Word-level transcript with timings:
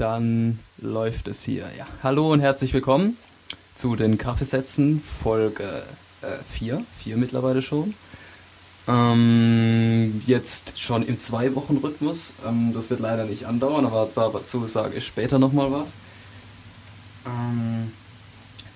Dann 0.00 0.58
läuft 0.78 1.28
es 1.28 1.44
hier. 1.44 1.66
Ja. 1.76 1.86
Hallo 2.02 2.32
und 2.32 2.40
herzlich 2.40 2.72
willkommen 2.72 3.18
zu 3.74 3.96
den 3.96 4.16
Kaffeesätzen, 4.16 5.02
Folge 5.02 5.82
4, 6.48 6.74
äh, 6.76 6.80
4 6.96 7.16
mittlerweile 7.18 7.60
schon. 7.60 7.92
Ähm, 8.88 10.22
jetzt 10.26 10.80
schon 10.80 11.06
im 11.06 11.18
Zwei-Wochen-Rhythmus. 11.18 12.32
Ähm, 12.48 12.72
das 12.72 12.88
wird 12.88 13.00
leider 13.00 13.26
nicht 13.26 13.44
andauern, 13.44 13.84
aber 13.84 14.08
dazu 14.14 14.66
sage 14.66 14.96
ich 14.96 15.06
später 15.06 15.38
nochmal 15.38 15.70
was. 15.70 15.92
Ähm, 17.26 17.92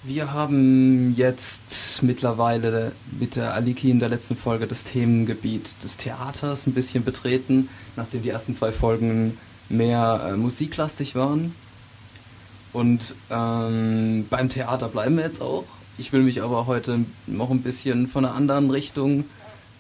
wir 0.03 0.35
haben 0.35 1.15
jetzt 1.17 2.03
mittlerweile 2.03 2.93
mit 3.19 3.37
der 3.37 3.55
Aliki 3.55 3.89
in 3.91 3.99
der 3.99 4.11
letzten 4.11 4.37
Folge 4.37 4.67
das 4.67 4.85
Themengebiet 4.85 5.83
des 5.83 5.97
Theaters 5.97 6.67
ein 6.67 6.75
bisschen 6.75 7.03
betreten, 7.03 7.71
nachdem 7.97 8.21
die 8.21 8.29
ersten 8.29 8.53
zwei 8.53 8.73
Folgen 8.73 9.39
mehr 9.69 10.29
äh, 10.29 10.37
musiklastig 10.37 11.15
waren. 11.15 11.55
Und 12.73 13.15
ähm, 13.31 14.27
beim 14.29 14.49
Theater 14.49 14.89
bleiben 14.89 15.17
wir 15.17 15.25
jetzt 15.25 15.41
auch. 15.41 15.65
Ich 15.97 16.13
will 16.13 16.23
mich 16.23 16.43
aber 16.43 16.67
heute 16.67 17.05
noch 17.27 17.51
ein 17.51 17.63
bisschen 17.63 18.09
von 18.09 18.25
einer 18.25 18.35
anderen 18.35 18.71
Richtung 18.71 19.25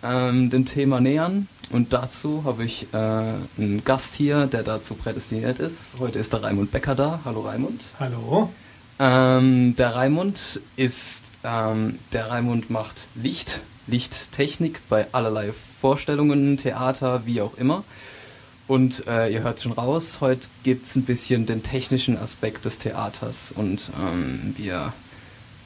ähm, 0.04 0.50
dem 0.50 0.64
Thema 0.64 1.00
nähern. 1.00 1.48
Und 1.70 1.92
dazu 1.92 2.44
habe 2.44 2.64
ich 2.64 2.86
äh, 2.92 2.96
einen 2.96 3.82
Gast 3.84 4.14
hier, 4.14 4.46
der 4.46 4.62
dazu 4.62 4.94
prädestiniert 4.94 5.58
ist. 5.58 5.94
Heute 5.98 6.18
ist 6.18 6.32
der 6.32 6.42
Raimund 6.42 6.70
Becker 6.70 6.94
da. 6.94 7.20
Hallo 7.24 7.40
Raimund. 7.40 7.80
Hallo. 7.98 8.50
Ähm, 9.00 9.74
der 9.76 9.94
Raimund 9.96 10.60
ist, 10.76 11.32
ähm, 11.42 11.98
der 12.12 12.30
Raimund 12.30 12.70
macht 12.70 13.08
Licht, 13.16 13.60
Lichttechnik 13.88 14.80
bei 14.88 15.06
allerlei 15.10 15.52
Vorstellungen, 15.80 16.58
Theater, 16.58 17.26
wie 17.26 17.40
auch 17.40 17.56
immer. 17.56 17.82
Und 18.66 19.06
äh, 19.06 19.30
ihr 19.30 19.42
hört 19.42 19.60
schon 19.60 19.72
raus, 19.72 20.18
heute 20.20 20.48
gibt 20.62 20.86
es 20.86 20.96
ein 20.96 21.02
bisschen 21.02 21.44
den 21.44 21.62
technischen 21.62 22.16
Aspekt 22.16 22.64
des 22.64 22.78
Theaters 22.78 23.52
und 23.54 23.90
ähm, 24.00 24.54
wir, 24.56 24.94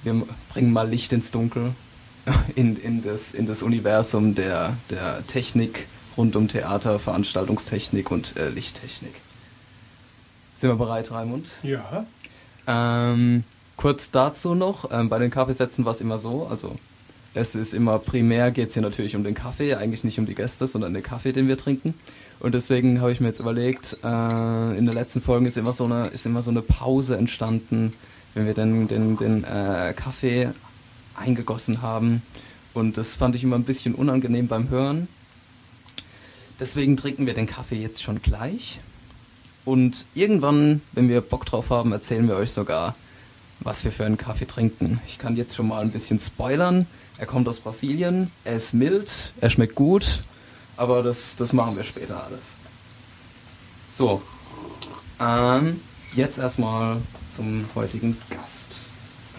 wir 0.03 0.23
bringen 0.53 0.73
mal 0.73 0.89
Licht 0.89 1.13
ins 1.13 1.31
Dunkel 1.31 1.75
in, 2.57 2.77
in, 2.77 3.03
das, 3.03 3.33
in 3.33 3.47
das 3.47 3.63
Universum 3.63 4.35
der, 4.35 4.77
der 4.91 5.25
Technik 5.29 5.87
rund 6.17 6.35
um 6.35 6.49
Theater, 6.49 6.99
Veranstaltungstechnik 6.99 8.11
und 8.11 8.37
äh, 8.37 8.49
Lichttechnik. 8.49 9.15
Sind 10.55 10.71
wir 10.71 10.77
bereit, 10.77 11.13
Raimund? 11.13 11.47
Ja. 11.63 12.05
Ähm, 12.67 13.45
kurz 13.77 14.11
dazu 14.11 14.57
noch, 14.57 14.91
ähm, 14.91 15.09
bei 15.09 15.21
den 15.21 15.31
Kaffeesätzen 15.31 15.85
war 15.85 15.93
es 15.93 16.01
immer 16.01 16.19
so, 16.19 16.49
also 16.49 16.77
es 17.35 17.55
ist 17.55 17.75
immer 17.75 17.99
primär 18.01 18.51
geht 18.51 18.69
es 18.69 18.75
hier 18.75 18.83
natürlich 18.83 19.15
um 19.15 19.23
den 19.23 19.35
Kaffee, 19.35 19.75
eigentlich 19.77 20.03
nicht 20.03 20.19
um 20.19 20.27
die 20.27 20.35
Gäste, 20.35 20.67
sondern 20.67 20.95
den 20.95 21.03
Kaffee, 21.03 21.33
den 21.33 21.47
wir 21.47 21.57
trinken. 21.57 21.95
Und 22.41 22.55
deswegen 22.55 23.01
habe 23.01 23.11
ich 23.11 23.21
mir 23.21 23.29
jetzt 23.29 23.41
überlegt, 23.41 23.97
äh, 24.05 24.79
in 24.79 24.87
den 24.87 24.93
letzten 24.93 25.21
Folgen 25.21 25.47
ist 25.47 25.57
immer 25.57 25.73
so 25.73 25.85
eine, 25.85 26.07
ist 26.09 26.25
immer 26.25 26.43
so 26.43 26.51
eine 26.51 26.63
Pause 26.63 27.17
entstanden, 27.17 27.91
wenn 28.35 28.47
wir 28.47 28.55
den, 28.55 28.87
den, 28.87 29.17
den 29.17 29.45
äh, 29.45 29.93
Kaffee 29.97 30.51
eingegossen 31.17 31.83
haben. 31.83 32.23
Und 32.75 32.97
das 32.97 33.17
fand 33.17 33.35
ich 33.35 33.43
immer 33.43 33.57
ein 33.57 33.65
bisschen 33.65 33.95
unangenehm 33.95 34.47
beim 34.47 34.69
Hören. 34.69 35.09
Deswegen 36.61 36.97
trinken 36.97 37.27
wir 37.27 37.35
den 37.35 37.47
Kaffee 37.47 37.81
jetzt 37.81 38.03
schon 38.03 38.23
gleich. 38.23 38.79
Und 39.65 40.07
irgendwann, 40.15 40.81
wenn 40.93 41.09
wir 41.09 41.21
Bock 41.21 41.45
drauf 41.45 41.71
haben, 41.71 41.93
erzählen 41.93 42.29
wir 42.29 42.37
euch 42.37 42.53
sogar, 42.53 42.95
was 43.61 43.83
wir 43.85 43.91
für 43.91 44.05
einen 44.05 44.17
Kaffee 44.17 44.47
trinken. 44.47 45.01
Ich 45.09 45.19
kann 45.19 45.37
jetzt 45.37 45.57
schon 45.57 45.67
mal 45.67 45.83
ein 45.83 45.91
bisschen 45.91 46.21
spoilern. 46.21 46.87
Er 47.19 47.27
kommt 47.27 47.49
aus 47.49 47.59
Brasilien, 47.59 48.31
er 48.45 48.57
ist 48.57 48.75
mild, 48.75 49.33
er 49.41 49.51
schmeckt 49.51 49.75
gut 49.75 50.23
aber 50.79 51.03
das, 51.03 51.37
das 51.37 51.53
machen 51.53 51.77
wir 51.77 51.85
später 51.85 52.25
alles. 52.25 52.53
So, 53.91 54.23
ähm, 55.21 55.81
jetzt 56.15 56.39
erstmal 56.39 56.99
zum 57.29 57.65
heutigen 57.75 58.17
Gast. 58.31 58.71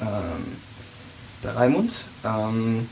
Ähm, 0.01 0.57
der 1.43 1.55
Raimund 1.55 1.93
ähm, 2.25 2.89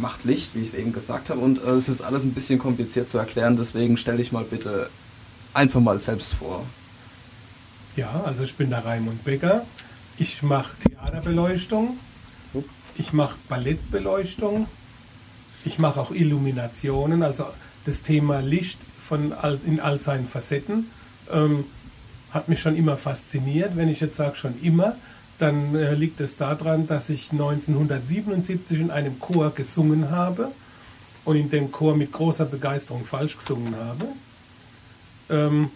macht 0.00 0.24
Licht, 0.24 0.54
wie 0.54 0.60
ich 0.60 0.68
es 0.68 0.74
eben 0.74 0.92
gesagt 0.92 1.28
habe, 1.28 1.40
und 1.40 1.62
äh, 1.62 1.70
es 1.70 1.88
ist 1.88 2.00
alles 2.00 2.24
ein 2.24 2.32
bisschen 2.32 2.58
kompliziert 2.58 3.10
zu 3.10 3.18
erklären, 3.18 3.56
deswegen 3.58 3.98
stelle 3.98 4.22
ich 4.22 4.32
mal 4.32 4.44
bitte 4.44 4.88
einfach 5.52 5.80
mal 5.80 5.98
selbst 5.98 6.34
vor. 6.34 6.64
Ja, 7.94 8.22
also 8.24 8.44
ich 8.44 8.54
bin 8.54 8.70
der 8.70 8.84
Raimund 8.84 9.24
Becker. 9.24 9.66
Ich 10.18 10.42
mache 10.42 10.76
Theaterbeleuchtung. 10.78 11.98
Ich 12.96 13.12
mache 13.12 13.36
Ballettbeleuchtung 13.48 14.66
ich 15.64 15.78
mache 15.78 16.00
auch 16.00 16.10
Illuminationen, 16.10 17.22
also 17.22 17.46
das 17.84 18.02
Thema 18.02 18.40
Licht 18.40 18.78
von 18.98 19.32
all, 19.32 19.58
in 19.64 19.80
all 19.80 20.00
seinen 20.00 20.26
Facetten 20.26 20.90
ähm, 21.32 21.64
hat 22.30 22.48
mich 22.48 22.60
schon 22.60 22.76
immer 22.76 22.96
fasziniert. 22.96 23.76
Wenn 23.76 23.88
ich 23.88 24.00
jetzt 24.00 24.16
sage 24.16 24.36
schon 24.36 24.60
immer, 24.62 24.96
dann 25.38 25.74
äh, 25.74 25.94
liegt 25.94 26.20
es 26.20 26.36
daran, 26.36 26.86
dass 26.86 27.08
ich 27.08 27.32
1977 27.32 28.80
in 28.80 28.90
einem 28.90 29.18
Chor 29.18 29.54
gesungen 29.54 30.10
habe 30.10 30.50
und 31.24 31.36
in 31.36 31.48
dem 31.48 31.72
Chor 31.72 31.96
mit 31.96 32.12
großer 32.12 32.44
Begeisterung 32.44 33.04
falsch 33.04 33.36
gesungen 33.36 33.74
habe. 33.76 34.06
Ähm, 35.30 35.70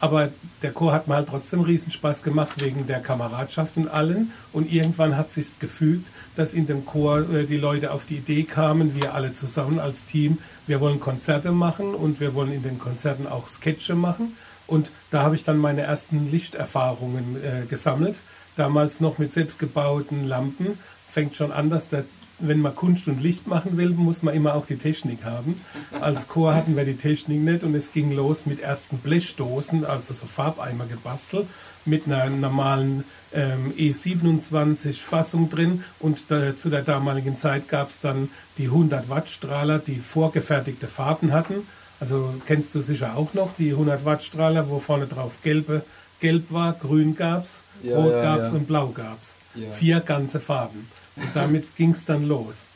aber 0.00 0.30
der 0.62 0.72
Chor 0.72 0.92
hat 0.92 1.08
mir 1.08 1.16
halt 1.16 1.28
trotzdem 1.28 1.60
Riesenspaß 1.60 2.22
gemacht 2.22 2.62
wegen 2.62 2.86
der 2.86 3.00
Kameradschaft 3.00 3.76
und 3.76 3.88
allen. 3.88 4.32
Und 4.52 4.72
irgendwann 4.72 5.16
hat 5.16 5.30
sich 5.30 5.58
gefügt, 5.58 6.12
dass 6.36 6.54
in 6.54 6.66
dem 6.66 6.84
Chor 6.84 7.28
äh, 7.30 7.44
die 7.46 7.56
Leute 7.56 7.90
auf 7.90 8.04
die 8.04 8.16
Idee 8.16 8.44
kamen, 8.44 8.94
wir 8.94 9.14
alle 9.14 9.32
zusammen 9.32 9.78
als 9.78 10.04
Team, 10.04 10.38
wir 10.66 10.80
wollen 10.80 11.00
Konzerte 11.00 11.52
machen 11.52 11.94
und 11.94 12.20
wir 12.20 12.34
wollen 12.34 12.52
in 12.52 12.62
den 12.62 12.78
Konzerten 12.78 13.26
auch 13.26 13.48
Sketche 13.48 13.94
machen. 13.94 14.36
Und 14.66 14.90
da 15.10 15.22
habe 15.22 15.34
ich 15.34 15.44
dann 15.44 15.58
meine 15.58 15.80
ersten 15.80 16.26
Lichterfahrungen 16.26 17.36
äh, 17.42 17.66
gesammelt. 17.66 18.22
Damals 18.54 19.00
noch 19.00 19.18
mit 19.18 19.32
selbstgebauten 19.32 20.28
Lampen. 20.28 20.78
Fängt 21.06 21.36
schon 21.36 21.52
an, 21.52 21.70
dass 21.70 21.88
der 21.88 22.04
wenn 22.38 22.60
man 22.60 22.74
Kunst 22.74 23.08
und 23.08 23.20
Licht 23.20 23.46
machen 23.46 23.76
will, 23.76 23.90
muss 23.90 24.22
man 24.22 24.34
immer 24.34 24.54
auch 24.54 24.66
die 24.66 24.76
Technik 24.76 25.24
haben. 25.24 25.60
Als 26.00 26.28
Chor 26.28 26.54
hatten 26.54 26.76
wir 26.76 26.84
die 26.84 26.96
Technik 26.96 27.40
nicht 27.40 27.64
und 27.64 27.74
es 27.74 27.92
ging 27.92 28.12
los 28.12 28.46
mit 28.46 28.60
ersten 28.60 28.98
Blechdosen, 28.98 29.84
also 29.84 30.14
so 30.14 30.26
Farbeimer 30.26 30.86
gebastelt, 30.86 31.46
mit 31.84 32.06
einer 32.06 32.28
normalen 32.30 33.04
ähm, 33.32 33.72
E27 33.76 35.00
Fassung 35.00 35.48
drin 35.48 35.82
und 35.98 36.30
äh, 36.30 36.54
zu 36.54 36.70
der 36.70 36.82
damaligen 36.82 37.36
Zeit 37.36 37.68
gab 37.68 37.90
es 37.90 38.00
dann 38.00 38.28
die 38.56 38.66
100 38.66 39.08
Watt 39.08 39.28
Strahler, 39.28 39.78
die 39.78 39.96
vorgefertigte 39.96 40.86
Farben 40.86 41.32
hatten. 41.32 41.66
Also 42.00 42.32
kennst 42.46 42.74
du 42.74 42.80
sicher 42.80 43.16
auch 43.16 43.34
noch 43.34 43.54
die 43.54 43.72
100 43.72 44.04
Watt 44.04 44.22
Strahler, 44.22 44.70
wo 44.70 44.78
vorne 44.78 45.06
drauf 45.06 45.40
gelbe, 45.42 45.82
gelb 46.20 46.52
war, 46.52 46.72
grün 46.74 47.16
gab's, 47.16 47.64
ja, 47.82 47.96
rot 47.96 48.14
ja, 48.14 48.22
gab's 48.22 48.50
ja. 48.50 48.56
und 48.56 48.66
blau 48.66 48.88
gab's. 48.88 49.38
Ja. 49.54 49.70
Vier 49.70 50.00
ganze 50.00 50.40
Farben. 50.40 50.86
Und 51.20 51.34
damit 51.34 51.74
ging 51.76 51.90
es 51.90 52.04
dann 52.04 52.24
los. 52.26 52.68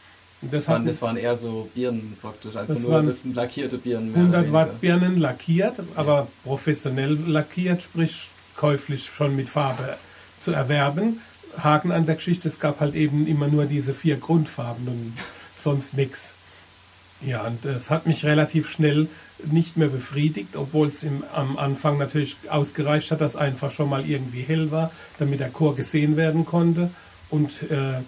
Und 0.43 0.53
das, 0.53 0.65
das, 0.65 0.75
waren, 0.75 0.87
das 0.87 1.03
waren 1.03 1.17
eher 1.17 1.37
so 1.37 1.69
Birnen 1.75 2.17
praktisch, 2.21 2.57
einfach 2.57 2.75
das 2.75 2.83
nur 2.83 2.93
waren 2.93 3.07
das 3.07 3.21
lackierte 3.33 3.79
Birnen. 3.79 4.15
100 4.15 4.53
Watt 4.53 4.81
Birnen 4.81 5.19
lackiert, 5.19 5.83
aber 5.95 6.27
professionell 6.43 7.17
lackiert, 7.27 7.83
sprich 7.83 8.29
käuflich 8.57 9.07
schon 9.07 9.37
mit 9.37 9.49
Farbe 9.49 9.97
zu 10.39 10.51
erwerben. 10.51 11.21
Haken 11.59 11.93
an 11.93 12.07
der 12.07 12.17
Geschichte, 12.17 12.49
es 12.49 12.59
gab 12.59 12.81
halt 12.81 12.95
eben 12.95 13.27
immer 13.27 13.47
nur 13.47 13.67
diese 13.67 13.95
vier 13.95 14.17
Grundfarben 14.17 14.89
und 14.89 15.13
sonst 15.55 15.95
nichts. 15.95 16.35
Ja, 17.21 17.47
und 17.47 17.65
das 17.65 17.91
hat 17.91 18.07
mich 18.07 18.25
relativ 18.25 18.69
schnell 18.69 19.07
nicht 19.45 19.77
mehr 19.77 19.89
befriedigt, 19.89 20.57
obwohl 20.57 20.89
es 20.89 21.07
am 21.35 21.57
Anfang 21.57 21.99
natürlich 21.99 22.37
ausgereicht 22.49 23.13
hat, 23.13 23.21
dass 23.21 23.37
einfach 23.37 23.71
schon 23.71 23.89
mal 23.89 24.09
irgendwie 24.09 24.43
hell 24.43 24.73
war, 24.73 24.91
damit 25.19 25.41
der 25.41 25.51
Chor 25.51 25.77
gesehen 25.77 26.17
werden 26.17 26.45
konnte. 26.45 26.91
Und 27.31 27.71
äh, 27.71 28.01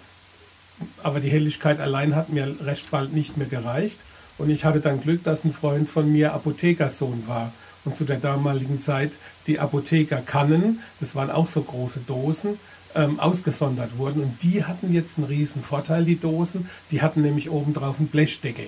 aber 1.03 1.19
die 1.19 1.29
Helligkeit 1.29 1.79
allein 1.79 2.15
hat 2.15 2.29
mir 2.29 2.55
recht 2.61 2.91
bald 2.91 3.13
nicht 3.13 3.37
mehr 3.37 3.47
gereicht. 3.47 3.99
Und 4.37 4.49
ich 4.49 4.65
hatte 4.65 4.81
dann 4.81 5.01
Glück, 5.01 5.23
dass 5.23 5.45
ein 5.45 5.53
Freund 5.53 5.89
von 5.89 6.11
mir 6.11 6.33
Apothekersohn 6.33 7.27
war. 7.27 7.53
Und 7.85 7.95
zu 7.95 8.03
der 8.03 8.17
damaligen 8.17 8.79
Zeit 8.79 9.17
die 9.47 9.59
Apothekerkannen, 9.59 10.79
das 10.99 11.15
waren 11.15 11.29
auch 11.29 11.47
so 11.47 11.61
große 11.61 12.01
Dosen, 12.01 12.59
ähm, 12.95 13.19
ausgesondert 13.19 13.97
wurden. 13.97 14.21
Und 14.21 14.43
die 14.43 14.65
hatten 14.65 14.93
jetzt 14.93 15.17
einen 15.17 15.27
riesen 15.27 15.61
Vorteil, 15.61 16.03
die 16.03 16.19
Dosen. 16.19 16.69
Die 16.91 17.01
hatten 17.01 17.21
nämlich 17.21 17.49
obendrauf 17.49 17.99
einen 17.99 18.07
Blechdeckel. 18.07 18.67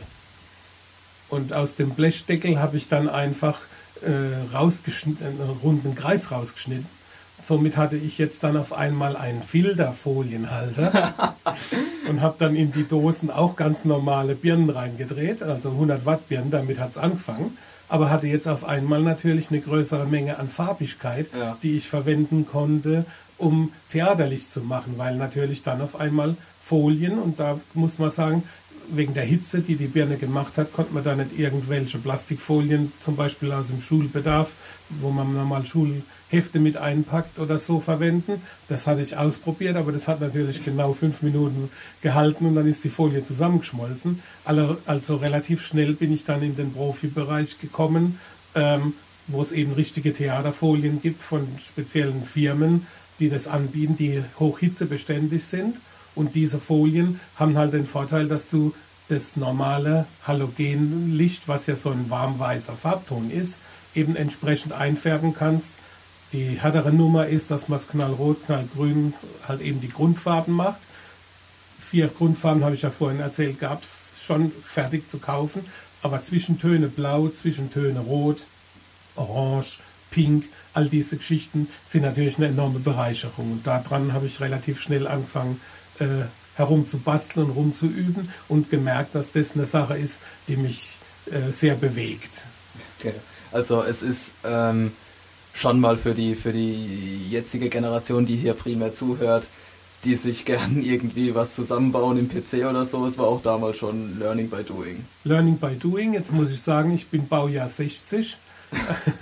Und 1.29 1.51
aus 1.51 1.75
dem 1.75 1.89
Blechdeckel 1.89 2.59
habe 2.59 2.77
ich 2.77 2.87
dann 2.87 3.09
einfach 3.09 3.61
äh, 4.01 4.07
einen 4.07 5.57
runden 5.61 5.95
Kreis 5.95 6.31
rausgeschnitten 6.31 6.96
Somit 7.41 7.77
hatte 7.77 7.97
ich 7.97 8.17
jetzt 8.17 8.43
dann 8.43 8.57
auf 8.57 8.73
einmal 8.73 9.15
einen 9.15 9.43
Filterfolienhalter 9.43 11.33
und 12.09 12.21
habe 12.21 12.35
dann 12.39 12.55
in 12.55 12.71
die 12.71 12.87
Dosen 12.87 13.29
auch 13.29 13.55
ganz 13.55 13.85
normale 13.85 14.33
Birnen 14.33 14.69
reingedreht, 14.69 15.43
also 15.43 15.69
100 15.69 16.05
Watt 16.05 16.27
Birnen, 16.29 16.49
damit 16.49 16.79
hat 16.79 16.91
es 16.91 16.97
angefangen. 16.97 17.57
Aber 17.89 18.09
hatte 18.09 18.27
jetzt 18.27 18.47
auf 18.47 18.65
einmal 18.65 19.01
natürlich 19.01 19.49
eine 19.49 19.61
größere 19.61 20.05
Menge 20.07 20.39
an 20.39 20.49
Farbigkeit, 20.49 21.29
ja. 21.37 21.57
die 21.63 21.77
ich 21.77 21.87
verwenden 21.87 22.45
konnte, 22.45 23.05
um 23.37 23.71
Theaterlicht 23.89 24.51
zu 24.51 24.61
machen, 24.61 24.95
weil 24.97 25.15
natürlich 25.15 25.61
dann 25.61 25.81
auf 25.81 25.95
einmal 25.95 26.35
Folien, 26.59 27.19
und 27.19 27.39
da 27.39 27.59
muss 27.73 27.99
man 27.99 28.09
sagen, 28.09 28.43
wegen 28.89 29.13
der 29.13 29.23
Hitze, 29.23 29.61
die 29.61 29.75
die 29.75 29.87
Birne 29.87 30.17
gemacht 30.17 30.57
hat, 30.57 30.71
konnte 30.71 30.93
man 30.93 31.03
da 31.03 31.15
nicht 31.15 31.37
irgendwelche 31.37 31.97
Plastikfolien, 31.97 32.91
zum 32.99 33.15
Beispiel 33.15 33.51
aus 33.51 33.67
dem 33.67 33.81
Schulbedarf, 33.81 34.53
wo 34.89 35.09
man 35.09 35.33
normal 35.33 35.65
Schulhefte 35.65 36.59
mit 36.59 36.77
einpackt 36.77 37.39
oder 37.39 37.57
so 37.57 37.79
verwenden. 37.79 38.41
Das 38.67 38.87
hatte 38.87 39.01
ich 39.01 39.17
ausprobiert, 39.17 39.75
aber 39.75 39.91
das 39.91 40.07
hat 40.07 40.21
natürlich 40.21 40.63
genau 40.63 40.93
fünf 40.93 41.21
Minuten 41.21 41.69
gehalten 42.01 42.45
und 42.45 42.55
dann 42.55 42.67
ist 42.67 42.83
die 42.83 42.89
Folie 42.89 43.23
zusammengeschmolzen. 43.23 44.21
Also 44.45 45.15
relativ 45.15 45.65
schnell 45.65 45.93
bin 45.93 46.11
ich 46.11 46.23
dann 46.23 46.41
in 46.41 46.55
den 46.55 46.71
Profibereich 46.73 47.59
gekommen, 47.59 48.19
ähm, 48.55 48.93
wo 49.27 49.41
es 49.41 49.51
eben 49.51 49.73
richtige 49.73 50.13
Theaterfolien 50.13 51.01
gibt 51.01 51.21
von 51.21 51.47
speziellen 51.59 52.23
Firmen, 52.23 52.87
die 53.19 53.29
das 53.29 53.47
anbieten, 53.47 53.95
die 53.95 54.23
hochhitzebeständig 54.39 55.43
sind. 55.43 55.79
Und 56.17 56.33
diese 56.33 56.59
Folien 56.59 57.19
haben 57.35 57.57
halt 57.57 57.73
den 57.73 57.85
Vorteil, 57.85 58.27
dass 58.27 58.49
du 58.49 58.73
das 59.07 59.35
normale 59.37 60.05
Halogenlicht, 60.25 61.47
was 61.47 61.67
ja 61.67 61.75
so 61.75 61.91
ein 61.91 62.09
warmweißer 62.09 62.73
Farbton 62.73 63.29
ist, 63.29 63.59
eben 63.93 64.15
entsprechend 64.15 64.73
einfärben 64.73 65.33
kannst. 65.33 65.79
Die 66.33 66.59
härtere 66.59 66.91
Nummer 66.91 67.27
ist, 67.27 67.51
dass 67.51 67.69
man 67.69 67.77
es 67.77 67.87
knallrot, 67.87 68.45
knallgrün 68.45 69.13
halt 69.47 69.61
eben 69.61 69.79
die 69.79 69.89
Grundfarben 69.89 70.53
macht. 70.53 70.81
Vier 71.79 72.07
Grundfarben, 72.07 72.65
habe 72.65 72.75
ich 72.75 72.81
ja 72.81 72.89
vorhin 72.89 73.19
erzählt, 73.19 73.59
gab 73.59 73.83
es 73.83 74.13
schon 74.19 74.51
fertig 74.61 75.07
zu 75.07 75.19
kaufen. 75.19 75.63
Aber 76.01 76.21
Zwischentöne 76.21 76.89
blau, 76.89 77.29
Zwischentöne 77.29 77.99
rot, 77.99 78.45
orange, 79.15 79.79
pink, 80.11 80.45
all 80.73 80.87
diese 80.87 81.17
Geschichten 81.17 81.67
sind 81.85 82.03
natürlich 82.03 82.37
eine 82.37 82.47
enorme 82.47 82.79
Bereicherung. 82.79 83.51
Und 83.51 83.67
daran 83.67 84.13
habe 84.13 84.25
ich 84.25 84.41
relativ 84.41 84.81
schnell 84.81 85.07
angefangen, 85.07 85.61
äh, 85.99 86.25
herumzubasteln 86.55 87.47
und 87.47 87.55
rumzuüben 87.55 88.29
und 88.47 88.69
gemerkt, 88.69 89.15
dass 89.15 89.31
das 89.31 89.53
eine 89.53 89.65
Sache 89.65 89.97
ist, 89.97 90.21
die 90.47 90.57
mich 90.57 90.97
äh, 91.31 91.51
sehr 91.51 91.75
bewegt. 91.75 92.45
Okay. 92.99 93.13
Also 93.51 93.83
es 93.83 94.01
ist 94.01 94.33
ähm, 94.43 94.91
schon 95.53 95.79
mal 95.79 95.97
für 95.97 96.13
die, 96.13 96.35
für 96.35 96.51
die 96.51 97.29
jetzige 97.29 97.69
Generation, 97.69 98.25
die 98.25 98.35
hier 98.35 98.53
primär 98.53 98.93
zuhört, 98.93 99.47
die 100.03 100.15
sich 100.15 100.45
gern 100.45 100.81
irgendwie 100.83 101.35
was 101.35 101.55
zusammenbauen 101.55 102.17
im 102.17 102.29
PC 102.29 102.65
oder 102.69 102.85
so. 102.85 103.05
Es 103.05 103.17
war 103.17 103.27
auch 103.27 103.41
damals 103.41 103.77
schon 103.77 104.19
Learning 104.19 104.49
by 104.49 104.63
Doing. 104.63 105.05
Learning 105.23 105.57
by 105.57 105.75
Doing. 105.75 106.13
Jetzt 106.13 106.33
muss 106.33 106.51
ich 106.51 106.61
sagen, 106.61 106.93
ich 106.93 107.07
bin 107.07 107.27
Baujahr 107.27 107.67
60. 107.67 108.37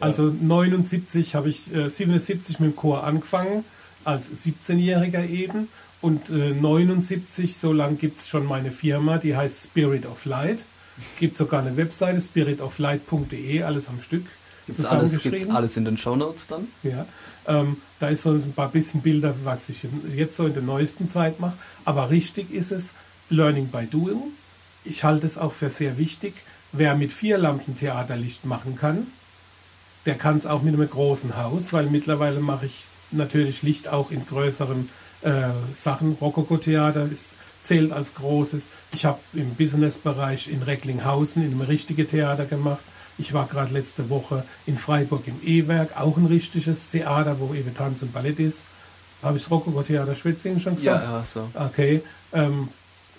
also 0.00 0.28
ja. 0.28 0.34
79 0.40 1.34
habe 1.34 1.48
ich, 1.48 1.74
äh, 1.74 1.88
77 1.88 2.60
mit 2.60 2.72
dem 2.72 2.76
Chor 2.76 3.04
angefangen, 3.04 3.64
als 4.04 4.30
17-Jähriger 4.44 5.26
eben 5.28 5.68
und 6.00 6.30
äh, 6.30 6.54
79, 6.54 7.56
so 7.56 7.72
lang 7.72 7.98
gibt 7.98 8.16
es 8.16 8.28
schon 8.28 8.46
meine 8.46 8.70
Firma, 8.70 9.18
die 9.18 9.36
heißt 9.36 9.64
Spirit 9.64 10.06
of 10.06 10.24
Light. 10.24 10.64
Gibt 11.18 11.36
sogar 11.36 11.60
eine 11.60 11.76
Webseite, 11.76 12.20
spiritoflight.de, 12.20 13.62
alles 13.62 13.88
am 13.88 14.00
Stück. 14.00 14.24
Gibt's 14.66 14.84
alles, 14.86 15.22
gibt's 15.22 15.48
alles 15.48 15.76
in 15.76 15.84
den 15.84 15.96
Show 15.96 16.16
Notes 16.16 16.46
dann? 16.46 16.68
Ja. 16.82 17.06
Ähm, 17.46 17.78
da 17.98 18.08
ist 18.08 18.22
so 18.22 18.32
ein 18.32 18.52
paar 18.52 18.68
bisschen 18.68 19.00
Bilder, 19.02 19.34
was 19.44 19.68
ich 19.68 19.82
jetzt 20.14 20.36
so 20.36 20.46
in 20.46 20.54
der 20.54 20.62
neuesten 20.62 21.08
Zeit 21.08 21.40
mache. 21.40 21.56
Aber 21.84 22.10
richtig 22.10 22.52
ist 22.52 22.70
es 22.70 22.94
Learning 23.30 23.68
by 23.68 23.86
Doing. 23.86 24.22
Ich 24.84 25.04
halte 25.04 25.26
es 25.26 25.38
auch 25.38 25.52
für 25.52 25.70
sehr 25.70 25.98
wichtig. 25.98 26.34
Wer 26.72 26.94
mit 26.94 27.12
vier 27.12 27.36
Lampen 27.38 27.74
Theaterlicht 27.74 28.44
machen 28.44 28.76
kann, 28.76 29.06
der 30.06 30.16
kann 30.16 30.36
es 30.36 30.46
auch 30.46 30.62
mit 30.62 30.74
einem 30.74 30.88
großen 30.88 31.36
Haus, 31.36 31.72
weil 31.72 31.86
mittlerweile 31.86 32.40
mache 32.40 32.66
ich 32.66 32.84
natürlich 33.10 33.62
Licht 33.62 33.88
auch 33.88 34.10
in 34.10 34.24
größeren 34.24 34.88
äh, 34.88 35.09
Sachen. 35.74 36.12
Rokoko-Theater 36.12 37.08
zählt 37.62 37.92
als 37.92 38.14
großes. 38.14 38.70
Ich 38.92 39.04
habe 39.04 39.18
im 39.34 39.54
Businessbereich 39.54 40.48
in 40.48 40.62
Recklinghausen 40.62 41.42
in 41.42 41.52
einem 41.52 41.60
richtigen 41.60 42.06
Theater 42.06 42.46
gemacht. 42.46 42.80
Ich 43.18 43.34
war 43.34 43.46
gerade 43.46 43.72
letzte 43.72 44.08
Woche 44.08 44.44
in 44.64 44.78
Freiburg 44.78 45.28
im 45.28 45.36
E-Werk, 45.44 46.00
auch 46.00 46.16
ein 46.16 46.24
richtiges 46.24 46.88
Theater, 46.88 47.38
wo 47.38 47.52
eben 47.52 47.74
Tanz 47.74 48.00
und 48.00 48.14
Ballett 48.14 48.38
ist. 48.38 48.64
Habe 49.22 49.36
ich 49.36 49.42
das 49.42 49.50
Rokoko-Theater 49.50 50.14
Schwetzingen 50.14 50.58
schon 50.58 50.76
gesagt? 50.76 51.04
Ja, 51.04 51.18
ja, 51.18 51.24
so. 51.24 51.50
Okay. 51.54 52.02
Ähm, 52.32 52.68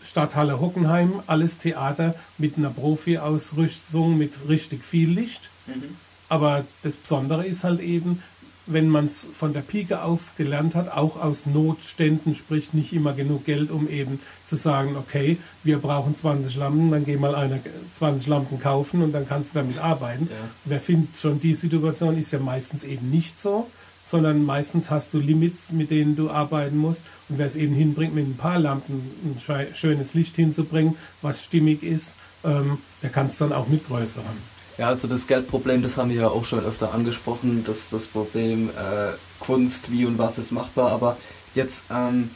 Stadthalle 0.03 0.59
Hockenheim, 0.59 1.21
alles 1.27 1.59
Theater 1.59 2.15
mit 2.39 2.57
einer 2.57 2.71
Profi-Ausrüstung, 2.71 4.17
mit 4.17 4.47
richtig 4.49 4.83
viel 4.83 5.11
Licht. 5.11 5.51
Mhm. 5.67 5.95
Aber 6.27 6.65
das 6.81 6.95
Besondere 6.95 7.45
ist 7.45 7.63
halt 7.63 7.79
eben, 7.81 8.23
wenn 8.65 8.89
man 8.89 9.05
es 9.05 9.27
von 9.33 9.53
der 9.53 9.61
Pike 9.61 10.03
auf 10.03 10.35
gelernt 10.35 10.75
hat, 10.75 10.89
auch 10.89 11.21
aus 11.21 11.45
Notständen, 11.45 12.35
sprich 12.35 12.73
nicht 12.73 12.93
immer 12.93 13.13
genug 13.13 13.45
Geld, 13.45 13.71
um 13.71 13.89
eben 13.89 14.19
zu 14.45 14.55
sagen, 14.55 14.95
okay, 14.95 15.37
wir 15.63 15.79
brauchen 15.79 16.15
20 16.15 16.55
Lampen, 16.57 16.91
dann 16.91 17.05
geh 17.05 17.17
mal 17.17 17.35
einer 17.35 17.59
20 17.91 18.27
Lampen 18.27 18.59
kaufen 18.59 19.01
und 19.01 19.11
dann 19.11 19.27
kannst 19.27 19.55
du 19.55 19.59
damit 19.59 19.79
arbeiten. 19.79 20.27
Ja. 20.29 20.35
Wer 20.65 20.79
findet 20.79 21.15
schon, 21.15 21.39
die 21.39 21.53
Situation 21.53 22.17
ist 22.17 22.31
ja 22.31 22.39
meistens 22.39 22.83
eben 22.83 23.09
nicht 23.09 23.39
so, 23.39 23.67
sondern 24.03 24.43
meistens 24.43 24.89
hast 24.89 25.13
du 25.13 25.19
Limits, 25.19 25.71
mit 25.71 25.91
denen 25.91 26.15
du 26.15 26.29
arbeiten 26.29 26.77
musst. 26.77 27.03
Und 27.29 27.37
wer 27.37 27.45
es 27.45 27.55
eben 27.55 27.75
hinbringt, 27.75 28.15
mit 28.15 28.27
ein 28.27 28.37
paar 28.37 28.59
Lampen 28.59 29.01
ein 29.23 29.73
schönes 29.73 30.13
Licht 30.13 30.35
hinzubringen, 30.35 30.95
was 31.21 31.43
stimmig 31.43 31.83
ist, 31.83 32.15
ähm, 32.43 32.79
der 33.03 33.09
kann 33.09 33.27
es 33.27 33.37
dann 33.37 33.53
auch 33.53 33.67
mit 33.67 33.85
größeren. 33.85 34.60
Ja, 34.81 34.87
also 34.87 35.07
das 35.07 35.27
Geldproblem, 35.27 35.83
das 35.83 35.97
haben 35.97 36.09
wir 36.09 36.21
ja 36.21 36.27
auch 36.29 36.43
schon 36.43 36.65
öfter 36.65 36.91
angesprochen, 36.95 37.63
das, 37.67 37.91
das 37.91 38.07
Problem 38.07 38.69
äh, 38.69 39.11
Kunst, 39.39 39.91
wie 39.91 40.07
und 40.07 40.17
was 40.17 40.39
ist 40.39 40.51
machbar, 40.51 40.91
aber 40.91 41.17
jetzt, 41.53 41.85
ähm, 41.91 42.31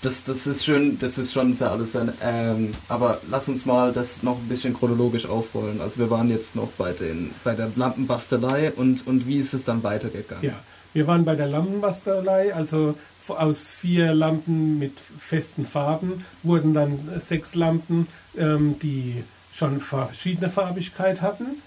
das, 0.00 0.24
das 0.24 0.46
ist 0.46 0.64
schön, 0.64 0.98
das 0.98 1.18
ist 1.18 1.30
schon 1.30 1.52
sehr 1.52 1.70
alles, 1.70 1.94
ein, 1.94 2.10
ähm, 2.22 2.70
aber 2.88 3.20
lass 3.30 3.50
uns 3.50 3.66
mal 3.66 3.92
das 3.92 4.22
noch 4.22 4.38
ein 4.38 4.48
bisschen 4.48 4.72
chronologisch 4.72 5.26
aufrollen. 5.26 5.82
Also 5.82 5.98
wir 5.98 6.08
waren 6.08 6.30
jetzt 6.30 6.56
noch 6.56 6.70
bei, 6.70 6.94
den, 6.94 7.34
bei 7.44 7.54
der 7.54 7.70
Lampenbastelei 7.76 8.72
und, 8.72 9.06
und 9.06 9.26
wie 9.26 9.36
ist 9.36 9.52
es 9.52 9.64
dann 9.64 9.82
weitergegangen? 9.82 10.42
Ja, 10.42 10.54
wir 10.94 11.06
waren 11.06 11.26
bei 11.26 11.36
der 11.36 11.48
Lampenbastelei, 11.48 12.54
also 12.54 12.94
aus 13.28 13.68
vier 13.68 14.14
Lampen 14.14 14.78
mit 14.78 14.98
festen 14.98 15.66
Farben 15.66 16.24
wurden 16.42 16.72
dann 16.72 16.98
sechs 17.18 17.54
Lampen, 17.54 18.08
ähm, 18.38 18.78
die 18.78 19.22
schon 19.58 19.80
verschiedene 19.80 20.48
Farbigkeit 20.48 21.20
hatten. 21.20 21.62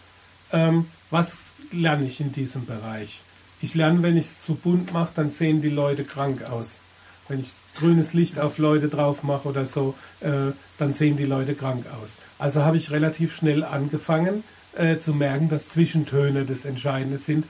Ähm, 0.51 0.87
was 1.09 1.53
lerne 1.71 2.05
ich 2.05 2.21
in 2.21 2.31
diesem 2.31 2.65
Bereich? 2.65 3.21
Ich 3.61 3.75
lerne, 3.75 4.01
wenn 4.01 4.17
ich 4.17 4.25
es 4.25 4.41
zu 4.41 4.55
bunt 4.55 4.91
mache, 4.91 5.11
dann 5.13 5.29
sehen 5.29 5.61
die 5.61 5.69
Leute 5.69 6.03
krank 6.03 6.49
aus. 6.49 6.81
Wenn 7.27 7.39
ich 7.39 7.53
grünes 7.77 8.13
Licht 8.13 8.39
auf 8.39 8.57
Leute 8.57 8.89
drauf 8.89 9.23
mache 9.23 9.47
oder 9.47 9.65
so, 9.65 9.93
äh, 10.21 10.51
dann 10.77 10.93
sehen 10.93 11.15
die 11.15 11.25
Leute 11.25 11.53
krank 11.53 11.85
aus. 12.01 12.17
Also 12.39 12.63
habe 12.63 12.77
ich 12.77 12.91
relativ 12.91 13.35
schnell 13.35 13.63
angefangen 13.63 14.43
äh, 14.75 14.97
zu 14.97 15.13
merken, 15.13 15.47
dass 15.47 15.69
Zwischentöne 15.69 16.45
das 16.45 16.65
Entscheidende 16.65 17.17
sind. 17.17 17.45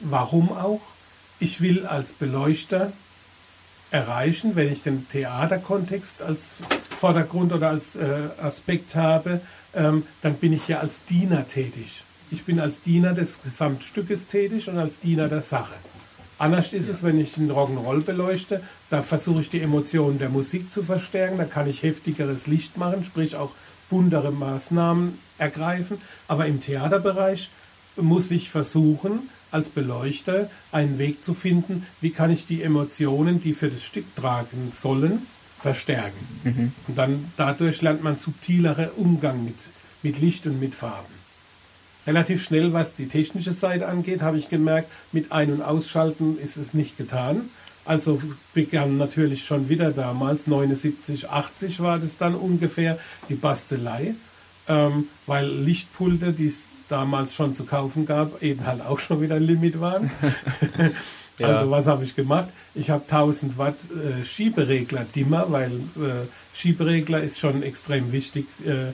Warum 0.00 0.52
auch? 0.52 0.82
Ich 1.38 1.60
will 1.60 1.86
als 1.86 2.12
Beleuchter 2.12 2.92
erreichen, 3.90 4.56
wenn 4.56 4.70
ich 4.70 4.82
den 4.82 5.08
Theaterkontext 5.08 6.22
als 6.22 6.58
Vordergrund 6.96 7.52
oder 7.52 7.70
als 7.70 7.96
äh, 7.96 8.28
Aspekt 8.40 8.96
habe, 8.96 9.40
ähm, 9.74 10.04
dann 10.20 10.34
bin 10.34 10.52
ich 10.52 10.68
ja 10.68 10.78
als 10.78 11.04
Diener 11.04 11.46
tätig. 11.46 12.04
Ich 12.30 12.44
bin 12.44 12.60
als 12.60 12.80
Diener 12.80 13.12
des 13.12 13.42
Gesamtstückes 13.42 14.26
tätig 14.26 14.68
und 14.68 14.78
als 14.78 14.98
Diener 14.98 15.28
der 15.28 15.42
Sache. 15.42 15.74
Anders 16.38 16.72
ist 16.72 16.88
es, 16.88 17.02
wenn 17.02 17.18
ich 17.18 17.36
einen 17.38 17.52
Rock'n'Roll 17.52 18.02
beleuchte. 18.02 18.60
Da 18.90 19.02
versuche 19.02 19.40
ich 19.40 19.50
die 19.50 19.60
Emotionen 19.60 20.18
der 20.18 20.30
Musik 20.30 20.70
zu 20.70 20.82
verstärken. 20.82 21.38
Da 21.38 21.44
kann 21.44 21.68
ich 21.68 21.82
heftigeres 21.82 22.46
Licht 22.46 22.76
machen, 22.76 23.04
sprich 23.04 23.36
auch 23.36 23.52
buntere 23.88 24.32
Maßnahmen 24.32 25.18
ergreifen. 25.38 25.98
Aber 26.26 26.46
im 26.46 26.58
Theaterbereich 26.58 27.50
muss 27.96 28.30
ich 28.32 28.50
versuchen, 28.50 29.28
als 29.52 29.68
Beleuchter 29.68 30.50
einen 30.72 30.98
Weg 30.98 31.22
zu 31.22 31.32
finden, 31.32 31.86
wie 32.00 32.10
kann 32.10 32.30
ich 32.30 32.44
die 32.44 32.62
Emotionen, 32.62 33.40
die 33.40 33.52
für 33.52 33.68
das 33.68 33.84
Stück 33.84 34.16
tragen 34.16 34.72
sollen, 34.72 35.24
verstärken. 35.58 36.40
Mhm. 36.44 36.72
Und 36.88 36.98
dann 36.98 37.32
dadurch 37.36 37.82
lernt 37.82 38.02
man 38.02 38.16
subtilere 38.16 38.90
Umgang 38.92 39.44
mit, 39.44 39.70
mit 40.02 40.18
Licht 40.18 40.46
und 40.46 40.60
mit 40.60 40.74
Farben. 40.74 41.14
Relativ 42.06 42.42
schnell, 42.42 42.72
was 42.72 42.94
die 42.94 43.08
technische 43.08 43.52
Seite 43.52 43.88
angeht, 43.88 44.20
habe 44.20 44.36
ich 44.36 44.48
gemerkt, 44.48 44.90
mit 45.12 45.32
Ein- 45.32 45.52
und 45.52 45.62
Ausschalten 45.62 46.38
ist 46.38 46.56
es 46.56 46.74
nicht 46.74 46.96
getan. 46.96 47.48
Also 47.86 48.20
begann 48.52 48.98
natürlich 48.98 49.44
schon 49.44 49.68
wieder 49.68 49.92
damals, 49.92 50.46
79, 50.46 51.30
80 51.30 51.80
war 51.80 51.98
das 51.98 52.16
dann 52.16 52.34
ungefähr, 52.34 52.98
die 53.28 53.34
Bastelei, 53.34 54.14
ähm, 54.68 55.08
weil 55.26 55.46
Lichtpulte, 55.48 56.32
die 56.32 56.46
es 56.46 56.68
damals 56.88 57.34
schon 57.34 57.54
zu 57.54 57.64
kaufen 57.64 58.06
gab, 58.06 58.42
eben 58.42 58.66
halt 58.66 58.82
auch 58.82 58.98
schon 58.98 59.20
wieder 59.20 59.36
ein 59.36 59.42
Limit 59.42 59.80
waren. 59.80 60.10
Ja. 61.38 61.48
Also 61.48 61.70
was 61.70 61.86
habe 61.86 62.04
ich 62.04 62.14
gemacht? 62.14 62.48
Ich 62.74 62.90
habe 62.90 63.02
1000 63.02 63.58
Watt 63.58 63.76
äh, 63.90 64.22
Schieberegler 64.24 65.04
Dimmer, 65.14 65.46
weil 65.50 65.72
äh, 65.72 66.26
Schieberegler 66.52 67.22
ist 67.22 67.40
schon 67.40 67.62
extrem 67.62 68.12
wichtig. 68.12 68.46
Äh, 68.64 68.92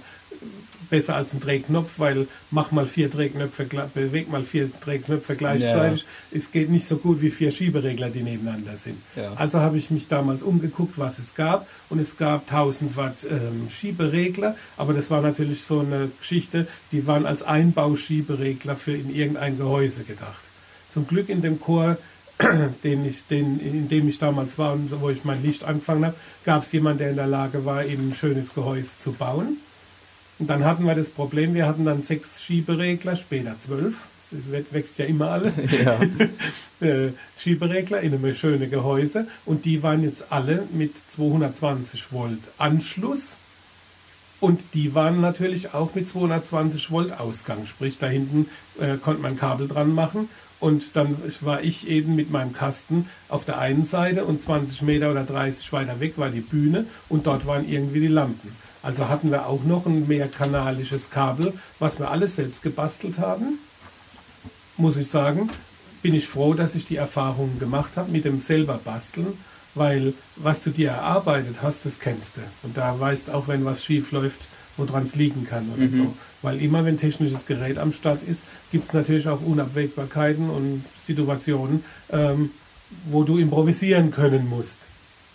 besser 0.90 1.14
als 1.14 1.32
ein 1.32 1.40
Drehknopf, 1.40 1.98
weil 1.98 2.26
mach 2.50 2.72
mal 2.72 2.84
vier 2.84 3.08
Drehknöpfe, 3.08 3.66
beweg 3.94 4.30
mal 4.30 4.42
vier 4.42 4.68
Drehknöpfe 4.68 5.36
gleichzeitig. 5.36 6.00
Ja. 6.00 6.36
Es 6.36 6.50
geht 6.50 6.68
nicht 6.68 6.84
so 6.84 6.96
gut 6.96 7.22
wie 7.22 7.30
vier 7.30 7.50
Schieberegler, 7.50 8.10
die 8.10 8.22
nebeneinander 8.22 8.76
sind. 8.76 8.98
Ja. 9.16 9.32
Also 9.34 9.60
habe 9.60 9.78
ich 9.78 9.90
mich 9.90 10.08
damals 10.08 10.42
umgeguckt, 10.42 10.98
was 10.98 11.18
es 11.18 11.34
gab. 11.34 11.66
Und 11.88 12.00
es 12.00 12.16
gab 12.16 12.42
1000 12.52 12.96
Watt 12.96 13.26
ähm, 13.30 13.68
Schieberegler, 13.70 14.56
aber 14.76 14.92
das 14.92 15.10
war 15.10 15.22
natürlich 15.22 15.62
so 15.62 15.80
eine 15.80 16.10
Geschichte, 16.18 16.66
die 16.92 17.06
waren 17.06 17.24
als 17.24 17.42
Einbauschieberegler 17.42 18.76
für 18.76 18.92
in 18.92 19.14
irgendein 19.14 19.56
Gehäuse 19.56 20.02
gedacht. 20.02 20.50
Zum 20.88 21.06
Glück 21.06 21.28
in 21.28 21.40
dem 21.40 21.60
Chor 21.60 21.96
den 22.84 23.04
ich, 23.04 23.26
den, 23.26 23.60
in 23.60 23.88
dem 23.88 24.08
ich 24.08 24.18
damals 24.18 24.58
war 24.58 24.72
und 24.72 25.00
wo 25.00 25.10
ich 25.10 25.24
mein 25.24 25.42
Licht 25.42 25.64
angefangen 25.64 26.06
habe, 26.06 26.16
gab 26.44 26.62
es 26.62 26.72
jemanden, 26.72 26.98
der 26.98 27.10
in 27.10 27.16
der 27.16 27.26
Lage 27.26 27.64
war, 27.64 27.84
eben 27.84 28.08
ein 28.08 28.14
schönes 28.14 28.54
Gehäuse 28.54 28.98
zu 28.98 29.12
bauen. 29.12 29.58
Und 30.38 30.48
dann 30.48 30.64
hatten 30.64 30.84
wir 30.84 30.94
das 30.94 31.10
Problem, 31.10 31.52
wir 31.52 31.66
hatten 31.66 31.84
dann 31.84 32.00
sechs 32.00 32.42
Schieberegler, 32.42 33.14
später 33.14 33.58
zwölf, 33.58 34.08
es 34.16 34.32
wächst 34.72 34.98
ja 34.98 35.04
immer 35.04 35.30
alles, 35.30 35.56
ja. 35.84 36.00
Äh, 36.80 37.12
Schieberegler 37.36 38.00
in 38.00 38.14
einem 38.14 38.34
schönen 38.34 38.70
Gehäuse. 38.70 39.26
Und 39.44 39.66
die 39.66 39.82
waren 39.82 40.02
jetzt 40.02 40.32
alle 40.32 40.66
mit 40.72 40.96
220 40.96 42.10
Volt 42.10 42.52
Anschluss. 42.56 43.36
Und 44.40 44.72
die 44.72 44.94
waren 44.94 45.20
natürlich 45.20 45.74
auch 45.74 45.94
mit 45.94 46.08
220 46.08 46.90
Volt 46.90 47.20
Ausgang, 47.20 47.66
sprich 47.66 47.98
da 47.98 48.06
hinten 48.06 48.48
äh, 48.80 48.96
konnte 48.96 49.20
man 49.20 49.36
Kabel 49.36 49.68
dran 49.68 49.94
machen 49.94 50.30
und 50.60 50.94
dann 50.94 51.16
war 51.40 51.62
ich 51.62 51.88
eben 51.88 52.14
mit 52.14 52.30
meinem 52.30 52.52
Kasten 52.52 53.08
auf 53.28 53.44
der 53.44 53.58
einen 53.58 53.84
Seite 53.84 54.26
und 54.26 54.40
20 54.40 54.82
Meter 54.82 55.10
oder 55.10 55.24
30 55.24 55.72
weiter 55.72 56.00
weg 56.00 56.18
war 56.18 56.28
die 56.28 56.40
Bühne 56.40 56.84
und 57.08 57.26
dort 57.26 57.46
waren 57.46 57.68
irgendwie 57.68 58.00
die 58.00 58.06
Lampen. 58.08 58.54
Also 58.82 59.08
hatten 59.08 59.30
wir 59.30 59.46
auch 59.46 59.64
noch 59.64 59.86
ein 59.86 60.06
mehrkanalisches 60.06 61.10
Kabel, 61.10 61.52
was 61.78 61.98
wir 61.98 62.10
alles 62.10 62.36
selbst 62.36 62.62
gebastelt 62.62 63.18
haben. 63.18 63.58
Muss 64.76 64.96
ich 64.96 65.08
sagen, 65.08 65.50
bin 66.02 66.14
ich 66.14 66.26
froh, 66.26 66.54
dass 66.54 66.74
ich 66.74 66.84
die 66.84 66.96
Erfahrungen 66.96 67.58
gemacht 67.58 67.96
habe 67.96 68.12
mit 68.12 68.24
dem 68.24 68.40
selber 68.40 68.78
basteln, 68.82 69.34
weil 69.74 70.14
was 70.36 70.62
du 70.62 70.70
dir 70.70 70.90
erarbeitet 70.90 71.62
hast, 71.62 71.84
das 71.84 71.98
kennst 71.98 72.38
du. 72.38 72.40
Und 72.62 72.76
da 72.76 72.98
weißt 72.98 73.30
auch, 73.30 73.48
wenn 73.48 73.64
was 73.64 73.84
schief 73.84 74.12
läuft, 74.12 74.48
woran 74.80 75.04
es 75.04 75.14
liegen 75.14 75.44
kann 75.44 75.70
oder 75.70 75.84
mhm. 75.84 75.88
so. 75.88 76.14
Weil 76.42 76.60
immer, 76.60 76.84
wenn 76.84 76.96
technisches 76.96 77.46
Gerät 77.46 77.78
am 77.78 77.92
Start 77.92 78.22
ist, 78.22 78.44
gibt 78.72 78.84
es 78.84 78.92
natürlich 78.92 79.28
auch 79.28 79.40
Unabwägbarkeiten 79.40 80.50
und 80.50 80.84
Situationen, 80.96 81.84
ähm, 82.10 82.50
wo 83.06 83.22
du 83.22 83.38
improvisieren 83.38 84.10
können 84.10 84.48
musst. 84.48 84.86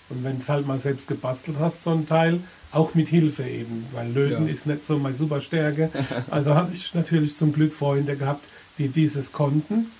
Und 0.09 0.23
wenn 0.23 0.37
es 0.37 0.49
halt 0.49 0.67
mal 0.67 0.79
selbst 0.79 1.07
gebastelt 1.07 1.59
hast, 1.59 1.83
so 1.83 1.91
ein 1.91 2.05
Teil, 2.05 2.39
auch 2.71 2.93
mit 2.93 3.07
Hilfe 3.07 3.43
eben, 3.43 3.85
weil 3.93 4.11
Löten 4.11 4.45
ja. 4.45 4.51
ist 4.51 4.65
nicht 4.65 4.85
so 4.85 4.97
meine 4.97 5.15
Superstärke. 5.15 5.89
Also 6.29 6.55
habe 6.55 6.73
ich 6.73 6.93
natürlich 6.93 7.35
zum 7.35 7.53
Glück 7.53 7.73
Freunde 7.73 8.17
gehabt, 8.17 8.49
die 8.77 8.89
dieses 8.89 9.31
konnten 9.31 9.91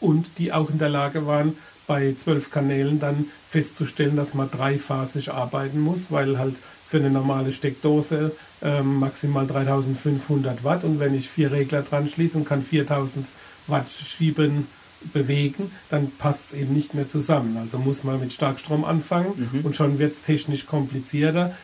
und 0.00 0.38
die 0.38 0.52
auch 0.52 0.70
in 0.70 0.78
der 0.78 0.88
Lage 0.88 1.26
waren, 1.26 1.56
bei 1.86 2.14
zwölf 2.14 2.50
Kanälen 2.50 3.00
dann 3.00 3.26
festzustellen, 3.48 4.14
dass 4.16 4.34
man 4.34 4.50
dreiphasig 4.50 5.32
arbeiten 5.32 5.80
muss, 5.80 6.12
weil 6.12 6.38
halt 6.38 6.60
für 6.90 6.96
eine 6.96 7.08
normale 7.08 7.52
Steckdose 7.52 8.32
äh, 8.62 8.82
maximal 8.82 9.46
3500 9.46 10.64
Watt 10.64 10.82
und 10.82 10.98
wenn 10.98 11.14
ich 11.14 11.30
vier 11.30 11.52
Regler 11.52 11.82
dran 11.82 12.08
schließe 12.08 12.36
und 12.36 12.44
kann 12.44 12.62
4000 12.62 13.30
Watt 13.68 13.86
schieben, 13.88 14.66
bewegen, 15.12 15.70
dann 15.88 16.10
passt 16.10 16.48
es 16.48 16.60
eben 16.60 16.74
nicht 16.74 16.94
mehr 16.94 17.06
zusammen. 17.06 17.56
Also 17.58 17.78
muss 17.78 18.02
man 18.02 18.18
mit 18.18 18.32
Starkstrom 18.32 18.84
anfangen 18.84 19.48
mhm. 19.52 19.60
und 19.64 19.76
schon 19.76 20.00
wird 20.00 20.12
es 20.12 20.22
technisch 20.22 20.66
komplizierter. 20.66 21.56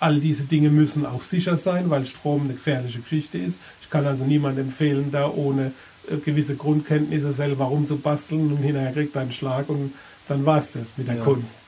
All 0.00 0.18
diese 0.18 0.42
Dinge 0.42 0.70
müssen 0.70 1.06
auch 1.06 1.22
sicher 1.22 1.56
sein, 1.56 1.88
weil 1.88 2.04
Strom 2.04 2.42
eine 2.42 2.54
gefährliche 2.54 2.98
Geschichte 2.98 3.38
ist. 3.38 3.60
Ich 3.80 3.90
kann 3.90 4.06
also 4.06 4.24
niemandem 4.24 4.66
empfehlen, 4.66 5.12
da 5.12 5.30
ohne 5.30 5.70
äh, 6.10 6.16
gewisse 6.16 6.56
Grundkenntnisse 6.56 7.30
selber 7.30 7.66
rumzubasteln 7.66 8.52
und 8.52 8.58
hinterher 8.58 8.92
kriegt 8.92 9.14
er 9.14 9.22
einen 9.22 9.32
Schlag 9.32 9.68
und 9.68 9.94
dann 10.26 10.44
war 10.44 10.58
es 10.58 10.72
das 10.72 10.94
mit 10.98 11.06
der 11.06 11.14
ja. 11.14 11.22
Kunst. 11.22 11.58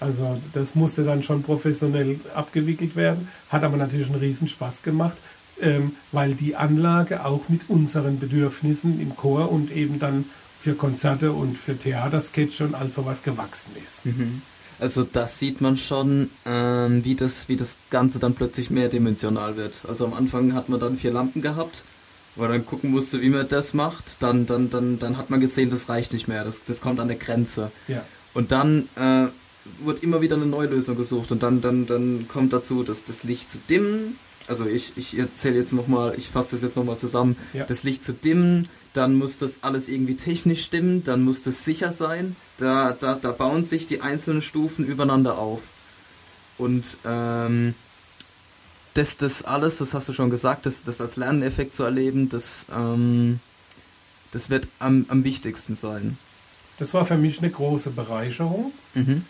Also 0.00 0.38
das 0.52 0.74
musste 0.74 1.04
dann 1.04 1.22
schon 1.22 1.42
professionell 1.42 2.18
abgewickelt 2.34 2.96
werden, 2.96 3.28
hat 3.48 3.64
aber 3.64 3.76
natürlich 3.76 4.08
einen 4.08 4.18
riesen 4.18 4.48
Spaß 4.48 4.82
gemacht, 4.82 5.16
ähm, 5.60 5.94
weil 6.12 6.34
die 6.34 6.56
Anlage 6.56 7.24
auch 7.24 7.48
mit 7.48 7.68
unseren 7.68 8.18
Bedürfnissen 8.18 9.00
im 9.00 9.14
Chor 9.14 9.52
und 9.52 9.70
eben 9.70 9.98
dann 9.98 10.24
für 10.58 10.74
Konzerte 10.74 11.32
und 11.32 11.56
für 11.56 11.76
Theatersketche 11.76 12.64
und 12.64 12.74
all 12.74 12.90
sowas 12.90 13.22
gewachsen 13.22 13.72
ist. 13.82 14.06
Mhm. 14.06 14.42
Also 14.78 15.04
das 15.04 15.38
sieht 15.38 15.60
man 15.60 15.76
schon, 15.76 16.30
ähm, 16.46 17.04
wie, 17.04 17.14
das, 17.14 17.48
wie 17.48 17.56
das 17.56 17.76
Ganze 17.90 18.18
dann 18.18 18.34
plötzlich 18.34 18.70
mehrdimensional 18.70 19.56
wird. 19.56 19.82
Also 19.86 20.06
am 20.06 20.14
Anfang 20.14 20.54
hat 20.54 20.70
man 20.70 20.80
dann 20.80 20.96
vier 20.96 21.12
Lampen 21.12 21.42
gehabt, 21.42 21.84
weil 22.36 22.48
man 22.48 22.58
dann 22.58 22.66
gucken 22.66 22.90
musste, 22.90 23.20
wie 23.20 23.28
man 23.28 23.46
das 23.48 23.74
macht. 23.74 24.22
Dann, 24.22 24.46
dann, 24.46 24.70
dann, 24.70 24.98
dann 24.98 25.18
hat 25.18 25.28
man 25.28 25.40
gesehen, 25.40 25.68
das 25.68 25.90
reicht 25.90 26.14
nicht 26.14 26.28
mehr, 26.28 26.44
das, 26.44 26.64
das 26.64 26.80
kommt 26.80 26.98
an 26.98 27.08
der 27.08 27.18
Grenze. 27.18 27.70
Ja. 27.88 28.02
Und 28.32 28.52
dann 28.52 28.88
äh, 28.96 29.26
wird 29.80 30.02
immer 30.02 30.20
wieder 30.20 30.36
eine 30.36 30.46
neue 30.46 30.68
Lösung 30.68 30.96
gesucht 30.96 31.32
und 31.32 31.42
dann, 31.42 31.60
dann, 31.60 31.86
dann 31.86 32.26
kommt 32.28 32.52
dazu, 32.52 32.82
dass 32.82 33.04
das 33.04 33.24
Licht 33.24 33.50
zu 33.50 33.58
dimmen, 33.68 34.16
also 34.48 34.66
ich, 34.66 34.92
ich 34.96 35.18
erzähle 35.18 35.58
jetzt 35.58 35.72
nochmal, 35.72 36.14
ich 36.16 36.28
fasse 36.28 36.56
das 36.56 36.62
jetzt 36.62 36.76
nochmal 36.76 36.98
zusammen, 36.98 37.36
ja. 37.52 37.64
das 37.64 37.82
Licht 37.82 38.04
zu 38.04 38.12
dimmen, 38.12 38.68
dann 38.92 39.14
muss 39.14 39.38
das 39.38 39.58
alles 39.62 39.88
irgendwie 39.88 40.16
technisch 40.16 40.64
stimmen, 40.64 41.04
dann 41.04 41.22
muss 41.22 41.42
das 41.42 41.64
sicher 41.64 41.92
sein, 41.92 42.34
da, 42.56 42.92
da, 42.92 43.14
da 43.14 43.30
bauen 43.32 43.64
sich 43.64 43.86
die 43.86 44.00
einzelnen 44.00 44.42
Stufen 44.42 44.84
übereinander 44.84 45.38
auf. 45.38 45.62
Und 46.58 46.98
ähm, 47.04 47.74
das, 48.94 49.16
das 49.16 49.42
alles, 49.42 49.78
das 49.78 49.94
hast 49.94 50.08
du 50.08 50.12
schon 50.12 50.30
gesagt, 50.30 50.66
das, 50.66 50.82
das 50.82 51.00
als 51.00 51.16
Lerneffekt 51.16 51.74
zu 51.74 51.84
erleben, 51.84 52.28
das, 52.28 52.66
ähm, 52.74 53.40
das 54.32 54.50
wird 54.50 54.68
am, 54.78 55.06
am 55.08 55.22
wichtigsten 55.24 55.74
sein. 55.74 56.18
Das 56.78 56.92
war 56.94 57.04
für 57.04 57.16
mich 57.16 57.38
eine 57.38 57.50
große 57.50 57.90
Bereicherung. 57.90 58.72
Mhm. 58.94 59.24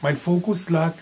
Mein 0.00 0.16
Fokus 0.16 0.70
lag 0.70 0.92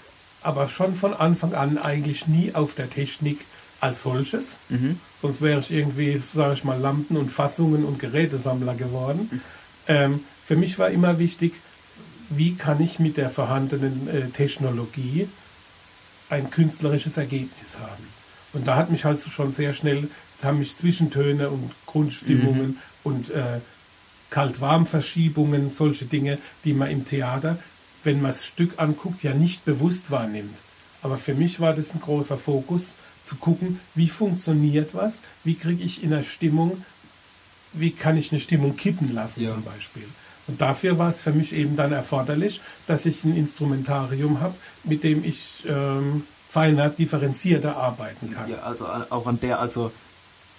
aber 0.43 0.69
schon 0.69 0.95
von 0.95 1.15
Anfang 1.15 1.55
an 1.55 1.79
eigentlich 1.79 2.29
nie 2.29 2.55
auf 2.55 2.75
der 2.75 2.91
Technik 2.91 3.41
als 3.81 4.03
solches. 4.03 4.59
Mhm. 4.69 5.01
Sonst 5.21 5.41
wäre 5.41 5.61
ich 5.61 5.71
irgendwie, 5.71 6.17
sage 6.19 6.55
ich 6.55 6.65
mal, 6.65 6.79
Lampen 6.79 7.17
und 7.17 7.31
Fassungen 7.31 7.85
und 7.85 7.99
Gerätesammler 7.99 8.75
geworden. 8.75 9.29
Mhm. 9.31 9.41
Ähm, 9.89 10.21
für 10.43 10.57
mich 10.57 10.79
war 10.79 10.91
immer 10.91 11.19
wichtig, 11.19 11.55
wie 12.31 12.55
kann 12.55 12.81
ich 12.81 12.99
mit 12.99 13.17
der 13.17 13.31
vorhandenen 13.31 14.09
äh, 14.09 14.29
Technologie 14.31 15.29
ein 16.31 16.51
künstlerisches 16.51 17.17
Ergebnis 17.17 17.79
haben. 17.79 18.05
Und 18.53 18.67
da 18.67 18.77
hat 18.77 18.91
mich 18.91 19.05
halt 19.05 19.21
schon 19.21 19.51
sehr 19.51 19.73
schnell, 19.73 20.09
da 20.41 20.49
haben 20.49 20.59
mich 20.59 20.77
Zwischentöne 20.77 21.51
und 21.51 21.73
Grundstimmungen 21.87 22.67
mhm. 22.69 22.79
und 23.03 23.31
äh, 23.31 23.61
Kalt-Warm-Verschiebungen, 24.31 25.71
solche 25.71 26.07
Dinge, 26.07 26.39
die 26.65 26.73
man 26.73 26.91
im 26.91 27.05
Theater 27.05 27.59
wenn 28.04 28.20
man 28.20 28.30
das 28.30 28.46
Stück 28.46 28.75
anguckt, 28.78 29.23
ja 29.23 29.34
nicht 29.34 29.64
bewusst 29.64 30.11
wahrnimmt. 30.11 30.58
Aber 31.02 31.16
für 31.16 31.34
mich 31.34 31.61
war 31.61 31.75
das 31.75 31.94
ein 31.94 32.00
großer 32.00 32.37
Fokus, 32.37 32.96
zu 33.25 33.37
gucken, 33.37 33.80
wie 33.94 34.08
funktioniert 34.08 34.94
was, 34.94 35.23
wie 35.42 35.54
kriege 35.54 35.82
ich 35.82 36.02
in 36.02 36.11
der 36.11 36.23
Stimmung, 36.23 36.84
wie 37.73 37.90
kann 37.90 38.16
ich 38.16 38.30
eine 38.30 38.40
Stimmung 38.40 38.76
kippen 38.76 39.12
lassen 39.12 39.42
ja. 39.42 39.50
zum 39.50 39.62
Beispiel. 39.62 40.04
Und 40.46 40.61
dafür 40.61 40.99
war 40.99 41.08
es 41.08 41.23
für 41.23 41.32
mich 41.32 41.54
eben 41.54 41.75
dann 41.75 41.92
erforderlich, 41.92 42.61
dass 42.87 43.06
ich 43.06 43.25
ein 43.25 43.34
Instrumentarium 43.34 44.40
habe, 44.40 44.54
mit 44.84 45.02
dem 45.02 45.25
ich 45.25 45.64
ähm, 45.66 46.25
feiner, 46.46 46.90
differenzierter 46.90 47.76
arbeiten 47.76 48.30
kann. 48.30 48.50
Ja, 48.50 48.58
also 48.58 48.87
auch 48.87 49.26
an 49.26 49.40
der, 49.40 49.58
also 49.58 49.90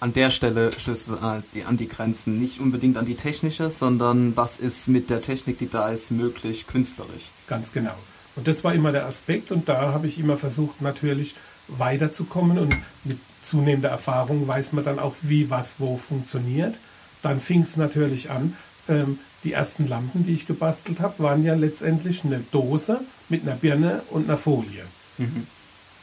an 0.00 0.12
der 0.12 0.30
Stelle 0.30 0.72
stößt 0.72 1.08
es 1.08 1.18
an 1.22 1.44
die, 1.54 1.64
an 1.64 1.76
die 1.76 1.88
Grenzen. 1.88 2.38
Nicht 2.40 2.60
unbedingt 2.60 2.96
an 2.96 3.06
die 3.06 3.14
technische, 3.14 3.70
sondern 3.70 4.36
was 4.36 4.58
ist 4.58 4.88
mit 4.88 5.08
der 5.08 5.22
Technik, 5.22 5.58
die 5.58 5.70
da 5.70 5.88
ist, 5.88 6.10
möglich 6.10 6.66
künstlerisch. 6.66 7.30
Ganz 7.46 7.72
genau. 7.72 7.94
Und 8.36 8.46
das 8.46 8.64
war 8.64 8.74
immer 8.74 8.92
der 8.92 9.06
Aspekt 9.06 9.50
und 9.50 9.68
da 9.68 9.92
habe 9.92 10.06
ich 10.06 10.18
immer 10.18 10.36
versucht, 10.36 10.82
natürlich 10.82 11.34
weiterzukommen 11.68 12.58
und 12.58 12.76
mit 13.04 13.18
zunehmender 13.40 13.88
Erfahrung 13.88 14.46
weiß 14.46 14.72
man 14.72 14.84
dann 14.84 14.98
auch, 14.98 15.14
wie 15.22 15.50
was 15.50 15.80
wo 15.80 15.96
funktioniert. 15.96 16.80
Dann 17.22 17.40
fing 17.40 17.60
es 17.60 17.76
natürlich 17.76 18.30
an. 18.30 18.56
Ähm, 18.88 19.18
die 19.42 19.52
ersten 19.52 19.88
Lampen, 19.88 20.24
die 20.24 20.34
ich 20.34 20.46
gebastelt 20.46 21.00
habe, 21.00 21.22
waren 21.22 21.44
ja 21.44 21.54
letztendlich 21.54 22.24
eine 22.24 22.40
Dose 22.50 23.00
mit 23.28 23.42
einer 23.42 23.56
Birne 23.56 24.02
und 24.10 24.24
einer 24.24 24.38
Folie. 24.38 24.84
Mhm. 25.18 25.46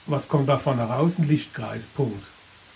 Was 0.05 0.27
kommt 0.27 0.50
da 0.50 0.57
vorne 0.57 0.83
raus? 0.83 1.17
Ein 1.17 1.27
Lichtkreis, 1.27 1.88
Punkt. 1.88 2.29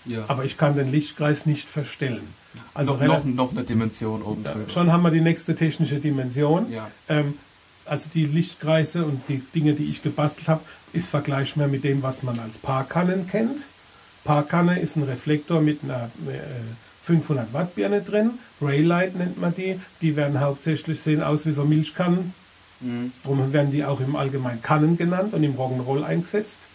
Ja. 0.04 0.24
Aber 0.28 0.44
ich 0.44 0.56
kann 0.56 0.76
den 0.76 0.90
Lichtkreis 0.90 1.46
nicht 1.46 1.68
verstellen. 1.68 2.26
Also 2.74 2.94
noch, 2.94 3.06
noch, 3.06 3.24
noch 3.24 3.50
eine 3.50 3.64
Dimension 3.64 4.22
oben. 4.22 4.44
Schon 4.68 4.90
haben 4.90 5.02
wir 5.02 5.10
die 5.10 5.20
nächste 5.20 5.54
technische 5.54 5.98
Dimension. 5.98 6.70
Ja. 6.70 6.90
Ähm, 7.08 7.34
also 7.88 8.08
die 8.12 8.24
Lichtkreise 8.24 9.04
und 9.04 9.28
die 9.28 9.38
Dinge, 9.38 9.74
die 9.74 9.88
ich 9.88 10.02
gebastelt 10.02 10.48
habe, 10.48 10.62
ist 10.92 11.08
vergleichbar 11.08 11.68
mit 11.68 11.84
dem, 11.84 12.02
was 12.02 12.22
man 12.22 12.38
als 12.38 12.58
Parkannen 12.58 13.26
kennt. 13.26 13.66
Parkanne 14.24 14.78
ist 14.78 14.96
ein 14.96 15.04
Reflektor 15.04 15.60
mit 15.60 15.82
einer 15.82 16.10
äh, 16.28 16.40
500 17.00 17.52
Watt 17.52 17.74
Birne 17.74 18.02
drin. 18.02 18.32
Raylight 18.60 19.16
nennt 19.16 19.40
man 19.40 19.54
die. 19.54 19.80
Die 20.02 20.16
werden 20.16 20.40
hauptsächlich 20.40 21.00
sehen 21.00 21.22
aus 21.22 21.46
wie 21.46 21.52
so 21.52 21.64
Milchkannen. 21.64 22.34
Mhm. 22.80 23.12
Darum 23.22 23.52
werden 23.52 23.70
die 23.70 23.84
auch 23.84 24.00
im 24.00 24.16
Allgemeinen 24.16 24.62
Kannen 24.62 24.96
genannt 24.96 25.34
und 25.34 25.42
im 25.42 25.54
Rock'n'Roll 25.54 26.02
eingesetzt. 26.02 26.68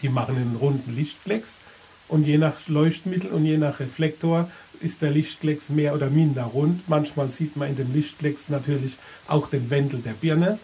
Die 0.00 0.08
machen 0.08 0.36
einen 0.36 0.56
runden 0.56 0.94
Lichtklecks 0.96 1.60
und 2.08 2.26
je 2.26 2.38
nach 2.38 2.68
Leuchtmittel 2.68 3.30
und 3.30 3.44
je 3.44 3.58
nach 3.58 3.80
Reflektor 3.80 4.50
ist 4.82 5.02
der 5.02 5.10
Lichtklecks 5.10 5.70
mehr 5.70 5.94
oder 5.94 6.10
minder 6.10 6.44
rund. 6.44 6.88
Manchmal 6.88 7.30
sieht 7.30 7.56
man 7.56 7.68
in 7.68 7.76
dem 7.76 7.92
Lichtklecks 7.92 8.48
natürlich 8.48 8.96
auch 9.28 9.46
den 9.48 9.70
Wendel 9.70 10.00
der 10.00 10.12
Birne. 10.12 10.58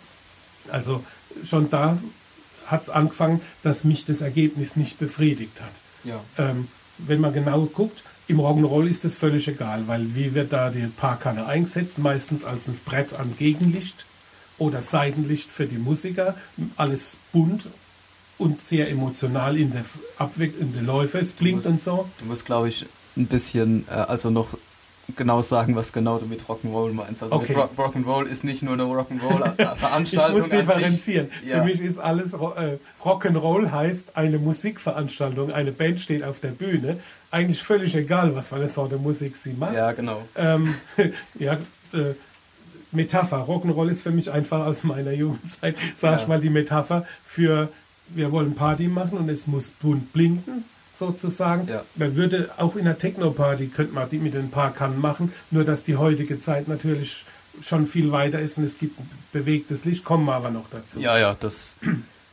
Also 0.71 1.03
schon 1.45 1.69
da 1.71 1.99
hat 2.67 2.83
es 2.83 2.91
angefangen, 2.91 3.41
dass 3.63 3.85
mich 3.85 4.05
das 4.05 4.21
Ergebnis 4.21 4.77
nicht 4.77 4.99
befriedigt 4.99 5.61
hat. 5.61 5.73
Ja. 6.05 6.21
Ähm, 6.37 6.69
wenn 6.99 7.21
man 7.21 7.33
genau 7.33 7.65
guckt, 7.67 8.05
im 8.27 8.41
Rock'n'Roll 8.41 8.87
ist 8.87 9.05
das 9.05 9.15
völlig 9.15 9.49
egal, 9.49 9.89
weil 9.89 10.15
wie 10.15 10.35
wird 10.35 10.53
da 10.53 10.71
die 10.71 10.87
Parkkanne 10.87 11.47
eingesetzt? 11.47 11.99
Meistens 11.99 12.45
als 12.45 12.69
ein 12.69 12.79
Brett 12.85 13.15
an 13.15 13.35
Gegenlicht 13.37 14.05
oder 14.59 14.83
Seitenlicht 14.83 15.51
für 15.51 15.67
die 15.67 15.79
Musiker. 15.79 16.35
Alles 16.77 17.17
bunt 17.33 17.69
und 18.37 18.61
sehr 18.61 18.91
emotional 18.91 19.57
in 19.57 19.73
der, 19.73 19.85
Abwe 20.19 20.47
in 20.47 20.73
der 20.75 20.83
Läufe. 20.83 21.19
Es 21.19 21.33
blinkt 21.33 21.57
musst, 21.57 21.67
und 21.69 21.81
so. 21.81 22.09
Du 22.19 22.27
musst, 22.27 22.45
glaube 22.45 22.69
ich, 22.69 22.85
ein 23.19 23.27
bisschen, 23.27 23.85
äh, 23.89 23.95
also 23.95 24.31
noch 24.31 24.49
genau 25.17 25.41
sagen, 25.41 25.75
was 25.75 25.93
genau 25.95 26.19
du 26.19 26.27
mit 26.27 26.43
Rock'n'Roll 26.45 26.93
meinst. 26.93 27.23
Also 27.23 27.37
Okay. 27.37 27.55
Rock 27.55 27.71
Rock'n'Roll 27.79 28.27
ist 28.27 28.45
nicht 28.45 28.63
nur 28.63 28.75
eine 28.75 28.83
Rock'n'Roll-Veranstaltung. 28.85 30.37
Ich 30.37 30.43
muss 30.43 30.49
differenzieren. 30.51 31.29
Ja. 31.45 31.59
Für 31.59 31.65
mich 31.65 31.81
ist 31.81 31.99
alles 31.99 32.39
Ro- 32.39 32.53
äh, 32.55 32.79
Rock'n'Roll 33.03 33.71
heißt 33.71 34.17
eine 34.19 34.39
Musikveranstaltung, 34.39 35.51
eine 35.53 35.73
Band 35.73 35.99
steht 36.01 36.23
auf 36.23 36.41
der 36.41 36.51
Bühne. 36.51 36.99
Eigentlich 37.31 37.63
völlig 37.63 37.95
egal, 37.95 38.35
was 38.35 38.51
für 38.51 38.57
eine 38.57 38.69
Sorte 38.69 38.97
Musik 38.99 39.35
sie 39.37 39.53
macht. 39.55 39.75
Ja, 39.75 39.93
genau. 39.93 40.23
Ähm, 40.37 40.75
ja, 41.39 41.55
äh, 41.95 42.15
Metapher. 42.93 43.39
Rock'n'Roll 43.47 43.89
ist 43.89 44.03
für 44.03 44.11
mich 44.11 44.31
einfach 44.31 44.67
aus 44.67 44.85
meiner 44.85 45.13
Jugendzeit, 45.13 45.77
sag 45.95 46.17
ich 46.17 46.23
Ja. 46.23 46.29
mal, 46.29 46.41
die 46.41 46.51
Metapher 46.51 47.07
für 47.25 47.69
wir 48.11 48.33
wollen 48.33 48.55
Party 48.55 48.89
machen 48.89 49.19
und 49.19 49.29
es 49.29 49.47
muss 49.47 49.71
bunt 49.71 50.13
blinken, 50.15 50.65
sozusagen. 50.99 51.69
Ja. 51.69 51.85
Man 51.95 52.17
würde 52.17 52.51
auch 52.57 52.77
in 52.77 52.83
einer 52.83 52.99
Techno-Party 52.99 53.69
könnte 53.69 53.95
man 53.95 54.09
die 54.09 54.19
mit 54.19 54.35
ein 54.37 54.51
paar 54.51 54.73
Kannen 54.73 55.01
machen, 55.01 55.33
nur 55.51 55.65
dass 55.65 55.83
die 55.83 55.97
heutige 55.97 56.39
Zeit 56.39 56.69
natürlich 56.69 57.25
schon 57.61 57.87
viel 57.87 58.13
weiter 58.13 58.39
ist 58.39 58.59
und 58.59 58.65
es 58.65 58.79
gibt 58.79 58.99
bewegtes 59.33 59.85
Licht, 59.85 60.05
kommen 60.05 60.27
wir 60.27 60.35
aber 60.35 60.51
noch 60.51 60.69
dazu. 60.69 61.01
Ja, 61.01 61.19
ja, 61.19 61.37
das. 61.39 61.77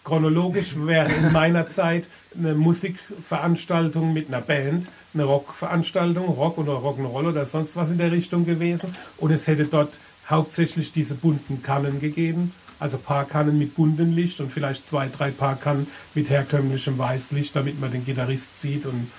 Chronologisch 0.03 0.75
wäre 0.77 1.11
in 1.11 1.31
meiner 1.31 1.65
Zeit 1.65 2.09
eine 2.37 2.53
Musikveranstaltung 2.53 4.13
mit 4.13 4.27
einer 4.27 4.41
Band, 4.41 4.87
eine 5.15 5.23
Rockveranstaltung, 5.23 6.27
Rock 6.27 6.59
oder 6.59 6.73
Rock'n'Roll 6.73 7.29
oder 7.29 7.43
sonst 7.45 7.75
was 7.75 7.89
in 7.89 7.97
der 7.97 8.11
Richtung 8.11 8.45
gewesen. 8.45 8.95
Und 9.17 9.31
es 9.31 9.47
hätte 9.47 9.65
dort 9.65 9.97
hauptsächlich 10.29 10.91
diese 10.91 11.15
bunten 11.15 11.63
Kannen 11.63 11.99
gegeben, 11.99 12.53
also 12.79 12.97
Paarkannen 12.97 13.57
mit 13.57 13.75
buntem 13.75 14.13
Licht 14.13 14.39
und 14.39 14.51
vielleicht 14.51 14.85
zwei, 14.85 15.07
drei 15.07 15.31
Paarkannen 15.31 15.87
mit 16.13 16.29
herkömmlichem 16.29 16.97
Weißlicht, 16.97 17.55
damit 17.55 17.79
man 17.79 17.91
den 17.91 18.05
Gitarrist 18.05 18.59
sieht 18.59 18.85
und 18.85 19.09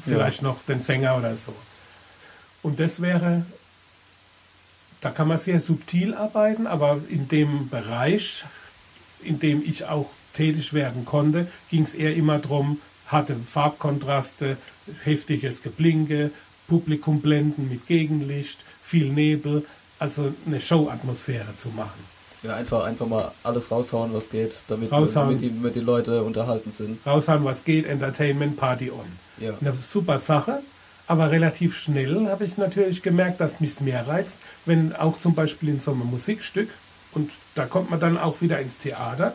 vielleicht 0.00 0.42
noch 0.42 0.62
den 0.62 0.80
Sänger 0.80 1.16
oder 1.16 1.36
so. 1.36 1.54
Und 2.62 2.78
das 2.78 3.00
wäre, 3.00 3.44
da 5.00 5.10
kann 5.10 5.28
man 5.28 5.38
sehr 5.38 5.60
subtil 5.60 6.14
arbeiten, 6.14 6.66
aber 6.66 7.00
in 7.08 7.28
dem 7.28 7.68
Bereich, 7.68 8.44
in 9.22 9.38
dem 9.38 9.62
ich 9.64 9.86
auch 9.86 10.10
tätig 10.32 10.72
werden 10.72 11.04
konnte, 11.04 11.46
ging 11.70 11.82
es 11.82 11.94
eher 11.94 12.14
immer 12.14 12.38
darum, 12.38 12.80
hatte 13.06 13.34
Farbkontraste, 13.34 14.56
heftiges 15.02 15.62
Geblinke, 15.62 16.30
Publikum 16.68 17.20
blenden 17.20 17.68
mit 17.68 17.86
Gegenlicht, 17.86 18.64
viel 18.80 19.12
Nebel, 19.12 19.66
also 19.98 20.32
eine 20.46 20.60
Show-Atmosphäre 20.60 21.56
zu 21.56 21.70
machen. 21.70 21.98
Ja, 22.42 22.56
einfach, 22.56 22.84
einfach 22.84 23.06
mal 23.06 23.32
alles 23.42 23.70
raushauen, 23.70 24.14
was 24.14 24.30
geht, 24.30 24.54
damit, 24.68 24.90
Raushauen. 24.90 25.28
damit, 25.28 25.42
die, 25.42 25.54
damit 25.54 25.74
die 25.74 25.80
Leute 25.80 26.22
unterhalten 26.22 26.70
sind. 26.70 26.98
Raushauen, 27.06 27.44
was 27.44 27.64
geht, 27.64 27.86
Entertainment, 27.86 28.56
Party 28.56 28.90
on. 28.90 29.06
Ja. 29.38 29.52
Eine 29.60 29.72
super 29.74 30.18
Sache, 30.18 30.60
aber 31.06 31.30
relativ 31.30 31.76
schnell 31.76 32.28
habe 32.28 32.44
ich 32.44 32.56
natürlich 32.56 33.02
gemerkt, 33.02 33.40
dass 33.40 33.60
mich 33.60 33.80
mehr 33.80 34.06
reizt, 34.08 34.38
wenn 34.64 34.94
auch 34.94 35.18
zum 35.18 35.34
Beispiel 35.34 35.68
in 35.68 35.78
so 35.78 35.92
einem 35.92 36.06
Musikstück, 36.06 36.70
und 37.12 37.32
da 37.54 37.66
kommt 37.66 37.90
man 37.90 38.00
dann 38.00 38.16
auch 38.16 38.40
wieder 38.40 38.58
ins 38.60 38.78
Theater, 38.78 39.34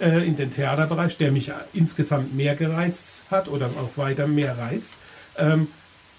äh, 0.00 0.26
in 0.26 0.36
den 0.36 0.50
Theaterbereich, 0.50 1.16
der 1.16 1.32
mich 1.32 1.50
insgesamt 1.72 2.34
mehr 2.34 2.54
gereizt 2.54 3.24
hat 3.30 3.48
oder 3.48 3.70
auch 3.80 3.96
weiter 3.96 4.26
mehr 4.26 4.58
reizt, 4.58 4.96
ähm, 5.38 5.68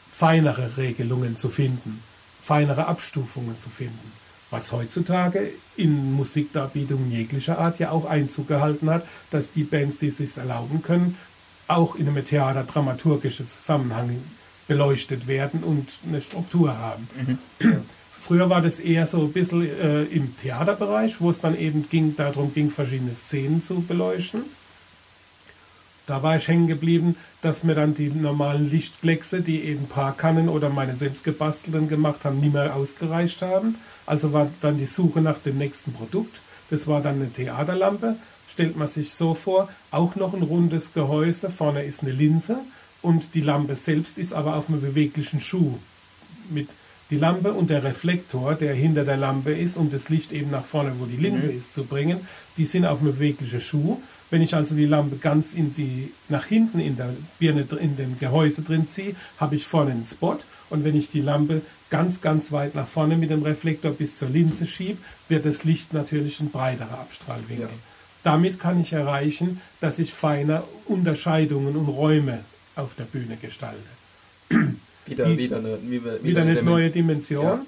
feinere 0.10 0.78
Regelungen 0.78 1.36
zu 1.36 1.50
finden, 1.50 2.02
feinere 2.41 2.88
Abstufungen 2.88 3.60
zu 3.60 3.69
finden. 3.69 4.22
Was 4.54 4.72
heutzutage 4.72 5.50
in 5.78 6.13
Musikdarbietungen 6.13 7.12
jeglicher 7.12 7.58
Art 7.58 7.80
ja 7.80 7.89
auch 7.89 8.06
Einzug 8.06 8.50
gehalten 8.50 8.88
hat, 8.88 9.04
dass 9.32 9.50
die 9.50 9.63
Bands, 9.63 9.98
die 9.98 10.08
es 10.08 10.18
sich 10.18 10.38
erlauben 10.38 10.84
können, 10.84 11.18
auch 11.68 11.96
in 11.96 12.08
einem 12.08 12.24
theaterdramaturgischen 12.24 13.48
Zusammenhang 13.48 14.22
beleuchtet 14.68 15.28
werden 15.28 15.63
und 15.63 15.98
eine 16.08 16.22
Struktur 16.22 16.78
haben. 16.78 17.08
Früher 18.12 18.52
war 18.52 18.62
das 18.62 18.80
eher 18.80 19.08
so 19.08 19.22
ein 19.22 19.34
bisschen 19.34 19.63
äh, 19.63 20.04
im 20.04 20.36
Theaterbereich, 20.36 21.20
wo 21.20 21.32
es 21.32 21.39
dann 21.39 21.58
eben 21.58 21.89
ging, 21.89 22.16
darum 22.16 22.54
ging, 22.54 22.70
verschiedene 22.70 23.16
Szenen 23.16 23.60
zu 23.60 23.82
beleuchten. 23.82 24.44
Da 26.06 26.22
war 26.22 26.36
ich 26.36 26.48
hängen 26.50 26.68
geblieben, 26.68 27.16
dass 27.42 27.63
mir 27.63 27.76
dann 27.76 27.94
die 27.94 28.10
normalen 28.10 28.70
Lichtkleckse, 28.70 29.42
die 29.42 29.62
eben 29.62 29.88
Paarkannen 29.88 30.50
oder 30.50 30.70
meine 30.70 30.96
selbstgebastelten 30.96 31.88
gemacht 31.88 32.26
haben, 32.26 32.39
nie 32.39 32.50
mehr 32.50 32.76
ausgereicht 32.76 33.42
haben. 33.42 33.76
Also 34.06 34.34
war 34.34 34.50
dann 34.60 34.78
die 34.78 34.86
Suche 34.86 35.22
nach 35.22 35.38
dem 35.38 35.58
nächsten 35.58 35.94
Produkt. 35.94 36.42
Das 36.70 36.88
war 36.88 37.02
dann 37.02 37.16
eine 37.16 37.32
Theaterlampe. 37.32 38.18
Stellt 38.48 38.76
man 38.76 38.89
sich 38.89 39.13
so 39.13 39.34
vor, 39.34 39.70
auch 39.92 40.16
noch 40.16 40.34
ein 40.34 40.44
rundes 40.44 40.92
Gehäuse. 40.92 41.50
Vorne 41.50 41.84
ist 41.84 42.02
eine 42.02 42.12
Linse 42.12 42.60
und 43.02 43.36
die 43.36 43.42
Lampe 43.42 43.76
selbst 43.76 44.18
ist 44.18 44.34
aber 44.34 44.56
auf 44.58 44.68
einem 44.68 44.82
beweglichen 44.82 45.39
Schuh. 45.39 45.78
Mit 46.50 46.68
die 47.10 47.18
Lampe 47.18 47.54
und 47.54 47.70
der 47.70 47.84
Reflektor, 47.84 48.56
der 48.56 48.74
hinter 48.74 49.06
der 49.06 49.18
Lampe 49.18 49.52
ist, 49.52 49.78
um 49.78 49.89
das 49.89 50.10
Licht 50.10 50.32
eben 50.32 50.50
nach 50.52 50.66
vorne, 50.66 50.94
wo 51.00 51.06
die 51.06 51.18
Linse 51.18 51.52
ist, 51.52 51.74
zu 51.74 51.84
bringen, 51.84 52.20
die 52.58 52.66
sind 52.66 52.86
auf 52.86 53.02
einem 53.02 53.12
beweglichen 53.12 53.60
Schuh. 53.60 54.02
Wenn 54.34 54.41
ich 54.41 54.56
also 54.56 54.74
die 54.74 54.88
Lampe 54.88 55.17
ganz 55.17 55.54
in 55.54 55.76
die, 55.76 56.12
nach 56.28 56.46
hinten 56.46 56.80
in 56.80 56.96
der 56.96 57.13
Birne, 57.38 57.67
in 57.80 57.96
dem 57.98 58.17
Gehäuse 58.17 58.63
drin 58.63 58.89
ziehe, 58.89 59.15
habe 59.38 59.54
ich 59.54 59.67
vorne 59.67 59.91
einen 59.91 60.04
Spot. 60.04 60.38
Und 60.72 60.84
wenn 60.84 60.96
ich 60.96 61.08
die 61.10 61.22
Lampe 61.22 61.62
ganz, 61.91 62.19
ganz 62.19 62.52
weit 62.52 62.74
nach 62.74 62.88
vorne 62.88 63.15
mit 63.15 63.30
dem 63.30 63.43
Reflektor 63.43 63.91
bis 63.91 64.15
zur 64.15 64.30
Linse 64.30 64.65
schiebe, 64.65 64.98
wird 65.30 65.46
das 65.46 65.65
Licht 65.65 65.93
natürlich 65.93 66.39
ein 66.39 66.50
breiterer 66.50 66.98
Abstrahlwinkel. 67.00 67.65
Ja. 67.67 67.69
Damit 68.24 68.58
kann 68.58 68.80
ich 68.82 68.91
erreichen, 68.93 69.62
dass 69.82 70.00
ich 70.00 70.12
feiner 70.15 70.63
Unterscheidungen 70.86 71.76
und 71.76 71.88
Räume 71.89 72.39
auf 72.76 72.96
der 72.96 73.04
Bühne 73.04 73.38
gestalte 73.39 73.78
Wieder, 75.06 75.26
Die- 75.26 75.38
wieder 75.38 75.58
eine, 75.58 75.78
wieder, 75.88 76.24
wieder 76.24 76.41
eine- 76.41 76.63
neue 76.63 76.89
Dimension. 76.89 77.46
Ja. 77.46 77.65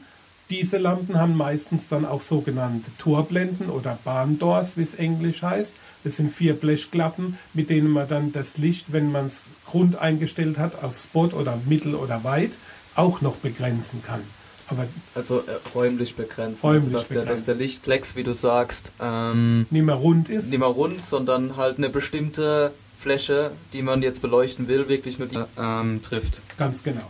Diese 0.50 0.78
Lampen 0.78 1.18
haben 1.20 1.36
meistens 1.36 1.88
dann 1.88 2.06
auch 2.06 2.22
sogenannte 2.22 2.92
Torblenden 2.98 3.70
oder 3.70 3.98
Barndoors, 4.04 4.78
wie 4.78 4.84
es 4.84 4.94
englisch 4.94 5.42
heißt. 5.42 5.74
Das 6.04 6.18
sind 6.18 6.30
vier 6.30 6.54
Blechklappen, 6.54 7.38
mit 7.54 7.72
denen 7.72 7.90
man 7.90 8.08
dann 8.08 8.32
das 8.32 8.58
Licht, 8.58 8.92
wenn 8.92 9.12
man 9.12 9.26
es 9.26 9.58
Grund 9.66 9.96
eingestellt 9.98 10.60
hat, 10.60 10.84
auf 10.84 10.96
Spot 10.98 11.28
oder 11.30 11.58
Mittel 11.66 11.96
oder 11.96 12.24
weit, 12.24 12.60
auch 12.94 13.22
noch 13.22 13.38
begrenzen 13.38 14.04
kann. 14.04 14.22
Aber 14.68 14.86
Also 15.16 15.40
äh, 15.40 15.44
räumlich 15.74 16.16
begrenzt. 16.16 16.64
Räumlich 16.64 16.86
also, 16.86 16.92
dass, 16.92 17.08
Der, 17.08 17.18
dass 17.18 17.26
begrenzt. 17.26 17.48
der 17.48 17.56
Lichtklecks, 17.56 18.16
wie 18.16 18.24
du 18.24 18.34
sagst, 18.34 18.92
ähm, 19.02 19.66
nicht 19.70 19.84
mehr 19.84 19.96
rund 19.96 20.30
ist. 20.30 20.50
nicht 20.52 20.60
mehr 20.60 20.68
rund, 20.68 21.02
sondern 21.02 21.56
halt 21.58 21.78
eine 21.78 21.90
bestimmte 21.90 22.72
Fläche, 23.00 23.52
die 23.74 23.82
man 23.82 24.02
jetzt 24.02 24.22
beleuchten 24.22 24.68
will, 24.68 24.88
wirklich 24.90 25.20
nur 25.20 25.28
die 25.28 25.40
ähm, 25.58 26.02
trifft. 26.02 26.42
Ganz 26.58 26.82
genau. 26.84 27.04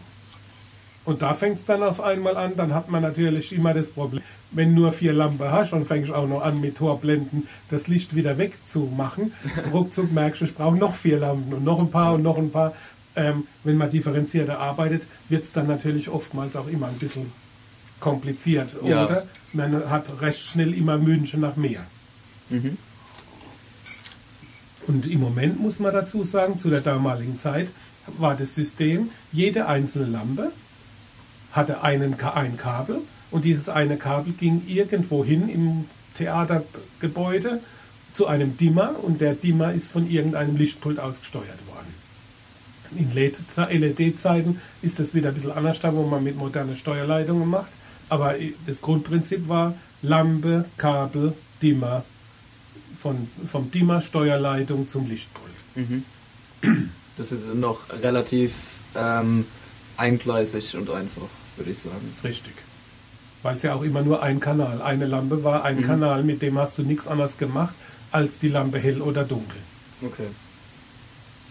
Und 1.06 1.22
da 1.22 1.34
fängt 1.34 1.58
es 1.58 1.66
dann 1.66 1.84
auf 1.84 2.02
einmal 2.02 2.36
an, 2.36 2.56
dann 2.56 2.74
hat 2.74 2.90
man 2.90 3.04
natürlich 3.04 3.54
immer 3.54 3.74
das 3.74 3.92
Problem, 3.92 4.24
wenn 4.52 4.74
nur 4.74 4.92
vier 4.92 5.14
Lampen 5.14 5.52
hast 5.52 5.72
und 5.74 5.86
fängst 5.86 6.12
auch 6.12 6.28
noch 6.28 6.42
an 6.42 6.60
mit 6.60 6.78
Torblenden 6.78 7.48
das 7.70 7.88
Licht 7.88 8.16
wieder 8.16 8.38
wegzumachen, 8.38 9.34
ruckzuck 9.74 10.12
merkst 10.12 10.42
du, 10.42 10.46
ich 10.46 10.56
brauche 10.56 10.76
noch 10.76 10.96
vier 10.96 11.20
Lampen 11.20 11.54
und 11.54 11.64
noch 11.64 11.80
ein 11.80 11.92
paar 11.92 12.14
und 12.16 12.24
noch 12.24 12.38
ein 12.38 12.52
paar. 12.52 12.74
Ähm, 13.18 13.48
wenn 13.64 13.78
man 13.78 13.90
differenzierter 13.90 14.60
arbeitet, 14.60 15.08
wird 15.30 15.44
es 15.44 15.54
dann 15.54 15.68
natürlich 15.68 16.10
oftmals 16.10 16.56
auch 16.58 16.68
immer 16.68 16.88
ein 16.88 16.98
bisschen 16.98 17.32
kompliziert, 18.02 18.76
Ja. 18.86 19.06
oder? 19.06 19.26
Man 19.54 19.90
hat 19.90 20.22
recht 20.22 20.40
schnell 20.42 20.74
immer 20.74 21.04
Wünsche 21.06 21.38
nach 21.38 21.56
mehr. 21.56 21.86
Mhm. 22.50 22.78
Und 24.88 25.08
im 25.08 25.20
Moment 25.20 25.60
muss 25.60 25.80
man 25.80 25.94
dazu 25.94 26.24
sagen, 26.24 26.58
zu 26.58 26.70
der 26.70 26.82
damaligen 26.82 27.38
Zeit 27.38 27.72
war 28.18 28.36
das 28.36 28.54
System, 28.54 29.10
jede 29.32 29.68
einzelne 29.68 30.06
Lampe 30.06 30.52
hatte 31.56 31.84
einen, 31.84 32.20
ein 32.22 32.58
Kabel 32.58 33.02
und 33.32 33.46
dieses 33.46 33.70
eine 33.70 33.98
Kabel 33.98 34.34
ging 34.34 34.64
irgendwo 34.68 35.24
hin 35.24 35.50
im 35.50 35.86
Theatergebäude 36.14 37.62
zu 38.12 38.28
einem 38.28 38.58
Dimmer 38.58 38.96
und 39.02 39.22
der 39.22 39.34
Dimmer 39.34 39.74
ist 39.74 39.92
von 39.92 40.10
irgendeinem 40.10 40.56
Lichtpult 40.56 41.00
aus 41.00 41.20
gesteuert 41.20 41.60
worden. 41.68 41.94
In 42.98 43.14
LED-Zeiten 43.14 44.62
ist 44.82 45.00
das 45.00 45.14
wieder 45.14 45.30
ein 45.30 45.34
bisschen 45.34 45.52
anders 45.52 45.80
da, 45.80 45.94
wo 45.94 46.06
man 46.06 46.24
mit 46.24 46.38
modernen 46.38 46.76
Steuerleitungen 46.76 47.48
macht. 47.50 47.72
Aber 48.08 48.36
das 48.66 48.82
Grundprinzip 48.82 49.50
war 49.50 49.74
Lampe, 50.02 50.66
Kabel, 50.78 51.34
Dimmer, 51.62 52.06
von, 52.98 53.28
vom 53.46 53.72
Dimmer 53.72 54.02
Steuerleitung 54.02 54.88
zum 54.88 55.08
Lichtpult. 55.08 55.52
Mhm. 55.76 56.06
Das 57.18 57.32
ist 57.32 57.54
noch 57.54 57.80
relativ 58.02 58.54
ähm, 58.96 59.46
eingleisig 59.98 60.76
und 60.76 60.90
einfach, 60.90 61.28
würde 61.58 61.72
ich 61.72 61.80
sagen. 61.80 62.14
Richtig. 62.24 62.54
Weil 63.44 63.56
es 63.56 63.62
ja 63.62 63.76
auch 63.76 63.84
immer 63.84 64.02
nur 64.02 64.24
ein 64.24 64.40
Kanal, 64.40 64.82
eine 64.82 65.06
Lampe 65.06 65.44
war, 65.44 65.64
ein 65.64 65.78
mhm. 65.78 65.82
Kanal, 65.82 66.24
mit 66.24 66.42
dem 66.42 66.58
hast 66.58 66.78
du 66.78 66.84
nichts 66.84 67.08
anderes 67.08 67.38
gemacht, 67.38 67.76
als 68.12 68.40
die 68.40 68.50
Lampe 68.50 68.80
hell 68.80 69.02
oder 69.02 69.24
dunkel. 69.24 69.60
Okay. 70.02 70.28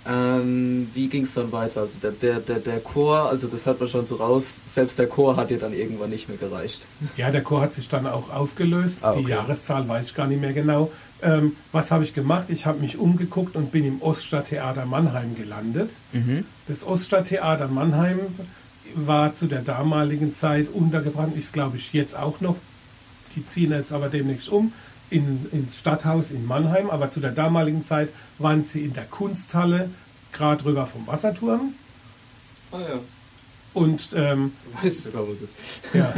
Ähm, 0.07 0.90
wie 0.93 1.09
ging 1.09 1.23
es 1.23 1.33
dann 1.33 1.51
weiter? 1.51 1.81
Also 1.81 1.99
der, 1.99 2.11
der, 2.11 2.40
der, 2.40 2.59
der 2.59 2.81
Chor, 2.81 3.31
also 3.31 3.49
das 3.49 3.64
hört 3.64 3.81
man 3.81 3.88
schon 3.88 4.05
so 4.05 4.17
raus, 4.17 4.61
selbst 4.67 4.99
der 4.99 5.07
Chor 5.07 5.37
hat 5.37 5.51
dir 5.51 5.59
dann 5.59 5.73
irgendwann 5.73 6.11
nicht 6.11 6.29
mehr 6.29 6.37
gereicht. 6.37 6.87
Ja, 7.17 7.31
der 7.31 7.43
Chor 7.43 7.62
hat 7.62 7.73
sich 7.73 7.88
dann 7.88 8.07
auch 8.07 8.31
aufgelöst. 8.31 9.03
Ah, 9.03 9.12
okay. 9.12 9.23
Die 9.25 9.31
Jahreszahl 9.31 9.88
weiß 9.88 10.11
ich 10.11 10.14
gar 10.14 10.27
nicht 10.27 10.43
mehr 10.43 10.53
genau. 10.53 10.93
Ähm, 11.23 11.57
was 11.73 11.90
habe 11.90 12.05
ich 12.05 12.12
gemacht? 12.12 12.47
Ich 12.51 12.67
habe 12.67 12.81
mich 12.81 12.99
umgeguckt 12.99 13.57
und 13.57 13.73
bin 13.73 13.85
im 13.87 14.03
Oststadttheater 14.03 14.85
Mannheim 14.85 15.35
gelandet. 15.35 15.97
Mhm. 16.12 16.45
Das 16.67 16.85
Oststadttheater 16.85 17.69
Mannheim 17.69 18.19
war 18.94 19.33
zu 19.33 19.47
der 19.47 19.62
damaligen 19.62 20.33
Zeit 20.33 20.68
untergebrannt, 20.68 21.37
ist 21.37 21.53
glaube 21.53 21.77
ich 21.77 21.92
jetzt 21.92 22.16
auch 22.16 22.40
noch. 22.40 22.57
Die 23.35 23.44
ziehen 23.44 23.73
jetzt 23.73 23.92
aber 23.92 24.09
demnächst 24.09 24.49
um 24.49 24.73
in, 25.11 25.47
ins 25.53 25.79
Stadthaus 25.79 26.31
in 26.31 26.47
Mannheim, 26.47 26.90
aber 26.90 27.09
zu 27.09 27.20
der 27.20 27.33
damaligen 27.33 27.85
Zeit 27.85 28.09
waren 28.38 28.64
sie 28.64 28.85
in 28.85 28.92
der 28.92 29.05
Kunsthalle, 29.05 29.90
gerade 30.33 30.64
rüber 30.64 30.87
vom 30.87 31.07
Wasserturm. 31.07 31.75
Ah 32.73 32.81
ja. 32.81 33.01
Und 33.73 34.11
ähm, 34.14 34.53
weißt 34.83 35.03
sogar, 35.03 35.27
wo 35.27 35.33
es 35.33 35.42
ist. 35.42 35.83
Ja. 35.92 36.12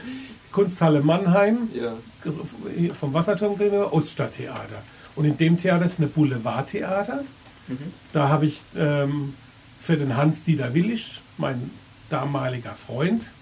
Kunsthalle 0.52 1.00
Mannheim, 1.02 1.68
ja. 1.74 1.92
vom 2.94 3.12
Wasserturm 3.12 3.54
rüber, 3.54 3.92
Oststadttheater. 3.92 4.82
Und 5.14 5.24
in 5.24 5.36
dem 5.36 5.56
Theater 5.56 5.84
ist 5.84 5.98
eine 5.98 6.08
Boulevardtheater. 6.08 7.24
Mhm. 7.68 7.78
Da 8.12 8.28
habe 8.28 8.46
ich 8.46 8.62
ähm, 8.76 9.34
für 9.76 9.96
den 9.96 10.16
Hans-Dieter 10.16 10.74
Willig, 10.74 11.20
mein 11.36 11.70
damaliger 12.08 12.74
Freund, 12.74 13.32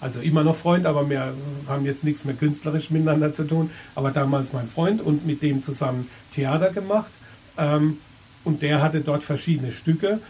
also 0.00 0.20
immer 0.20 0.44
noch 0.44 0.56
Freund, 0.56 0.86
aber 0.86 1.08
wir 1.08 1.32
haben 1.66 1.86
jetzt 1.86 2.04
nichts 2.04 2.24
mehr 2.24 2.34
künstlerisch 2.34 2.90
miteinander 2.90 3.32
zu 3.32 3.44
tun. 3.44 3.70
Aber 3.94 4.10
damals 4.10 4.52
mein 4.52 4.66
Freund 4.66 5.00
und 5.00 5.26
mit 5.26 5.42
dem 5.42 5.62
zusammen 5.62 6.08
Theater 6.30 6.70
gemacht. 6.70 7.18
Ähm, 7.56 7.98
und 8.44 8.60
der 8.60 8.82
hatte 8.82 9.00
dort 9.00 9.24
verschiedene 9.24 9.72
Stücke, 9.72 10.20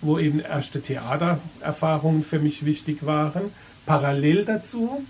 wo 0.00 0.18
eben 0.18 0.40
erste 0.40 0.80
Theatererfahrungen 0.80 2.22
für 2.22 2.38
mich 2.38 2.64
wichtig 2.64 3.04
waren. 3.04 3.52
Parallel 3.84 4.44
dazu 4.46 5.04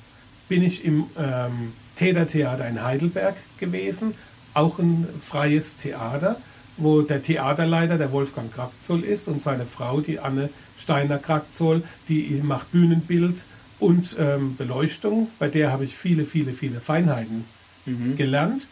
bin 0.48 0.62
ich 0.62 0.84
im 0.84 1.06
ähm, 1.16 1.72
Tätertheater 1.94 2.66
in 2.66 2.82
Heidelberg 2.82 3.36
gewesen, 3.58 4.14
auch 4.52 4.78
ein 4.78 5.06
freies 5.20 5.76
Theater, 5.76 6.36
wo 6.76 7.02
der 7.02 7.22
Theaterleiter 7.22 7.98
der 7.98 8.12
Wolfgang 8.12 8.52
Krackzoll 8.52 9.04
ist 9.04 9.28
und 9.28 9.42
seine 9.42 9.66
Frau, 9.66 10.00
die 10.00 10.18
Anne 10.18 10.50
Steiner 10.76 11.18
Krackzoll, 11.18 11.82
die 12.08 12.40
macht 12.42 12.72
Bühnenbild 12.72 13.44
und 13.78 14.16
ähm, 14.18 14.56
Beleuchtung. 14.56 15.28
Bei 15.38 15.48
der 15.48 15.72
habe 15.72 15.84
ich 15.84 15.96
viele, 15.96 16.24
viele, 16.24 16.52
viele 16.52 16.80
Feinheiten 16.80 17.44
mhm. 17.86 18.16
gelernt. 18.16 18.66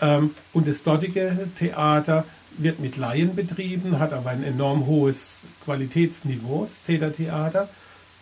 Ähm, 0.00 0.30
und 0.52 0.66
das 0.66 0.82
dortige 0.82 1.48
Theater 1.56 2.24
wird 2.56 2.80
mit 2.80 2.96
Laien 2.96 3.34
betrieben, 3.34 3.98
hat 3.98 4.12
aber 4.12 4.30
ein 4.30 4.44
enorm 4.44 4.86
hohes 4.86 5.48
Qualitätsniveau, 5.64 6.64
das 6.64 6.82
Tätertheater, 6.82 7.68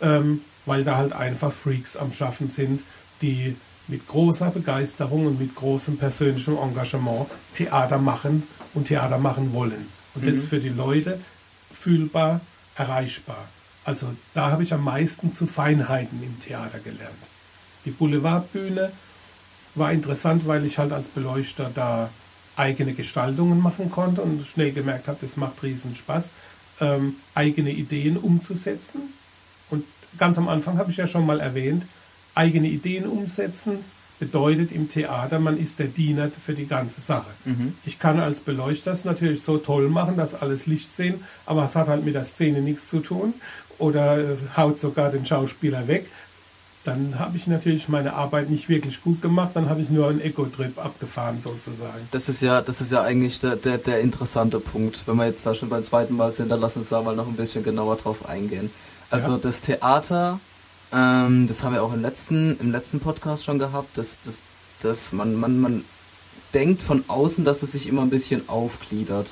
ähm, 0.01 0.41
weil 0.65 0.85
da 0.85 0.97
halt 0.97 1.13
einfach 1.13 1.53
Freaks 1.53 1.97
am 1.97 2.13
Schaffen 2.13 2.51
sind, 2.51 2.85
die 3.23 3.57
mit 3.89 4.07
großer 4.07 4.51
Begeisterung 4.51 5.27
und 5.27 5.39
mit 5.39 5.55
großem 5.55 5.97
persönlichem 5.97 6.57
Engagement 6.59 7.29
Theater 7.55 7.99
machen 7.99 8.43
und 8.77 8.85
Theater 8.85 9.19
machen 9.19 9.53
wollen. 9.53 9.89
Und 10.15 10.23
mhm. 10.23 10.27
das 10.27 10.37
ist 10.37 10.49
für 10.49 10.61
die 10.61 10.69
Leute 10.69 11.21
fühlbar, 11.71 12.41
erreichbar. 12.77 13.49
Also 13.85 14.09
da 14.35 14.51
habe 14.51 14.63
ich 14.63 14.73
am 14.73 14.85
meisten 14.85 15.33
zu 15.33 15.47
Feinheiten 15.47 16.23
im 16.23 16.39
Theater 16.39 16.79
gelernt. 16.79 17.31
Die 17.85 17.91
Boulevardbühne 17.91 18.93
war 19.75 19.93
interessant, 19.93 20.47
weil 20.47 20.65
ich 20.65 20.79
halt 20.79 20.93
als 20.93 21.09
Beleuchter 21.09 21.71
da 21.73 22.11
eigene 22.57 22.95
Gestaltungen 22.95 23.61
machen 23.61 23.91
konnte 23.91 24.23
und 24.23 24.47
schnell 24.47 24.73
gemerkt 24.73 25.09
habe, 25.09 25.19
das 25.21 25.37
macht 25.37 25.63
riesen 25.63 25.95
Spaß, 25.95 26.33
ähm, 26.81 27.17
eigene 27.35 27.71
Ideen 27.71 28.17
umzusetzen. 28.17 29.13
Und 29.71 29.85
ganz 30.19 30.39
am 30.39 30.49
Anfang 30.49 30.79
habe 30.79 30.91
ich 30.91 30.97
ja 30.97 31.07
schon 31.07 31.27
mal 31.27 31.41
erwähnt, 31.41 31.87
eigene 32.35 32.69
Ideen 32.69 33.07
umsetzen 33.07 33.85
bedeutet 34.19 34.73
im 34.73 34.89
Theater, 34.89 35.39
man 35.39 35.59
ist 35.59 35.79
der 35.79 35.89
Diener 35.89 36.31
für 36.31 36.55
die 36.55 36.67
ganze 36.67 37.01
Sache. 37.01 37.31
Mhm. 37.45 37.75
Ich 37.85 37.99
kann 37.99 38.21
als 38.21 38.41
Beleuchter 38.41 38.93
es 38.93 39.05
natürlich 39.05 39.43
so 39.43 39.59
toll 39.59 39.89
machen, 39.89 40.17
dass 40.17 40.35
alles 40.35 40.67
Licht 40.67 40.95
sehen, 40.95 41.23
aber 41.45 41.65
es 41.65 41.77
hat 41.77 41.89
halt 41.89 42.05
mit 42.05 42.15
der 42.15 42.25
Szene 42.25 42.61
nichts 42.61 42.89
zu 42.89 43.01
tun 43.01 43.35
oder 43.79 44.19
äh, 44.19 44.37
haut 44.57 44.81
sogar 44.81 45.11
den 45.11 45.27
Schauspieler 45.27 45.87
weg. 45.89 46.09
Dann 46.85 47.19
habe 47.19 47.37
ich 47.37 47.49
natürlich 47.49 47.89
meine 47.89 48.15
Arbeit 48.15 48.49
nicht 48.49 48.69
wirklich 48.69 49.03
gut 49.03 49.21
gemacht, 49.21 49.51
dann 49.55 49.69
habe 49.69 49.81
ich 49.81 49.91
nur 49.91 50.09
einen 50.09 50.21
Eco-Trip 50.21 50.79
abgefahren 50.79 51.41
sozusagen. 51.41 52.09
Das 52.13 52.29
ist 52.29 52.43
ja, 52.43 52.63
das 52.63 52.81
ist 52.81 52.93
ja 52.93 53.03
eigentlich 53.03 53.41
der, 53.41 53.57
der, 53.57 53.79
der 53.79 54.01
interessante 54.01 54.61
Punkt. 54.61 55.01
Wenn 55.07 55.17
wir 55.17 55.27
jetzt 55.27 55.45
da 55.45 55.55
schon 55.55 55.69
beim 55.69 55.83
zweiten 55.83 56.15
Mal 56.15 56.31
sind, 56.31 56.49
dann 56.49 56.61
lass 56.61 56.77
uns 56.77 56.91
da 56.91 57.03
mal 57.03 57.17
noch 57.17 57.27
ein 57.27 57.35
bisschen 57.35 57.65
genauer 57.65 57.97
drauf 57.97 58.29
eingehen. 58.29 58.71
Also 59.11 59.33
ja. 59.33 59.39
das 59.39 59.63
Theater 59.63 60.39
ähm, 60.93 61.47
das 61.47 61.65
haben 61.65 61.75
wir 61.75 61.83
auch 61.83 61.93
im 61.93 62.03
letzten, 62.03 62.59
im 62.61 62.71
letzten 62.71 63.01
Podcast 63.01 63.45
schon 63.45 63.59
gehabt, 63.59 63.97
dass, 63.99 64.21
dass, 64.21 64.41
dass 64.83 65.13
man, 65.13 65.35
man, 65.35 65.61
man 65.61 65.85
denkt 66.55 66.83
von 66.83 67.05
außen, 67.09 67.45
dass 67.45 67.63
es 67.63 67.73
sich 67.73 67.87
immer 67.87 68.03
ein 68.03 68.11
bisschen 68.11 68.49
aufgliedert. 68.49 69.31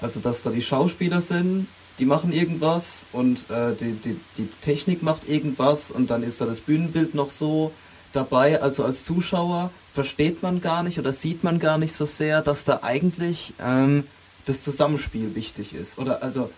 Also 0.00 0.20
dass 0.20 0.42
da 0.42 0.50
die 0.50 0.62
Schauspieler 0.62 1.20
sind, 1.20 1.66
die 1.98 2.06
machen 2.06 2.32
irgendwas 2.32 3.06
und 3.12 3.50
äh, 3.50 3.74
die, 3.74 3.92
die, 3.92 4.18
die 4.38 4.46
Technik 4.46 5.02
macht 5.02 5.28
irgendwas 5.28 5.90
und 5.90 6.10
dann 6.10 6.22
ist 6.22 6.40
da 6.40 6.46
das 6.46 6.62
Bühnenbild 6.62 7.14
noch 7.14 7.30
so 7.30 7.72
dabei. 8.12 8.62
Also 8.62 8.84
als 8.84 9.04
Zuschauer 9.04 9.70
versteht 9.92 10.42
man 10.42 10.60
gar 10.60 10.82
nicht 10.82 10.98
oder 10.98 11.12
sieht 11.12 11.44
man 11.44 11.58
gar 11.58 11.76
nicht 11.76 11.92
so 11.92 12.06
sehr, 12.06 12.40
dass 12.40 12.64
da 12.64 12.80
eigentlich 12.82 13.52
ähm, 13.60 14.04
das 14.46 14.62
Zusammenspiel 14.62 15.34
wichtig 15.34 15.74
ist. 15.74 15.98
Oder 15.98 16.22
also 16.22 16.50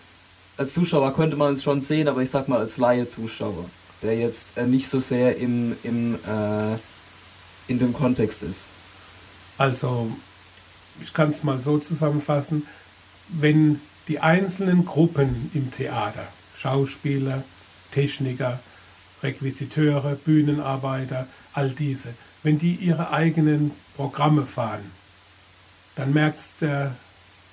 als 0.55 0.73
Zuschauer 0.73 1.13
könnte 1.13 1.35
man 1.35 1.53
es 1.53 1.63
schon 1.63 1.81
sehen, 1.81 2.07
aber 2.07 2.21
ich 2.21 2.29
sag 2.29 2.47
mal 2.47 2.59
als 2.59 2.77
Laie-Zuschauer 2.77 3.65
der 4.03 4.17
jetzt 4.17 4.57
äh, 4.57 4.65
nicht 4.65 4.87
so 4.87 4.99
sehr 4.99 5.37
im, 5.37 5.75
im, 5.83 6.15
äh, 6.15 6.77
in 7.67 7.79
dem 7.79 7.93
Kontext 7.93 8.43
ist? 8.43 8.69
Also, 9.57 10.11
ich 11.01 11.13
kann 11.13 11.29
es 11.29 11.43
mal 11.43 11.59
so 11.61 11.77
zusammenfassen, 11.77 12.67
wenn 13.29 13.79
die 14.07 14.19
einzelnen 14.19 14.85
Gruppen 14.85 15.49
im 15.53 15.71
Theater, 15.71 16.27
Schauspieler, 16.55 17.43
Techniker, 17.91 18.59
Requisiteure, 19.21 20.15
Bühnenarbeiter, 20.15 21.27
all 21.53 21.71
diese, 21.71 22.13
wenn 22.43 22.57
die 22.57 22.75
ihre 22.75 23.11
eigenen 23.11 23.71
Programme 23.95 24.45
fahren, 24.45 24.91
dann 25.95 26.13
merkt 26.13 26.39
es 26.39 26.55
der 26.57 26.95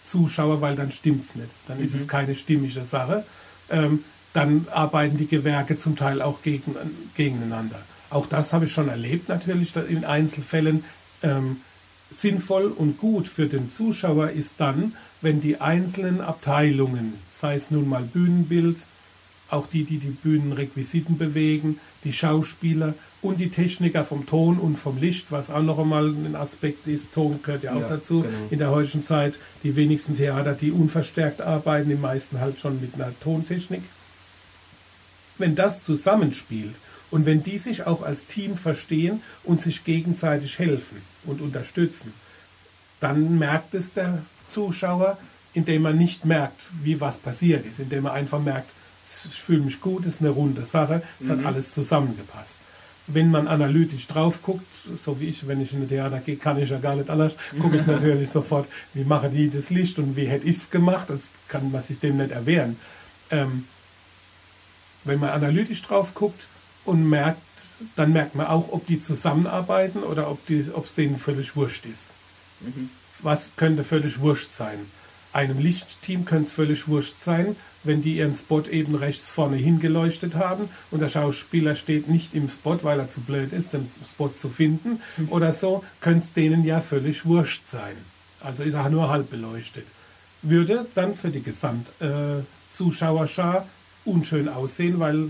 Zuschauer, 0.02 0.60
weil 0.60 0.74
dann 0.74 0.90
stimmt 0.90 1.24
es 1.24 1.34
nicht. 1.34 1.50
Dann 1.66 1.78
mhm. 1.78 1.84
ist 1.84 1.94
es 1.94 2.02
mhm. 2.02 2.08
keine 2.08 2.34
stimmige 2.34 2.84
Sache. 2.84 3.24
Ähm, 3.68 4.04
dann 4.32 4.66
arbeiten 4.70 5.16
die 5.16 5.26
Gewerke 5.26 5.76
zum 5.76 5.96
Teil 5.96 6.22
auch 6.22 6.42
gegen, 6.42 6.74
gegeneinander. 7.14 7.80
Auch 8.10 8.26
das 8.26 8.52
habe 8.52 8.64
ich 8.64 8.72
schon 8.72 8.88
erlebt 8.88 9.28
natürlich 9.28 9.74
in 9.76 10.04
Einzelfällen. 10.04 10.84
Ähm, 11.22 11.58
sinnvoll 12.10 12.66
und 12.66 12.98
gut 12.98 13.28
für 13.28 13.46
den 13.46 13.70
Zuschauer 13.70 14.30
ist 14.30 14.60
dann, 14.60 14.94
wenn 15.20 15.40
die 15.40 15.60
einzelnen 15.60 16.20
Abteilungen, 16.20 17.14
sei 17.28 17.54
es 17.54 17.70
nun 17.70 17.88
mal 17.88 18.02
Bühnenbild, 18.02 18.86
auch 19.48 19.66
die, 19.66 19.84
die 19.84 19.98
die 19.98 20.10
Bühnenrequisiten 20.10 21.18
bewegen, 21.18 21.80
die 22.04 22.12
Schauspieler 22.12 22.94
und 23.20 23.40
die 23.40 23.50
Techniker 23.50 24.04
vom 24.04 24.26
Ton 24.26 24.58
und 24.58 24.76
vom 24.76 24.98
Licht, 24.98 25.32
was 25.32 25.50
auch 25.50 25.62
noch 25.62 25.78
einmal 25.78 26.08
ein 26.08 26.36
Aspekt 26.36 26.86
ist. 26.86 27.14
Ton 27.14 27.40
gehört 27.42 27.64
ja 27.64 27.72
auch 27.74 27.80
ja, 27.80 27.88
dazu. 27.88 28.22
Genau. 28.22 28.34
In 28.50 28.58
der 28.58 28.70
heutigen 28.70 29.02
Zeit 29.02 29.38
die 29.62 29.74
wenigsten 29.76 30.14
Theater, 30.14 30.54
die 30.54 30.70
unverstärkt 30.70 31.42
arbeiten, 31.42 31.88
die 31.88 31.96
meisten 31.96 32.40
halt 32.40 32.60
schon 32.60 32.80
mit 32.80 32.94
einer 32.94 33.12
Tontechnik 33.20 33.82
wenn 35.40 35.54
das 35.54 35.80
zusammenspielt 35.80 36.74
und 37.10 37.26
wenn 37.26 37.42
die 37.42 37.58
sich 37.58 37.86
auch 37.86 38.02
als 38.02 38.26
Team 38.26 38.56
verstehen 38.56 39.22
und 39.44 39.60
sich 39.60 39.84
gegenseitig 39.84 40.58
helfen 40.58 41.02
und 41.24 41.40
unterstützen, 41.40 42.12
dann 43.00 43.38
merkt 43.38 43.74
es 43.74 43.92
der 43.92 44.22
Zuschauer, 44.46 45.18
indem 45.52 45.84
er 45.86 45.92
nicht 45.92 46.24
merkt, 46.24 46.68
wie 46.82 47.00
was 47.00 47.18
passiert 47.18 47.64
ist, 47.64 47.80
indem 47.80 48.06
er 48.06 48.12
einfach 48.12 48.40
merkt, 48.40 48.74
ich 49.02 49.40
fühle 49.40 49.62
mich 49.62 49.80
gut, 49.80 50.04
es 50.04 50.14
ist 50.14 50.20
eine 50.20 50.30
runde 50.30 50.62
Sache, 50.64 51.02
es 51.18 51.28
mhm. 51.28 51.38
hat 51.38 51.46
alles 51.46 51.72
zusammengepasst. 51.72 52.58
Wenn 53.06 53.30
man 53.30 53.48
analytisch 53.48 54.06
drauf 54.06 54.40
guckt, 54.42 54.72
so 54.96 55.18
wie 55.18 55.26
ich, 55.26 55.48
wenn 55.48 55.60
ich 55.60 55.72
in 55.72 55.82
ein 55.82 55.88
Theater 55.88 56.20
gehe, 56.20 56.36
kann 56.36 56.58
ich 56.58 56.68
ja 56.68 56.78
gar 56.78 56.94
nicht 56.94 57.10
anders, 57.10 57.34
gucke 57.58 57.76
ich 57.76 57.86
natürlich 57.86 58.30
sofort, 58.30 58.68
wie 58.94 59.04
machen 59.04 59.32
die 59.32 59.50
das 59.50 59.70
Licht 59.70 59.98
und 59.98 60.14
wie 60.16 60.26
hätte 60.26 60.46
ich 60.46 60.56
es 60.56 60.70
gemacht, 60.70 61.10
das 61.10 61.32
kann 61.48 61.72
man 61.72 61.82
sich 61.82 61.98
dem 61.98 62.18
nicht 62.18 62.30
erwehren. 62.30 62.76
Ähm, 63.30 63.64
wenn 65.04 65.18
man 65.18 65.30
analytisch 65.30 65.82
drauf 65.82 66.14
guckt 66.14 66.48
und 66.84 67.08
merkt, 67.08 67.40
dann 67.96 68.12
merkt 68.12 68.34
man 68.34 68.46
auch, 68.46 68.70
ob 68.70 68.86
die 68.86 68.98
zusammenarbeiten 68.98 70.02
oder 70.02 70.30
ob 70.30 70.38
es 70.48 70.94
denen 70.94 71.18
völlig 71.18 71.56
wurscht 71.56 71.86
ist. 71.86 72.12
Mhm. 72.60 72.90
Was 73.22 73.52
könnte 73.56 73.84
völlig 73.84 74.20
wurscht 74.20 74.50
sein? 74.50 74.78
Einem 75.32 75.58
Lichtteam 75.58 76.24
könnte 76.24 76.48
es 76.48 76.52
völlig 76.52 76.88
wurscht 76.88 77.20
sein, 77.20 77.54
wenn 77.84 78.02
die 78.02 78.16
ihren 78.16 78.34
Spot 78.34 78.62
eben 78.62 78.96
rechts 78.96 79.30
vorne 79.30 79.54
hingeleuchtet 79.56 80.34
haben 80.34 80.68
und 80.90 80.98
der 81.00 81.08
Schauspieler 81.08 81.76
steht 81.76 82.08
nicht 82.08 82.34
im 82.34 82.48
Spot, 82.48 82.78
weil 82.82 82.98
er 82.98 83.06
zu 83.08 83.20
blöd 83.20 83.52
ist, 83.52 83.72
den 83.72 83.88
Spot 84.04 84.30
zu 84.30 84.48
finden 84.48 85.00
mhm. 85.16 85.28
oder 85.28 85.52
so, 85.52 85.84
könnte 86.00 86.24
es 86.24 86.32
denen 86.32 86.64
ja 86.64 86.80
völlig 86.80 87.26
wurscht 87.26 87.66
sein. 87.66 87.96
Also 88.40 88.64
ist 88.64 88.74
er 88.74 88.90
nur 88.90 89.08
halb 89.08 89.30
beleuchtet. 89.30 89.86
Würde 90.42 90.86
dann 90.94 91.14
für 91.14 91.28
die 91.28 91.42
Gesamtzuschauerschar 91.42 93.58
äh, 93.58 93.62
unschön 94.04 94.48
aussehen, 94.48 94.98
weil 95.00 95.28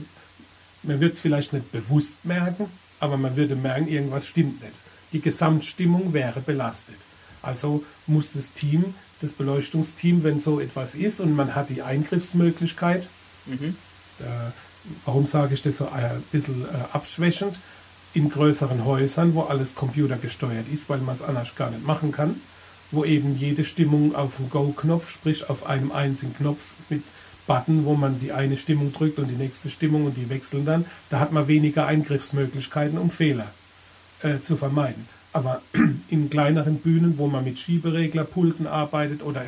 man 0.83 1.01
wird 1.01 1.15
es 1.15 1.21
vielleicht 1.21 1.53
nicht 1.53 1.73
bewusst 1.73 2.25
merken, 2.25 2.67
aber 2.99 3.17
man 3.17 3.37
würde 3.37 3.57
merken, 3.57 3.89
irgendwas 3.89 4.27
stimmt 4.27 4.63
nicht. 4.63 4.79
Die 5.13 5.21
Gesamtstimmung 5.21 6.13
wäre 6.13 6.41
belastet. 6.41 6.99
Also 7.43 7.85
muss 8.07 8.33
das 8.33 8.53
Team, 8.53 8.95
das 9.21 9.33
Beleuchtungsteam, 9.33 10.23
wenn 10.23 10.41
so 10.41 10.61
etwas 10.61 10.95
ist 10.95 11.21
und 11.21 11.35
man 11.35 11.55
hat 11.55 11.69
die 11.69 11.83
Eingriffsmöglichkeit, 11.83 13.09
mhm. 13.47 13.77
äh, 14.21 14.25
warum 15.05 15.27
sage 15.27 15.55
ich 15.55 15.63
das 15.63 15.79
so 15.79 15.89
ein 15.89 16.23
bisschen 16.33 16.65
äh, 16.65 16.69
abschwächend, 16.93 17.59
in 18.13 18.29
größeren 18.29 18.85
Häusern, 18.85 19.35
wo 19.35 19.43
alles 19.43 19.75
computergesteuert 19.75 20.67
ist, 20.69 20.89
weil 20.89 20.99
man 20.99 21.15
es 21.15 21.23
anders 21.23 21.55
gar 21.55 21.71
nicht 21.71 21.87
machen 21.87 22.11
kann, 22.13 22.41
wo 22.91 23.05
eben 23.05 23.37
jede 23.37 23.63
Stimmung 23.63 24.15
auf 24.17 24.37
dem 24.37 24.51
Go-Knopf, 24.51 25.11
sprich 25.11 25.49
auf 25.49 25.67
einem 25.67 25.93
einzigen 25.93 26.35
Knopf 26.35 26.75
mit 26.89 27.05
Button, 27.51 27.85
wo 27.85 27.97
man 27.97 28.21
die 28.21 28.31
eine 28.31 28.57
Stimmung 28.57 28.93
drückt 28.93 29.19
und 29.19 29.27
die 29.27 29.35
nächste 29.35 29.71
Stimmung 29.71 30.05
und 30.05 30.17
die 30.17 30.31
wechseln 30.31 30.65
dann, 30.65 30.85
da 31.09 31.19
hat 31.19 31.33
man 31.33 31.49
weniger 31.49 31.85
Eingriffsmöglichkeiten, 31.85 32.97
um 32.97 33.11
Fehler 33.11 33.51
äh, 34.23 34.39
zu 34.39 34.55
vermeiden. 34.55 35.09
Aber 35.33 35.61
in 36.11 36.31
kleineren 36.31 36.77
Bühnen, 36.77 37.19
wo 37.19 37.27
man 37.27 37.43
mit 37.43 37.59
Schiebereglerpulten 37.59 38.69
arbeitet 38.69 39.25
oder 39.25 39.43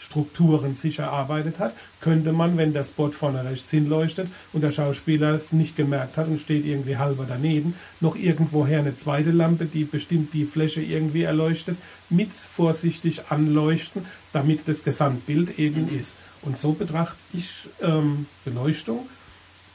Havariestrukturen 0.00 0.74
sich 0.74 0.98
erarbeitet 0.98 1.58
hat, 1.58 1.74
könnte 2.00 2.32
man, 2.32 2.56
wenn 2.56 2.72
der 2.72 2.84
Spot 2.84 3.10
vorne 3.10 3.44
rechts 3.44 3.70
hinleuchtet 3.70 4.28
und 4.52 4.62
der 4.62 4.70
Schauspieler 4.70 5.34
es 5.34 5.52
nicht 5.52 5.76
gemerkt 5.76 6.16
hat 6.16 6.28
und 6.28 6.38
steht 6.38 6.64
irgendwie 6.64 6.96
halber 6.96 7.26
daneben, 7.28 7.74
noch 8.00 8.16
irgendwoher 8.16 8.78
eine 8.78 8.96
zweite 8.96 9.30
Lampe, 9.30 9.66
die 9.66 9.84
bestimmt 9.84 10.32
die 10.32 10.46
Fläche 10.46 10.80
irgendwie 10.80 11.22
erleuchtet, 11.22 11.76
mit 12.08 12.32
vorsichtig 12.32 13.30
anleuchten, 13.30 14.04
damit 14.32 14.66
das 14.68 14.82
Gesamtbild 14.84 15.58
eben 15.58 15.90
mhm. 15.90 15.98
ist. 15.98 16.16
Und 16.42 16.58
so 16.58 16.72
betrachte 16.72 17.18
ich 17.34 17.68
ähm, 17.82 18.26
Beleuchtung, 18.44 19.06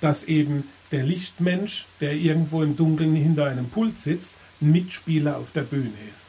dass 0.02 0.24
eben 0.24 0.68
der 0.92 1.04
Lichtmensch, 1.04 1.86
der 2.00 2.14
irgendwo 2.14 2.64
im 2.64 2.76
Dunkeln 2.76 3.16
hinter 3.16 3.46
einem 3.46 3.70
Pult 3.70 3.98
sitzt, 3.98 4.36
ein 4.62 4.72
Mitspieler 4.72 5.38
auf 5.38 5.52
der 5.52 5.62
Bühne 5.62 5.92
ist. 6.10 6.28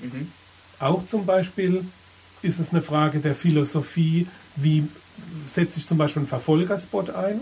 Mhm. 0.00 0.32
Auch 0.78 1.04
zum 1.04 1.26
Beispiel 1.26 1.84
ist 2.44 2.58
es 2.58 2.70
eine 2.70 2.82
Frage 2.82 3.20
der 3.20 3.34
Philosophie, 3.34 4.26
wie 4.56 4.86
setze 5.46 5.78
ich 5.78 5.86
zum 5.86 5.98
Beispiel 5.98 6.20
einen 6.20 6.28
Verfolgerspot 6.28 7.10
ein, 7.10 7.40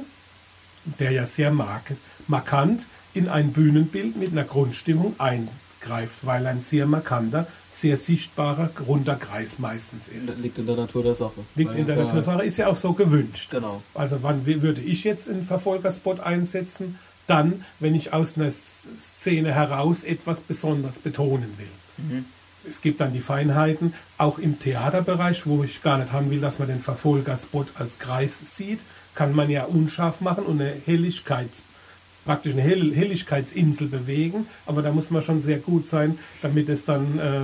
der 0.98 1.10
ja 1.12 1.26
sehr 1.26 1.50
mark 1.50 1.92
markant 2.28 2.86
in 3.14 3.28
ein 3.28 3.52
Bühnenbild 3.52 4.16
mit 4.16 4.32
einer 4.32 4.44
Grundstimmung 4.44 5.14
eingreift, 5.18 6.24
weil 6.24 6.46
ein 6.46 6.60
sehr 6.60 6.86
markanter, 6.86 7.46
sehr 7.70 7.96
sichtbarer, 7.96 8.70
runder 8.86 9.16
Kreis 9.16 9.58
meistens 9.58 10.08
ist. 10.08 10.38
Liegt 10.38 10.58
in 10.58 10.66
der 10.66 10.76
Natur 10.76 11.02
der 11.02 11.14
Sache. 11.14 11.44
Liegt 11.54 11.74
in 11.74 11.84
der 11.84 11.96
Natur 11.96 12.14
der 12.14 12.22
Sache, 12.22 12.44
ist 12.44 12.56
ja 12.56 12.68
auch 12.68 12.74
so 12.74 12.92
gewünscht. 12.92 13.50
Genau. 13.50 13.82
Also 13.94 14.22
wann 14.22 14.46
würde 14.46 14.80
ich 14.80 15.04
jetzt 15.04 15.28
einen 15.28 15.42
Verfolgerspot 15.42 16.20
einsetzen? 16.20 16.98
dann, 17.26 17.64
wenn 17.80 17.94
ich 17.94 18.12
aus 18.12 18.36
einer 18.36 18.50
Szene 18.50 19.54
heraus 19.54 20.04
etwas 20.04 20.40
besonders 20.40 20.98
betonen 20.98 21.54
will. 21.56 21.66
Mhm. 21.98 22.24
Es 22.68 22.80
gibt 22.80 23.00
dann 23.00 23.12
die 23.12 23.20
Feinheiten, 23.20 23.94
auch 24.18 24.38
im 24.38 24.58
Theaterbereich, 24.58 25.46
wo 25.46 25.64
ich 25.64 25.82
gar 25.82 25.98
nicht 25.98 26.12
haben 26.12 26.30
will, 26.30 26.40
dass 26.40 26.58
man 26.58 26.68
den 26.68 26.80
Verfolgerspot 26.80 27.68
als 27.74 27.98
Kreis 27.98 28.56
sieht, 28.56 28.84
kann 29.14 29.34
man 29.34 29.50
ja 29.50 29.64
unscharf 29.64 30.20
machen 30.20 30.44
und 30.44 30.60
eine 30.60 30.72
Helligkeit, 30.86 31.50
praktisch 32.24 32.52
eine 32.52 32.62
Hell 32.62 32.94
Helligkeitsinsel 32.94 33.88
bewegen, 33.88 34.46
aber 34.66 34.82
da 34.82 34.92
muss 34.92 35.10
man 35.10 35.22
schon 35.22 35.42
sehr 35.42 35.58
gut 35.58 35.88
sein, 35.88 36.18
damit 36.40 36.68
es 36.68 36.84
dann 36.84 37.18
äh, 37.18 37.40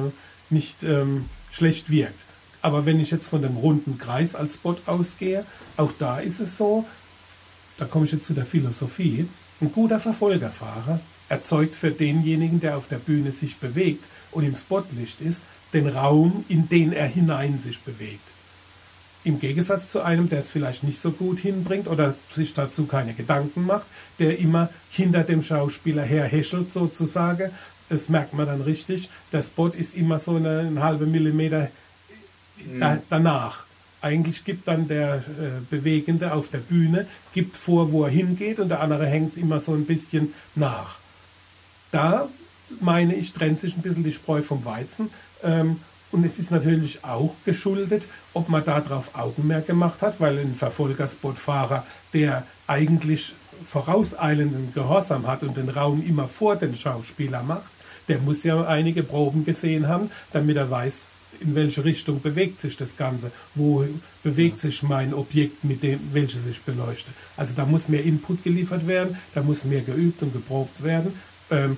nicht 0.50 0.84
ähm, 0.84 1.26
schlecht 1.50 1.90
wirkt. 1.90 2.24
Aber 2.62 2.86
wenn 2.86 3.00
ich 3.00 3.10
jetzt 3.10 3.28
von 3.28 3.42
dem 3.42 3.56
runden 3.56 3.98
Kreis 3.98 4.34
als 4.34 4.54
Spot 4.54 4.76
ausgehe, 4.86 5.44
auch 5.76 5.92
da 5.98 6.18
ist 6.18 6.40
es 6.40 6.56
so, 6.56 6.84
da 7.76 7.84
komme 7.84 8.04
ich 8.04 8.12
jetzt 8.12 8.24
zu 8.24 8.34
der 8.34 8.46
Philosophie, 8.46 9.28
ein 9.60 9.72
guter 9.72 10.00
Verfolgerfahrer 10.00 11.00
erzeugt 11.28 11.74
für 11.74 11.90
denjenigen, 11.90 12.60
der 12.60 12.76
auf 12.76 12.88
der 12.88 12.98
Bühne 12.98 13.32
sich 13.32 13.58
bewegt 13.58 14.04
und 14.32 14.44
im 14.44 14.56
Spotlicht 14.56 15.20
ist, 15.20 15.42
den 15.72 15.88
Raum, 15.88 16.44
in 16.48 16.68
den 16.68 16.92
er 16.92 17.06
hinein 17.06 17.58
sich 17.58 17.80
bewegt. 17.80 18.32
Im 19.24 19.38
Gegensatz 19.38 19.90
zu 19.90 20.00
einem, 20.00 20.28
der 20.28 20.38
es 20.38 20.50
vielleicht 20.50 20.84
nicht 20.84 20.98
so 20.98 21.10
gut 21.10 21.40
hinbringt 21.40 21.88
oder 21.88 22.14
sich 22.30 22.54
dazu 22.54 22.86
keine 22.86 23.14
Gedanken 23.14 23.66
macht, 23.66 23.86
der 24.18 24.38
immer 24.38 24.70
hinter 24.90 25.24
dem 25.24 25.42
Schauspieler 25.42 26.02
herhäschelt 26.02 26.70
sozusagen. 26.70 27.50
Das 27.88 28.08
merkt 28.08 28.32
man 28.32 28.46
dann 28.46 28.60
richtig. 28.60 29.10
Der 29.32 29.42
Spot 29.42 29.68
ist 29.68 29.96
immer 29.96 30.18
so 30.18 30.36
eine, 30.36 30.60
eine 30.60 30.82
halbe 30.82 31.06
Millimeter 31.06 31.70
da, 32.78 32.94
mhm. 32.94 33.00
danach. 33.08 33.64
Eigentlich 34.00 34.44
gibt 34.44 34.68
dann 34.68 34.86
der 34.86 35.16
äh, 35.16 35.20
Bewegende 35.68 36.32
auf 36.32 36.48
der 36.48 36.58
Bühne, 36.58 37.06
gibt 37.32 37.56
vor, 37.56 37.90
wo 37.90 38.04
er 38.04 38.10
hingeht 38.10 38.60
und 38.60 38.68
der 38.68 38.80
andere 38.80 39.06
hängt 39.06 39.36
immer 39.36 39.58
so 39.58 39.74
ein 39.74 39.86
bisschen 39.86 40.32
nach. 40.54 40.98
Da 41.90 42.28
meine 42.80 43.14
ich, 43.14 43.32
trennt 43.32 43.60
sich 43.60 43.76
ein 43.76 43.82
bisschen 43.82 44.04
die 44.04 44.12
Spreu 44.12 44.42
vom 44.42 44.64
Weizen. 44.64 45.10
Ähm, 45.42 45.80
und 46.10 46.24
es 46.24 46.38
ist 46.38 46.50
natürlich 46.50 47.04
auch 47.04 47.34
geschuldet, 47.44 48.08
ob 48.32 48.48
man 48.48 48.64
darauf 48.64 49.14
Augenmerk 49.14 49.66
gemacht 49.66 50.00
hat, 50.00 50.20
weil 50.20 50.38
ein 50.38 50.54
Verfolgerspotfahrer, 50.54 51.84
der 52.14 52.44
eigentlich 52.66 53.34
vorauseilenden 53.64 54.72
Gehorsam 54.72 55.26
hat 55.26 55.42
und 55.42 55.56
den 55.56 55.68
Raum 55.68 56.02
immer 56.06 56.28
vor 56.28 56.56
den 56.56 56.74
Schauspieler 56.74 57.42
macht, 57.42 57.72
der 58.08 58.18
muss 58.20 58.44
ja 58.44 58.64
einige 58.64 59.02
Proben 59.02 59.44
gesehen 59.44 59.86
haben, 59.88 60.10
damit 60.32 60.56
er 60.56 60.70
weiß, 60.70 61.06
in 61.40 61.54
welche 61.54 61.84
Richtung 61.84 62.20
bewegt 62.22 62.58
sich 62.58 62.76
das 62.76 62.96
Ganze, 62.96 63.30
wo 63.54 63.84
bewegt 64.22 64.58
sich 64.58 64.82
mein 64.82 65.12
Objekt, 65.12 65.62
mit 65.62 65.82
dem 65.82 66.00
welches 66.12 66.46
ich 66.46 66.62
beleuchte. 66.62 67.10
Also 67.36 67.54
da 67.54 67.66
muss 67.66 67.88
mehr 67.88 68.02
Input 68.02 68.42
geliefert 68.42 68.86
werden, 68.86 69.18
da 69.34 69.42
muss 69.42 69.64
mehr 69.64 69.82
geübt 69.82 70.22
und 70.22 70.32
geprobt 70.32 70.82
werden. 70.82 71.12
Ähm, 71.50 71.76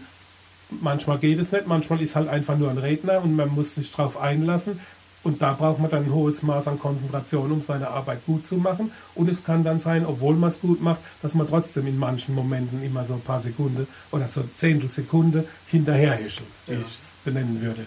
manchmal 0.80 1.18
geht 1.18 1.38
es 1.38 1.52
nicht, 1.52 1.66
manchmal 1.66 2.00
ist 2.00 2.16
halt 2.16 2.28
einfach 2.28 2.56
nur 2.56 2.70
ein 2.70 2.78
Redner 2.78 3.22
und 3.22 3.36
man 3.36 3.48
muss 3.54 3.74
sich 3.74 3.90
darauf 3.90 4.20
einlassen. 4.20 4.80
Und 5.22 5.42
da 5.42 5.52
braucht 5.52 5.78
man 5.78 5.90
dann 5.90 6.04
ein 6.04 6.14
hohes 6.14 6.42
Maß 6.42 6.68
an 6.68 6.78
Konzentration, 6.78 7.52
um 7.52 7.60
seine 7.60 7.88
Arbeit 7.88 8.24
gut 8.24 8.46
zu 8.46 8.56
machen. 8.56 8.90
Und 9.14 9.28
es 9.28 9.44
kann 9.44 9.64
dann 9.64 9.78
sein, 9.78 10.06
obwohl 10.06 10.34
man 10.34 10.48
es 10.48 10.60
gut 10.60 10.80
macht, 10.80 11.00
dass 11.20 11.34
man 11.34 11.46
trotzdem 11.46 11.86
in 11.86 11.98
manchen 11.98 12.34
Momenten 12.34 12.82
immer 12.82 13.04
so 13.04 13.14
ein 13.14 13.20
paar 13.20 13.42
Sekunden 13.42 13.86
oder 14.12 14.28
so 14.28 14.42
Zehntelsekunde 14.56 15.44
hinterherhäschelt, 15.66 16.48
wie 16.66 16.72
ja. 16.72 16.78
ich 16.78 16.86
es 16.86 17.14
benennen 17.22 17.60
würde. 17.60 17.84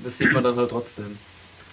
Das 0.00 0.18
sieht 0.18 0.32
man 0.32 0.42
dann 0.42 0.56
halt 0.56 0.70
trotzdem. 0.70 1.16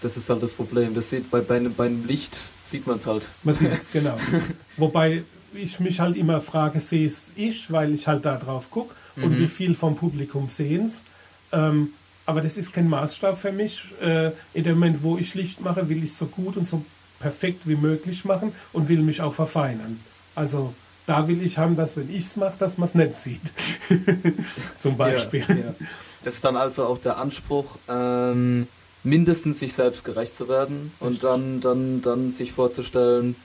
Das 0.01 0.17
ist 0.17 0.29
halt 0.29 0.43
das 0.43 0.53
Problem. 0.53 0.93
Das 0.93 1.09
sieht 1.09 1.31
bei, 1.31 1.41
bei, 1.41 1.59
bei 1.59 1.87
einem 1.87 2.05
Licht 2.05 2.37
sieht 2.63 2.85
man 2.85 2.97
es 2.97 3.07
halt. 3.07 3.27
Man 3.43 3.55
sieht 3.55 3.71
es, 3.71 3.89
genau. 3.91 4.17
Wobei 4.77 5.23
ich 5.53 5.79
mich 5.79 5.99
halt 5.99 6.15
immer 6.15 6.41
frage, 6.41 6.79
sehe 6.79 7.07
es 7.07 7.33
ich, 7.35 7.71
weil 7.71 7.93
ich 7.93 8.07
halt 8.07 8.25
da 8.25 8.37
drauf 8.37 8.71
gucke 8.71 8.95
mhm. 9.15 9.23
und 9.23 9.39
wie 9.39 9.47
viel 9.47 9.73
vom 9.73 9.95
Publikum 9.95 10.49
sehen 10.49 10.85
es. 10.85 11.03
Ähm, 11.51 11.93
aber 12.25 12.41
das 12.41 12.57
ist 12.57 12.73
kein 12.73 12.87
Maßstab 12.87 13.37
für 13.37 13.51
mich. 13.51 13.85
Äh, 14.01 14.31
in 14.53 14.63
dem 14.63 14.75
Moment, 14.75 15.03
wo 15.03 15.17
ich 15.17 15.33
Licht 15.33 15.61
mache, 15.61 15.89
will 15.89 15.97
ich 15.97 16.11
es 16.11 16.17
so 16.17 16.27
gut 16.27 16.57
und 16.57 16.67
so 16.67 16.83
perfekt 17.19 17.67
wie 17.67 17.75
möglich 17.75 18.23
machen 18.25 18.53
und 18.71 18.87
will 18.87 19.01
mich 19.01 19.21
auch 19.21 19.33
verfeinern. 19.33 19.99
Also 20.35 20.73
da 21.05 21.27
will 21.27 21.43
ich 21.43 21.57
haben, 21.57 21.75
dass 21.75 21.97
wenn 21.97 22.09
ich 22.09 22.19
es 22.19 22.35
mache, 22.35 22.57
dass 22.59 22.77
man 22.77 22.87
es 22.87 22.95
nicht 22.95 23.15
sieht. 23.15 23.41
Zum 24.75 24.95
Beispiel. 24.95 25.43
Ja, 25.47 25.55
ja. 25.55 25.75
Das 26.23 26.35
ist 26.35 26.45
dann 26.45 26.55
also 26.55 26.85
auch 26.85 26.99
der 26.99 27.17
Anspruch, 27.17 27.77
ähm, 27.87 28.67
mindestens 29.03 29.59
sich 29.59 29.73
selbst 29.73 30.03
gerecht 30.03 30.35
zu 30.35 30.47
werden 30.47 30.91
und 30.99 31.23
dann, 31.23 31.61
dann, 31.61 32.01
dann 32.01 32.31
sich 32.31 32.51
vorzustellen, 32.51 33.35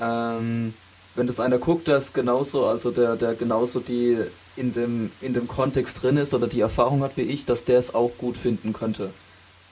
ähm, 0.00 0.74
wenn 1.14 1.26
das 1.26 1.40
einer 1.40 1.58
guckt, 1.58 1.88
der 1.88 1.98
ist 1.98 2.14
genauso, 2.14 2.66
also 2.66 2.90
der, 2.90 3.16
der 3.16 3.34
genauso 3.34 3.80
die 3.80 4.18
in 4.56 4.72
dem, 4.72 5.10
in 5.20 5.34
dem 5.34 5.48
Kontext 5.48 6.02
drin 6.02 6.16
ist 6.16 6.34
oder 6.34 6.46
die 6.46 6.60
Erfahrung 6.60 7.02
hat 7.02 7.16
wie 7.16 7.22
ich, 7.22 7.44
dass 7.44 7.64
der 7.64 7.78
es 7.78 7.94
auch 7.94 8.12
gut 8.18 8.36
finden 8.36 8.72
könnte. 8.72 9.10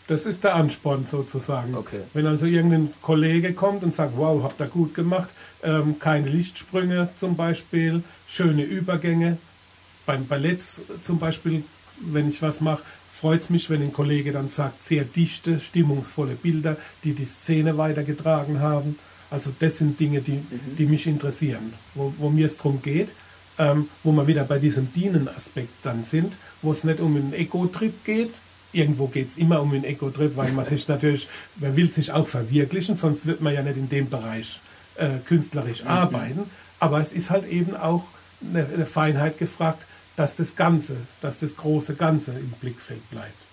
Das 0.09 0.27
ist 0.27 0.43
der 0.43 0.57
Ansporn 0.57 1.07
sozusagen. 1.07 1.77
Okay. 1.77 2.01
Wenn 2.13 2.27
also 2.27 2.47
irgendein 2.47 2.93
Kollege 3.01 3.55
kommt 3.55 3.85
und 3.85 3.95
sagt, 3.95 4.15
wow, 4.17 4.43
habt 4.43 4.61
ihr 4.61 4.67
gut 4.67 4.95
gemacht, 4.95 5.31
ähm, 5.63 5.99
keine 6.01 6.29
Lichtsprünge 6.29 7.11
zum 7.15 7.37
Beispiel, 7.37 8.03
schöne 8.27 8.65
Übergänge. 8.65 9.39
Beim 10.05 10.27
Ballett 10.27 10.61
zum 11.01 11.21
Beispiel 11.21 11.63
wenn 12.01 12.29
ich 12.29 12.43
was 12.43 12.61
mache, 12.61 12.85
freut 13.11 13.41
es 13.41 13.51
mich, 13.51 13.71
wenn 13.71 13.83
ein 13.83 13.93
Kollege 13.93 14.33
dann 14.33 14.49
sagt, 14.49 14.85
sehr 14.85 15.05
dichte, 15.05 15.61
stimmungsvolle 15.61 16.35
Bilder, 16.35 16.77
die 17.05 17.15
die 17.15 17.25
Szene 17.25 17.77
weitergetragen 17.79 18.61
haben. 18.61 18.99
Also 19.33 19.51
das 19.59 19.79
sind 19.79 19.99
Dinge, 19.99 20.21
die, 20.21 20.33
mhm. 20.33 20.77
die 20.77 20.85
mich 20.85 21.07
interessieren, 21.07 21.73
wo, 21.95 22.13
wo 22.19 22.29
mir 22.29 22.45
es 22.45 22.59
darum 22.59 22.83
geht, 22.83 23.15
ähm, 23.59 23.89
wo 24.05 24.13
wir 24.13 24.27
wieder 24.27 24.45
bei 24.45 24.59
diesem 24.59 24.93
Dienen-Aspekt 24.93 25.73
dann 25.83 26.03
sind, 26.03 26.37
wo 26.61 26.71
es 26.71 26.85
nicht 26.85 27.01
um 27.01 27.17
einen 27.17 27.33
Ego-Trip 27.33 28.05
geht, 28.05 28.43
irgendwo 28.73 29.07
geht 29.07 29.29
es 29.29 29.39
immer 29.39 29.63
um 29.63 29.73
den 29.73 29.85
Ego-Trip, 29.85 30.37
weil 30.37 30.53
man 30.53 30.65
sich 30.67 30.87
natürlich, 30.87 31.29
man 31.57 31.75
will 31.77 31.91
sich 31.91 32.13
auch 32.13 32.27
verwirklichen, 32.27 32.95
sonst 32.97 33.25
wird 33.25 33.41
man 33.41 33.55
ja 33.55 33.63
nicht 33.63 33.79
in 33.79 33.89
dem 33.89 34.11
Bereich 34.11 34.61
äh, 34.97 35.19
künstlerisch 35.25 35.83
mhm. 35.83 35.89
arbeiten. 35.89 36.51
Aber 36.79 37.01
es 37.01 37.15
ist 37.15 37.31
halt 37.31 37.49
eben 37.49 37.75
auch 37.75 38.05
eine, 38.47 38.67
eine 38.67 38.87
Feinheit 38.87 39.39
gefragt, 39.39 39.87
dass 40.15 40.37
das 40.37 40.57
Ganze, 40.57 40.99
dass 41.23 41.39
das 41.39 41.57
große 41.57 41.95
Ganze 41.95 42.33
im 42.33 42.51
Blickfeld 42.61 43.09
bleibt 43.09 43.52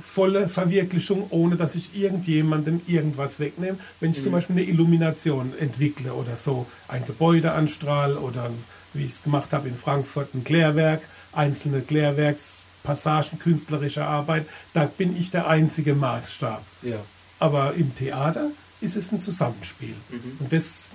volle 0.00 0.48
Verwirklichung, 0.48 1.26
ohne 1.30 1.56
dass 1.56 1.74
ich 1.74 1.94
irgendjemandem 1.94 2.80
irgendwas 2.86 3.38
wegnehme. 3.40 3.78
Wenn 4.00 4.12
ich 4.12 4.18
mhm. 4.18 4.22
zum 4.22 4.32
Beispiel 4.32 4.56
eine 4.56 4.64
Illumination 4.64 5.52
entwickle 5.58 6.14
oder 6.14 6.36
so, 6.36 6.66
ein 6.88 7.04
Gebäude 7.04 7.52
anstrahl 7.52 8.16
oder 8.16 8.50
wie 8.94 9.04
ich 9.04 9.12
es 9.12 9.22
gemacht 9.22 9.52
habe 9.52 9.68
in 9.68 9.76
Frankfurt, 9.76 10.34
ein 10.34 10.44
Klärwerk, 10.44 11.02
einzelne 11.32 11.82
Klärwerkspassagen 11.82 13.38
künstlerischer 13.38 14.06
Arbeit, 14.06 14.46
da 14.72 14.86
bin 14.86 15.16
ich 15.16 15.30
der 15.30 15.48
einzige 15.48 15.94
Maßstab. 15.94 16.62
Ja. 16.82 16.96
Aber 17.38 17.74
im 17.74 17.94
Theater 17.94 18.50
ist 18.80 18.96
es 18.96 19.12
ein 19.12 19.20
Zusammenspiel. 19.20 19.94
Mhm. 20.10 20.38
Und 20.40 20.52
das 20.52 20.88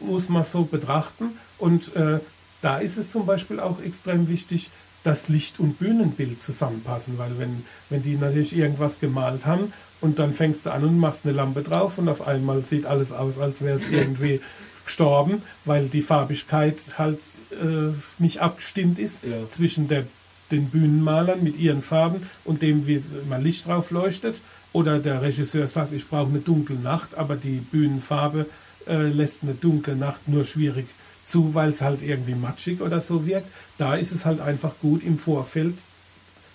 muss 0.00 0.28
man 0.28 0.44
so 0.44 0.64
betrachten. 0.64 1.38
Und 1.58 1.94
äh, 1.96 2.20
da 2.60 2.78
ist 2.78 2.98
es 2.98 3.10
zum 3.10 3.26
Beispiel 3.26 3.60
auch 3.60 3.80
extrem 3.80 4.28
wichtig, 4.28 4.70
dass 5.02 5.28
Licht 5.28 5.60
und 5.60 5.78
Bühnenbild 5.78 6.42
zusammenpassen, 6.42 7.18
weil 7.18 7.38
wenn, 7.38 7.64
wenn 7.88 8.02
die 8.02 8.16
natürlich 8.16 8.54
irgendwas 8.54 8.98
gemalt 8.98 9.46
haben 9.46 9.72
und 10.00 10.18
dann 10.18 10.34
fängst 10.34 10.66
du 10.66 10.70
an 10.72 10.84
und 10.84 10.98
machst 10.98 11.24
eine 11.24 11.34
Lampe 11.34 11.62
drauf 11.62 11.98
und 11.98 12.08
auf 12.08 12.26
einmal 12.26 12.64
sieht 12.64 12.86
alles 12.86 13.12
aus, 13.12 13.38
als 13.38 13.62
wäre 13.62 13.76
es 13.76 13.88
irgendwie 13.90 14.40
gestorben, 14.84 15.42
weil 15.64 15.88
die 15.88 16.02
Farbigkeit 16.02 16.98
halt 16.98 17.20
äh, 17.52 17.92
nicht 18.18 18.40
abgestimmt 18.40 18.98
ist 18.98 19.22
ja. 19.24 19.48
zwischen 19.48 19.88
der, 19.88 20.04
den 20.50 20.68
Bühnenmalern 20.68 21.42
mit 21.42 21.56
ihren 21.56 21.82
Farben 21.82 22.20
und 22.44 22.62
dem, 22.62 22.86
wie 22.86 23.02
man 23.28 23.42
Licht 23.42 23.66
drauf 23.66 23.90
leuchtet. 23.90 24.40
Oder 24.72 25.00
der 25.00 25.20
Regisseur 25.20 25.66
sagt, 25.66 25.92
ich 25.92 26.08
brauche 26.08 26.28
eine 26.28 26.38
dunkle 26.38 26.76
Nacht, 26.76 27.16
aber 27.16 27.34
die 27.34 27.56
Bühnenfarbe 27.56 28.46
äh, 28.86 29.08
lässt 29.08 29.42
eine 29.42 29.54
dunkle 29.54 29.96
Nacht 29.96 30.28
nur 30.28 30.44
schwierig 30.44 30.86
zu, 31.30 31.54
weil 31.54 31.70
es 31.70 31.80
halt 31.80 32.02
irgendwie 32.02 32.34
matschig 32.34 32.80
oder 32.80 33.00
so 33.00 33.26
wirkt. 33.26 33.46
Da 33.78 33.94
ist 33.94 34.12
es 34.12 34.24
halt 34.24 34.40
einfach 34.40 34.74
gut 34.80 35.02
im 35.02 35.16
Vorfeld 35.18 35.74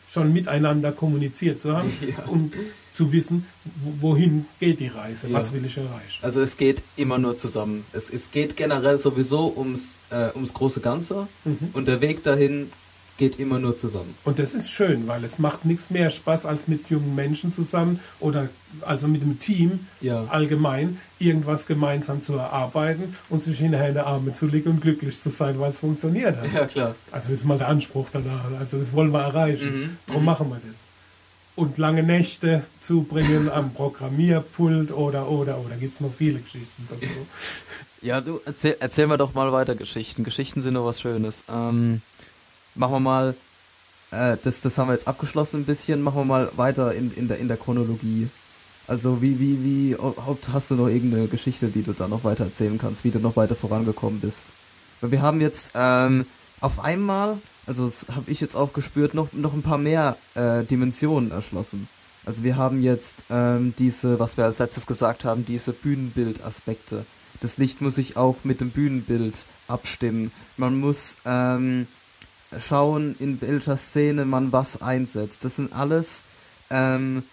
schon 0.08 0.34
miteinander 0.34 0.92
kommuniziert 0.92 1.60
zu 1.60 1.76
haben, 1.76 1.92
ja. 2.02 2.26
um 2.28 2.52
zu 2.92 3.12
wissen, 3.12 3.46
wohin 3.82 4.46
geht 4.60 4.80
die 4.80 4.88
Reise, 4.88 5.28
ja. 5.28 5.34
was 5.34 5.52
will 5.52 5.66
ich 5.66 5.78
erreichen. 5.78 6.20
Also 6.22 6.42
es 6.42 6.58
geht 6.58 6.84
immer 6.96 7.18
nur 7.18 7.36
zusammen. 7.36 7.86
Es, 7.92 8.10
es 8.10 8.32
geht 8.32 8.56
generell 8.56 9.00
sowieso 9.00 9.52
ums, 9.56 10.00
äh, 10.12 10.30
ums 10.36 10.54
große 10.54 10.82
Ganze 10.82 11.28
mhm. 11.44 11.70
und 11.74 11.88
der 11.88 12.02
Weg 12.02 12.24
dahin 12.24 12.72
geht 13.17 13.39
immer 13.39 13.60
nur 13.60 13.78
zusammen. 13.78 14.13
Und 14.23 14.39
das 14.39 14.54
ist 14.54 14.69
schön, 14.71 15.08
weil 15.08 15.23
es 15.23 15.39
macht 15.39 15.65
nichts 15.65 15.89
mehr 15.89 16.10
Spaß, 16.10 16.45
als 16.45 16.67
mit 16.67 16.89
jungen 16.89 17.15
Menschen 17.15 17.51
zusammen 17.51 17.99
oder 18.19 18.49
also 18.82 19.08
mit 19.08 19.21
dem 19.21 19.39
Team 19.39 19.88
ja. 20.01 20.25
allgemein 20.25 20.99
irgendwas 21.17 21.65
gemeinsam 21.65 22.21
zu 22.21 22.34
erarbeiten 22.34 23.15
und 23.30 23.39
sich 23.39 23.60
hinterher 23.60 23.89
in 23.89 23.93
die 23.93 23.99
Arme 24.01 24.34
zu 24.34 24.47
legen 24.47 24.69
und 24.69 24.82
glücklich 24.82 25.17
zu 25.17 25.30
sein, 25.30 25.60
weil 25.60 25.71
es 25.71 25.80
funktioniert 25.80 26.38
hat. 26.38 26.54
Ja, 26.54 26.65
klar. 26.65 26.95
Also 27.12 27.30
das 27.30 27.39
ist 27.39 27.45
mal 27.45 27.58
der 27.58 27.69
Anspruch 27.69 28.10
danach. 28.12 28.51
Also 28.60 28.78
das 28.78 28.91
wollen 28.93 29.12
wir 29.12 29.21
erreichen. 29.21 29.80
Mhm. 29.80 29.97
Darum 30.08 30.21
mhm. 30.21 30.25
machen 30.25 30.49
wir 30.49 30.60
das. 30.67 30.84
Und 31.56 31.78
lange 31.78 32.04
Nächte 32.04 32.63
zubringen 32.82 33.49
am 33.49 33.73
Programmierpult 33.73 34.91
oder, 34.91 35.30
oder, 35.30 35.58
oder. 35.58 35.78
gibt 35.78 35.93
es 35.93 36.01
noch 36.01 36.13
viele 36.13 36.39
Geschichten 36.39 36.84
dazu. 36.84 37.13
Ja, 38.01 38.19
du, 38.21 38.39
erzähl, 38.45 38.75
erzähl 38.82 39.08
mir 39.08 39.17
doch 39.17 39.34
mal 39.34 39.51
weiter 39.51 39.73
Geschichten. 39.73 40.23
Geschichten 40.23 40.62
sind 40.62 40.73
doch 40.73 40.86
was 40.86 40.99
Schönes. 40.99 41.45
Ähm, 41.49 42.01
machen 42.76 42.94
wir 42.94 43.00
mal, 43.00 43.36
äh, 44.12 44.38
das, 44.42 44.62
das 44.62 44.78
haben 44.78 44.90
wir 44.90 44.94
jetzt 44.94 45.08
abgeschlossen 45.08 45.62
ein 45.62 45.66
bisschen, 45.66 46.02
machen 46.02 46.22
wir 46.22 46.26
mal 46.26 46.52
weiter 46.56 46.94
in, 46.94 47.12
in, 47.12 47.28
der, 47.28 47.40
in 47.40 47.48
der 47.48 47.58
Chronologie. 47.58 48.30
Also 48.88 49.22
wie, 49.22 49.40
wie, 49.40 49.64
wie, 49.64 49.98
hast 50.52 50.72
du 50.72 50.76
noch 50.76 50.88
irgendeine 50.88 51.28
Geschichte, 51.28 51.68
die 51.70 51.82
du 51.82 51.94
da 51.94 52.08
noch 52.08 52.24
weiter 52.24 52.46
erzählen 52.46 52.78
kannst, 52.78 53.04
wie 53.04 53.12
du 53.12 53.20
noch 53.20 53.36
weiter 53.36 53.56
vorangekommen 53.56 54.20
bist? 54.20 54.54
Weil 55.02 55.12
wir 55.12 55.22
haben 55.22 55.42
jetzt 55.42 55.72
ähm, 55.74 56.26
auf 56.62 56.80
einmal, 56.80 57.40
also 57.66 57.86
das 57.86 58.08
habe 58.14 58.30
ich 58.30 58.42
jetzt 58.42 58.56
auch 58.56 58.74
gespürt, 58.74 59.14
noch, 59.14 59.34
noch 59.34 59.54
ein 59.54 59.64
paar 59.64 59.80
mehr 59.80 60.18
äh, 60.36 60.64
Dimensionen 60.64 61.32
erschlossen. 61.32 61.88
Also 62.26 62.44
wir 62.44 62.58
haben 62.58 62.82
jetzt 62.82 63.26
ähm, 63.30 63.74
diese, 63.78 64.20
was 64.20 64.38
wir 64.38 64.46
als 64.46 64.60
letztes 64.60 64.88
gesagt 64.88 65.26
haben, 65.26 65.46
diese 65.46 65.74
Bühnenbildaspekte. 65.74 67.06
Das 67.42 67.58
Licht 67.58 67.82
muss 67.82 67.96
sich 67.96 68.18
auch 68.18 68.38
mit 68.44 68.62
dem 68.62 68.72
Bühnenbild 68.72 69.46
abstimmen. 69.68 70.32
Man 70.58 70.80
muss 70.80 71.18
ähm, 71.26 71.88
schauen, 72.60 73.15
in 73.20 73.41
welcher 73.41 73.78
Szene 73.78 74.26
man 74.26 74.52
was 74.52 74.82
einsetzt. 74.82 75.46
Das 75.46 75.56
sind 75.56 75.74
alles 75.74 76.24
ähm, 76.70 77.24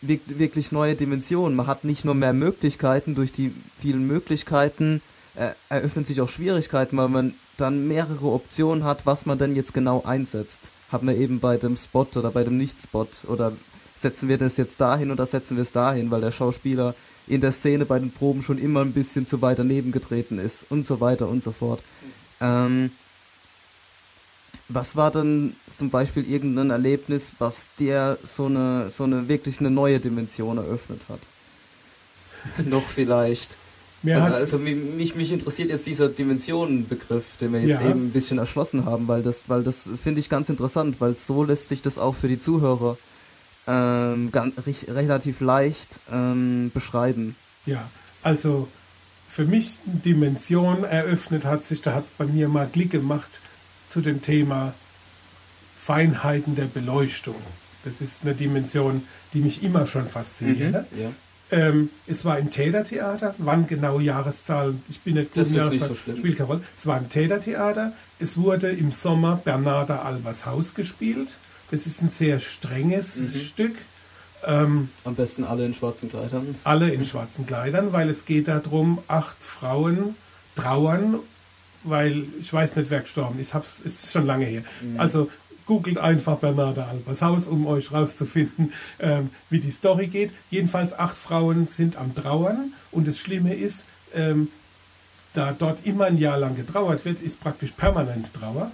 wirklich 0.00 0.72
neue 0.72 0.94
Dimensionen. 0.94 1.56
Man 1.56 1.66
hat 1.66 1.84
nicht 1.84 2.04
nur 2.04 2.14
mehr 2.14 2.32
Möglichkeiten, 2.32 3.14
durch 3.14 3.32
die 3.32 3.52
vielen 3.78 4.06
Möglichkeiten 4.06 5.02
äh, 5.34 5.50
eröffnen 5.68 6.04
sich 6.04 6.20
auch 6.20 6.28
Schwierigkeiten, 6.28 6.96
weil 6.96 7.08
man 7.08 7.34
dann 7.56 7.86
mehrere 7.86 8.32
Optionen 8.32 8.84
hat, 8.84 9.06
was 9.06 9.26
man 9.26 9.38
denn 9.38 9.56
jetzt 9.56 9.74
genau 9.74 10.02
einsetzt. 10.04 10.72
Haben 10.92 11.08
wir 11.08 11.16
eben 11.16 11.40
bei 11.40 11.56
dem 11.56 11.76
Spot 11.76 12.06
oder 12.14 12.30
bei 12.30 12.44
dem 12.44 12.58
Nicht-Spot 12.58 13.08
oder 13.28 13.52
setzen 13.94 14.28
wir 14.28 14.38
das 14.38 14.56
jetzt 14.56 14.80
dahin 14.80 15.10
oder 15.10 15.26
setzen 15.26 15.56
wir 15.56 15.62
es 15.62 15.72
dahin, 15.72 16.10
weil 16.10 16.20
der 16.20 16.32
Schauspieler 16.32 16.94
in 17.26 17.40
der 17.40 17.52
Szene 17.52 17.86
bei 17.86 17.98
den 17.98 18.12
Proben 18.12 18.42
schon 18.42 18.58
immer 18.58 18.82
ein 18.82 18.92
bisschen 18.92 19.26
zu 19.26 19.42
weit 19.42 19.58
daneben 19.58 19.90
getreten 19.90 20.38
ist 20.38 20.66
und 20.70 20.84
so 20.84 21.00
weiter 21.00 21.28
und 21.28 21.42
so 21.42 21.50
fort. 21.50 21.82
Ähm, 22.40 22.90
was 24.68 24.96
war 24.96 25.10
denn 25.10 25.54
zum 25.68 25.90
Beispiel 25.90 26.28
irgendein 26.28 26.70
Erlebnis, 26.70 27.34
was 27.38 27.68
dir 27.78 28.18
so 28.22 28.46
eine, 28.46 28.90
so 28.90 29.04
eine 29.04 29.28
wirklich 29.28 29.60
eine 29.60 29.70
neue 29.70 30.00
Dimension 30.00 30.58
eröffnet 30.58 31.06
hat? 31.08 31.20
Noch 32.66 32.82
vielleicht. 32.82 33.58
Mir 34.02 34.22
also, 34.22 34.36
also 34.36 34.58
mich, 34.58 35.14
mich 35.14 35.32
interessiert 35.32 35.70
jetzt 35.70 35.86
dieser 35.86 36.08
Dimensionenbegriff, 36.08 37.38
den 37.38 37.52
wir 37.52 37.60
jetzt 37.60 37.80
ja. 37.80 37.90
eben 37.90 38.06
ein 38.06 38.10
bisschen 38.10 38.38
erschlossen 38.38 38.84
haben, 38.84 39.08
weil 39.08 39.22
das, 39.22 39.48
weil 39.48 39.62
das 39.62 39.88
finde 40.00 40.20
ich 40.20 40.28
ganz 40.28 40.48
interessant, 40.48 41.00
weil 41.00 41.16
so 41.16 41.44
lässt 41.44 41.68
sich 41.68 41.82
das 41.82 41.98
auch 41.98 42.14
für 42.14 42.28
die 42.28 42.38
Zuhörer 42.38 42.98
ähm, 43.66 44.30
ganz, 44.32 44.54
relativ 44.88 45.40
leicht 45.40 46.00
ähm, 46.12 46.70
beschreiben. 46.72 47.36
Ja, 47.64 47.90
also 48.22 48.68
für 49.28 49.44
mich 49.44 49.80
eine 49.86 50.00
Dimension 50.00 50.84
eröffnet 50.84 51.44
hat 51.44 51.64
sich, 51.64 51.82
da 51.82 51.94
hat 51.94 52.04
es 52.04 52.10
bei 52.10 52.26
mir 52.26 52.48
mal 52.48 52.68
Klick 52.70 52.90
gemacht, 52.90 53.40
zu 53.86 54.00
dem 54.00 54.22
Thema 54.22 54.74
Feinheiten 55.74 56.54
der 56.54 56.64
Beleuchtung. 56.64 57.36
Das 57.84 58.00
ist 58.00 58.22
eine 58.22 58.34
Dimension, 58.34 59.02
die 59.32 59.40
mich 59.40 59.62
immer 59.62 59.86
schon 59.86 60.08
fasziniert. 60.08 60.90
Mhm, 60.92 61.00
ja. 61.00 61.10
ähm, 61.52 61.90
es 62.06 62.24
war 62.24 62.38
im 62.38 62.50
Tätertheater. 62.50 63.34
Wann 63.38 63.66
genau 63.66 64.00
Jahreszahlen? 64.00 64.82
Ich 64.88 65.00
bin 65.00 65.14
nicht 65.14 65.32
gut. 65.32 65.42
Das 65.42 65.52
ist 65.52 65.70
nicht 65.70 65.84
so 65.84 65.94
schlimm. 65.94 66.16
Spielt 66.16 66.38
keine 66.38 66.48
Rolle. 66.48 66.60
Es 66.76 66.86
war 66.86 66.98
im 66.98 67.08
Tätertheater. 67.08 67.92
Es 68.18 68.36
wurde 68.36 68.70
im 68.70 68.90
Sommer 68.90 69.36
Bernarda 69.36 70.02
Albers 70.02 70.46
Haus 70.46 70.74
gespielt. 70.74 71.38
Das 71.70 71.86
ist 71.86 72.02
ein 72.02 72.10
sehr 72.10 72.38
strenges 72.38 73.18
mhm. 73.18 73.38
Stück. 73.38 73.76
Ähm, 74.44 74.88
Am 75.04 75.14
besten 75.14 75.44
alle 75.44 75.64
in 75.64 75.74
schwarzen 75.74 76.10
Kleidern. 76.10 76.56
Alle 76.64 76.90
in 76.90 77.04
schwarzen 77.04 77.46
Kleidern, 77.46 77.92
weil 77.92 78.08
es 78.08 78.24
geht 78.24 78.48
darum, 78.48 79.00
acht 79.08 79.42
Frauen 79.42 80.16
trauern 80.54 81.20
weil 81.84 82.24
ich 82.40 82.52
weiß 82.52 82.76
nicht, 82.76 82.90
wer 82.90 83.00
gestorben 83.00 83.38
ist. 83.38 83.54
Es 83.54 83.80
ist 83.80 84.12
schon 84.12 84.26
lange 84.26 84.44
her. 84.44 84.62
Mhm. 84.82 85.00
Also 85.00 85.30
googelt 85.66 85.98
einfach 85.98 86.38
Bernarda 86.38 86.86
Albers 86.86 87.22
Haus, 87.22 87.48
um 87.48 87.66
euch 87.66 87.92
rauszufinden, 87.92 88.72
ähm, 89.00 89.30
wie 89.50 89.60
die 89.60 89.70
Story 89.70 90.06
geht. 90.06 90.32
Jedenfalls 90.50 90.98
acht 90.98 91.18
Frauen 91.18 91.66
sind 91.66 91.96
am 91.96 92.14
Trauern 92.14 92.72
und 92.92 93.06
das 93.06 93.18
Schlimme 93.18 93.54
ist, 93.54 93.86
ähm, 94.14 94.48
da 95.32 95.52
dort 95.52 95.84
immer 95.84 96.06
ein 96.06 96.18
Jahr 96.18 96.38
lang 96.38 96.54
getrauert 96.54 97.04
wird, 97.04 97.20
ist 97.20 97.40
praktisch 97.40 97.72
permanent 97.72 98.32
Trauer. 98.32 98.70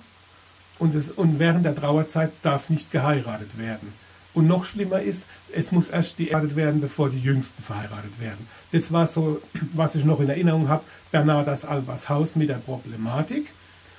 Und, 0.78 0.94
es, 0.94 1.10
und 1.10 1.38
während 1.38 1.64
der 1.64 1.74
Trauerzeit 1.74 2.32
darf 2.42 2.70
nicht 2.70 2.90
geheiratet 2.90 3.58
werden. 3.58 3.92
Und 4.34 4.46
noch 4.46 4.64
schlimmer 4.64 5.00
ist, 5.00 5.28
es 5.52 5.72
muss 5.72 5.88
erst 5.88 6.16
geerdet 6.16 6.56
werden, 6.56 6.80
bevor 6.80 7.10
die 7.10 7.20
Jüngsten 7.20 7.62
verheiratet 7.62 8.18
werden. 8.20 8.46
Das 8.72 8.92
war 8.92 9.06
so, 9.06 9.40
was 9.74 9.94
ich 9.94 10.04
noch 10.04 10.20
in 10.20 10.28
Erinnerung 10.28 10.68
habe, 10.68 10.84
Bernardas 11.10 11.64
Albas 11.64 12.08
Haus 12.08 12.36
mit 12.36 12.48
der 12.48 12.54
Problematik. 12.54 13.52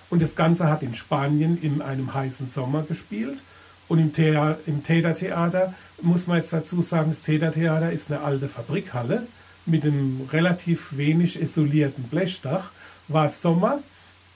Und 0.09 0.21
das 0.21 0.35
Ganze 0.35 0.67
hat 0.69 0.83
in 0.83 0.93
Spanien 0.93 1.59
in 1.61 1.81
einem 1.81 2.13
heißen 2.13 2.49
Sommer 2.49 2.83
gespielt. 2.83 3.43
Und 3.87 3.99
im, 3.99 4.11
Thea 4.11 4.57
im 4.65 4.81
Tätertheater 4.81 5.73
muss 6.01 6.27
man 6.27 6.37
jetzt 6.37 6.53
dazu 6.53 6.81
sagen, 6.81 7.09
das 7.09 7.21
Tätertheater 7.21 7.91
ist 7.91 8.11
eine 8.11 8.21
alte 8.21 8.47
Fabrikhalle 8.47 9.27
mit 9.65 9.83
einem 9.83 10.21
relativ 10.31 10.97
wenig 10.97 11.41
isolierten 11.41 12.03
Blechdach. 12.05 12.71
War 13.07 13.29
Sommer 13.29 13.79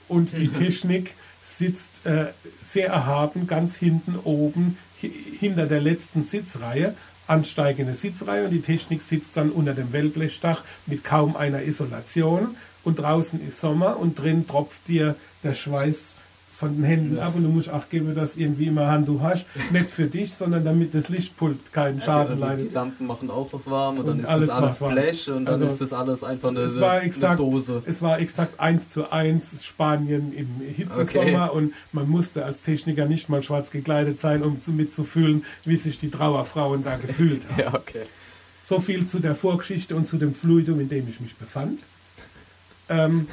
und 0.06 0.36
die 0.38 0.48
Technik 0.62 1.14
sitzt 1.40 2.06
äh, 2.06 2.26
sehr 2.60 2.88
erhaben 2.88 3.46
ganz 3.46 3.76
hinten 3.76 4.16
oben 4.22 4.76
hinter 5.00 5.66
der 5.66 5.80
letzten 5.80 6.24
Sitzreihe, 6.24 6.94
ansteigende 7.26 7.94
Sitzreihe. 7.94 8.44
Und 8.44 8.50
die 8.50 8.60
Technik 8.60 9.02
sitzt 9.02 9.36
dann 9.36 9.50
unter 9.50 9.74
dem 9.74 9.92
Wellblechdach 9.92 10.64
mit 10.86 11.04
kaum 11.04 11.36
einer 11.36 11.62
Isolation. 11.62 12.56
Und 12.84 12.98
draußen 12.98 13.44
ist 13.44 13.60
Sommer 13.60 13.98
und 13.98 14.18
drin 14.18 14.46
tropft 14.46 14.88
dir 14.88 15.16
der 15.42 15.54
Schweiß 15.54 16.16
von 16.58 16.74
den 16.74 16.82
Händen 16.82 17.16
Ja. 17.18 17.28
ab 17.28 17.34
und 17.36 17.44
du 17.44 17.48
musst 17.50 17.70
auch 17.70 17.88
geben, 17.88 18.16
dass 18.16 18.36
irgendwie 18.36 18.66
immer 18.66 18.88
Handtuch 18.88 19.22
hast. 19.22 19.46
Nicht 19.70 19.90
für 19.90 20.06
dich, 20.06 20.34
sondern 20.34 20.64
damit 20.64 20.92
das 20.92 21.08
Lichtpult 21.08 21.72
keinen 21.72 22.00
Schaden 22.00 22.34
die, 22.34 22.42
die 22.42 22.48
leidet. 22.48 22.72
Lampen 22.72 23.06
machen 23.06 23.30
auch 23.30 23.52
noch 23.52 23.64
warm 23.66 23.98
und, 23.98 24.06
dann 24.06 24.14
Und 24.16 24.20
ist 24.24 24.28
alles 24.28 24.48
das 24.48 24.56
alles 24.56 24.80
warm. 24.80 24.92
Blech 24.94 25.28
und 25.30 25.44
dann 25.44 25.54
Also, 25.54 25.66
ist 25.66 25.80
das 25.80 25.92
alles 25.92 26.24
einfach 26.24 26.48
eine, 26.48 26.60
Es 26.60 26.80
war 26.80 26.94
eine 26.94 27.02
exakt, 27.04 27.38
Dose. 27.38 27.80
es 27.86 28.02
war 28.02 28.18
exakt 28.18 28.58
eins 28.58 28.88
zu 28.88 29.12
eins 29.12 29.64
Spanien 29.64 30.32
im 30.32 30.48
Hitzesommer 30.74 31.52
und 31.52 31.72
man 31.92 32.08
musste 32.08 32.44
als 32.44 32.60
Techniker 32.62 33.06
nicht 33.06 33.28
mal 33.28 33.40
schwarz 33.44 33.70
gekleidet 33.70 34.18
sein, 34.18 34.42
um 34.42 34.60
zu, 34.60 34.72
mitzufühlen, 34.72 35.44
wie 35.64 35.76
sich 35.76 35.98
die 35.98 36.10
Trauerfrauen 36.10 36.82
da 36.82 36.96
gefühlt 36.96 37.46
haben. 37.50 37.60
Ja, 37.60 37.74
okay. 37.74 38.02
So 38.60 38.80
viel 38.80 39.06
zu 39.06 39.20
der 39.20 39.36
Vorgeschichte 39.36 39.94
und 39.94 40.06
zu 40.08 40.16
dem 40.16 40.34
Fluidum, 40.34 40.80
in 40.80 40.88
dem 40.88 41.06
ich 41.08 41.20
mich 41.20 41.36
befand. 41.36 41.84
Ähm, 42.88 43.28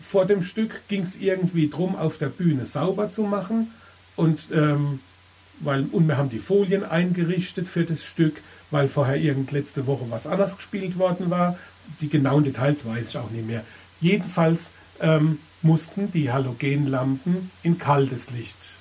vor 0.00 0.26
dem 0.26 0.42
Stück 0.42 0.82
ging 0.88 1.02
es 1.02 1.16
irgendwie 1.16 1.68
drum, 1.68 1.96
auf 1.96 2.18
der 2.18 2.28
Bühne 2.28 2.64
sauber 2.64 3.10
zu 3.10 3.22
machen. 3.22 3.72
Und, 4.14 4.48
ähm, 4.52 5.00
weil, 5.60 5.86
und 5.92 6.06
wir 6.06 6.16
haben 6.16 6.28
die 6.28 6.38
Folien 6.38 6.84
eingerichtet 6.84 7.68
für 7.68 7.84
das 7.84 8.04
Stück, 8.04 8.42
weil 8.70 8.88
vorher 8.88 9.16
irgend 9.16 9.52
letzte 9.52 9.86
Woche 9.86 10.06
was 10.10 10.26
anders 10.26 10.56
gespielt 10.56 10.98
worden 10.98 11.30
war. 11.30 11.58
Die 12.00 12.08
genauen 12.08 12.44
Details 12.44 12.84
weiß 12.84 13.10
ich 13.10 13.18
auch 13.18 13.30
nicht 13.30 13.46
mehr. 13.46 13.64
Jedenfalls 14.00 14.72
ähm, 15.00 15.38
mussten 15.62 16.10
die 16.10 16.30
Halogenlampen 16.32 17.50
in 17.62 17.78
kaltes 17.78 18.30
Licht 18.30 18.78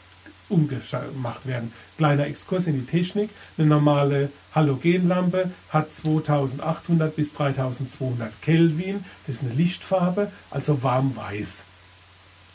umgemacht 0.49 1.45
werden. 1.45 1.73
Kleiner 1.97 2.27
Exkurs 2.27 2.67
in 2.67 2.75
die 2.75 2.85
Technik. 2.85 3.29
Eine 3.57 3.67
normale 3.67 4.29
Halogenlampe 4.53 5.51
hat 5.69 5.91
2800 5.91 7.15
bis 7.15 7.31
3200 7.33 8.41
Kelvin. 8.41 9.03
Das 9.25 9.35
ist 9.35 9.43
eine 9.43 9.53
Lichtfarbe, 9.53 10.31
also 10.51 10.83
warm-weiß. 10.83 11.65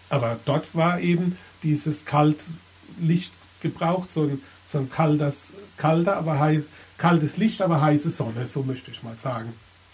Aber 0.09 0.38
dort 0.45 0.74
war 0.74 1.01
eben 1.01 1.36
dieses 1.62 2.05
Kaltlicht 2.05 3.32
gebraucht, 3.61 4.11
so 4.11 4.22
ein, 4.22 4.43
so 4.64 4.78
ein 4.78 4.88
kaltes, 4.88 5.55
kalter, 5.76 6.16
aber 6.16 6.38
heiß, 6.38 6.64
kaltes 6.97 7.36
Licht, 7.36 7.62
aber 7.62 7.80
heiße 7.80 8.11
Sonne, 8.11 8.47
so 8.47 8.62
möchte 8.62 8.91
ich 8.91 9.03
mal 9.03 9.18
sagen. 9.18 9.53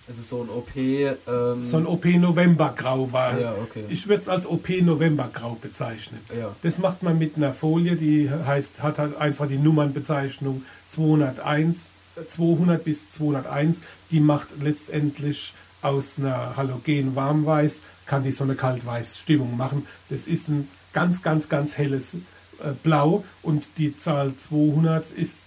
Es 0.08 0.18
ist 0.18 0.28
so 0.28 0.42
ein 0.42 0.48
OP. 0.48 0.76
Ähm, 0.76 1.16
So 1.64 1.76
ein 1.78 1.86
OP-Novembergrau 1.86 3.12
war. 3.12 3.38
Ja, 3.40 3.52
okay. 3.62 3.84
Ich 3.88 4.06
würde 4.06 4.20
es 4.20 4.28
als 4.28 4.46
OP-Novembergrau 4.46 5.56
bezeichnen. 5.60 6.20
Ja. 6.38 6.54
Das 6.62 6.78
macht 6.78 7.02
man 7.02 7.18
mit 7.18 7.36
einer 7.36 7.52
Folie, 7.52 7.96
die 7.96 8.30
heißt, 8.30 8.82
hat 8.82 8.98
halt 8.98 9.16
einfach 9.16 9.46
die 9.48 9.58
Nummernbezeichnung 9.58 10.62
201, 10.88 11.88
äh, 12.16 12.24
200 12.26 12.84
bis 12.84 13.08
201. 13.10 13.82
Die 14.10 14.20
macht 14.20 14.48
letztendlich 14.62 15.54
aus 15.82 16.18
einer 16.18 16.56
Halogen-Warmweiß, 16.56 17.82
kann 18.06 18.22
die 18.22 18.32
so 18.32 18.44
eine 18.44 18.54
Kaltweiß-Stimmung 18.54 19.56
machen. 19.56 19.86
Das 20.08 20.26
ist 20.26 20.48
ein 20.48 20.68
ganz, 20.92 21.22
ganz, 21.22 21.48
ganz 21.48 21.76
helles 21.78 22.14
äh, 22.14 22.72
Blau 22.82 23.24
und 23.42 23.70
die 23.78 23.96
Zahl 23.96 24.34
200 24.36 25.10
ist 25.10 25.46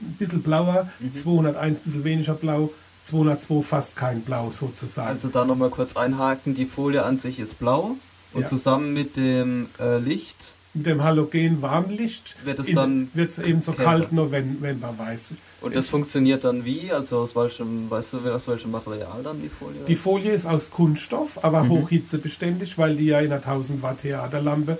ein 0.00 0.12
bisschen 0.18 0.42
blauer, 0.42 0.88
Mhm. 1.00 1.12
201 1.12 1.78
ein 1.78 1.82
bisschen 1.82 2.04
weniger 2.04 2.34
blau, 2.34 2.70
202 3.06 3.62
fast 3.62 3.96
kein 3.96 4.22
Blau 4.22 4.50
sozusagen. 4.50 5.08
Also 5.08 5.28
da 5.28 5.44
nochmal 5.44 5.70
kurz 5.70 5.96
einhaken, 5.96 6.54
die 6.54 6.66
Folie 6.66 7.04
an 7.04 7.16
sich 7.16 7.38
ist 7.40 7.58
blau 7.58 7.96
und 8.32 8.42
Ja. 8.42 8.46
zusammen 8.46 8.92
mit 8.92 9.16
dem 9.16 9.68
äh, 9.80 9.98
Licht 9.98 10.52
mit 10.74 10.84
dem 10.84 11.02
Halogen-Warmlicht 11.02 12.36
Wird 12.44 12.58
es 12.58 12.70
dann 12.74 13.08
wird 13.14 13.30
es 13.30 13.38
eben 13.38 13.62
so 13.62 13.72
kälter. 13.72 13.84
kalt 13.84 14.12
Novemberweiß. 14.12 15.32
und 15.62 15.74
das 15.74 15.86
Ich- 15.86 15.90
funktioniert 15.90 16.44
dann 16.44 16.66
wie? 16.66 16.92
Also 16.92 17.18
aus 17.20 17.34
welchem, 17.34 17.88
weißt 17.90 18.12
du, 18.12 18.18
aus 18.30 18.46
welchem 18.46 18.72
Material 18.72 19.22
dann 19.22 19.40
die 19.40 19.48
Folie? 19.48 19.80
Die 19.88 19.96
Folie 19.96 20.32
ist 20.32 20.44
aus 20.44 20.70
Kunststoff, 20.70 21.42
aber 21.42 21.62
Mhm. 21.62 21.70
hochhitzebeständig, 21.70 22.76
weil 22.76 22.96
die 22.96 23.06
ja 23.06 23.20
in 23.20 23.32
einer 23.32 23.40
1000 23.40 23.82
Watt 23.82 23.98
Theaterlampe 24.02 24.78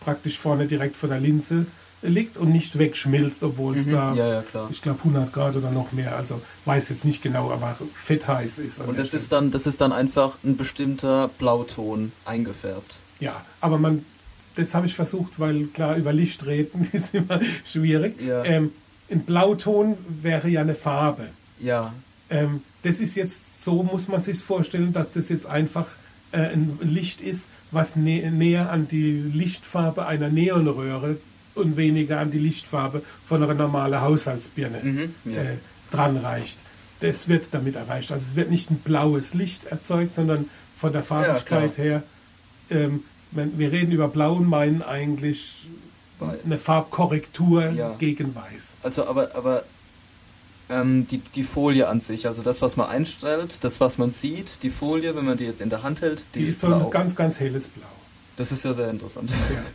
praktisch 0.00 0.36
vorne 0.38 0.66
direkt 0.66 0.96
vor 0.96 1.08
der 1.08 1.20
Linse 1.20 1.66
liegt 2.02 2.36
und 2.38 2.50
nicht 2.52 2.78
wegschmilzt, 2.78 3.42
obwohl 3.42 3.74
es 3.74 3.86
Mhm. 3.86 3.90
da, 3.90 4.14
Ja, 4.14 4.28
ja, 4.34 4.68
ich 4.70 4.82
glaube 4.82 4.98
100 5.00 5.32
Grad 5.32 5.56
oder 5.56 5.70
noch 5.70 5.92
mehr, 5.92 6.16
also 6.16 6.40
weiß 6.64 6.90
jetzt 6.90 7.04
nicht 7.04 7.22
genau, 7.22 7.50
aber 7.50 7.76
fett 7.92 8.28
heiß 8.28 8.58
ist. 8.58 8.78
Und 8.80 8.98
das 8.98 9.08
Stelle. 9.08 9.22
ist 9.22 9.32
dann, 9.32 9.50
das 9.50 9.66
ist 9.66 9.80
dann 9.80 9.92
einfach 9.92 10.36
ein 10.44 10.56
bestimmter 10.56 11.28
Blauton 11.38 12.12
eingefärbt. 12.24 12.94
Ja, 13.18 13.42
aber 13.60 13.78
man, 13.78 14.04
das 14.56 14.74
habe 14.74 14.86
ich 14.86 14.94
versucht, 14.94 15.40
weil 15.40 15.66
klar, 15.66 15.96
über 15.96 16.12
Licht 16.12 16.44
reden 16.46 16.86
ist 16.92 17.14
immer 17.14 17.40
schwierig. 17.64 18.20
Ja. 18.20 18.44
Ähm, 18.44 18.72
ein 19.10 19.20
Blauton 19.20 19.96
wäre 20.22 20.48
ja 20.48 20.60
eine 20.60 20.74
Farbe. 20.74 21.28
Ja, 21.60 21.92
Ähm, 22.28 22.62
das 22.82 23.00
ist 23.00 23.14
jetzt, 23.14 23.62
so 23.64 23.82
muss 23.84 24.08
man 24.08 24.20
sich 24.20 24.38
vorstellen, 24.42 24.92
dass 24.92 25.12
das 25.12 25.28
jetzt 25.28 25.46
einfach 25.46 25.88
äh, 26.32 26.38
ein 26.40 26.78
Licht 26.82 27.20
ist, 27.20 27.48
was 27.70 27.94
nä 27.96 28.28
näher 28.30 28.70
an 28.70 28.86
die 28.88 29.12
Lichtfarbe 29.12 30.06
einer 30.06 30.28
Neonröhre 30.28 31.16
und 31.56 31.76
weniger 31.76 32.20
an 32.20 32.30
die 32.30 32.38
Lichtfarbe 32.38 33.02
von 33.24 33.42
einer 33.42 33.54
normalen 33.54 34.00
Haushaltsbirne 34.00 34.80
Mhm, 34.82 35.14
ja. 35.24 35.42
äh, 35.42 35.56
dran 35.90 36.16
reicht. 36.16 36.58
Das 37.00 37.28
wird 37.28 37.48
damit 37.52 37.76
erreicht. 37.76 38.10
Also 38.12 38.24
es 38.24 38.36
wird 38.36 38.50
nicht 38.50 38.70
ein 38.70 38.78
blaues 38.78 39.34
Licht 39.34 39.64
erzeugt, 39.66 40.14
sondern 40.14 40.48
von 40.74 40.92
der 40.92 41.02
Farbigkeit 41.02 41.74
klar. 41.74 41.84
her, 41.86 42.02
ähm, 42.70 43.02
wenn, 43.32 43.58
wir 43.58 43.70
reden 43.72 43.92
über 43.92 44.08
Blau 44.08 44.34
und 44.36 44.46
meinen 44.46 44.82
eigentlich 44.82 45.66
eine 46.44 46.56
Farbkorrektur 46.58 47.70
Ja. 47.72 47.94
gegen 47.98 48.34
Weiß. 48.34 48.76
Also 48.82 49.06
aber, 49.06 49.34
aber 49.36 49.64
ähm, 50.70 51.06
die, 51.08 51.18
die 51.18 51.42
Folie 51.44 51.86
an 51.88 52.00
sich, 52.00 52.26
also 52.26 52.42
das, 52.42 52.62
was 52.62 52.76
man 52.76 52.88
einstellt, 52.88 53.58
das, 53.62 53.78
was 53.80 53.98
man 53.98 54.10
sieht, 54.10 54.62
die 54.62 54.70
Folie, 54.70 55.14
wenn 55.14 55.24
man 55.26 55.36
die 55.36 55.44
jetzt 55.44 55.60
in 55.60 55.68
der 55.70 55.82
Hand 55.82 56.00
hält, 56.00 56.24
die, 56.34 56.38
Die, 56.38 56.44
ist, 56.44 56.50
ist 56.52 56.60
so 56.60 56.72
ein 56.74 56.90
ganz, 56.90 57.14
ganz 57.14 57.38
helles 57.38 57.68
Blau. 57.68 57.86
das 58.36 58.50
ist 58.52 58.64
ja 58.64 58.72
sehr 58.72 58.88
interessant. 58.90 59.30
Ja. 59.30 59.36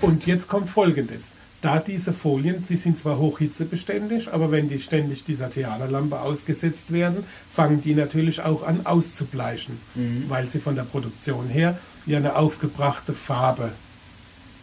Und 0.00 0.26
jetzt 0.26 0.48
kommt 0.48 0.68
Folgendes. 0.68 1.36
Da 1.60 1.78
diese 1.78 2.12
Folien, 2.12 2.62
sie 2.64 2.76
sind 2.76 2.98
zwar 2.98 3.18
hochhitzebeständig, 3.18 4.30
aber 4.30 4.50
wenn 4.50 4.68
die 4.68 4.78
ständig 4.78 5.24
dieser 5.24 5.48
Theaterlampe 5.48 6.20
ausgesetzt 6.20 6.92
werden, 6.92 7.24
fangen 7.50 7.80
die 7.80 7.94
natürlich 7.94 8.42
auch 8.42 8.62
an 8.64 8.84
auszubleichen, 8.84 9.78
Mhm. 9.94 10.24
weil 10.28 10.50
sie 10.50 10.60
von 10.60 10.74
der 10.76 10.82
Produktion 10.82 11.48
her 11.48 11.78
ja 12.04 12.18
eine 12.18 12.36
aufgebrachte 12.36 13.14
Farbe 13.14 13.72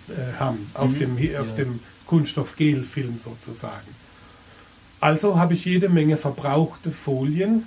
äh, 0.10 0.40
haben, 0.40 0.68
auf 0.76 0.92
Mhm. 0.92 0.98
dem, 1.00 1.12
auf 1.40 1.48
Ja. 1.50 1.54
dem 1.56 1.80
Kunststoff-Gel-Film 2.06 3.18
sozusagen. 3.18 3.88
Also 5.00 5.40
habe 5.40 5.54
ich 5.54 5.66
jede 5.66 5.90
Menge 5.90 6.18
verbrauchte 6.18 6.92
Folien 6.92 7.66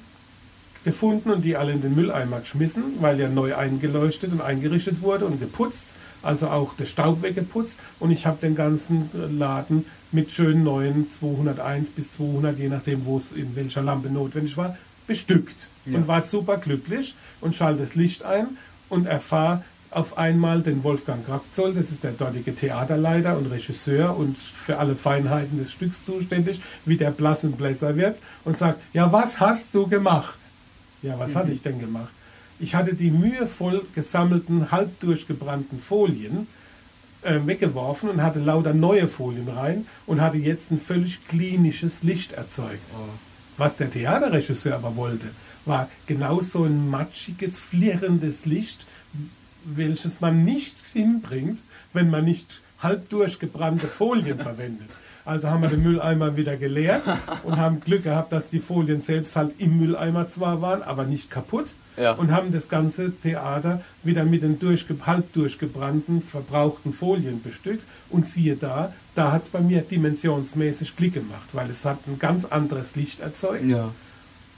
gefunden 0.85 1.31
und 1.31 1.43
die 1.45 1.57
alle 1.57 1.73
in 1.73 1.81
den 1.81 1.95
Mülleimer 1.95 2.41
geschmissen, 2.41 2.83
weil 3.01 3.19
ja 3.19 3.29
neu 3.29 3.57
eingeleuchtet 3.57 4.33
und 4.33 4.41
eingerichtet 4.41 5.03
wurde 5.03 5.25
und 5.27 5.41
geputzt, 5.41 5.95
also 6.23 6.49
auch 6.49 6.75
der 6.75 6.87
Staub 6.87 7.23
weggeputzt 7.23 7.79
und 8.01 8.11
ich 8.11 8.27
habe 8.27 8.39
den 8.41 8.55
ganzen 8.55 9.09
Laden 9.39 9.87
mit 10.13 10.31
schönen 10.31 10.63
neuen 10.63 11.11
201 11.11 11.91
bis 11.91 12.13
200, 12.13 12.59
je 12.59 12.69
nachdem, 12.69 13.05
wo 13.05 13.17
es 13.17 13.33
in 13.33 13.57
welcher 13.57 13.83
Lampe 13.83 14.11
notwendig 14.11 14.57
war, 14.57 14.77
bestückt 15.07 15.69
Ja. 15.87 15.99
und 15.99 16.09
war 16.09 16.23
super 16.23 16.59
glücklich 16.59 17.15
und 17.41 17.55
schalte 17.57 17.81
das 17.81 17.95
Licht 17.95 18.23
ein 18.23 18.47
und 18.89 19.07
erfahre 19.07 19.65
auf 19.91 20.19
einmal 20.19 20.61
den 20.61 20.83
Wolfgang 20.83 21.25
Grabzoll, 21.25 21.73
das 21.73 21.91
ist 21.93 22.03
der 22.03 22.13
dortige 22.13 22.53
Theaterleiter 22.55 23.39
und 23.39 23.47
Regisseur 23.47 24.17
und 24.17 24.37
für 24.37 24.79
alle 24.79 24.97
Feinheiten 24.97 25.57
des 25.57 25.71
Stücks 25.71 26.05
zuständig, 26.05 26.61
wie 26.85 26.97
der 26.97 27.13
blass 27.13 27.45
und 27.45 27.57
blässer 27.57 27.97
wird 27.97 28.19
und 28.45 28.57
sagt, 28.57 28.81
ja, 28.93 29.13
was 29.13 29.39
hast 29.39 29.73
du 29.75 29.87
gemacht? 29.87 30.39
Ja, 31.05 31.19
was 31.19 31.37
hatte 31.37 31.53
ich 31.53 31.61
denn 31.61 31.79
gemacht? 31.79 32.13
Ich 32.59 32.75
hatte 32.75 32.95
die 32.95 33.11
mühevoll 33.11 33.85
gesammelten, 33.95 34.71
halb 34.71 34.99
durchgebrannten 35.01 35.79
Folien 35.79 36.47
äh, 37.21 37.41
weggeworfen 37.45 38.09
und 38.09 38.23
hatte 38.23 38.39
lauter 38.39 38.73
neue 38.73 39.07
Folien 39.07 39.49
rein 39.49 39.87
und 40.07 40.23
hatte 40.23 40.39
jetzt 40.39 40.71
ein 40.71 40.79
völlig 40.79 41.29
klinisches 41.29 42.05
Licht 42.05 42.33
erzeugt. 42.33 42.81
Was 43.59 43.77
der 43.77 43.91
Theaterregisseur 43.91 44.77
aber 44.77 44.97
wollte, 44.97 45.29
war 45.67 45.91
genau 46.07 46.41
so 46.41 46.65
ein 46.65 46.89
matschiges, 46.89 47.59
flirrendes 47.59 48.47
Licht, 48.47 48.87
welches 49.65 50.23
man 50.23 50.43
nicht 50.43 50.87
hinbringt, 50.87 51.65
wenn 51.93 52.09
man 52.09 52.25
nicht 52.25 52.63
halb 52.79 53.11
durchgebrannte 53.11 53.87
Folien 53.87 54.39
verwendet. 54.49 54.89
Also 55.25 55.49
haben 55.49 55.63
wir 55.63 55.71
den 55.71 55.83
Mülleimer 55.83 56.37
wieder 56.37 56.57
geleert 56.57 57.03
und 57.45 57.57
haben 57.57 57.81
Glück 57.81 58.05
gehabt, 58.05 58.33
dass 58.33 58.49
die 58.49 58.61
Folien 58.61 59.01
selbst 59.01 59.37
halt 59.37 59.55
im 59.59 59.79
Mülleimer 59.79 60.29
zwar 60.29 60.61
waren, 60.61 60.83
aber 60.83 61.05
nicht 61.05 61.31
kaputt. 61.31 61.73
Ja. 61.97 62.13
Und 62.13 62.33
haben 62.33 62.51
das 62.51 62.69
ganze 62.69 63.13
Theater 63.13 63.81
wieder 64.03 64.25
mit 64.25 64.43
den 64.43 64.59
durchge 64.59 64.97
halb 65.07 65.33
durchgebrannten, 65.33 66.23
verbrauchten 66.23 66.93
Folien 66.93 67.41
bestückt. 67.41 67.85
Und 68.11 68.27
siehe 68.27 68.57
da, 68.57 68.93
da 69.15 69.31
hat 69.31 69.43
es 69.43 69.49
bei 69.49 69.61
mir 69.61 69.83
dimensionsmäßig 69.83 70.97
Klick 70.97 71.15
gemacht, 71.15 71.51
weil 71.53 71.71
es 71.71 71.85
hat 71.85 71.99
ein 72.09 72.19
ganz 72.19 72.45
anderes 72.45 72.97
Licht 72.97 73.21
erzeugt. 73.21 73.71
Ja. 73.71 73.91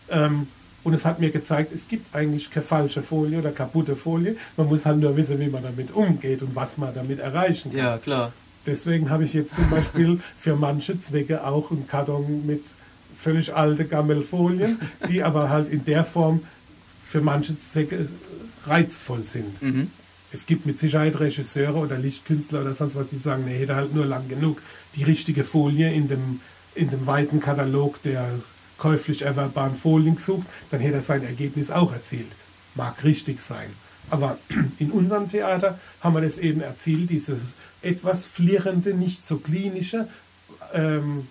Ähm, 0.09 0.47
und 0.83 0.95
es 0.95 1.05
hat 1.05 1.19
mir 1.19 1.31
gezeigt, 1.31 1.73
es 1.73 1.89
gibt 1.89 2.15
eigentlich 2.15 2.49
keine 2.49 2.65
falsche 2.65 3.03
Folie 3.03 3.41
oder 3.41 3.51
kaputte 3.51 3.97
Folie. 3.97 4.37
Man 4.57 4.69
muss 4.69 4.87
halt 4.87 4.99
nur 4.99 5.17
wissen, 5.17 5.39
wie 5.41 5.49
man 5.49 5.63
damit 5.63 5.91
umgeht 5.91 6.43
und 6.43 6.55
was 6.55 6.79
man 6.79 6.95
damit 6.95 7.19
erreichen 7.19 7.73
kann. 7.73 7.81
Ja, 7.81 7.99
klar. 7.99 8.33
Deswegen 8.67 9.11
habe 9.11 9.25
ich 9.25 9.33
jetzt 9.33 9.55
zum 9.55 9.71
Beispiel 9.71 10.21
für 10.37 10.57
manche 10.57 10.99
Zwecke 10.99 11.45
auch 11.45 11.71
einen 11.71 11.87
Karton 11.87 12.47
mit 12.47 12.75
völlig 13.17 13.55
alte 13.55 13.87
Gammelfolien, 13.87 14.79
die 15.09 15.23
aber 15.23 15.49
halt 15.49 15.69
in 15.69 15.85
der 15.85 16.05
Form 16.05 16.43
für 17.03 17.21
manche 17.21 17.57
Zwecke 17.57 18.09
reizvoll 18.65 19.25
sind. 19.25 19.63
Mhm. 19.63 19.91
Es 20.33 20.47
gibt 20.47 20.67
mit 20.67 20.79
Sicherheit 20.79 21.19
Regisseure 21.21 21.79
oder 21.79 21.99
Lichtkünstler 21.99 22.61
oder 22.61 22.75
sonst 22.75 22.97
was, 22.97 23.07
die 23.07 23.17
sagen, 23.17 23.45
nee, 23.47 23.59
hätte 23.59 23.77
halt 23.77 23.95
nur 23.95 24.05
lang 24.05 24.29
genug 24.29 24.61
die 24.97 25.05
richtige 25.05 25.45
Folie 25.45 25.93
in 25.93 26.09
dem, 26.09 26.41
in 26.75 26.91
dem 26.91 27.07
weiten 27.07 27.41
Katalog 27.41 28.03
der 28.03 28.29
käuflich 28.77 29.23
erwerbbaren 29.23 29.75
Folien 29.75 30.17
gesucht, 30.17 30.47
dann 30.71 30.81
hätte 30.81 30.95
er 30.95 31.01
sein 31.01 31.23
Ergebnis 31.23 31.71
auch 31.71 31.93
erzielt. 31.93 32.29
Mag 32.75 33.03
richtig 33.05 33.41
sein. 33.41 33.71
Aber 34.11 34.39
in 34.79 34.91
unserem 34.91 35.29
Theater 35.29 35.79
haben 36.01 36.15
wir 36.15 36.21
das 36.21 36.39
eben 36.39 36.61
erzielt, 36.61 37.11
dieses 37.11 37.55
etwas 37.83 38.27
flirrende, 38.27 38.95
nicht 38.95 39.27
so 39.27 39.39
klinische 39.39 40.09
ähm, 40.73 41.29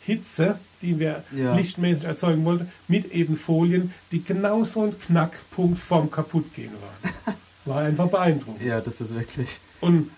Hitze, 0.00 0.58
die 0.80 0.98
wir 0.98 1.22
ja. 1.34 1.54
lichtmäßig 1.54 2.04
erzeugen 2.06 2.44
wollten, 2.44 2.70
mit 2.88 3.12
eben 3.12 3.36
Folien, 3.36 3.92
die 4.10 4.22
genau 4.22 4.64
so 4.64 4.82
ein 4.82 4.98
Knackpunkt 4.98 5.78
vorm 5.78 6.10
Kaputtgehen 6.10 6.72
waren. 6.72 7.36
War 7.64 7.82
einfach 7.82 8.08
beeindruckend. 8.08 8.62
Ja, 8.62 8.80
das 8.80 9.00
ist 9.00 9.14
wirklich. 9.14 9.60
Und 9.80 10.10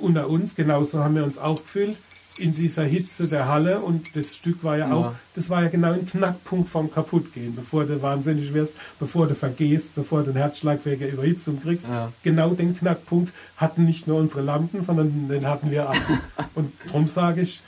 unter 0.00 0.28
uns, 0.28 0.54
genauso 0.54 1.02
haben 1.02 1.16
wir 1.16 1.24
uns 1.24 1.38
auch 1.38 1.60
gefühlt 1.60 1.98
in 2.38 2.54
dieser 2.54 2.84
Hitze 2.84 3.28
der 3.28 3.48
Halle 3.48 3.80
und 3.80 4.16
das 4.16 4.36
Stück 4.36 4.64
war 4.64 4.76
ja, 4.76 4.88
ja, 4.88 4.94
auch, 4.94 5.12
das 5.34 5.50
war 5.50 5.62
ja 5.62 5.68
genau 5.68 5.92
ein 5.92 6.06
Knackpunkt 6.06 6.68
vom 6.68 6.90
Kaputtgehen, 6.90 7.54
bevor 7.54 7.84
du 7.84 8.00
wahnsinnig 8.02 8.52
wirst, 8.54 8.72
bevor 8.98 9.26
du 9.26 9.34
vergehst, 9.34 9.94
bevor 9.94 10.22
du 10.22 10.30
einen 10.30 10.38
Herzschlag 10.38 10.84
wegen 10.84 11.08
Überhitzung 11.08 11.60
kriegst. 11.60 11.86
Ja. 11.88 12.12
Genau 12.22 12.50
den 12.50 12.74
Knackpunkt 12.74 13.32
hatten 13.56 13.84
nicht 13.84 14.06
nur 14.06 14.18
unsere 14.18 14.42
Lampen, 14.42 14.82
sondern 14.82 15.28
den 15.28 15.46
hatten 15.46 15.70
wir 15.70 15.88
alle. 15.88 16.00
und 16.54 16.72
darum 16.86 17.06
sage 17.06 17.42
ich, 17.42 17.62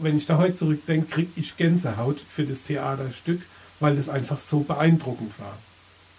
wenn 0.00 0.16
ich 0.16 0.26
da 0.26 0.38
heute 0.38 0.54
zurückdenke, 0.54 1.06
kriege 1.06 1.30
ich 1.36 1.56
Gänsehaut 1.56 2.20
für 2.20 2.44
das 2.44 2.62
Theaterstück, 2.62 3.40
weil 3.80 3.96
das 3.96 4.08
einfach 4.08 4.38
so 4.38 4.60
beeindruckend 4.60 5.38
war. 5.38 5.58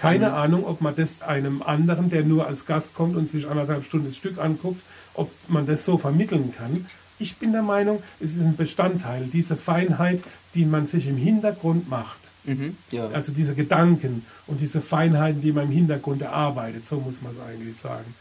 Keine 0.02 0.30
mhm. 0.30 0.36
Ahnung, 0.36 0.66
ob 0.66 0.82
man 0.82 0.96
das 0.96 1.22
einem 1.22 1.62
anderen, 1.62 2.10
der 2.10 2.24
nur 2.24 2.48
als 2.48 2.66
Gast 2.66 2.96
kommt 2.96 3.16
und 3.16 3.30
sich 3.30 3.48
anderthalb 3.48 3.86
Stunden 3.86 4.08
das 4.08 4.18
Stück 4.18 4.40
anguckt, 4.40 4.82
ob 5.14 5.32
man 5.48 5.68
das 5.68 5.86
so 5.86 5.98
vermitteln 6.00 6.52
kann. 6.52 6.88
Ich 7.22 7.38
bin 7.38 7.52
der 7.52 7.62
Meinung, 7.62 8.02
es 8.20 8.36
ist 8.36 8.46
ein 8.46 8.56
Bestandteil, 8.56 9.28
diese 9.28 9.56
Feinheit, 9.56 10.24
die 10.56 10.66
man 10.66 10.88
sich 10.88 11.06
im 11.06 11.18
Hintergrund 11.18 11.88
macht. 11.88 12.32
Mhm, 12.46 12.76
ja. 12.90 13.06
Also 13.10 13.32
diese 13.32 13.54
Gedanken 13.54 14.26
und 14.48 14.60
diese 14.60 14.82
Feinheiten, 14.82 15.40
die 15.40 15.52
man 15.52 15.66
im 15.66 15.72
Hintergrund 15.72 16.24
erarbeitet, 16.24 16.84
so 16.84 17.00
muss 17.00 17.22
man 17.22 17.32
es 17.32 17.40
eigentlich 17.40 17.78
sagen. 17.78 18.16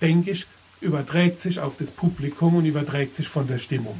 Denke 0.00 0.32
ich, 0.32 0.48
überträgt 0.80 1.38
sich 1.38 1.60
auf 1.60 1.76
das 1.76 1.92
Publikum 1.92 2.56
und 2.56 2.64
überträgt 2.64 3.14
sich 3.14 3.28
von 3.28 3.46
der 3.46 3.58
Stimmung. 3.58 3.96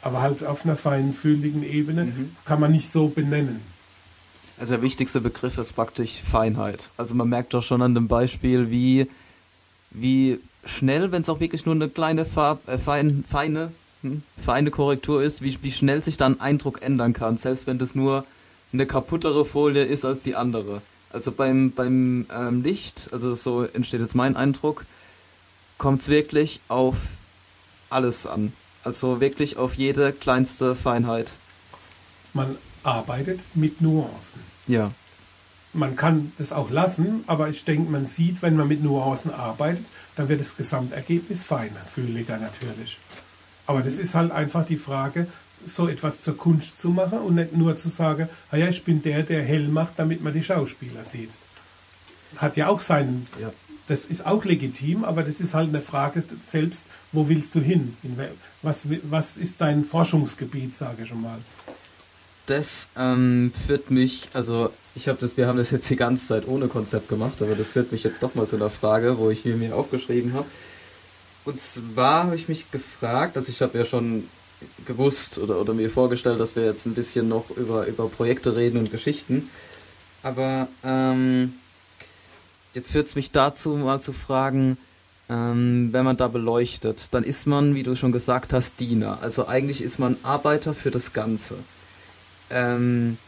Aber 0.00 0.22
halt 0.22 0.42
auf 0.42 0.64
einer 0.64 0.76
feinfühligen 0.76 1.62
Ebene 1.62 2.06
mhm. 2.06 2.34
kann 2.46 2.60
man 2.60 2.70
nicht 2.70 2.90
so 2.90 3.08
benennen. 3.08 3.60
Also 4.58 4.74
der 4.74 4.82
wichtigste 4.82 5.20
Begriff 5.20 5.58
ist 5.58 5.74
praktisch 5.74 6.22
Feinheit. 6.22 6.88
Also 6.96 7.14
man 7.14 7.28
merkt 7.28 7.52
doch 7.52 7.62
schon 7.62 7.82
an 7.82 7.94
dem 7.94 8.08
Beispiel, 8.08 8.70
wie, 8.70 9.08
wie 9.90 10.38
schnell, 10.64 11.12
wenn 11.12 11.22
es 11.22 11.28
auch 11.28 11.40
wirklich 11.40 11.66
nur 11.66 11.74
eine 11.74 11.90
kleine 11.90 12.24
Farb, 12.24 12.66
äh, 12.68 12.78
fein, 12.78 13.24
feine 13.28 13.72
hm, 14.02 14.22
feine 14.36 14.70
Korrektur 14.70 15.22
ist, 15.22 15.42
wie, 15.42 15.56
wie 15.62 15.72
schnell 15.72 16.02
sich 16.02 16.16
dann 16.16 16.40
Eindruck 16.40 16.82
ändern 16.82 17.12
kann, 17.12 17.38
selbst 17.38 17.66
wenn 17.66 17.78
das 17.78 17.94
nur 17.94 18.24
eine 18.72 18.86
kaputtere 18.86 19.44
Folie 19.44 19.84
ist 19.84 20.04
als 20.04 20.22
die 20.22 20.34
andere. 20.34 20.82
Also 21.10 21.30
beim, 21.30 21.72
beim 21.72 22.26
ähm, 22.34 22.62
Licht, 22.62 23.10
also 23.12 23.34
so 23.34 23.64
entsteht 23.64 24.00
jetzt 24.00 24.14
mein 24.14 24.34
Eindruck, 24.34 24.86
kommt 25.78 26.00
es 26.00 26.08
wirklich 26.08 26.60
auf 26.68 26.96
alles 27.90 28.26
an. 28.26 28.52
Also 28.82 29.20
wirklich 29.20 29.56
auf 29.56 29.74
jede 29.74 30.12
kleinste 30.12 30.74
Feinheit. 30.74 31.30
Man 32.32 32.56
arbeitet 32.82 33.40
mit 33.54 33.80
Nuancen. 33.80 34.40
Ja. 34.66 34.90
Man 35.74 35.96
kann 35.96 36.32
das 36.38 36.52
auch 36.52 36.70
lassen, 36.70 37.24
aber 37.26 37.48
ich 37.48 37.64
denke, 37.64 37.90
man 37.90 38.06
sieht, 38.06 38.42
wenn 38.42 38.56
man 38.56 38.68
mit 38.68 38.82
Nuancen 38.82 39.32
arbeitet, 39.32 39.86
dann 40.16 40.28
wird 40.28 40.40
das 40.40 40.56
Gesamtergebnis 40.56 41.44
feiner, 41.44 41.80
fühliger 41.86 42.38
natürlich. 42.38 42.98
Aber 43.72 43.80
das 43.80 43.98
ist 43.98 44.14
halt 44.14 44.32
einfach 44.32 44.66
die 44.66 44.76
Frage, 44.76 45.26
so 45.64 45.88
etwas 45.88 46.20
zur 46.20 46.36
Kunst 46.36 46.78
zu 46.78 46.90
machen 46.90 47.20
und 47.20 47.36
nicht 47.36 47.56
nur 47.56 47.74
zu 47.74 47.88
sagen, 47.88 48.28
ah 48.50 48.58
ja, 48.58 48.68
ich 48.68 48.84
bin 48.84 49.00
der, 49.00 49.22
der 49.22 49.42
hell 49.42 49.66
macht, 49.68 49.94
damit 49.96 50.22
man 50.22 50.34
die 50.34 50.42
Schauspieler 50.42 51.04
sieht. 51.04 51.30
Hat 52.36 52.58
ja 52.58 52.66
auch 52.68 52.80
seinen, 52.80 53.26
ja. 53.40 53.50
das 53.86 54.04
ist 54.04 54.26
auch 54.26 54.44
legitim, 54.44 55.04
aber 55.04 55.22
das 55.22 55.40
ist 55.40 55.54
halt 55.54 55.70
eine 55.70 55.80
Frage 55.80 56.22
selbst, 56.40 56.84
wo 57.12 57.30
willst 57.30 57.54
du 57.54 57.60
hin? 57.60 57.96
Was, 58.60 58.84
was 59.04 59.38
ist 59.38 59.62
dein 59.62 59.86
Forschungsgebiet, 59.86 60.74
sage 60.76 61.04
ich 61.04 61.08
schon 61.08 61.22
mal? 61.22 61.38
Das 62.44 62.90
ähm, 62.98 63.52
führt 63.66 63.90
mich, 63.90 64.28
also 64.34 64.70
ich 64.94 65.08
habe 65.08 65.16
das, 65.18 65.38
wir 65.38 65.46
haben 65.46 65.56
das 65.56 65.70
jetzt 65.70 65.88
die 65.88 65.96
ganze 65.96 66.26
Zeit 66.26 66.46
ohne 66.46 66.68
Konzept 66.68 67.08
gemacht, 67.08 67.40
aber 67.40 67.54
das 67.54 67.68
führt 67.68 67.90
mich 67.90 68.02
jetzt 68.02 68.22
doch 68.22 68.34
mal 68.34 68.46
zu 68.46 68.56
einer 68.56 68.68
Frage, 68.68 69.16
wo 69.16 69.30
ich 69.30 69.46
mir 69.46 69.74
aufgeschrieben 69.74 70.34
habe. 70.34 70.44
Und 71.44 71.60
zwar 71.60 72.24
habe 72.24 72.36
ich 72.36 72.48
mich 72.48 72.70
gefragt, 72.70 73.36
also 73.36 73.50
ich 73.50 73.62
habe 73.62 73.76
ja 73.76 73.84
schon 73.84 74.28
gewusst 74.86 75.38
oder, 75.38 75.60
oder 75.60 75.74
mir 75.74 75.90
vorgestellt, 75.90 76.38
dass 76.38 76.54
wir 76.54 76.64
jetzt 76.64 76.86
ein 76.86 76.94
bisschen 76.94 77.28
noch 77.28 77.50
über, 77.50 77.86
über 77.86 78.08
Projekte 78.08 78.54
reden 78.54 78.78
und 78.78 78.92
Geschichten. 78.92 79.50
Aber 80.22 80.68
ähm, 80.84 81.54
jetzt 82.74 82.92
führt 82.92 83.08
es 83.08 83.16
mich 83.16 83.32
dazu, 83.32 83.70
mal 83.70 84.00
zu 84.00 84.12
fragen, 84.12 84.78
ähm, 85.28 85.88
wenn 85.92 86.04
man 86.04 86.16
da 86.16 86.28
beleuchtet, 86.28 87.12
dann 87.12 87.24
ist 87.24 87.46
man, 87.46 87.74
wie 87.74 87.82
du 87.82 87.96
schon 87.96 88.12
gesagt 88.12 88.52
hast, 88.52 88.78
Diener. 88.78 89.18
Also 89.22 89.48
eigentlich 89.48 89.82
ist 89.82 89.98
man 89.98 90.16
Arbeiter 90.22 90.74
für 90.74 90.90
das 90.90 91.12
Ganze. 91.12 91.56
Ähm, 92.50 93.18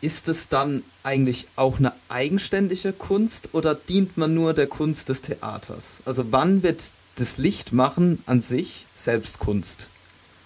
ist 0.00 0.28
es 0.28 0.48
dann 0.48 0.82
eigentlich 1.04 1.46
auch 1.56 1.78
eine 1.78 1.92
eigenständige 2.08 2.92
Kunst 2.92 3.50
oder 3.52 3.74
dient 3.74 4.16
man 4.16 4.34
nur 4.34 4.52
der 4.52 4.66
Kunst 4.66 5.08
des 5.08 5.22
Theaters? 5.22 6.02
Also 6.04 6.30
wann 6.30 6.62
wird 6.62 6.92
das 7.16 7.38
Lichtmachen 7.38 8.22
an 8.26 8.40
sich 8.40 8.86
Selbstkunst. 8.94 9.90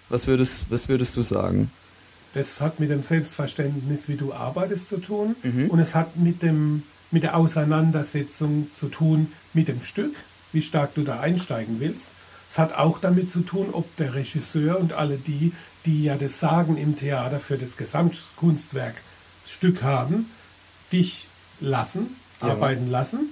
Was 0.08 0.26
würdest, 0.26 0.70
was 0.70 0.88
würdest 0.88 1.16
du 1.16 1.22
sagen? 1.22 1.70
Das 2.32 2.60
hat 2.60 2.80
mit 2.80 2.90
dem 2.90 3.02
Selbstverständnis, 3.02 4.08
wie 4.08 4.16
du 4.16 4.32
arbeitest, 4.32 4.88
zu 4.88 4.98
tun. 4.98 5.36
Mhm. 5.42 5.70
Und 5.70 5.78
es 5.78 5.94
hat 5.94 6.16
mit, 6.16 6.42
dem, 6.42 6.82
mit 7.10 7.22
der 7.22 7.36
Auseinandersetzung 7.36 8.68
zu 8.74 8.88
tun 8.88 9.32
mit 9.52 9.68
dem 9.68 9.82
Stück, 9.82 10.14
wie 10.52 10.62
stark 10.62 10.94
du 10.94 11.02
da 11.02 11.20
einsteigen 11.20 11.80
willst. 11.80 12.10
Es 12.48 12.58
hat 12.58 12.74
auch 12.74 12.98
damit 12.98 13.30
zu 13.30 13.40
tun, 13.40 13.70
ob 13.72 13.96
der 13.96 14.14
Regisseur 14.14 14.78
und 14.78 14.92
alle 14.92 15.16
die, 15.16 15.52
die 15.84 16.04
ja 16.04 16.16
das 16.16 16.38
Sagen 16.38 16.76
im 16.76 16.94
Theater 16.94 17.40
für 17.40 17.58
das 17.58 17.76
Gesamtkunstwerk 17.76 19.02
Stück 19.44 19.82
haben, 19.82 20.26
dich 20.92 21.28
lassen, 21.60 22.16
ja. 22.42 22.48
arbeiten 22.48 22.90
lassen 22.90 23.30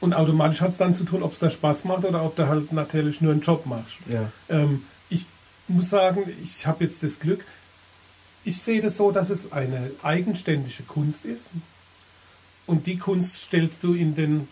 und 0.00 0.14
automatisch 0.14 0.60
hat 0.60 0.70
es 0.70 0.76
dann 0.76 0.94
zu 0.94 1.04
tun, 1.04 1.22
ob 1.22 1.32
es 1.32 1.38
da 1.38 1.50
Spaß 1.50 1.84
macht 1.84 2.04
oder 2.04 2.24
ob 2.24 2.36
du 2.36 2.46
halt 2.46 2.72
natürlich 2.72 3.20
nur 3.20 3.32
einen 3.32 3.40
Job 3.40 3.66
machst. 3.66 3.96
Ja. 4.08 4.30
Ähm, 4.48 4.84
ich 5.08 5.26
muss 5.66 5.90
sagen, 5.90 6.22
ich 6.42 6.66
habe 6.66 6.84
jetzt 6.84 7.02
das 7.02 7.18
Glück, 7.18 7.44
ich 8.44 8.60
sehe 8.60 8.80
das 8.80 8.96
so, 8.96 9.10
dass 9.10 9.30
es 9.30 9.52
eine 9.52 9.90
eigenständige 10.02 10.84
Kunst 10.84 11.24
ist. 11.24 11.50
Und 12.66 12.86
die 12.86 12.96
Kunst 12.96 13.44
stellst 13.44 13.82
du 13.82 13.94
in 13.94 14.14
den 14.14 14.48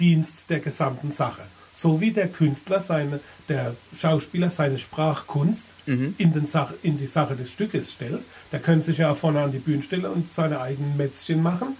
Dienst 0.00 0.50
der 0.50 0.60
gesamten 0.60 1.12
Sache. 1.12 1.42
So 1.72 2.00
wie 2.00 2.10
der 2.10 2.28
Künstler, 2.28 2.80
seine, 2.80 3.20
der 3.48 3.76
Schauspieler 3.94 4.50
seine 4.50 4.78
Sprachkunst 4.78 5.74
mhm. 5.86 6.14
in, 6.18 6.32
den 6.32 6.46
Sach, 6.46 6.72
in 6.82 6.96
die 6.96 7.06
Sache 7.06 7.36
des 7.36 7.52
Stückes 7.52 7.92
stellt. 7.92 8.24
Der 8.52 8.60
könnte 8.60 8.86
sich 8.86 8.98
ja 8.98 9.14
vorne 9.14 9.42
an 9.42 9.52
die 9.52 9.58
Bühne 9.58 9.82
stellen 9.82 10.06
und 10.06 10.28
seine 10.28 10.60
eigenen 10.60 10.96
Mätzchen 10.96 11.42
machen 11.42 11.76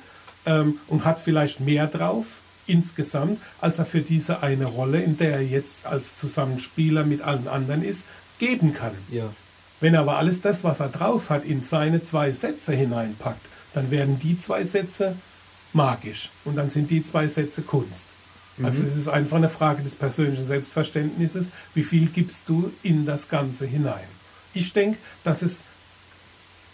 ähm, 0.47 0.79
und 0.87 1.05
hat 1.05 1.21
vielleicht 1.21 1.61
mehr 1.61 1.87
drauf 1.87 2.41
insgesamt, 2.69 3.41
als 3.61 3.79
er 3.79 3.85
für 3.85 4.01
diese 4.01 4.43
eine 4.43 4.67
Rolle, 4.67 5.03
in 5.03 5.17
der 5.17 5.33
er 5.33 5.43
jetzt 5.43 5.87
als 5.87 6.15
Zusammenspieler 6.15 7.05
mit 7.05 7.23
allen 7.23 7.49
anderen 7.49 7.83
ist, 7.83 8.07
geben 8.39 8.73
kann. 8.73 8.95
Ja. 9.11 9.33
Wenn 9.81 9.95
er 9.95 10.01
aber 10.01 10.19
alles 10.19 10.41
das, 10.41 10.65
was 10.65 10.81
er 10.81 10.89
drauf 10.89 11.31
hat, 11.31 11.45
in 11.45 11.63
seine 11.63 12.03
zwei 12.03 12.33
Sätze 12.33 12.73
hineinpackt, 12.73 13.47
dann 13.73 13.91
werden 13.91 14.19
die 14.19 14.37
zwei 14.37 14.65
Sätze 14.65 15.17
magisch 15.73 16.31
und 16.45 16.57
dann 16.57 16.71
sind 16.71 16.91
die 16.91 17.03
zwei 17.03 17.29
Sätze 17.29 17.63
Kunst. 17.63 18.09
Mhm. 18.57 18.65
Also 18.65 18.83
es 18.83 18.97
ist 18.97 19.09
einfach 19.09 19.37
eine 19.37 19.49
Frage 19.49 19.83
des 19.83 19.95
persönlichen 19.95 20.47
Selbstverständnisses, 20.47 21.51
wie 21.75 21.83
viel 21.83 22.07
gibst 22.07 22.49
du 22.49 22.73
in 22.83 23.07
das 23.07 23.29
Ganze 23.29 23.67
hinein. 23.67 24.09
Ich 24.55 24.73
denke, 24.73 24.99
dass 25.23 25.43
es, 25.43 25.65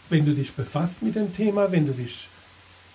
wenn 0.08 0.24
du 0.24 0.32
dich 0.32 0.54
befasst 0.54 1.02
mit 1.02 1.14
dem 1.14 1.32
Thema, 1.32 1.72
wenn 1.72 1.86
du 1.86 1.92
dich 1.92 2.28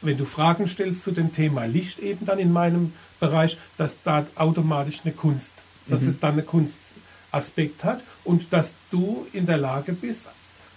wenn 0.01 0.17
du 0.17 0.25
Fragen 0.25 0.67
stellst 0.67 1.03
zu 1.03 1.11
dem 1.11 1.31
Thema 1.31 1.65
Licht 1.65 1.99
eben 1.99 2.25
dann 2.25 2.39
in 2.39 2.51
meinem 2.51 2.93
Bereich, 3.19 3.57
dass 3.77 4.01
da 4.01 4.25
automatisch 4.35 5.01
eine 5.03 5.13
Kunst, 5.13 5.63
dass 5.87 6.03
mhm. 6.03 6.09
es 6.09 6.19
dann 6.19 6.33
einen 6.33 6.45
Kunstaspekt 6.45 7.83
hat 7.83 8.03
und 8.23 8.53
dass 8.53 8.73
du 8.91 9.27
in 9.33 9.45
der 9.45 9.57
Lage 9.57 9.93
bist, 9.93 10.25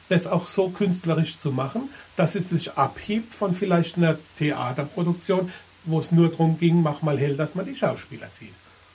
das 0.09 0.27
auch 0.27 0.47
so 0.47 0.69
künstlerisch 0.69 1.39
zu 1.39 1.53
machen, 1.53 1.89
dass 2.17 2.35
es 2.35 2.51
sich 2.51 2.73
abhebt 2.73 3.33
von 3.33 3.55
vielleicht 3.55 3.97
einer 3.97 4.19
Theaterproduktion, 4.37 5.51
wo 5.85 5.99
es 5.99 6.13
nur 6.13 6.31
darum 6.31 6.59
ging, 6.59 6.83
mach 6.83 7.03
mal 7.03 7.19
hell, 7.19 7.37
dass 7.37 7.55
man 7.55 7.65
die 7.65 7.75
Schauspieler 7.75 8.29
sieht. 8.29 8.53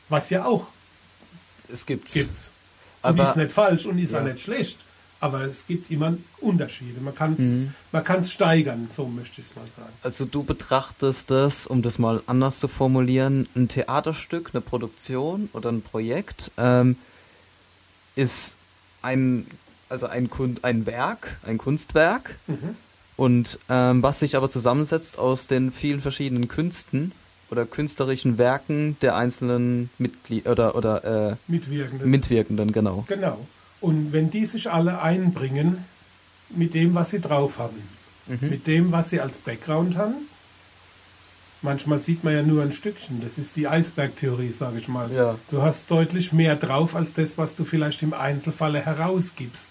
Was 0.09 0.29
ja 0.29 0.45
auch 0.45 0.67
es 1.71 1.85
gibt. 1.85 2.11
Gibt's. 2.11 2.51
Und 3.01 3.09
Aber, 3.09 3.23
ist 3.23 3.35
nicht 3.35 3.51
falsch 3.51 3.85
und 3.85 3.97
ist 3.99 4.11
ja. 4.11 4.19
auch 4.19 4.23
nicht 4.23 4.39
schlecht. 4.39 4.79
Aber 5.19 5.41
es 5.41 5.65
gibt 5.65 5.89
immer 5.89 6.13
Unterschiede. 6.39 7.01
Man 7.01 7.15
kann 7.15 7.33
es 7.33 7.65
mhm. 7.65 8.23
steigern, 8.23 8.87
so 8.89 9.07
möchte 9.07 9.41
ich 9.41 9.47
es 9.47 9.55
mal 9.55 9.65
sagen. 9.65 9.91
Also 10.03 10.25
du 10.25 10.43
betrachtest 10.43 11.31
das, 11.31 11.65
um 11.65 11.81
das 11.81 11.97
mal 11.97 12.21
anders 12.27 12.59
zu 12.59 12.67
formulieren, 12.67 13.47
ein 13.55 13.67
Theaterstück, 13.67 14.51
eine 14.53 14.61
Produktion 14.61 15.49
oder 15.53 15.71
ein 15.71 15.81
Projekt 15.81 16.51
ähm, 16.57 16.97
ist 18.15 18.57
ein, 19.01 19.47
also 19.89 20.07
ein, 20.07 20.29
Kun 20.29 20.55
ein 20.61 20.85
Werk, 20.85 21.39
ein 21.43 21.57
Kunstwerk. 21.57 22.35
Mhm. 22.47 22.75
Und 23.15 23.57
ähm, 23.69 24.03
was 24.03 24.19
sich 24.19 24.35
aber 24.35 24.49
zusammensetzt 24.49 25.17
aus 25.17 25.47
den 25.47 25.71
vielen 25.71 26.01
verschiedenen 26.01 26.47
Künsten 26.47 27.11
oder 27.49 27.65
künstlerischen 27.65 28.37
Werken 28.37 28.97
der 29.01 29.15
einzelnen 29.15 29.89
Mitglieder 29.97 30.51
oder, 30.51 30.75
oder 30.75 31.31
äh, 31.31 31.35
Mitwirkenden. 31.47 32.09
Mitwirkenden, 32.09 32.71
genau. 32.71 33.05
Genau. 33.07 33.47
Und 33.79 34.11
wenn 34.11 34.29
die 34.29 34.45
sich 34.45 34.71
alle 34.71 35.01
einbringen 35.01 35.85
mit 36.49 36.73
dem, 36.73 36.95
was 36.95 37.11
sie 37.11 37.19
drauf 37.19 37.59
haben, 37.59 37.81
mhm. 38.27 38.49
mit 38.49 38.67
dem, 38.67 38.91
was 38.91 39.09
sie 39.09 39.19
als 39.19 39.37
Background 39.37 39.97
haben, 39.97 40.15
manchmal 41.61 42.01
sieht 42.01 42.23
man 42.23 42.33
ja 42.33 42.43
nur 42.43 42.63
ein 42.63 42.71
Stückchen. 42.71 43.21
Das 43.21 43.37
ist 43.37 43.55
die 43.55 43.67
Eisbergtheorie, 43.67 44.51
sage 44.51 44.77
ich 44.77 44.87
mal. 44.87 45.11
Ja. 45.11 45.35
Du 45.49 45.61
hast 45.61 45.91
deutlich 45.91 46.33
mehr 46.33 46.55
drauf 46.55 46.95
als 46.95 47.13
das, 47.13 47.37
was 47.37 47.55
du 47.55 47.65
vielleicht 47.65 48.01
im 48.03 48.13
Einzelfalle 48.13 48.83
herausgibst. 48.85 49.69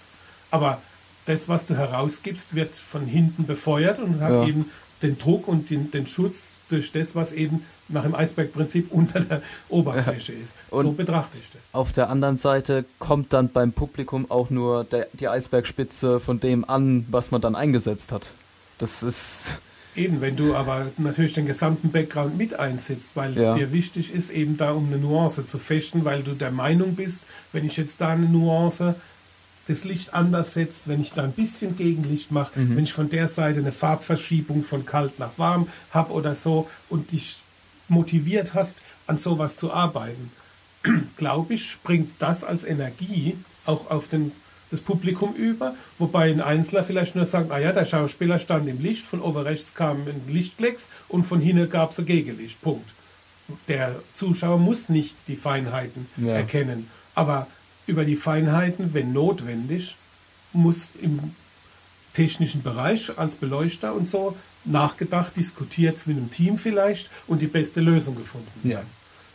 Aber 0.50 0.80
das, 1.24 1.48
was 1.48 1.66
du 1.66 1.76
herausgibst, 1.76 2.54
wird 2.54 2.74
von 2.74 3.06
hinten 3.06 3.46
befeuert 3.46 3.98
und 3.98 4.20
hat 4.20 4.32
ja. 4.32 4.46
eben 4.46 4.70
den 5.02 5.18
Druck 5.18 5.48
und 5.48 5.70
den, 5.70 5.90
den, 5.90 6.06
Schutz 6.06 6.56
durch 6.68 6.92
das, 6.92 7.14
was 7.14 7.32
eben 7.32 7.64
nach 7.88 8.02
dem 8.02 8.14
Eisbergprinzip 8.14 8.90
unter 8.90 9.20
der 9.20 9.42
Oberfläche 9.68 10.32
ja. 10.32 10.42
ist. 10.42 10.54
Und 10.70 10.82
so 10.82 10.92
betrachte 10.92 11.38
ich 11.38 11.50
das. 11.50 11.72
Auf 11.72 11.92
der 11.92 12.10
anderen 12.10 12.36
Seite 12.36 12.84
kommt 12.98 13.32
dann 13.32 13.50
beim 13.50 13.72
Publikum 13.72 14.30
auch 14.30 14.50
nur 14.50 14.84
der, 14.84 15.08
die 15.12 15.28
Eisbergspitze 15.28 16.20
von 16.20 16.40
dem 16.40 16.68
an, 16.68 17.06
was 17.10 17.30
man 17.30 17.40
dann 17.40 17.54
eingesetzt 17.54 18.12
hat. 18.12 18.32
Das 18.78 19.02
ist. 19.02 19.58
Eben, 19.94 20.20
wenn 20.20 20.36
du 20.36 20.54
aber 20.54 20.86
natürlich 20.98 21.32
den 21.32 21.46
gesamten 21.46 21.90
Background 21.90 22.36
mit 22.36 22.58
einsetzt, 22.58 23.12
weil 23.14 23.30
es 23.30 23.42
ja. 23.42 23.54
dir 23.54 23.72
wichtig 23.72 24.12
ist, 24.12 24.28
eben 24.28 24.58
da 24.58 24.72
um 24.72 24.88
eine 24.88 24.98
Nuance 24.98 25.46
zu 25.46 25.58
fechten, 25.58 26.04
weil 26.04 26.22
du 26.22 26.32
der 26.32 26.50
Meinung 26.50 26.96
bist, 26.96 27.22
wenn 27.52 27.64
ich 27.64 27.78
jetzt 27.78 28.02
da 28.02 28.08
eine 28.08 28.26
Nuance 28.26 28.94
das 29.68 29.84
Licht 29.84 30.14
anders 30.14 30.54
setzt, 30.54 30.86
wenn 30.86 31.00
ich 31.00 31.12
da 31.12 31.24
ein 31.24 31.32
bisschen 31.32 31.76
Gegenlicht 31.76 32.30
mache, 32.30 32.60
mhm. 32.60 32.76
wenn 32.76 32.84
ich 32.84 32.92
von 32.92 33.08
der 33.08 33.26
Seite 33.26 33.60
eine 33.60 33.72
Farbverschiebung 33.72 34.62
von 34.62 34.84
kalt 34.84 35.18
nach 35.18 35.38
warm 35.38 35.66
habe 35.90 36.12
oder 36.12 36.34
so 36.34 36.68
und 36.88 37.10
dich 37.12 37.38
motiviert 37.88 38.54
hast, 38.54 38.82
an 39.06 39.18
sowas 39.18 39.56
zu 39.56 39.72
arbeiten, 39.72 40.30
glaube 41.16 41.54
ich, 41.54 41.64
springt 41.64 42.14
das 42.18 42.44
als 42.44 42.64
Energie 42.64 43.36
auch 43.64 43.90
auf 43.90 44.08
den, 44.08 44.32
das 44.70 44.80
Publikum 44.80 45.34
über, 45.34 45.74
wobei 45.98 46.30
ein 46.30 46.40
Einzelner 46.40 46.84
vielleicht 46.84 47.16
nur 47.16 47.24
sagt, 47.24 47.50
ah 47.50 47.58
ja, 47.58 47.72
der 47.72 47.84
Schauspieler 47.84 48.38
stand 48.38 48.68
im 48.68 48.80
Licht, 48.80 49.06
von 49.06 49.20
oben 49.20 49.38
rechts 49.38 49.74
kam 49.74 50.06
ein 50.06 50.22
Lichtklecks 50.28 50.88
und 51.08 51.24
von 51.24 51.40
hinten 51.40 51.68
gab 51.68 51.90
es 51.90 51.98
ein 51.98 52.06
Gegenlicht, 52.06 52.60
Punkt. 52.62 52.94
Der 53.68 53.94
Zuschauer 54.12 54.58
muss 54.58 54.88
nicht 54.88 55.28
die 55.28 55.36
Feinheiten 55.36 56.06
ja. 56.16 56.32
erkennen, 56.32 56.88
aber 57.14 57.46
über 57.86 58.04
die 58.04 58.16
Feinheiten, 58.16 58.92
wenn 58.92 59.12
notwendig, 59.12 59.96
muss 60.52 60.94
im 61.00 61.34
technischen 62.16 62.62
Bereich 62.62 63.18
als 63.18 63.36
Beleuchter 63.36 63.94
und 63.94 64.08
so 64.08 64.34
nachgedacht, 64.64 65.36
diskutiert 65.36 66.06
mit 66.06 66.16
einem 66.16 66.30
Team 66.30 66.56
vielleicht 66.56 67.10
und 67.26 67.42
die 67.42 67.46
beste 67.46 67.80
Lösung 67.80 68.16
gefunden. 68.16 68.68
Ja. 68.68 68.82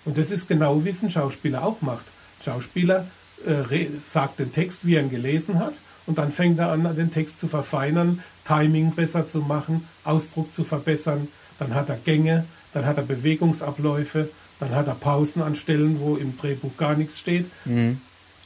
Und 0.03 0.17
das 0.17 0.31
ist 0.31 0.47
genau, 0.47 0.83
wie 0.83 0.89
es 0.89 1.03
ein 1.03 1.11
Schauspieler 1.11 1.63
auch 1.63 1.81
macht. 1.81 2.05
Schauspieler 2.43 3.05
äh, 3.45 3.87
sagt 3.99 4.39
den 4.39 4.51
Text, 4.51 4.85
wie 4.85 4.95
er 4.95 5.03
ihn 5.03 5.11
gelesen 5.11 5.59
hat, 5.59 5.79
und 6.07 6.17
dann 6.17 6.31
fängt 6.31 6.57
er 6.57 6.71
an, 6.71 6.95
den 6.95 7.11
Text 7.11 7.39
zu 7.39 7.47
verfeinern, 7.47 8.23
Timing 8.43 8.95
besser 8.95 9.27
zu 9.27 9.41
machen, 9.41 9.87
Ausdruck 10.03 10.51
zu 10.51 10.63
verbessern. 10.63 11.27
Dann 11.59 11.75
hat 11.75 11.89
er 11.89 11.97
Gänge, 11.97 12.45
dann 12.73 12.87
hat 12.87 12.97
er 12.97 13.03
Bewegungsabläufe, 13.03 14.29
dann 14.59 14.73
hat 14.73 14.87
er 14.87 14.95
Pausen 14.95 15.43
an 15.43 15.53
Stellen, 15.53 15.99
wo 15.99 16.15
im 16.15 16.35
Drehbuch 16.35 16.75
gar 16.77 16.95
nichts 16.95 17.19
steht. 17.19 17.51
Mhm. 17.65 18.01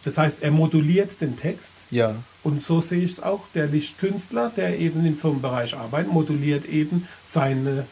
Das 0.06 0.20
heißt, 0.20 0.44
er 0.44 0.52
moduliert 0.52 1.20
den 1.20 1.36
Text. 1.36 1.84
Ja. 1.90 2.16
Und 2.44 2.62
so 2.62 2.80
sehe 2.80 3.04
ich 3.04 3.14
es 3.14 3.24
auch. 3.24 3.48
Der 3.56 3.66
Lichtkünstler, 3.66 4.52
der 4.56 4.80
eben 4.80 5.04
in 5.06 5.18
so 5.18 5.32
einem 5.32 5.42
Bereich 5.42 5.76
arbeitet, 5.76 6.14
moduliert 6.14 6.66
eben 6.66 7.08
seine 7.26 7.88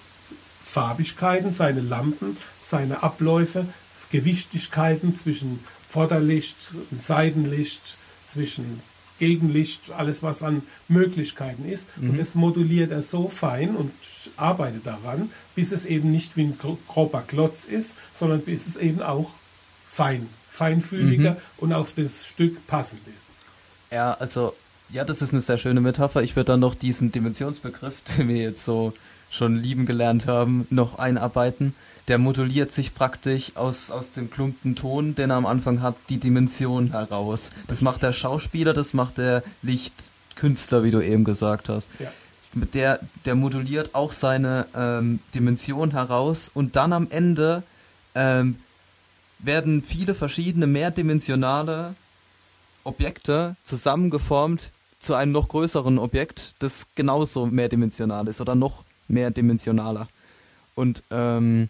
Farbigkeiten, 0.63 1.51
seine 1.51 1.81
Lampen, 1.81 2.37
seine 2.61 3.03
Abläufe, 3.03 3.65
Gewichtigkeiten 4.11 5.15
zwischen 5.15 5.59
Vorderlicht 5.89 6.71
und 6.91 7.01
Seitenlicht, 7.01 7.97
zwischen 8.25 8.81
Gegenlicht, 9.17 9.91
alles 9.91 10.21
was 10.21 10.43
an 10.43 10.61
Möglichkeiten 10.87 11.67
ist. 11.67 11.87
Mhm. 11.97 12.11
Und 12.11 12.19
das 12.19 12.35
moduliert 12.35 12.91
er 12.91 13.01
so 13.01 13.27
fein 13.27 13.75
und 13.75 13.91
arbeitet 14.37 14.85
daran, 14.85 15.31
bis 15.55 15.71
es 15.71 15.85
eben 15.85 16.11
nicht 16.11 16.37
wie 16.37 16.43
ein 16.43 16.57
grober 16.87 17.23
Klotz 17.25 17.65
ist, 17.65 17.95
sondern 18.13 18.41
bis 18.41 18.67
es 18.67 18.75
eben 18.75 19.01
auch 19.01 19.31
fein 19.87 20.27
feinfühliger 20.53 21.31
mhm. 21.31 21.37
und 21.57 21.73
auf 21.73 21.93
das 21.93 22.27
Stück 22.27 22.65
passend 22.67 23.01
ist. 23.17 23.31
Ja, 23.91 24.13
also, 24.13 24.55
ja, 24.89 25.03
das 25.03 25.21
ist 25.23 25.33
eine 25.33 25.41
sehr 25.41 25.57
schöne 25.57 25.81
Metapher. 25.81 26.21
Ich 26.21 26.35
würde 26.35 26.51
dann 26.53 26.59
noch 26.59 26.75
diesen 26.75 27.11
Dimensionsbegriff, 27.11 28.01
den 28.17 28.27
wir 28.27 28.37
jetzt 28.37 28.63
so 28.63 28.93
schon 29.31 29.57
lieben 29.57 29.87
gelernt 29.87 30.27
haben, 30.27 30.67
noch 30.69 30.99
einarbeiten. 30.99 31.73
Der 32.07 32.19
moduliert 32.19 32.71
sich 32.71 32.93
praktisch 32.93 33.53
aus, 33.55 33.89
aus 33.89 34.11
dem 34.11 34.29
klumpen 34.29 34.75
Ton, 34.75 35.15
den 35.15 35.31
er 35.31 35.37
am 35.37 35.47
Anfang 35.47 35.81
hat, 35.81 35.95
die 36.09 36.19
Dimension 36.19 36.91
heraus. 36.91 37.49
Das 37.67 37.81
macht 37.81 38.03
der 38.03 38.13
Schauspieler, 38.13 38.73
das 38.73 38.93
macht 38.93 39.17
der 39.17 39.41
Lichtkünstler, 39.63 40.83
wie 40.83 40.91
du 40.91 41.01
eben 41.01 41.23
gesagt 41.23 41.69
hast. 41.69 41.89
Ja. 41.97 42.11
Der, 42.53 42.99
der 43.25 43.33
moduliert 43.33 43.95
auch 43.95 44.11
seine 44.11 44.67
ähm, 44.75 45.19
Dimension 45.33 45.91
heraus 45.91 46.51
und 46.53 46.75
dann 46.75 46.93
am 46.93 47.07
Ende 47.09 47.63
ähm, 48.13 48.57
werden 49.43 49.81
viele 49.81 50.15
verschiedene 50.15 50.67
mehrdimensionale 50.67 51.95
Objekte 52.83 53.55
zusammengeformt 53.63 54.71
zu 54.99 55.13
einem 55.13 55.31
noch 55.31 55.49
größeren 55.49 55.99
Objekt, 55.99 56.55
das 56.59 56.87
genauso 56.95 57.45
mehrdimensional 57.45 58.27
ist 58.27 58.41
oder 58.41 58.55
noch 58.55 58.83
mehrdimensionaler. 59.07 60.07
Und 60.75 61.03
ähm, 61.11 61.69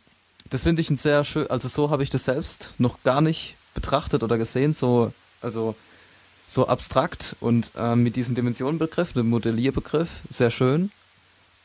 das 0.50 0.64
finde 0.64 0.82
ich 0.82 0.90
ein 0.90 0.98
sehr 0.98 1.24
schön, 1.24 1.48
also 1.50 1.68
so 1.68 1.90
habe 1.90 2.04
ich 2.04 2.10
das 2.10 2.26
selbst 2.26 2.74
noch 2.78 3.02
gar 3.04 3.22
nicht 3.22 3.56
betrachtet 3.74 4.24
oder 4.24 4.38
gesehen, 4.38 4.74
so, 4.74 5.12
also 5.42 5.76
so 6.48 6.68
abstrakt 6.68 7.36
und 7.40 7.72
ähm, 7.76 8.04
mit 8.04 8.16
diesem 8.16 8.36
Dimensionenbegriff, 8.36 9.14
dem 9.14 9.30
Modellierbegriff, 9.30 10.10
sehr 10.30 10.52
schön, 10.52 10.92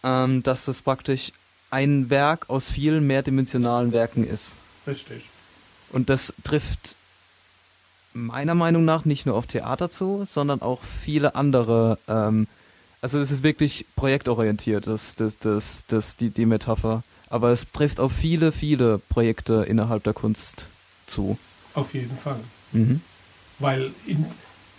ähm, 0.02 0.42
dass 0.42 0.64
das 0.64 0.82
praktisch 0.82 1.32
ein 1.70 2.08
Werk 2.08 2.48
aus 2.48 2.70
vielen 2.70 3.06
mehrdimensionalen 3.06 3.92
Werken 3.92 4.26
ist. 4.26 4.56
Richtig. 4.86 5.28
Und 5.90 6.10
das 6.10 6.34
trifft 6.44 6.96
meiner 8.12 8.54
Meinung 8.54 8.84
nach 8.84 9.04
nicht 9.04 9.26
nur 9.26 9.36
auf 9.36 9.46
Theater 9.46 9.90
zu, 9.90 10.24
sondern 10.26 10.62
auch 10.62 10.82
viele 10.82 11.34
andere. 11.34 11.98
Ähm, 12.08 12.46
also 13.00 13.18
es 13.18 13.30
ist 13.30 13.42
wirklich 13.42 13.86
projektorientiert, 13.94 14.86
das, 14.86 15.14
das, 15.14 15.38
das, 15.38 15.84
das, 15.86 16.16
die, 16.16 16.30
die 16.30 16.46
Metapher. 16.46 17.02
Aber 17.30 17.50
es 17.50 17.70
trifft 17.70 18.00
auf 18.00 18.12
viele, 18.12 18.52
viele 18.52 18.98
Projekte 18.98 19.64
innerhalb 19.68 20.02
der 20.04 20.14
Kunst 20.14 20.68
zu. 21.06 21.38
Auf 21.74 21.94
jeden 21.94 22.16
Fall. 22.16 22.40
Mhm. 22.72 23.00
Weil 23.58 23.92
in, 24.06 24.26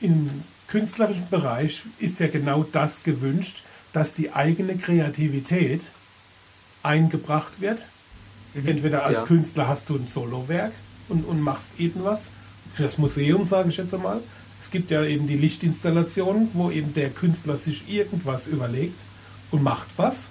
im 0.02 0.44
künstlerischen 0.68 1.30
Bereich 1.30 1.84
ist 2.00 2.20
ja 2.20 2.28
genau 2.28 2.64
das 2.64 3.04
gewünscht, 3.04 3.64
dass 3.94 4.14
die 4.14 4.34
eigene 4.34 4.78
Kreativität 4.78 5.92
eingebracht 6.84 7.62
wird. 7.62 7.88
Mhm. 8.54 8.68
Entweder 8.68 9.06
als 9.06 9.22
ja. 9.22 9.26
Künstler 9.26 9.68
hast 9.68 9.90
du 9.90 9.96
ein 9.96 10.08
Solowerk 10.08 10.74
und, 11.10 11.26
und 11.26 11.42
machst 11.42 11.80
eben 11.80 12.04
was. 12.04 12.32
Für 12.74 12.84
das 12.84 12.98
Museum, 12.98 13.46
sage 13.46 13.70
ich 13.70 13.78
jetzt 13.78 13.94
einmal. 13.94 14.22
Es 14.60 14.70
gibt 14.70 14.92
ja 14.92 15.04
eben 15.04 15.28
die 15.28 15.38
Lichtinstallationen, 15.38 16.50
wo 16.54 16.70
eben 16.70 16.94
der 16.94 17.10
Künstler 17.10 17.58
sich 17.58 17.92
irgendwas 17.92 18.48
überlegt 18.48 19.00
und 19.52 19.64
macht 19.64 19.88
was. 19.98 20.30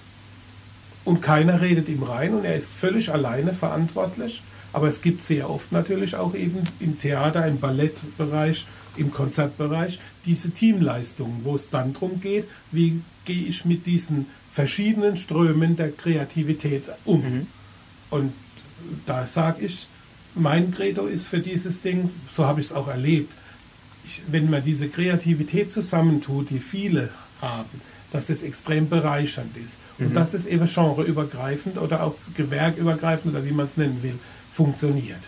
Und 1.03 1.21
keiner 1.21 1.61
redet 1.61 1.89
ihm 1.89 2.03
rein 2.03 2.33
und 2.35 2.45
er 2.45 2.55
ist 2.55 2.73
völlig 2.73 3.11
alleine 3.11 3.53
verantwortlich. 3.53 4.43
Aber 4.71 4.87
es 4.87 5.01
gibt 5.01 5.23
sehr 5.23 5.49
oft 5.49 5.71
natürlich 5.71 6.15
auch 6.15 6.35
eben 6.35 6.63
im 6.79 6.99
Theater, 6.99 7.47
im 7.47 7.59
Ballettbereich, 7.59 8.67
im 8.97 9.09
Konzertbereich 9.09 9.99
diese 10.25 10.51
Teamleistungen, 10.51 11.43
wo 11.43 11.55
es 11.55 11.69
dann 11.69 11.93
darum 11.93 12.19
geht, 12.19 12.47
wie 12.71 13.01
gehe 13.25 13.45
ich 13.45 13.65
mit 13.65 13.87
diesen 13.87 14.27
verschiedenen 14.49 15.15
Strömen 15.15 15.75
der 15.75 15.91
Kreativität 15.91 16.83
um. 17.05 17.21
Mhm. 17.21 17.47
Und 18.11 18.33
da 19.05 19.25
sage 19.25 19.65
ich, 19.65 19.87
mein 20.39 20.71
Credo 20.71 21.05
ist 21.05 21.27
für 21.27 21.39
dieses 21.39 21.81
Ding, 21.81 22.09
so 22.31 22.45
habe 22.45 22.59
ich 22.59 22.67
es 22.67 22.73
auch 22.73 22.87
erlebt, 22.87 23.33
ich, 24.05 24.21
wenn 24.27 24.49
man 24.49 24.63
diese 24.63 24.87
Kreativität 24.87 25.71
zusammentut, 25.71 26.49
die 26.49 26.59
viele 26.59 27.09
haben, 27.41 27.81
dass 28.11 28.25
das 28.25 28.43
extrem 28.43 28.89
bereichernd 28.89 29.55
ist 29.57 29.79
mhm. 29.97 30.07
und 30.07 30.15
dass 30.15 30.31
das 30.31 30.45
eben 30.45 30.65
genreübergreifend 30.65 31.77
oder 31.77 32.03
auch 32.03 32.15
gewerkübergreifend 32.35 33.35
oder 33.35 33.45
wie 33.45 33.51
man 33.51 33.65
es 33.65 33.77
nennen 33.77 34.01
will, 34.01 34.17
funktioniert. 34.49 35.19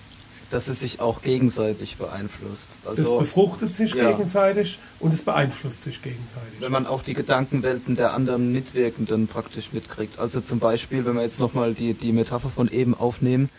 dass 0.50 0.68
es 0.68 0.80
sich 0.80 1.00
auch 1.00 1.22
gegenseitig 1.22 1.98
beeinflusst. 1.98 2.72
Also, 2.84 3.14
es 3.14 3.20
befruchtet 3.20 3.74
sich 3.74 3.94
ja. 3.94 4.12
gegenseitig 4.12 4.80
und 5.00 5.14
es 5.14 5.22
beeinflusst 5.22 5.82
sich 5.82 6.02
gegenseitig. 6.02 6.60
Wenn 6.60 6.72
man 6.72 6.88
auch 6.88 7.04
die 7.04 7.14
Gedankenwelten 7.14 7.96
der 7.96 8.14
anderen 8.14 8.52
Mitwirkenden 8.52 9.28
praktisch 9.28 9.72
mitkriegt. 9.72 10.20
Also 10.20 10.42
zum 10.42 10.60
Beispiel, 10.60 11.06
wenn 11.06 11.16
wir 11.16 11.22
jetzt 11.22 11.40
nochmal 11.40 11.74
die, 11.74 11.94
die 11.94 12.12
Metapher 12.12 12.50
von 12.50 12.68
eben 12.70 12.96
aufnehmen, 12.96 13.50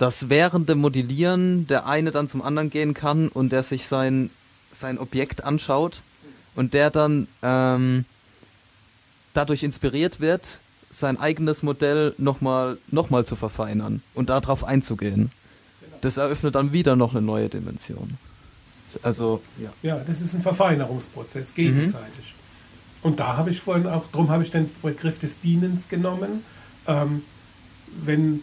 dass 0.00 0.30
während 0.30 0.66
dem 0.70 0.78
Modellieren 0.78 1.66
der 1.66 1.84
eine 1.84 2.10
dann 2.10 2.26
zum 2.26 2.40
anderen 2.40 2.70
gehen 2.70 2.94
kann 2.94 3.28
und 3.28 3.52
der 3.52 3.62
sich 3.62 3.86
sein, 3.86 4.30
sein 4.72 4.96
Objekt 4.96 5.44
anschaut 5.44 6.00
und 6.56 6.72
der 6.72 6.88
dann 6.88 7.28
ähm, 7.42 8.06
dadurch 9.34 9.62
inspiriert 9.62 10.18
wird, 10.18 10.60
sein 10.88 11.20
eigenes 11.20 11.62
Modell 11.62 12.14
nochmal 12.16 12.78
noch 12.88 13.10
mal 13.10 13.26
zu 13.26 13.36
verfeinern 13.36 14.02
und 14.14 14.30
darauf 14.30 14.64
einzugehen. 14.64 15.32
Das 16.00 16.16
eröffnet 16.16 16.54
dann 16.54 16.72
wieder 16.72 16.96
noch 16.96 17.10
eine 17.14 17.20
neue 17.20 17.50
Dimension. 17.50 18.16
Also, 19.02 19.42
ja. 19.58 19.68
Ja, 19.82 20.02
das 20.02 20.22
ist 20.22 20.32
ein 20.32 20.40
Verfeinerungsprozess, 20.40 21.52
gegenseitig. 21.52 22.34
Mhm. 23.02 23.06
Und 23.06 23.20
da 23.20 23.36
habe 23.36 23.50
ich 23.50 23.60
vorhin 23.60 23.86
auch, 23.86 24.06
darum 24.10 24.30
habe 24.30 24.42
ich 24.42 24.50
den 24.50 24.70
Begriff 24.80 25.18
des 25.18 25.40
Dienens 25.40 25.88
genommen, 25.88 26.42
ähm, 26.86 27.22
wenn, 28.02 28.42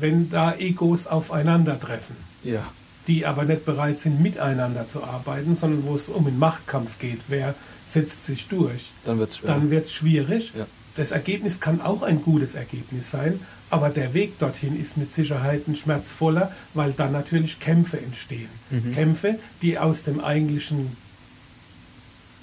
wenn 0.00 0.30
da 0.30 0.54
Egos 0.54 1.06
aufeinandertreffen. 1.06 2.16
Ja. 2.44 2.66
Die 3.06 3.24
aber 3.24 3.44
nicht 3.44 3.64
bereit 3.64 3.98
sind, 3.98 4.20
miteinander 4.20 4.86
zu 4.86 5.02
arbeiten, 5.02 5.56
sondern 5.56 5.86
wo 5.86 5.94
es 5.94 6.08
um 6.08 6.24
den 6.24 6.38
Machtkampf 6.38 6.98
geht. 6.98 7.20
Wer 7.28 7.54
setzt 7.84 8.26
sich 8.26 8.48
durch? 8.48 8.92
Dann 9.04 9.18
wird 9.18 9.30
es 9.30 9.36
schwierig. 9.36 9.54
Dann 9.54 9.70
wird's 9.70 9.92
schwierig. 9.92 10.52
Ja. 10.56 10.66
Das 10.94 11.12
Ergebnis 11.12 11.60
kann 11.60 11.80
auch 11.80 12.02
ein 12.02 12.22
gutes 12.22 12.54
Ergebnis 12.56 13.10
sein, 13.10 13.40
aber 13.70 13.88
der 13.88 14.14
Weg 14.14 14.38
dorthin 14.38 14.78
ist 14.78 14.96
mit 14.96 15.12
Sicherheit 15.12 15.68
ein 15.68 15.76
schmerzvoller, 15.76 16.52
weil 16.74 16.92
dann 16.92 17.12
natürlich 17.12 17.60
Kämpfe 17.60 17.98
entstehen. 17.98 18.48
Mhm. 18.70 18.90
Kämpfe, 18.92 19.38
die 19.62 19.78
aus 19.78 20.02
dem 20.02 20.20
eigentlichen 20.20 20.96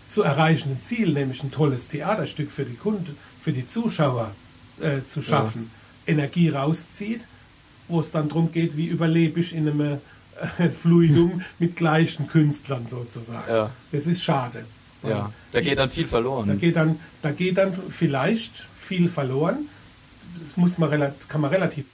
zu 0.07 0.21
erreichenden 0.21 0.79
Ziel, 0.79 1.11
nämlich 1.11 1.43
ein 1.43 1.51
tolles 1.51 1.87
Theaterstück 1.87 2.49
für 2.49 2.63
die 2.63 2.75
Kunden, 2.75 3.17
für 3.39 3.51
die 3.51 3.65
Zuschauer 3.65 4.31
äh, 4.79 5.03
zu 5.03 5.21
schaffen, 5.21 5.71
ja. 6.07 6.13
Energie 6.13 6.49
rauszieht, 6.49 7.27
wo 7.87 7.99
es 7.99 8.11
dann 8.11 8.29
darum 8.29 8.51
geht, 8.51 8.77
wie 8.77 8.87
überlebe 8.87 9.39
ich 9.39 9.53
in 9.53 9.67
einem 9.67 9.99
äh, 10.59 10.69
Fluidum 10.69 11.41
mit 11.59 11.75
gleichen 11.75 12.27
Künstlern 12.27 12.87
sozusagen. 12.87 13.49
Ja. 13.49 13.71
Das 13.91 14.07
ist 14.07 14.23
schade. 14.23 14.65
Ja, 15.03 15.31
da 15.51 15.61
geht 15.61 15.77
dann 15.77 15.89
viel 15.89 16.07
verloren. 16.07 16.47
Da 16.47 16.55
geht 16.55 16.75
dann, 16.75 16.99
da 17.21 17.31
geht 17.31 17.57
dann 17.57 17.73
vielleicht 17.73 18.65
viel 18.77 19.07
verloren. 19.07 19.69
Das 20.39 20.57
muss 20.57 20.77
man 20.77 20.89
kann 21.27 21.41
man 21.41 21.51
relativ. 21.51 21.85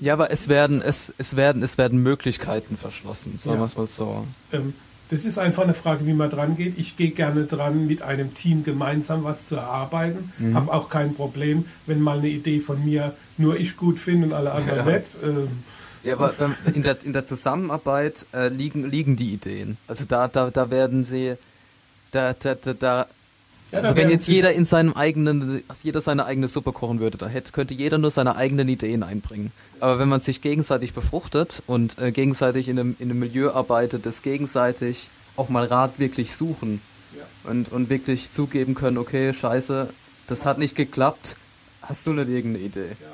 Ja, 0.00 0.12
aber 0.12 0.30
es 0.30 0.48
werden, 0.48 0.80
es, 0.80 1.12
es 1.18 1.36
werden, 1.36 1.62
es 1.62 1.76
werden 1.76 2.02
Möglichkeiten 2.02 2.76
verschlossen, 2.76 3.36
sagen 3.36 3.56
ja. 3.56 3.60
wir 3.60 3.64
es 3.64 3.76
mal 3.76 3.86
so. 3.86 4.26
Ähm, 4.52 4.74
das 5.10 5.24
ist 5.24 5.38
einfach 5.38 5.62
eine 5.62 5.74
Frage, 5.74 6.06
wie 6.06 6.12
man 6.12 6.30
dran 6.30 6.56
geht. 6.56 6.78
Ich 6.78 6.96
gehe 6.96 7.10
gerne 7.10 7.44
dran, 7.44 7.86
mit 7.86 8.02
einem 8.02 8.34
Team 8.34 8.64
gemeinsam 8.64 9.24
was 9.24 9.44
zu 9.44 9.56
erarbeiten. 9.56 10.32
Mhm. 10.38 10.54
Habe 10.54 10.72
auch 10.72 10.88
kein 10.88 11.14
Problem, 11.14 11.66
wenn 11.86 12.00
mal 12.00 12.18
eine 12.18 12.28
Idee 12.28 12.60
von 12.60 12.84
mir 12.84 13.14
nur 13.38 13.58
ich 13.58 13.76
gut 13.76 13.98
finde 13.98 14.26
und 14.26 14.32
alle 14.32 14.52
anderen 14.52 14.86
ja. 14.86 14.98
nicht. 14.98 15.16
Ähm, 15.22 15.48
ja, 16.02 16.14
aber 16.14 16.32
in 16.72 16.82
der, 16.82 17.04
in 17.04 17.12
der 17.12 17.24
Zusammenarbeit 17.24 18.26
äh, 18.32 18.48
liegen, 18.48 18.88
liegen 18.88 19.16
die 19.16 19.32
Ideen. 19.32 19.76
Also 19.88 20.04
da, 20.04 20.28
da, 20.28 20.50
da 20.50 20.70
werden 20.70 21.04
sie 21.04 21.34
da, 22.12 22.32
da, 22.32 22.54
da, 22.54 22.72
da 22.74 23.06
ja, 23.72 23.80
also 23.80 23.96
wenn 23.96 24.10
jetzt 24.10 24.28
jeder 24.28 24.52
in 24.52 24.64
seinem 24.64 24.92
eigenen, 24.92 25.62
jeder 25.82 26.00
seine 26.00 26.24
eigene 26.24 26.46
Suppe 26.46 26.72
kochen 26.72 27.00
würde, 27.00 27.18
da 27.18 27.26
hätte, 27.26 27.50
könnte 27.52 27.74
jeder 27.74 27.98
nur 27.98 28.10
seine 28.10 28.36
eigenen 28.36 28.68
Ideen 28.68 29.02
einbringen. 29.02 29.50
Aber 29.80 29.98
wenn 29.98 30.08
man 30.08 30.20
sich 30.20 30.40
gegenseitig 30.40 30.92
befruchtet 30.92 31.62
und 31.66 31.98
äh, 31.98 32.12
gegenseitig 32.12 32.68
in 32.68 32.78
einem, 32.78 32.96
in 33.00 33.10
einem 33.10 33.18
Milieu 33.18 33.50
arbeitet, 33.50 34.06
das 34.06 34.22
gegenseitig 34.22 35.08
auch 35.34 35.48
mal 35.48 35.66
Rat 35.66 35.98
wirklich 35.98 36.34
suchen 36.34 36.80
ja. 37.16 37.50
und, 37.50 37.72
und 37.72 37.90
wirklich 37.90 38.30
zugeben 38.30 38.74
können, 38.74 38.98
okay, 38.98 39.32
scheiße, 39.32 39.88
das 40.28 40.46
hat 40.46 40.58
nicht 40.58 40.76
geklappt, 40.76 41.36
hast 41.82 42.06
du 42.06 42.12
nicht 42.12 42.28
irgendeine 42.28 42.64
Idee? 42.64 42.88
Ja. 43.00 43.08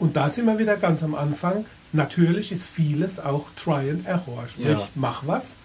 Und 0.00 0.16
da 0.16 0.28
sind 0.28 0.46
wir 0.46 0.58
wieder 0.58 0.76
ganz 0.76 1.04
am 1.04 1.14
Anfang. 1.14 1.64
Natürlich 1.92 2.50
ist 2.50 2.66
vieles 2.66 3.20
auch 3.20 3.50
Try 3.54 3.88
and 3.88 4.04
Error. 4.04 4.48
Sprich, 4.48 4.80
mach 4.96 5.28
was, 5.28 5.58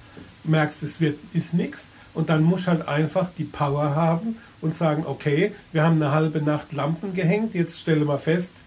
merkst, 0.43 0.83
es 0.83 1.01
wird, 1.01 1.17
ist 1.33 1.55
nichts 1.55 1.89
und 2.17 2.29
dann 2.29 2.41
muss 2.41 2.65
halt 2.65 2.87
einfach 2.87 3.29
die 3.37 3.43
Power 3.43 3.93
haben 3.93 4.37
und 4.59 4.73
sagen, 4.73 5.05
okay, 5.05 5.51
wir 5.71 5.83
haben 5.83 6.01
eine 6.01 6.11
halbe 6.11 6.41
Nacht 6.41 6.73
Lampen 6.73 7.13
gehängt, 7.13 7.53
jetzt 7.53 7.79
stelle 7.79 8.05
mal 8.05 8.17
fest, 8.17 8.63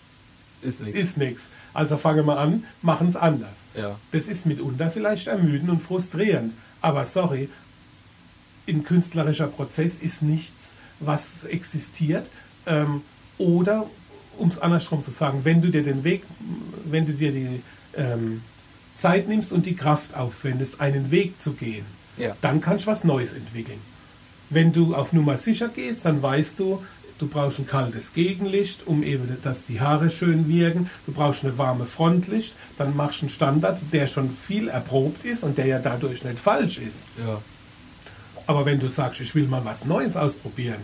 ist 0.62 0.80
nichts. 0.80 1.00
Ist 1.00 1.16
nichts. 1.16 1.50
Also 1.74 1.96
fangen 1.96 2.26
wir 2.26 2.38
an, 2.38 2.62
machen 2.80 3.08
es 3.08 3.16
anders. 3.16 3.66
Ja. 3.74 3.98
Das 4.12 4.28
ist 4.28 4.46
mitunter 4.46 4.88
vielleicht 4.88 5.26
ermüdend 5.26 5.68
und 5.68 5.80
frustrierend. 5.80 6.54
Aber 6.80 7.04
sorry, 7.04 7.48
ein 8.68 8.84
künstlerischer 8.84 9.48
Prozess 9.48 9.98
ist 9.98 10.22
nichts, 10.22 10.76
was 11.00 11.42
existiert. 11.42 12.30
Ähm, 12.66 13.02
oder, 13.36 13.86
um 14.38 14.46
es 14.46 14.60
andersrum 14.60 15.02
zu 15.02 15.10
sagen, 15.10 15.40
wenn 15.42 15.60
du 15.60 15.70
dir 15.70 15.82
den 15.82 16.04
Weg, 16.04 16.22
wenn 16.84 17.04
du 17.04 17.14
dir 17.14 17.32
die 17.32 17.62
ähm, 17.96 18.42
Zeit 18.94 19.26
nimmst 19.26 19.52
und 19.52 19.66
die 19.66 19.74
Kraft 19.74 20.14
aufwendest, 20.14 20.80
einen 20.80 21.10
Weg 21.10 21.40
zu 21.40 21.54
gehen, 21.54 21.86
ja. 22.20 22.36
dann 22.40 22.60
kannst 22.60 22.86
du 22.86 22.90
was 22.90 23.04
Neues 23.04 23.32
entwickeln. 23.32 23.80
Wenn 24.50 24.72
du 24.72 24.94
auf 24.94 25.12
Nummer 25.12 25.36
sicher 25.36 25.68
gehst, 25.68 26.04
dann 26.04 26.22
weißt 26.22 26.58
du, 26.58 26.82
du 27.18 27.28
brauchst 27.28 27.60
ein 27.60 27.66
kaltes 27.66 28.12
Gegenlicht, 28.12 28.86
um 28.86 29.02
eben, 29.04 29.36
dass 29.42 29.66
die 29.66 29.80
Haare 29.80 30.10
schön 30.10 30.48
wirken. 30.48 30.90
Du 31.06 31.12
brauchst 31.12 31.44
eine 31.44 31.56
warme 31.56 31.86
Frontlicht. 31.86 32.54
Dann 32.76 32.96
machst 32.96 33.20
du 33.20 33.24
einen 33.24 33.30
Standard, 33.30 33.80
der 33.92 34.08
schon 34.08 34.30
viel 34.30 34.68
erprobt 34.68 35.24
ist 35.24 35.44
und 35.44 35.56
der 35.56 35.66
ja 35.66 35.78
dadurch 35.78 36.24
nicht 36.24 36.40
falsch 36.40 36.78
ist. 36.78 37.06
Ja. 37.24 37.40
Aber 38.46 38.66
wenn 38.66 38.80
du 38.80 38.88
sagst, 38.88 39.20
ich 39.20 39.34
will 39.36 39.46
mal 39.46 39.64
was 39.64 39.84
Neues 39.84 40.16
ausprobieren, 40.16 40.80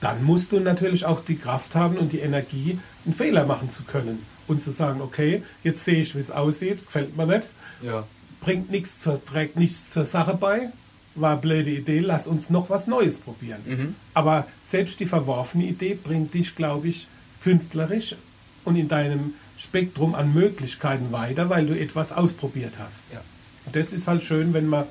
dann 0.00 0.22
musst 0.22 0.52
du 0.52 0.60
natürlich 0.60 1.06
auch 1.06 1.20
die 1.20 1.36
Kraft 1.36 1.74
haben 1.74 1.96
und 1.96 2.12
die 2.12 2.18
Energie, 2.18 2.78
einen 3.04 3.14
Fehler 3.14 3.46
machen 3.46 3.70
zu 3.70 3.84
können. 3.84 4.26
Und 4.48 4.60
zu 4.60 4.72
sagen, 4.72 5.00
okay, 5.00 5.42
jetzt 5.62 5.84
sehe 5.84 6.00
ich, 6.00 6.14
wie 6.16 6.18
es 6.18 6.32
aussieht, 6.32 6.84
gefällt 6.84 7.16
mir 7.16 7.26
nicht. 7.26 7.52
Ja 7.80 8.04
bringt 8.42 8.70
nichts 8.70 8.98
zur, 8.98 9.24
trägt 9.24 9.56
nichts 9.56 9.90
zur 9.90 10.04
Sache 10.04 10.34
bei, 10.34 10.70
war 11.14 11.32
eine 11.32 11.40
blöde 11.40 11.70
Idee, 11.70 12.00
lass 12.00 12.26
uns 12.26 12.50
noch 12.50 12.70
was 12.70 12.86
Neues 12.86 13.18
probieren. 13.18 13.60
Mhm. 13.64 13.94
Aber 14.14 14.46
selbst 14.64 15.00
die 15.00 15.06
verworfene 15.06 15.64
Idee 15.64 15.94
bringt 15.94 16.34
dich, 16.34 16.54
glaube 16.54 16.88
ich, 16.88 17.06
künstlerisch 17.42 18.16
und 18.64 18.76
in 18.76 18.88
deinem 18.88 19.34
Spektrum 19.56 20.14
an 20.14 20.34
Möglichkeiten 20.34 21.12
weiter, 21.12 21.50
weil 21.50 21.66
du 21.66 21.78
etwas 21.78 22.12
ausprobiert 22.12 22.78
hast. 22.78 23.04
Ja. 23.12 23.20
Und 23.66 23.76
das 23.76 23.92
ist 23.92 24.08
halt 24.08 24.22
schön, 24.24 24.52
wenn 24.54 24.66
man 24.66 24.86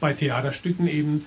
bei 0.00 0.12
Theaterstücken 0.12 0.86
eben 0.86 1.24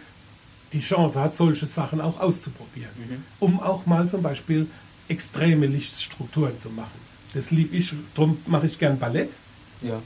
die 0.72 0.80
Chance 0.80 1.20
hat, 1.20 1.36
solche 1.36 1.65
Sachen 1.65 1.99
auch 1.99 2.20
auszuprobieren. 2.20 2.91
Mhm. 2.97 3.24
Um 3.39 3.59
auch 3.59 3.86
mal 3.86 4.07
zum 4.07 4.22
Beispiel 4.22 4.67
extreme 5.07 5.65
Lichtstrukturen 5.65 6.57
zu 6.57 6.70
machen. 6.70 7.09
Das 7.34 7.51
liebe 7.51 7.76
ich, 7.76 7.93
darum 8.13 8.38
mache 8.45 8.67
ich 8.67 8.78
gern 8.78 8.99
Ballett. 8.99 9.36
Ja 9.82 9.99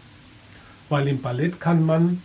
weil 0.89 1.07
im 1.07 1.21
Ballett 1.21 1.59
kann 1.59 1.85
man 1.85 2.21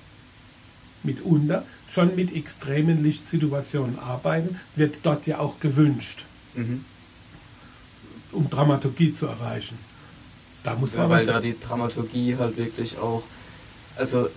mitunter 1.02 1.64
schon 1.88 2.14
mit 2.16 2.34
extremen 2.34 3.02
Lichtsituationen 3.02 3.98
arbeiten, 3.98 4.58
wird 4.76 5.00
dort 5.04 5.26
ja 5.26 5.38
auch 5.38 5.60
gewünscht, 5.60 6.24
mhm. 6.54 6.84
um 8.32 8.50
Dramaturgie 8.50 9.12
zu 9.12 9.26
erreichen. 9.26 9.78
Da 10.62 10.74
muss 10.74 10.94
ja, 10.94 11.00
man 11.00 11.10
weil 11.10 11.26
da 11.26 11.40
die 11.40 11.58
Dramaturgie 11.58 12.36
halt 12.36 12.56
wirklich 12.56 12.98
auch, 12.98 13.22
also 13.96 14.28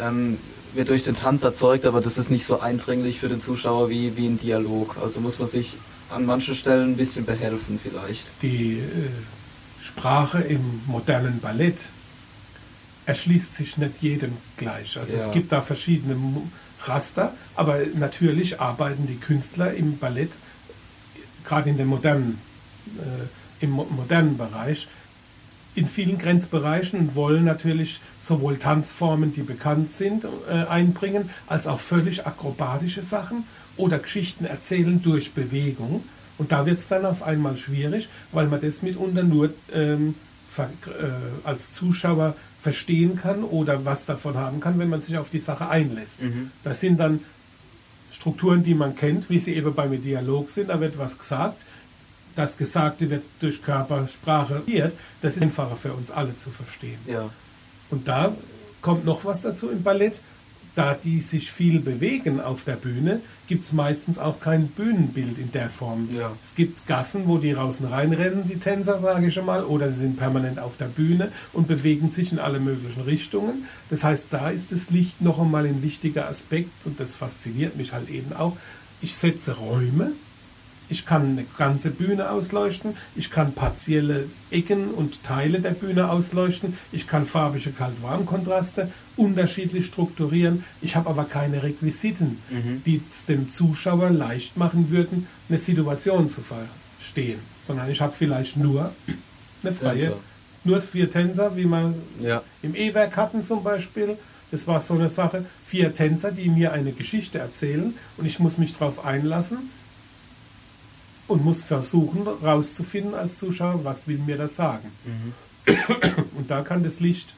ähm, 0.00 0.38
wird 0.74 0.90
durch 0.90 1.02
den 1.02 1.14
Tanz 1.14 1.44
erzeugt, 1.44 1.86
aber 1.86 2.00
das 2.00 2.18
ist 2.18 2.30
nicht 2.30 2.44
so 2.44 2.60
eindringlich 2.60 3.18
für 3.18 3.28
den 3.28 3.40
Zuschauer 3.40 3.90
wie, 3.90 4.16
wie 4.16 4.26
ein 4.26 4.38
Dialog. 4.38 4.96
Also 5.02 5.20
muss 5.20 5.38
man 5.38 5.48
sich 5.48 5.78
an 6.10 6.26
manchen 6.26 6.54
Stellen 6.54 6.92
ein 6.92 6.96
bisschen 6.96 7.24
behelfen 7.24 7.78
vielleicht. 7.82 8.30
Die 8.42 8.78
äh, 8.78 8.82
Sprache 9.80 10.40
im 10.40 10.82
modernen 10.86 11.40
Ballett 11.40 11.90
erschließt 13.10 13.56
sich 13.56 13.76
nicht 13.76 14.02
jedem 14.02 14.36
gleich. 14.56 14.96
Also 14.96 15.16
ja. 15.16 15.22
es 15.22 15.32
gibt 15.32 15.50
da 15.50 15.60
verschiedene 15.62 16.16
Raster, 16.84 17.34
aber 17.56 17.80
natürlich 17.96 18.60
arbeiten 18.60 19.08
die 19.08 19.16
Künstler 19.16 19.74
im 19.74 19.98
Ballett, 19.98 20.30
gerade 21.44 21.70
in 21.70 21.76
dem 21.76 21.88
modernen, 21.88 22.40
äh, 22.98 23.64
im 23.64 23.70
modernen 23.70 24.36
Bereich, 24.36 24.86
in 25.74 25.88
vielen 25.88 26.18
Grenzbereichen 26.18 27.00
und 27.00 27.16
wollen 27.16 27.44
natürlich 27.44 28.00
sowohl 28.20 28.58
Tanzformen, 28.58 29.32
die 29.32 29.42
bekannt 29.42 29.92
sind, 29.92 30.24
äh, 30.48 30.66
einbringen, 30.66 31.30
als 31.48 31.66
auch 31.66 31.80
völlig 31.80 32.28
akrobatische 32.28 33.02
Sachen 33.02 33.42
oder 33.76 33.98
Geschichten 33.98 34.44
erzählen 34.44 35.02
durch 35.02 35.32
Bewegung. 35.32 36.04
Und 36.38 36.52
da 36.52 36.64
wird 36.64 36.78
es 36.78 36.86
dann 36.86 37.04
auf 37.04 37.24
einmal 37.24 37.56
schwierig, 37.56 38.08
weil 38.30 38.46
man 38.46 38.60
das 38.60 38.82
mitunter 38.82 39.24
nur 39.24 39.52
ähm, 39.72 40.10
äh, 40.10 40.29
als 41.44 41.72
Zuschauer 41.72 42.34
verstehen 42.58 43.16
kann 43.16 43.44
oder 43.44 43.84
was 43.84 44.04
davon 44.04 44.36
haben 44.36 44.60
kann, 44.60 44.78
wenn 44.78 44.88
man 44.88 45.00
sich 45.00 45.16
auf 45.16 45.30
die 45.30 45.38
Sache 45.38 45.68
einlässt. 45.68 46.22
Mhm. 46.22 46.50
Das 46.62 46.80
sind 46.80 47.00
dann 47.00 47.20
Strukturen, 48.10 48.62
die 48.62 48.74
man 48.74 48.94
kennt, 48.94 49.30
wie 49.30 49.38
sie 49.38 49.54
eben 49.54 49.74
beim 49.74 50.00
Dialog 50.00 50.50
sind. 50.50 50.68
Da 50.68 50.80
wird 50.80 50.98
was 50.98 51.18
gesagt. 51.18 51.64
Das 52.34 52.56
Gesagte 52.56 53.10
wird 53.10 53.24
durch 53.40 53.62
Körpersprache 53.62 54.62
wird. 54.66 54.94
Das 55.20 55.36
ist 55.36 55.42
einfacher 55.42 55.76
für 55.76 55.92
uns 55.92 56.10
alle 56.10 56.36
zu 56.36 56.50
verstehen. 56.50 56.98
Ja. 57.06 57.30
Und 57.90 58.08
da 58.08 58.32
kommt 58.82 59.04
noch 59.04 59.24
was 59.24 59.42
dazu 59.42 59.70
im 59.70 59.82
Ballett 59.82 60.20
da 60.74 60.94
die 60.94 61.20
sich 61.20 61.50
viel 61.50 61.80
bewegen 61.80 62.40
auf 62.40 62.64
der 62.64 62.76
Bühne, 62.76 63.20
gibt 63.48 63.62
es 63.62 63.72
meistens 63.72 64.18
auch 64.18 64.38
kein 64.38 64.68
Bühnenbild 64.68 65.38
in 65.38 65.50
der 65.50 65.68
Form. 65.68 66.08
Ja. 66.16 66.32
Es 66.42 66.54
gibt 66.54 66.86
Gassen, 66.86 67.26
wo 67.26 67.38
die 67.38 67.52
draußen 67.52 67.86
reinrennen, 67.86 68.44
die 68.44 68.58
Tänzer, 68.58 68.98
sage 68.98 69.26
ich 69.26 69.34
schon 69.34 69.46
mal, 69.46 69.64
oder 69.64 69.88
sie 69.88 69.98
sind 69.98 70.16
permanent 70.16 70.58
auf 70.58 70.76
der 70.76 70.86
Bühne 70.86 71.32
und 71.52 71.66
bewegen 71.66 72.10
sich 72.10 72.32
in 72.32 72.38
alle 72.38 72.60
möglichen 72.60 73.02
Richtungen. 73.02 73.66
Das 73.88 74.04
heißt, 74.04 74.26
da 74.30 74.50
ist 74.50 74.72
das 74.72 74.90
Licht 74.90 75.20
noch 75.20 75.40
einmal 75.40 75.66
ein 75.66 75.82
wichtiger 75.82 76.28
Aspekt 76.28 76.86
und 76.86 77.00
das 77.00 77.16
fasziniert 77.16 77.76
mich 77.76 77.92
halt 77.92 78.08
eben 78.08 78.32
auch. 78.32 78.56
Ich 79.00 79.14
setze 79.14 79.56
Räume, 79.56 80.12
ich 80.90 81.06
kann 81.06 81.22
eine 81.22 81.44
ganze 81.56 81.90
Bühne 81.90 82.30
ausleuchten, 82.30 82.94
ich 83.16 83.30
kann 83.30 83.52
partielle 83.52 84.26
Ecken 84.50 84.88
und 84.90 85.22
Teile 85.22 85.60
der 85.60 85.70
Bühne 85.70 86.10
ausleuchten, 86.10 86.76
ich 86.92 87.06
kann 87.06 87.24
farbige 87.24 87.70
Kalt-Warm-Kontraste 87.70 88.90
unterschiedlich 89.16 89.86
strukturieren, 89.86 90.64
ich 90.82 90.96
habe 90.96 91.08
aber 91.08 91.24
keine 91.24 91.62
Requisiten, 91.62 92.38
Mhm. 92.50 92.82
die 92.84 93.00
es 93.08 93.24
dem 93.24 93.50
Zuschauer 93.50 94.10
leicht 94.10 94.56
machen 94.56 94.90
würden, 94.90 95.26
eine 95.48 95.58
Situation 95.58 96.28
zu 96.28 96.40
verstehen, 96.42 97.38
sondern 97.62 97.90
ich 97.90 98.00
habe 98.00 98.12
vielleicht 98.12 98.56
nur 98.56 98.92
eine 99.62 99.72
freie, 99.72 99.98
Tänzer. 100.00 100.16
nur 100.64 100.80
vier 100.80 101.08
Tänzer, 101.10 101.56
wie 101.56 101.66
man 101.66 101.94
Ja. 102.20 102.42
im 102.62 102.74
E-Werk 102.74 103.16
hatten 103.16 103.44
zum 103.44 103.62
Beispiel. 103.62 104.16
Das 104.50 104.66
war 104.66 104.80
so 104.80 104.94
eine 104.94 105.08
Sache, 105.08 105.44
vier 105.62 105.92
Tänzer, 105.94 106.32
die 106.32 106.48
mir 106.48 106.72
eine 106.72 106.90
Geschichte 106.90 107.38
erzählen 107.38 107.94
und 108.16 108.26
ich 108.26 108.40
muss 108.40 108.58
mich 108.58 108.72
darauf 108.72 109.04
einlassen 109.04 109.70
und 111.30 111.44
muss 111.44 111.62
versuchen 111.62 112.24
herauszufinden 112.24 113.14
als 113.14 113.38
Zuschauer, 113.38 113.84
was 113.84 114.08
will 114.08 114.18
mir 114.18 114.36
das 114.36 114.56
sagen. 114.56 114.90
Und 116.36 116.50
da 116.50 116.62
kann 116.62 116.82
das 116.82 117.00
Licht 117.00 117.34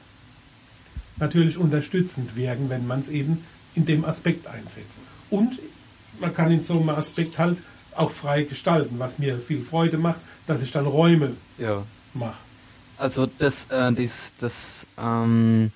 natürlich 1.17 1.57
unterstützend 1.57 2.35
wirken, 2.35 2.69
wenn 2.69 2.87
man 2.87 3.01
es 3.01 3.09
eben 3.09 3.45
in 3.75 3.85
dem 3.85 4.03
Aspekt 4.03 4.47
einsetzt. 4.47 4.99
Und 5.29 5.59
man 6.19 6.33
kann 6.33 6.51
in 6.51 6.63
so 6.63 6.73
einem 6.73 6.89
Aspekt 6.89 7.37
halt 7.37 7.61
auch 7.95 8.09
frei 8.09 8.43
gestalten, 8.43 8.95
was 8.97 9.19
mir 9.19 9.37
viel 9.39 9.63
Freude 9.63 9.97
macht, 9.97 10.19
dass 10.47 10.63
ich 10.63 10.71
dann 10.71 10.85
Räume 10.87 11.33
Ja. 11.59 11.83
mache. 12.13 12.37
Also 12.97 13.27
das, 13.37 13.65
äh, 13.67 13.91
dies, 13.93 14.33
das 14.39 14.87
ähm, 14.97 15.71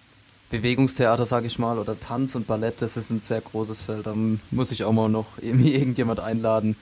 Bewegungstheater, 0.50 1.26
sage 1.26 1.46
ich 1.48 1.60
mal, 1.60 1.78
oder 1.78 2.00
Tanz 2.00 2.34
und 2.36 2.48
Ballett, 2.48 2.82
das 2.82 2.98
ist 2.98 3.12
ein 3.12 3.22
sehr 3.22 3.42
großes 3.42 3.82
Feld. 3.82 4.08
Da 4.08 4.16
muss 4.52 4.72
ich 4.72 4.84
auch 4.84 4.94
mal 4.94 5.10
noch 5.10 5.38
irgendwie 5.40 5.76
irgendjemand 5.76 6.20
einladen 6.20 6.76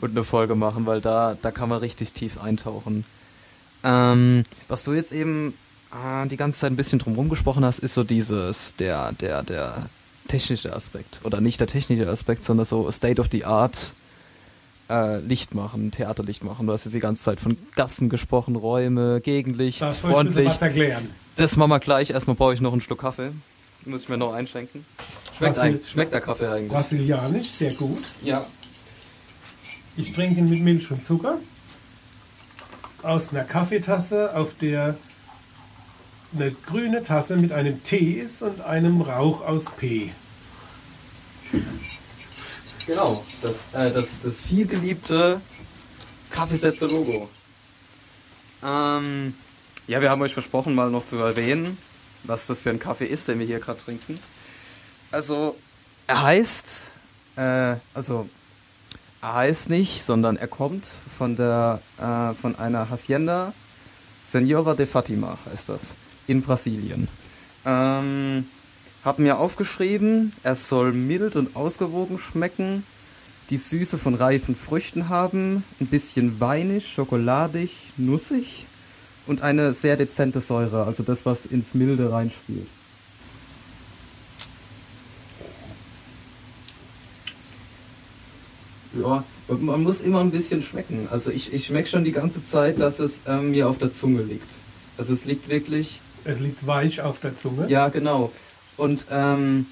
und 0.00 0.10
eine 0.12 0.24
Folge 0.24 0.54
machen, 0.54 0.86
weil 0.86 1.00
da, 1.00 1.36
da 1.40 1.50
kann 1.50 1.68
man 1.68 1.78
richtig 1.78 2.12
tief 2.12 2.40
eintauchen. 2.40 3.04
Ähm, 3.84 4.44
was 4.68 4.84
du 4.84 4.92
jetzt 4.92 5.12
eben 5.12 5.54
äh, 5.92 6.26
die 6.28 6.36
ganze 6.36 6.60
Zeit 6.60 6.72
ein 6.72 6.76
bisschen 6.76 6.98
drumherum 6.98 7.28
gesprochen 7.28 7.64
hast, 7.64 7.78
ist 7.80 7.94
so 7.94 8.04
dieses, 8.04 8.74
der, 8.76 9.12
der, 9.12 9.42
der 9.42 9.74
technische 10.28 10.74
Aspekt. 10.74 11.20
Oder 11.24 11.40
nicht 11.40 11.60
der 11.60 11.66
technische 11.68 12.08
Aspekt, 12.08 12.44
sondern 12.44 12.66
so 12.66 12.90
State 12.90 13.20
of 13.20 13.28
the 13.32 13.44
Art 13.44 13.92
äh, 14.90 15.18
Licht 15.20 15.54
machen, 15.54 15.90
Theaterlicht 15.90 16.44
machen. 16.44 16.66
Du 16.66 16.72
hast 16.72 16.84
jetzt 16.84 16.94
die 16.94 17.00
ganze 17.00 17.22
Zeit 17.22 17.40
von 17.40 17.56
Gassen 17.76 18.08
gesprochen, 18.08 18.56
Räume, 18.56 19.20
Gegenlicht, 19.20 19.80
Da 19.82 19.92
soll 19.92 20.10
ich 20.10 20.14
Frontlicht. 20.16 20.62
erklären. 20.62 21.08
Das 21.36 21.56
machen 21.56 21.70
wir 21.70 21.78
gleich. 21.80 22.10
Erstmal 22.10 22.36
brauche 22.36 22.54
ich 22.54 22.60
noch 22.60 22.72
einen 22.72 22.80
Schluck 22.80 23.00
Kaffee. 23.00 23.30
Muss 23.84 24.02
ich 24.02 24.08
mir 24.08 24.16
noch 24.18 24.32
einschenken. 24.34 24.84
Schmeckt, 25.36 25.54
Brasil- 25.54 25.74
ein, 25.74 25.80
schmeckt 25.86 26.12
der 26.12 26.20
Kaffee 26.20 26.48
eigentlich? 26.48 26.72
Brasilianisch, 26.72 27.48
sehr 27.48 27.72
gut. 27.74 28.02
Ja. 28.24 28.44
Ich 29.98 30.12
trinke 30.12 30.38
ihn 30.38 30.48
mit 30.48 30.60
Milch 30.60 30.92
und 30.92 31.02
Zucker 31.02 31.40
aus 33.02 33.30
einer 33.30 33.42
Kaffeetasse, 33.42 34.32
auf 34.36 34.54
der 34.54 34.96
eine 36.32 36.52
grüne 36.52 37.02
Tasse 37.02 37.36
mit 37.36 37.50
einem 37.50 37.82
T 37.82 37.96
ist 37.96 38.42
und 38.42 38.60
einem 38.60 39.00
Rauch 39.00 39.40
aus 39.44 39.64
P. 39.76 40.12
Genau. 42.86 43.24
Das, 43.42 43.70
äh, 43.72 43.90
das, 43.90 44.20
das 44.22 44.40
vielgeliebte 44.40 45.40
Kaffeesätze-Logo. 46.30 47.28
Ähm, 48.62 49.34
ja, 49.88 50.00
wir 50.00 50.10
haben 50.10 50.22
euch 50.22 50.32
versprochen, 50.32 50.76
mal 50.76 50.90
noch 50.90 51.06
zu 51.06 51.16
erwähnen, 51.16 51.76
was 52.22 52.46
das 52.46 52.60
für 52.60 52.70
ein 52.70 52.78
Kaffee 52.78 53.06
ist, 53.06 53.26
den 53.26 53.40
wir 53.40 53.46
hier 53.46 53.58
gerade 53.58 53.80
trinken. 53.80 54.20
Also, 55.10 55.56
er 56.06 56.22
heißt, 56.22 56.92
äh, 57.34 57.76
also, 57.94 58.28
heißt 59.22 59.70
nicht, 59.70 60.02
sondern 60.02 60.36
er 60.36 60.48
kommt 60.48 60.86
von 60.86 61.36
der, 61.36 61.80
äh, 61.98 62.34
von 62.34 62.56
einer 62.56 62.90
Hacienda 62.90 63.52
Senhora 64.22 64.74
de 64.74 64.86
Fatima, 64.86 65.38
heißt 65.50 65.68
das, 65.70 65.94
in 66.26 66.42
Brasilien. 66.42 67.08
Ähm, 67.64 68.46
hab 69.04 69.18
mir 69.18 69.38
aufgeschrieben, 69.38 70.32
er 70.42 70.54
soll 70.54 70.92
mild 70.92 71.36
und 71.36 71.56
ausgewogen 71.56 72.18
schmecken, 72.18 72.84
die 73.50 73.56
Süße 73.56 73.96
von 73.96 74.14
reifen 74.14 74.54
Früchten 74.54 75.08
haben, 75.08 75.64
ein 75.80 75.86
bisschen 75.86 76.40
weinig, 76.40 76.92
schokoladig, 76.92 77.92
nussig 77.96 78.66
und 79.26 79.42
eine 79.42 79.72
sehr 79.72 79.96
dezente 79.96 80.40
Säure, 80.40 80.84
also 80.84 81.02
das, 81.02 81.24
was 81.24 81.46
ins 81.46 81.74
Milde 81.74 82.12
reinspielt. 82.12 82.68
Ja, 89.00 89.24
man 89.48 89.82
muss 89.82 90.02
immer 90.02 90.20
ein 90.20 90.30
bisschen 90.30 90.62
schmecken. 90.62 91.08
Also 91.10 91.30
ich, 91.30 91.52
ich 91.52 91.66
schmecke 91.66 91.88
schon 91.88 92.04
die 92.04 92.12
ganze 92.12 92.42
Zeit, 92.42 92.80
dass 92.80 92.98
es 93.00 93.22
ähm, 93.26 93.50
mir 93.50 93.68
auf 93.68 93.78
der 93.78 93.92
Zunge 93.92 94.22
liegt. 94.22 94.50
Also 94.96 95.12
es 95.12 95.24
liegt 95.24 95.48
wirklich 95.48 96.00
Es 96.24 96.40
liegt 96.40 96.66
weich 96.66 97.00
auf 97.00 97.18
der 97.20 97.34
Zunge. 97.36 97.66
ja, 97.68 97.88
genau. 97.88 98.32
Und 98.76 99.06
ähm, 99.10 99.66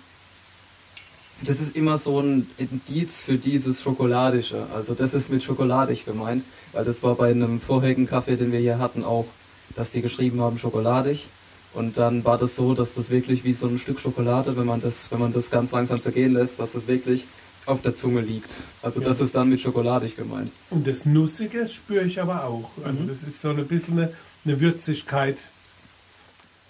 das 1.43 1.61
ist 1.61 1.77
immer 1.77 1.99
so 1.99 2.21
ein 2.21 2.49
Indiz 2.57 3.23
für 3.23 3.37
dieses 3.37 3.83
Schokoladische. 3.83 4.67
Also 4.75 4.95
das 4.95 5.13
ist 5.15 5.31
mit 5.31 5.45
schokoladig 5.45 6.05
gemeint, 6.07 6.45
weil 6.73 6.85
das 6.85 7.03
war 7.03 7.15
bei 7.15 7.31
einem 7.31 7.61
vorherigen 7.61 8.07
Kaffee, 8.07 8.37
den 8.37 8.53
wir 8.53 8.61
hier 8.61 8.79
hatten, 8.79 9.05
auch, 9.05 9.27
dass 9.75 9.91
die 9.91 10.01
geschrieben 10.01 10.41
haben 10.41 10.59
schokoladig. 10.59 11.29
Und 11.75 11.99
dann 11.99 12.25
war 12.25 12.39
das 12.39 12.57
so, 12.57 12.75
dass 12.75 12.95
das 12.95 13.11
wirklich 13.11 13.45
wie 13.45 13.53
so 13.53 13.67
ein 13.69 13.79
Stück 13.79 14.01
Schokolade, 14.01 14.57
wenn 14.57 14.65
man 14.65 14.81
das, 14.81 15.13
wenn 15.13 15.21
man 15.21 15.35
das 15.35 15.51
ganz 15.51 15.73
langsam 15.73 16.01
zergehen 16.01 16.33
lässt, 16.33 16.59
dass 16.59 16.73
das 16.73 16.87
wirklich 16.87 17.27
auf 17.67 17.83
der 17.83 17.95
Zunge 17.95 18.21
liegt. 18.21 18.55
Also 18.83 19.01
Ja. 19.01 19.09
das 19.09 19.21
ist 19.21 19.35
dann 19.35 19.49
mit 19.51 19.61
schokoladig 19.61 20.17
gemeint. 20.17 20.51
Und 20.71 20.87
das 20.87 21.05
Nussige 21.05 21.67
spüre 21.67 22.05
ich 22.05 22.21
aber 22.21 22.45
auch. 22.45 22.71
Also 22.85 23.03
Mhm. 23.03 23.09
das 23.09 23.23
ist 23.25 23.41
so 23.41 23.51
ein 23.51 23.67
bisschen 23.67 23.99
eine, 23.99 24.13
eine 24.45 24.61
Würzigkeit. 24.61 25.49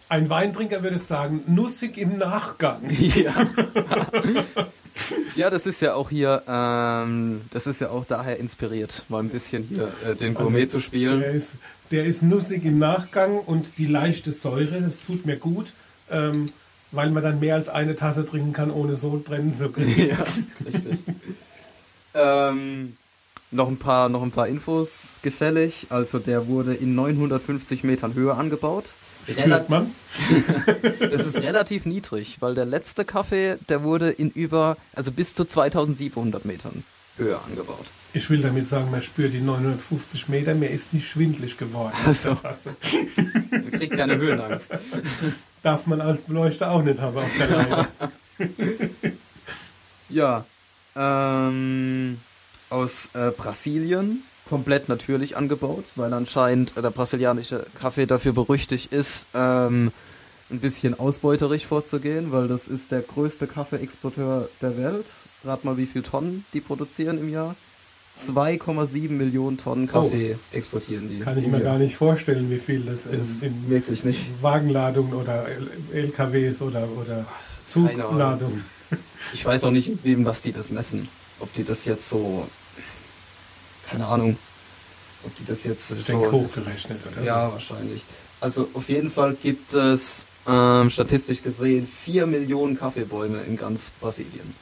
Ein 0.08 0.30
Weintrinker 0.30 0.82
würde 0.82 0.98
sagen, 0.98 1.42
nussig 1.46 1.98
im 1.98 2.16
Nachgang. 2.18 2.82
Ja. 3.16 3.46
ja, 5.36 5.50
das 5.50 5.66
ist 5.66 5.80
ja 5.82 5.94
auch 5.94 6.08
hier, 6.10 6.42
ähm, 6.48 7.42
das 7.50 7.66
ist 7.66 7.80
ja 7.80 7.90
auch 7.90 8.04
daher 8.06 8.38
inspiriert, 8.38 9.04
mal 9.08 9.18
ein 9.20 9.28
bisschen 9.28 9.62
hier 9.62 9.92
äh, 10.08 10.14
den 10.14 10.34
Gourmet 10.34 10.62
Also, 10.62 10.78
zu 10.78 10.80
spielen. 10.80 11.20
Der 11.20 11.32
ist, 11.32 11.56
der 11.90 12.04
ist 12.06 12.22
nussig 12.22 12.64
im 12.64 12.78
Nachgang 12.78 13.38
und 13.38 13.78
die 13.78 13.86
leichte 13.86 14.30
Säure, 14.32 14.80
das 14.80 15.00
tut 15.00 15.26
mir 15.26 15.36
gut, 15.36 15.72
ähm, 16.10 16.46
weil 16.92 17.10
man 17.10 17.22
dann 17.22 17.40
mehr 17.40 17.54
als 17.54 17.68
eine 17.68 17.96
Tasse 17.96 18.24
trinken 18.24 18.52
kann, 18.52 18.70
ohne 18.70 18.96
Sodbrennen 18.96 19.52
zu 19.52 19.70
kriegen. 19.70 20.08
ja, 20.10 20.24
richtig. 20.64 20.98
ähm, 22.14 22.96
noch 23.50 23.68
ein 23.68 23.78
paar, 23.78 24.08
noch 24.08 24.22
ein 24.22 24.30
paar 24.30 24.48
Infos 24.48 25.10
gefällig. 25.22 25.86
Also 25.90 26.18
der 26.18 26.48
wurde 26.48 26.74
in 26.74 26.94
950 26.94 27.84
Metern 27.84 28.14
Höhe 28.14 28.34
angebaut. 28.34 28.94
Spürt 29.28 29.68
man. 29.68 29.90
Das 31.10 31.26
ist 31.26 31.42
relativ 31.42 31.86
niedrig, 31.86 32.36
weil 32.40 32.54
der 32.54 32.64
letzte 32.64 33.04
Kaffee, 33.04 33.56
der 33.68 33.82
wurde 33.82 34.10
in 34.10 34.30
über, 34.30 34.76
also 34.94 35.10
bis 35.10 35.34
zu 35.34 35.44
2700 35.44 36.44
Metern 36.44 36.84
Höhe 37.16 37.38
angebaut. 37.40 37.86
Ich 38.16 38.30
will 38.30 38.40
damit 38.40 38.66
sagen, 38.66 38.90
man 38.90 39.02
spürt 39.02 39.34
die 39.34 39.42
950 39.42 40.30
Meter, 40.30 40.54
mir 40.54 40.70
ist 40.70 40.94
nicht 40.94 41.06
schwindlig 41.06 41.58
geworden. 41.58 41.92
Ach 41.94 42.08
aus 42.08 42.22
der 42.22 42.34
so. 42.34 42.42
Tasse. 42.42 42.76
Man 43.50 43.70
kriegt 43.72 43.94
keine 43.94 44.16
Höhenangst. 44.16 44.72
Darf 45.62 45.86
man 45.86 46.00
als 46.00 46.22
Beleuchter 46.22 46.70
auch 46.70 46.82
nicht 46.82 46.98
haben 46.98 47.18
auf 47.18 47.30
der 47.38 47.48
Leiter. 47.48 47.88
Ja, 50.08 50.44
ähm, 50.94 52.18
aus 52.70 53.10
äh, 53.12 53.32
Brasilien, 53.36 54.22
komplett 54.48 54.88
natürlich 54.88 55.36
angebaut, 55.36 55.84
weil 55.96 56.14
anscheinend 56.14 56.76
äh, 56.76 56.82
der 56.82 56.90
brasilianische 56.90 57.66
Kaffee 57.74 58.06
dafür 58.06 58.32
berüchtigt 58.32 58.92
ist, 58.92 59.26
ähm, 59.34 59.90
ein 60.48 60.60
bisschen 60.60 60.98
ausbeuterisch 60.98 61.66
vorzugehen, 61.66 62.30
weil 62.30 62.46
das 62.46 62.68
ist 62.68 62.92
der 62.92 63.02
größte 63.02 63.48
Kaffeeexporteur 63.48 64.48
der 64.62 64.78
Welt. 64.78 65.06
Rat 65.44 65.64
mal, 65.64 65.76
wie 65.76 65.86
viel 65.86 66.04
Tonnen 66.04 66.46
die 66.52 66.60
produzieren 66.60 67.18
im 67.18 67.28
Jahr? 67.28 67.56
2,7 68.18 69.10
Millionen 69.10 69.58
Tonnen 69.58 69.86
Kaffee 69.86 70.38
exportieren 70.52 71.08
die. 71.08 71.20
Oh. 71.20 71.24
Kann 71.24 71.38
ich 71.38 71.46
mir 71.46 71.60
gar 71.60 71.78
nicht 71.78 71.96
vorstellen, 71.96 72.50
wie 72.50 72.58
viel 72.58 72.80
das 72.80 73.06
in, 73.06 73.20
Ist 73.20 73.42
in 73.42 73.68
wirklich 73.68 74.04
nicht. 74.04 74.30
Wagenladungen 74.42 75.14
oder 75.14 75.46
LKWs 75.92 76.62
oder, 76.62 76.88
oder. 76.96 77.26
Zugladungen. 77.62 78.64
Ich 79.34 79.44
weiß 79.44 79.64
auch 79.64 79.72
nicht, 79.72 80.04
wem 80.04 80.24
was 80.24 80.42
die 80.42 80.52
das 80.52 80.70
messen. 80.70 81.08
Ob 81.40 81.52
die 81.52 81.64
das 81.64 81.84
jetzt 81.84 82.08
so, 82.08 82.46
keine 83.90 84.06
Ahnung, 84.06 84.38
ob 85.24 85.34
die 85.36 85.44
das 85.44 85.64
jetzt 85.64 85.90
Ich 85.90 86.06
so 86.06 86.30
hochgerechnet, 86.30 87.00
oder? 87.12 87.24
Ja, 87.24 87.52
wahrscheinlich. 87.52 88.02
Also 88.40 88.68
auf 88.74 88.88
jeden 88.88 89.10
Fall 89.10 89.34
gibt 89.34 89.74
es 89.74 90.26
ähm, 90.46 90.88
statistisch 90.90 91.42
gesehen 91.42 91.86
4 91.86 92.26
Millionen 92.26 92.78
Kaffeebäume 92.78 93.42
in 93.42 93.56
ganz 93.56 93.90
Brasilien. 94.00 94.54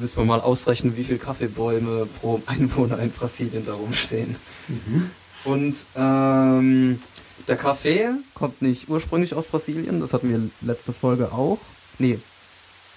Müssen 0.00 0.16
wir 0.18 0.24
mal 0.24 0.40
ausrechnen, 0.40 0.96
wie 0.96 1.04
viele 1.04 1.18
Kaffeebäume 1.18 2.06
pro 2.20 2.42
Einwohner 2.46 2.98
in 2.98 3.10
Brasilien 3.10 3.64
da 3.64 3.74
rumstehen. 3.74 4.36
Mhm. 4.68 5.10
Und 5.44 5.86
ähm, 5.94 7.00
der 7.48 7.56
Kaffee 7.56 8.10
kommt 8.34 8.62
nicht 8.62 8.88
ursprünglich 8.88 9.34
aus 9.34 9.46
Brasilien, 9.46 10.00
das 10.00 10.12
hatten 10.12 10.30
wir 10.30 10.50
letzte 10.66 10.92
Folge 10.92 11.32
auch. 11.32 11.58
Nee, 11.98 12.18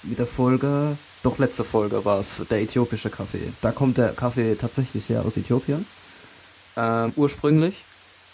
mit 0.04 0.20
der 0.20 0.28
Folge, 0.28 0.98
doch 1.24 1.38
letzte 1.38 1.64
Folge 1.64 2.06
war 2.06 2.20
es 2.20 2.42
der 2.50 2.62
äthiopische 2.62 3.10
Kaffee. 3.10 3.52
Da 3.62 3.72
kommt 3.72 3.98
der 3.98 4.14
Kaffee 4.14 4.56
tatsächlich 4.56 5.10
her 5.10 5.24
aus 5.26 5.38
Äthiopien, 5.38 5.86
ähm, 6.78 7.12
ursprünglich. 7.16 7.76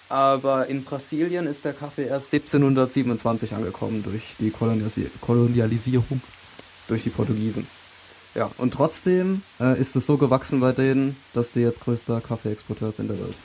Aber 0.09 0.67
in 0.67 0.83
Brasilien 0.83 1.47
ist 1.47 1.65
der 1.65 1.73
Kaffee 1.73 2.05
erst 2.05 2.31
1727 2.33 3.55
angekommen 3.55 4.03
durch 4.03 4.35
die 4.39 4.51
Kolonialisi 4.51 5.09
Kolonialisierung 5.21 6.21
durch 6.87 7.03
die 7.03 7.09
Portugiesen. 7.09 7.65
Ja, 8.35 8.49
und 8.57 8.73
trotzdem 8.73 9.43
äh, 9.59 9.79
ist 9.79 9.95
es 9.95 10.07
so 10.07 10.17
gewachsen 10.17 10.59
bei 10.59 10.71
denen, 10.71 11.15
dass 11.33 11.53
sie 11.53 11.61
jetzt 11.61 11.81
größter 11.81 12.19
Kaffeeexporteur 12.19 12.91
sind 12.91 13.09
der 13.09 13.19
Welt. 13.19 13.35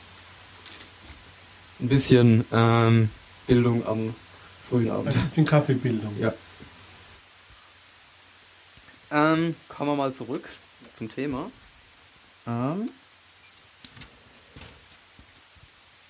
Ein 1.81 1.89
bisschen 1.89 2.45
ähm, 2.53 3.11
Bildung 3.47 3.87
am 3.87 4.15
frühen 4.69 4.91
Abend. 4.91 5.15
Ein 5.15 5.23
bisschen 5.23 5.45
Kaffeebildung. 5.45 6.17
Ja. 6.19 6.33
Ähm, 9.11 9.55
kommen 9.69 9.91
wir 9.91 9.97
mal 9.97 10.13
zurück 10.13 10.49
zum 10.93 11.11
Thema. 11.11 11.51
Ähm, 12.47 12.91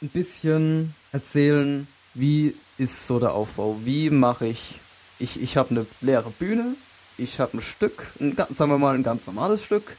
ein 0.00 0.08
bisschen 0.08 0.94
erzählen, 1.12 1.88
wie 2.14 2.54
ist 2.76 3.06
so 3.06 3.18
der 3.18 3.32
Aufbau? 3.32 3.80
Wie 3.84 4.10
mache 4.10 4.46
ich? 4.46 4.80
Ich, 5.18 5.40
ich 5.40 5.56
habe 5.56 5.70
eine 5.70 5.86
leere 6.00 6.30
Bühne, 6.30 6.76
ich 7.18 7.40
habe 7.40 7.58
ein 7.58 7.62
Stück, 7.62 8.12
ein, 8.20 8.36
sagen 8.50 8.70
wir 8.70 8.78
mal 8.78 8.94
ein 8.94 9.02
ganz 9.02 9.26
normales 9.26 9.64
Stück, 9.64 9.96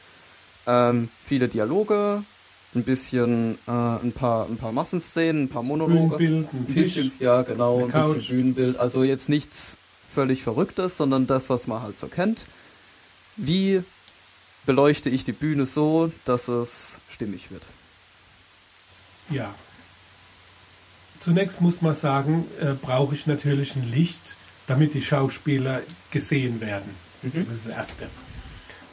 ähm, 0.65 1.09
viele 1.24 1.47
Dialoge, 1.47 2.24
ein 2.76 2.84
bisschen, 2.84 3.55
äh, 3.67 3.72
ein 3.72 4.11
paar, 4.13 4.47
ein 4.47 4.57
paar 4.57 4.72
Massenszenen, 4.72 5.43
ein 5.43 5.49
paar 5.49 5.63
Monologe, 5.63 6.17
Bühnenbild, 6.17 6.53
ein, 6.53 6.59
ein 6.59 6.74
bisschen, 6.74 7.11
ja 7.20 7.41
genau, 7.41 7.84
ein 7.84 7.89
Couch. 7.89 8.15
bisschen 8.15 8.36
Bühnenbild. 8.38 8.78
Also 8.78 9.03
jetzt 9.03 9.30
nichts 9.30 9.78
völlig 10.13 10.43
Verrücktes, 10.43 10.97
sondern 10.97 11.28
das, 11.28 11.49
was 11.49 11.67
man 11.67 11.82
halt 11.82 11.97
so 11.97 12.07
kennt. 12.07 12.47
Wie 13.36 13.84
beleuchte 14.65 15.09
ich 15.09 15.24
die 15.24 15.32
Bühne 15.32 15.65
so, 15.65 16.11
dass 16.26 16.47
es 16.47 16.99
stimmig 17.09 17.51
wird? 17.51 17.63
Ja. 19.30 19.53
Zunächst 21.20 21.61
muss 21.61 21.82
man 21.82 21.93
sagen, 21.93 22.45
äh, 22.61 22.74
brauche 22.74 23.13
ich 23.13 23.28
natürlich 23.28 23.76
ein 23.76 23.89
Licht, 23.91 24.38
damit 24.67 24.93
die 24.93 25.01
Schauspieler 25.01 25.82
gesehen 26.11 26.61
werden. 26.61 27.09
Mhm. 27.22 27.32
Das 27.34 27.49
ist 27.49 27.67
das 27.67 27.76
Erste. 27.76 28.07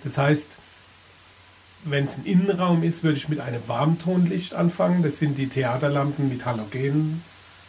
Das 0.05 0.19
heißt, 0.19 0.57
wenn 1.85 2.05
es 2.05 2.17
ein 2.17 2.25
Innenraum 2.25 2.83
ist, 2.83 3.05
würde 3.05 3.17
ich 3.17 3.29
mit 3.29 3.41
einem 3.41 3.67
Warmtonlicht 3.69 4.55
anfangen. 4.55 5.03
Das 5.03 5.19
sind 5.19 5.39
die 5.39 5.49
Theaterlampen 5.49 6.29
mit 6.29 6.45
Halogen, 6.45 7.23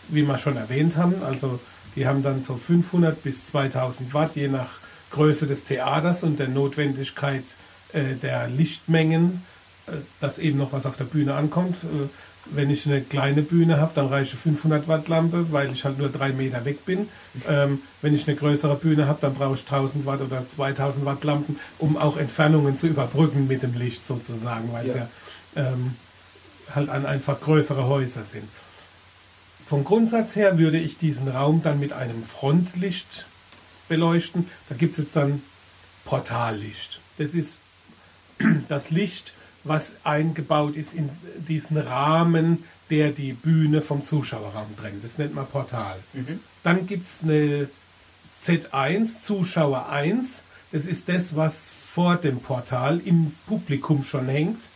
wie 0.08 0.24
wir 0.24 0.38
schon 0.38 0.58
erwähnt 0.58 0.98
haben. 0.98 1.22
Also 1.24 1.60
die 1.96 2.08
haben 2.08 2.24
dann 2.24 2.42
so 2.42 2.58
500 2.58 3.22
bis 3.22 3.46
2000 3.46 4.14
Watt, 4.14 4.36
je 4.36 4.48
nach 4.48 4.80
Größe 5.12 5.48
des 5.48 5.64
Theaters 5.64 6.24
und 6.24 6.40
der 6.40 6.48
Notwendigkeit 6.48 7.44
äh, 7.94 8.16
der 8.16 8.48
Lichtmengen, 8.50 9.44
äh, 9.88 9.92
dass 10.20 10.40
eben 10.40 10.58
noch 10.58 10.74
was 10.74 10.86
auf 10.86 10.96
der 10.96 11.06
Bühne 11.06 11.36
ankommt. 11.36 11.78
Äh, 11.84 12.10
wenn 12.52 12.70
ich 12.70 12.86
eine 12.86 13.02
kleine 13.02 13.42
Bühne 13.42 13.80
habe, 13.80 13.92
dann 13.94 14.08
reiche 14.08 14.38
500 14.38 14.88
Watt 14.88 15.08
Lampe, 15.08 15.52
weil 15.52 15.72
ich 15.72 15.86
halt 15.86 15.98
nur 15.98 16.10
drei 16.10 16.32
Meter 16.32 16.66
weg 16.66 16.86
bin. 16.86 17.10
Ähm, 17.48 17.82
wenn 18.02 18.14
ich 18.14 18.28
eine 18.28 18.36
größere 18.36 18.76
Bühne 18.76 19.08
habe, 19.08 19.20
dann 19.22 19.34
brauche 19.34 19.56
ich 19.56 19.62
1000 19.62 20.06
Watt 20.06 20.22
oder 20.22 20.48
2000 20.48 21.06
Watt 21.06 21.24
Lampen, 21.24 21.58
um 21.78 21.98
auch 21.98 22.18
Entfernungen 22.18 22.78
zu 22.78 22.88
überbrücken 22.88 23.48
mit 23.48 23.64
dem 23.64 23.74
Licht 23.74 24.06
sozusagen, 24.06 24.72
weil 24.74 24.88
es 24.88 24.96
ja, 24.96 25.10
ähm, 25.56 25.96
halt 26.74 26.90
an 26.90 27.06
einfach 27.06 27.40
größere 27.40 27.88
Häuser 27.88 28.24
sind. 28.24 28.48
Vom 29.66 29.84
Grundsatz 29.84 30.36
her 30.36 30.58
würde 30.58 30.80
ich 30.80 30.98
diesen 30.98 31.28
Raum 31.28 31.62
dann 31.62 31.80
mit 31.80 31.92
einem 31.92 32.24
Frontlicht 32.24 33.26
beleuchten. 33.90 34.50
Da 34.70 34.76
gibt 34.76 34.94
es 34.94 34.98
jetzt 34.98 35.16
dann 35.16 35.42
Portallicht. 36.06 37.02
Das 37.18 37.36
ist 37.36 37.60
das 38.68 38.92
Licht, 38.92 39.34
was 39.64 39.96
eingebaut 40.04 40.76
ist 40.76 40.94
in 40.94 41.10
diesen 41.48 41.78
Rahmen, 41.78 42.64
der 42.90 43.12
die 43.12 43.34
Bühne 43.34 43.82
vom 43.82 44.02
Zuschauerraum 44.02 44.76
trennt. 44.76 45.04
Das 45.04 45.18
nennt 45.18 45.36
man 45.36 45.46
Portal. 45.46 45.98
Mhm. 46.14 46.40
Dann 46.64 46.86
gibt 46.86 47.06
es 47.06 47.24
eine 47.24 47.70
Z1, 48.42 49.20
Zuschauer 49.20 49.90
1. 49.90 50.44
Das 50.72 50.86
ist 50.86 51.10
das, 51.10 51.36
was 51.36 51.70
vor 51.70 52.16
dem 52.16 52.40
Portal 52.40 53.00
im 53.04 53.34
Publikum 53.46 54.04
schon 54.04 54.28
hängt, 54.28 54.70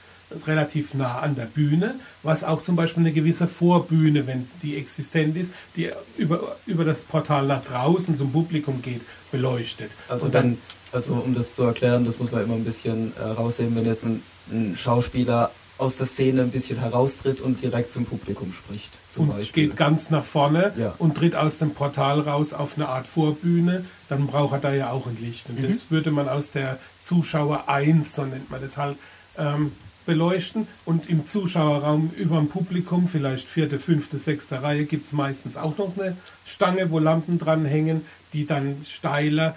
relativ 0.47 0.93
nah 0.93 1.19
an 1.19 1.36
der 1.36 1.45
Bühne, 1.45 1.95
was 2.23 2.43
auch 2.43 2.61
zum 2.61 2.75
Beispiel 2.75 3.03
eine 3.03 3.11
gewisse 3.11 3.47
Vorbühne, 3.47 4.27
wenn 4.27 4.47
die 4.61 4.77
existent 4.77 5.36
ist, 5.36 5.53
die 5.75 5.89
über, 6.17 6.55
über 6.65 6.86
das 6.86 7.03
Portal 7.03 7.45
nach 7.47 7.63
draußen 7.63 8.15
zum 8.15 8.32
Publikum 8.32 8.82
geht, 8.82 9.01
beleuchtet. 9.32 9.91
Also 10.07 10.29
dann, 10.29 10.57
also 10.91 11.15
um 11.15 11.34
das 11.36 11.55
zu 11.55 11.63
erklären, 11.63 12.05
das 12.05 12.19
muss 12.19 12.32
man 12.32 12.43
immer 12.43 12.55
ein 12.55 12.63
bisschen 12.63 13.13
äh, 13.17 13.23
rausheben, 13.23 13.75
wenn 13.75 13.86
jetzt 13.86 14.05
ein, 14.05 14.23
ein 14.50 14.76
Schauspieler 14.78 15.52
aus 15.78 15.98
der 15.98 16.06
Szene 16.06 16.44
ein 16.44 16.52
bisschen 16.52 16.78
heraustritt 16.80 17.42
und 17.42 17.62
direkt 17.64 17.92
zum 17.92 18.06
Publikum 18.06 18.54
spricht, 18.54 18.94
zum 19.10 19.30
und 19.30 19.38
Beispiel. 19.38 19.68
geht 19.70 19.78
ganz 19.78 20.12
nach 20.12 20.24
vorne 20.24 20.74
Ja. 20.78 20.94
und 21.00 21.16
tritt 21.18 21.36
aus 21.36 21.58
dem 21.58 21.72
Portal 21.72 22.20
raus 22.20 22.54
auf 22.54 22.76
eine 22.76 22.88
Art 22.88 23.08
Vorbühne, 23.08 23.84
dann 24.08 24.28
braucht 24.28 24.54
er 24.54 24.60
da 24.60 24.74
ja 24.74 24.92
auch 24.92 25.08
ein 25.08 25.18
Licht. 25.20 25.50
Und 25.50 25.60
Mhm. 25.60 25.64
das 25.64 25.86
würde 25.89 26.12
man 26.12 26.30
aus 26.30 26.52
der 26.52 26.78
Zuschauer 27.00 27.68
1, 27.68 28.14
so 28.14 28.26
nennt 28.26 28.52
man 28.52 28.62
das 28.62 28.78
halt, 28.78 28.98
ähm, 29.39 29.72
beleuchten. 30.06 30.68
Und 30.86 31.10
im 31.10 31.26
Zuschauerraum 31.26 32.12
über 32.18 32.38
dem 32.38 32.48
Publikum, 32.50 33.08
vielleicht 33.08 33.48
vierte, 33.50 33.80
fünfte, 33.80 34.20
sechste 34.20 34.62
Reihe, 34.62 34.86
gibt 34.86 35.06
es 35.06 35.14
meistens 35.14 35.58
auch 35.58 35.78
noch 35.78 35.98
eine 35.98 36.16
Stange, 36.46 36.92
wo 36.92 37.00
Lampen 37.00 37.38
dran 37.39 37.66
hängen, 37.66 38.06
die 38.34 38.46
dann 38.46 38.78
steiler 38.84 39.56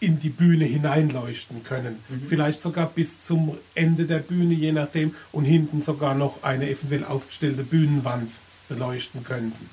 in 0.00 0.18
die 0.18 0.30
Bühne 0.30 0.64
hineinleuchten 0.64 1.62
können. 1.62 1.98
Vielleicht 2.26 2.60
sogar 2.62 2.86
bis 2.86 3.24
zum 3.24 3.58
Ende 3.74 4.06
der 4.06 4.20
Bühne, 4.20 4.54
je 4.54 4.72
nachdem, 4.72 5.14
und 5.32 5.44
hinten 5.44 5.80
sogar 5.80 6.14
noch 6.14 6.42
eine 6.42 6.70
eventuell 6.70 7.04
aufgestellte 7.04 7.64
Bühnenwand 7.64 8.40
beleuchten 8.68 9.24
könnten. 9.24 9.70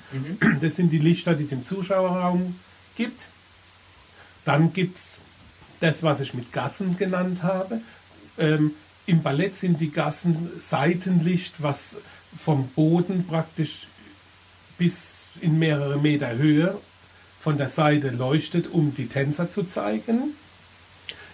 Das 0.60 0.76
sind 0.76 0.90
die 0.90 0.98
Lichter, 0.98 1.34
die 1.34 1.44
es 1.44 1.52
im 1.52 1.62
Zuschauerraum 1.62 2.56
gibt. 2.96 3.28
Dann 4.44 4.72
gibt 4.72 4.96
es 4.96 5.20
das, 5.80 6.02
was 6.02 6.20
ich 6.20 6.34
mit 6.34 6.52
Gassen 6.52 6.96
genannt 6.96 7.42
habe. 7.42 7.80
Ähm, 8.38 8.72
Im 9.06 9.22
Ballett 9.22 9.54
sind 9.54 9.80
die 9.80 9.90
Gassen 9.90 10.50
Seitenlicht, 10.56 11.62
was 11.62 11.98
vom 12.34 12.68
Boden 12.68 13.26
praktisch 13.26 13.86
bis 14.78 15.26
in 15.40 15.58
mehrere 15.58 15.98
Meter 15.98 16.36
Höhe 16.36 16.78
von 17.46 17.58
der 17.58 17.68
Seite 17.68 18.10
leuchtet, 18.10 18.66
um 18.72 18.92
die 18.92 19.06
Tänzer 19.06 19.48
zu 19.48 19.62
zeigen. 19.62 20.34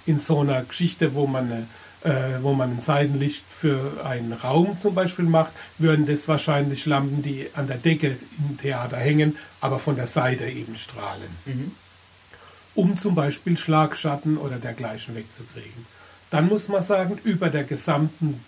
In 0.05 0.19
so 0.19 0.41
einer 0.41 0.63
Geschichte, 0.63 1.15
wo 1.15 1.27
man, 1.27 1.51
eine, 1.51 1.67
äh, 2.05 2.43
wo 2.43 2.53
man 2.53 2.71
ein 2.71 2.83
Seitenlicht 2.83 3.47
für 3.49 4.05
einen 4.05 4.35
Raum 4.35 4.79
zum 4.79 4.95
Beispiel 4.95 5.25
macht, 5.25 5.55
würden 5.79 6.05
das 6.05 6.29
wahrscheinlich 6.29 6.85
Lampen, 6.85 7.23
die 7.23 7.49
an 7.55 7.67
der 7.67 7.79
Decke 7.79 8.19
im 8.39 8.59
Theater 8.59 8.99
hängen, 8.99 9.39
aber 9.63 9.79
von 9.79 9.97
der 9.97 10.05
Seite 10.05 10.45
eben 10.45 10.77
strahlen. 10.77 11.31
Um 12.75 12.99
zum 12.99 13.15
Beispiel 13.15 13.57
Schlagschatten 13.57 14.37
oder 14.37 14.57
dergleichen 14.57 15.15
wegzukriegen. 15.15 15.87
Dann 16.29 16.47
muss 16.47 16.69
man 16.69 16.83
sagen, 16.83 17.19
über 17.25 17.49
der 17.49 17.65
gesamten 17.65 18.45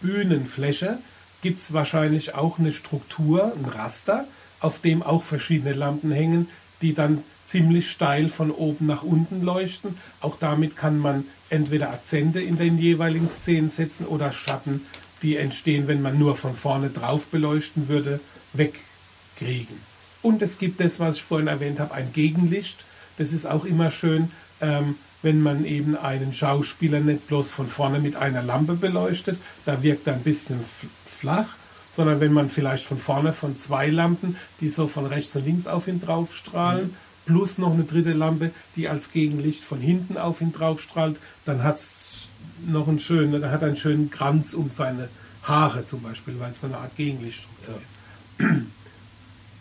Bühnenfläche 0.00 0.96
gibt 1.42 1.58
es 1.58 1.74
wahrscheinlich 1.74 2.34
auch 2.34 2.58
eine 2.58 2.72
Struktur, 2.72 3.52
ein 3.54 3.66
Raster, 3.66 4.24
auf 4.60 4.78
dem 4.78 5.02
auch 5.02 5.22
verschiedene 5.22 5.74
Lampen 5.74 6.10
hängen, 6.10 6.48
die 6.82 6.94
dann 6.94 7.22
ziemlich 7.44 7.90
steil 7.90 8.28
von 8.28 8.50
oben 8.50 8.86
nach 8.86 9.02
unten 9.02 9.42
leuchten. 9.42 9.96
Auch 10.20 10.36
damit 10.36 10.76
kann 10.76 10.98
man 10.98 11.24
entweder 11.48 11.90
Akzente 11.90 12.40
in 12.40 12.56
den 12.56 12.78
jeweiligen 12.78 13.28
Szenen 13.28 13.68
setzen 13.68 14.06
oder 14.06 14.32
Schatten, 14.32 14.86
die 15.22 15.36
entstehen, 15.36 15.88
wenn 15.88 16.02
man 16.02 16.18
nur 16.18 16.34
von 16.34 16.54
vorne 16.54 16.90
drauf 16.90 17.26
beleuchten 17.26 17.88
würde, 17.88 18.20
wegkriegen. 18.52 19.76
Und 20.20 20.42
es 20.42 20.58
gibt 20.58 20.80
das, 20.80 21.00
was 21.00 21.16
ich 21.16 21.22
vorhin 21.22 21.48
erwähnt 21.48 21.80
habe, 21.80 21.94
ein 21.94 22.12
Gegenlicht. 22.12 22.84
Das 23.16 23.32
ist 23.32 23.46
auch 23.46 23.64
immer 23.64 23.90
schön, 23.90 24.30
ähm, 24.60 24.96
wenn 25.22 25.40
man 25.40 25.64
eben 25.64 25.96
einen 25.96 26.32
Schauspieler 26.32 27.00
nicht 27.00 27.28
bloß 27.28 27.50
von 27.52 27.68
vorne 27.68 28.00
mit 28.00 28.16
einer 28.16 28.42
Lampe 28.42 28.74
beleuchtet, 28.74 29.38
da 29.64 29.82
wirkt 29.82 30.06
er 30.06 30.14
ein 30.14 30.22
bisschen 30.22 30.60
flach, 31.04 31.56
sondern 31.94 32.20
wenn 32.20 32.32
man 32.32 32.48
vielleicht 32.48 32.86
von 32.86 32.98
vorne 32.98 33.32
von 33.32 33.56
zwei 33.56 33.88
Lampen, 33.88 34.36
die 34.60 34.68
so 34.68 34.86
von 34.86 35.06
rechts 35.06 35.36
und 35.36 35.44
links 35.44 35.66
auf 35.66 35.88
ihn 35.88 36.00
drauf 36.00 36.34
strahlen, 36.34 36.94
plus 37.26 37.58
noch 37.58 37.72
eine 37.72 37.84
dritte 37.84 38.12
Lampe, 38.12 38.50
die 38.76 38.88
als 38.88 39.10
Gegenlicht 39.10 39.64
von 39.64 39.80
hinten 39.80 40.16
auf 40.16 40.40
ihn 40.40 40.52
drauf 40.52 40.80
strahlt, 40.80 41.20
dann 41.44 41.62
hat 41.62 41.76
es 41.76 42.30
noch 42.66 42.88
einen 42.88 42.98
schönen, 42.98 43.40
dann 43.40 43.50
hat 43.50 43.62
er 43.62 43.68
einen 43.68 43.76
schönen 43.76 44.10
Kranz 44.10 44.54
um 44.54 44.70
seine 44.70 45.08
Haare 45.42 45.84
zum 45.84 46.02
Beispiel, 46.02 46.38
weil 46.38 46.52
es 46.52 46.60
so 46.60 46.66
eine 46.66 46.78
Art 46.78 46.96
Gegenlichtstruktur 46.96 47.76
ist. 47.76 48.62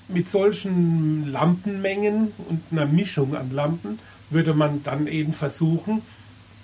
mit 0.08 0.28
solchen 0.28 1.32
Lampenmengen 1.32 2.32
und 2.50 2.62
einer 2.72 2.86
Mischung 2.86 3.36
an 3.36 3.52
Lampen 3.52 4.00
würde 4.30 4.54
man 4.54 4.84
dann 4.84 5.08
eben 5.08 5.34
versuchen, 5.34 6.02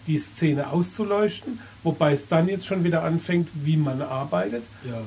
die 0.05 0.17
Szene 0.17 0.69
auszuleuchten, 0.69 1.59
wobei 1.83 2.13
es 2.13 2.27
dann 2.27 2.47
jetzt 2.47 2.65
schon 2.65 2.83
wieder 2.83 3.03
anfängt, 3.03 3.49
wie 3.53 3.77
man 3.77 4.01
arbeitet. 4.01 4.63
Ja. 4.85 5.01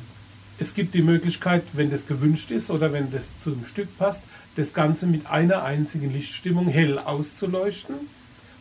Es 0.60 0.74
gibt 0.74 0.92
die 0.92 1.00
Möglichkeit, 1.00 1.62
wenn 1.72 1.88
das 1.88 2.06
gewünscht 2.06 2.50
ist 2.50 2.70
oder 2.70 2.92
wenn 2.92 3.10
das 3.10 3.38
zum 3.38 3.64
Stück 3.64 3.96
passt, 3.96 4.24
das 4.56 4.74
Ganze 4.74 5.06
mit 5.06 5.24
einer 5.24 5.62
einzigen 5.62 6.12
Lichtstimmung 6.12 6.68
hell 6.68 6.98
auszuleuchten. 6.98 7.94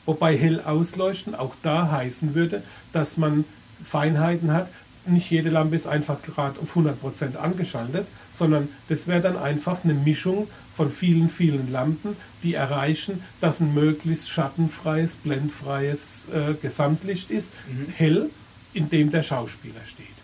Wobei 0.05 0.37
hell 0.37 0.61
ausleuchten 0.61 1.35
auch 1.35 1.55
da 1.61 1.91
heißen 1.91 2.35
würde, 2.35 2.63
dass 2.93 3.17
man 3.17 3.43
Feinheiten 3.83 4.53
hat. 4.53 4.69
Nicht 5.05 5.29
jede 5.29 5.49
Lampe 5.49 5.75
ist 5.75 5.87
einfach 5.87 6.21
gerade 6.21 6.61
auf 6.61 6.77
100% 6.77 7.35
angeschaltet, 7.35 8.07
sondern 8.31 8.69
das 8.87 9.07
wäre 9.07 9.19
dann 9.19 9.35
einfach 9.37 9.83
eine 9.83 9.93
Mischung 9.93 10.47
von 10.73 10.89
vielen, 10.89 11.27
vielen 11.27 11.69
Lampen, 11.69 12.15
die 12.43 12.53
erreichen, 12.53 13.21
dass 13.41 13.59
ein 13.59 13.73
möglichst 13.73 14.29
schattenfreies, 14.29 15.15
blendfreies 15.15 16.29
äh, 16.29 16.53
Gesamtlicht 16.53 17.29
ist, 17.29 17.51
mhm. 17.67 17.91
hell, 17.93 18.29
in 18.73 18.87
dem 18.87 19.11
der 19.11 19.23
Schauspieler 19.23 19.85
steht. 19.85 20.18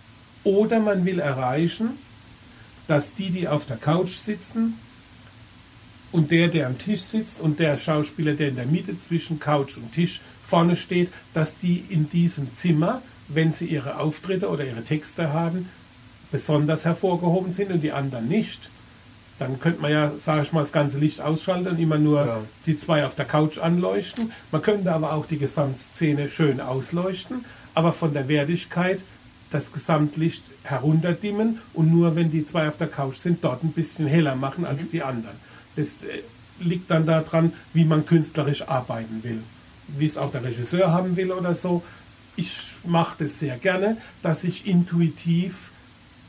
Oder 0.45 0.79
man 0.79 1.03
will 1.03 1.19
erreichen, 1.19 1.89
dass 2.87 3.13
die, 3.13 3.31
die 3.31 3.49
auf 3.49 3.65
der 3.65 3.77
Couch 3.77 4.11
sitzen, 4.11 4.75
und 6.15 6.31
der, 6.31 6.47
der 6.47 6.67
am 6.67 6.77
Tisch 6.77 7.01
sitzt 7.01 7.41
und 7.41 7.59
der 7.59 7.75
Schauspieler, 7.75 8.33
der 8.33 8.47
in 8.47 8.55
der 8.55 8.65
Mitte 8.65 8.95
zwischen 8.95 9.37
Couch 9.37 9.75
und 9.75 9.91
Tisch 9.91 10.21
vorne 10.41 10.77
steht, 10.77 11.09
dass 11.33 11.57
die 11.57 11.83
in 11.89 12.07
diesem 12.07 12.53
Zimmer, 12.55 13.01
wenn 13.27 13.51
sie 13.51 13.65
ihre 13.65 13.99
Auftritte 13.99 14.49
oder 14.49 14.65
ihre 14.65 14.83
Texte 14.83 15.33
haben, 15.33 15.69
besonders 16.31 16.85
hervorgehoben 16.85 17.51
sind 17.51 17.69
und 17.69 17.81
die 17.81 17.91
anderen 17.91 18.29
nicht. 18.29 18.69
Dann 19.39 19.59
könnte 19.59 19.81
man 19.81 19.91
ja, 19.91 20.13
sage 20.17 20.43
ich 20.43 20.53
mal, 20.53 20.61
das 20.61 20.71
ganze 20.71 20.99
Licht 20.99 21.19
ausschalten 21.19 21.67
und 21.67 21.79
immer 21.79 21.97
nur 21.97 22.25
ja. 22.25 22.41
die 22.65 22.77
zwei 22.77 23.05
auf 23.05 23.15
der 23.15 23.25
Couch 23.25 23.57
anleuchten. 23.57 24.31
Man 24.51 24.61
könnte 24.61 24.93
aber 24.93 25.11
auch 25.11 25.25
die 25.25 25.37
Gesamtszene 25.37 26.29
schön 26.29 26.61
ausleuchten, 26.61 27.43
aber 27.73 27.91
von 27.91 28.13
der 28.13 28.29
Wertigkeit 28.29 29.03
das 29.55 29.71
Gesamtlicht 29.71 30.43
herunterdimmen 30.63 31.59
und 31.73 31.89
nur 31.89 32.17
wenn 32.17 32.29
die 32.29 32.43
zwei 32.43 32.67
auf 32.67 32.75
der 32.75 32.87
Couch 32.87 33.15
sind, 33.15 33.41
dort 33.41 33.63
ein 33.63 33.71
bisschen 33.71 34.05
heller 34.05 34.35
machen 34.35 34.65
als 34.65 34.85
mhm. 34.85 34.91
die 34.91 35.03
anderen. 35.03 35.35
Das 35.77 36.03
äh, 36.03 36.21
liegt 36.59 36.91
dann 36.91 37.05
daran, 37.05 37.53
wie 37.73 37.85
man 37.85 38.05
künstlerisch 38.05 38.67
arbeiten 38.67 39.23
will. 39.23 39.41
Wie 39.87 40.05
es 40.05 40.17
auch 40.17 40.29
der 40.29 40.43
Regisseur 40.43 40.91
haben 40.91 41.15
will 41.15 41.31
oder 41.31 41.55
so. 41.55 41.83
Ich 42.35 42.73
mache 42.85 43.15
das 43.19 43.39
sehr 43.39 43.55
gerne, 43.57 43.95
dass 44.21 44.43
ich 44.43 44.67
intuitiv 44.67 45.71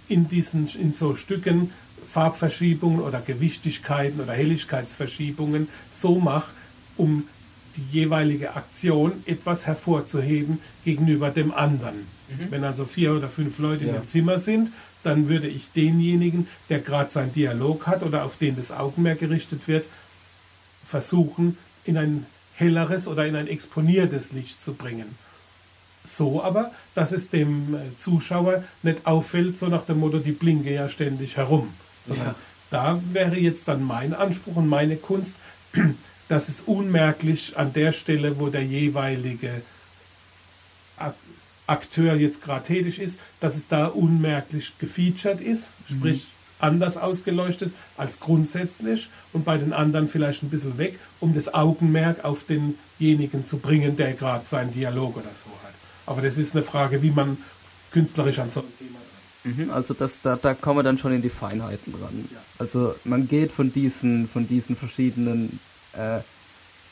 in 0.08 0.28
diesen 0.28 0.68
in 0.68 0.92
so 0.92 1.16
Stücken 1.16 1.72
Farbverschiebungen 2.06 3.00
oder 3.00 3.20
Gewichtigkeiten 3.20 4.20
oder 4.20 4.34
Helligkeitsverschiebungen 4.34 5.66
so 5.90 6.20
mache, 6.20 6.52
um 6.96 7.26
die 7.74 7.98
jeweilige 7.98 8.54
Aktion 8.54 9.24
etwas 9.26 9.66
hervorzuheben 9.66 10.60
gegenüber 10.84 11.30
dem 11.30 11.52
anderen. 11.52 12.15
Mhm. 12.28 12.50
Wenn 12.50 12.64
also 12.64 12.84
vier 12.84 13.14
oder 13.14 13.28
fünf 13.28 13.58
Leute 13.58 13.84
ja. 13.84 13.90
in 13.90 14.00
dem 14.00 14.06
Zimmer 14.06 14.38
sind, 14.38 14.70
dann 15.02 15.28
würde 15.28 15.46
ich 15.46 15.70
denjenigen, 15.72 16.48
der 16.68 16.80
gerade 16.80 17.10
seinen 17.10 17.32
Dialog 17.32 17.86
hat 17.86 18.02
oder 18.02 18.24
auf 18.24 18.36
den 18.36 18.56
das 18.56 18.72
Augenmerk 18.72 19.20
gerichtet 19.20 19.68
wird, 19.68 19.86
versuchen, 20.84 21.56
in 21.84 21.96
ein 21.96 22.26
helleres 22.54 23.06
oder 23.06 23.26
in 23.26 23.36
ein 23.36 23.46
exponiertes 23.46 24.32
Licht 24.32 24.60
zu 24.60 24.74
bringen. 24.74 25.14
So 26.02 26.42
aber, 26.42 26.72
dass 26.94 27.12
es 27.12 27.28
dem 27.28 27.74
äh, 27.74 27.96
Zuschauer 27.96 28.64
nicht 28.82 29.06
auffällt, 29.06 29.56
so 29.56 29.66
nach 29.66 29.82
dem 29.82 30.00
Motto, 30.00 30.18
die 30.18 30.32
blinke 30.32 30.72
ja 30.72 30.88
ständig 30.88 31.36
herum. 31.36 31.72
Sondern 32.02 32.28
ja. 32.28 32.34
da 32.70 33.00
wäre 33.12 33.36
jetzt 33.36 33.68
dann 33.68 33.82
mein 33.82 34.14
Anspruch 34.14 34.56
und 34.56 34.68
meine 34.68 34.96
Kunst, 34.96 35.36
dass 36.28 36.48
es 36.48 36.60
unmerklich 36.60 37.56
an 37.56 37.72
der 37.72 37.92
Stelle, 37.92 38.38
wo 38.38 38.48
der 38.48 38.64
jeweilige 38.64 39.62
Akteur 41.66 42.14
jetzt 42.14 42.42
gerade 42.42 42.62
tätig 42.62 43.00
ist, 43.00 43.20
dass 43.40 43.56
es 43.56 43.66
da 43.66 43.86
unmerklich 43.86 44.72
gefeatured 44.78 45.40
ist, 45.40 45.74
mhm. 45.88 45.96
sprich 45.96 46.26
anders 46.58 46.96
ausgeleuchtet 46.96 47.72
als 47.96 48.20
grundsätzlich 48.20 49.10
und 49.32 49.44
bei 49.44 49.58
den 49.58 49.72
anderen 49.72 50.08
vielleicht 50.08 50.42
ein 50.42 50.48
bisschen 50.48 50.78
weg, 50.78 50.98
um 51.20 51.34
das 51.34 51.52
Augenmerk 51.52 52.24
auf 52.24 52.44
denjenigen 52.44 53.44
zu 53.44 53.58
bringen, 53.58 53.96
der 53.96 54.14
gerade 54.14 54.44
seinen 54.44 54.72
Dialog 54.72 55.16
oder 55.16 55.34
so 55.34 55.46
hat. 55.64 55.74
Aber 56.06 56.22
das 56.22 56.38
ist 56.38 56.54
eine 56.54 56.62
Frage, 56.62 57.02
wie 57.02 57.10
man 57.10 57.36
künstlerisch 57.90 58.38
an 58.38 58.50
so 58.50 58.60
ein 58.60 58.66
Thema 58.78 58.98
mhm, 59.44 59.70
also 59.70 59.94
das, 59.94 60.20
da, 60.22 60.36
da 60.36 60.54
kommen 60.54 60.78
wir 60.78 60.82
dann 60.82 60.98
schon 60.98 61.12
in 61.12 61.22
die 61.22 61.28
Feinheiten 61.28 61.94
ran. 61.94 62.28
Ja. 62.32 62.38
Also 62.58 62.94
man 63.04 63.28
geht 63.28 63.52
von 63.52 63.72
diesen, 63.72 64.28
von 64.28 64.46
diesen 64.46 64.76
verschiedenen 64.76 65.60
äh, 65.92 66.20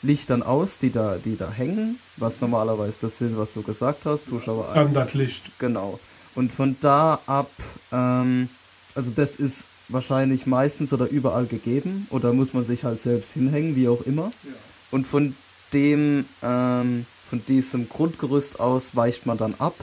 Lichtern 0.05 0.43
aus, 0.43 0.77
die 0.77 0.91
da, 0.91 1.17
die 1.17 1.35
da 1.35 1.51
hängen, 1.51 1.99
was 2.17 2.41
normalerweise 2.41 2.99
das 3.01 3.21
ist, 3.21 3.37
was 3.37 3.53
du 3.53 3.61
gesagt 3.61 4.05
hast, 4.05 4.27
Zuschauer. 4.27 4.69
Standardlicht. 4.71 5.57
Genau. 5.59 5.99
Und 6.35 6.51
von 6.51 6.75
da 6.81 7.19
ab, 7.25 7.51
ähm, 7.91 8.49
also 8.93 9.11
das 9.11 9.35
ist 9.35 9.67
wahrscheinlich 9.87 10.45
meistens 10.45 10.93
oder 10.93 11.07
überall 11.07 11.45
gegeben 11.45 12.07
oder 12.09 12.33
muss 12.33 12.53
man 12.53 12.63
sich 12.63 12.83
halt 12.83 12.99
selbst 12.99 13.33
hinhängen, 13.33 13.75
wie 13.75 13.87
auch 13.87 14.01
immer. 14.01 14.31
Ja. 14.43 14.51
Und 14.91 15.07
von 15.07 15.35
dem, 15.73 16.25
ähm, 16.41 17.05
von 17.27 17.43
diesem 17.45 17.89
Grundgerüst 17.89 18.59
aus 18.59 18.95
weicht 18.95 19.25
man 19.25 19.37
dann 19.37 19.55
ab 19.59 19.75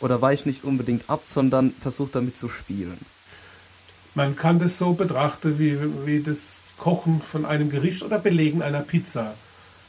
oder 0.00 0.20
weicht 0.20 0.46
nicht 0.46 0.64
unbedingt 0.64 1.08
ab, 1.08 1.22
sondern 1.24 1.72
versucht 1.72 2.14
damit 2.14 2.36
zu 2.36 2.48
spielen. 2.48 2.98
Man 4.14 4.36
kann 4.36 4.58
das 4.58 4.78
so 4.78 4.92
betrachten 4.92 5.58
wie, 5.58 5.78
wie 6.06 6.20
das 6.22 6.60
Kochen 6.76 7.20
von 7.20 7.44
einem 7.44 7.70
Gericht 7.70 8.02
oder 8.02 8.18
Belegen 8.18 8.62
einer 8.62 8.80
Pizza. 8.80 9.34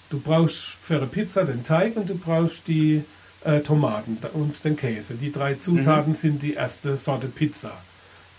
Du 0.10 0.20
brauchst 0.20 0.58
für 0.82 0.98
eine 0.98 1.08
Pizza 1.08 1.46
den 1.46 1.64
Teig 1.64 1.96
und 1.96 2.10
du 2.10 2.16
brauchst 2.16 2.68
die 2.68 3.04
äh, 3.44 3.60
Tomaten 3.60 4.18
und 4.34 4.64
den 4.64 4.76
Käse. 4.76 5.14
Die 5.16 5.32
drei 5.32 5.56
Zutaten 5.56 6.14
mhm. 6.14 6.16
sind 6.16 6.42
die 6.42 6.54
erste 6.54 6.98
Sorte 6.98 7.28
Pizza. 7.28 7.72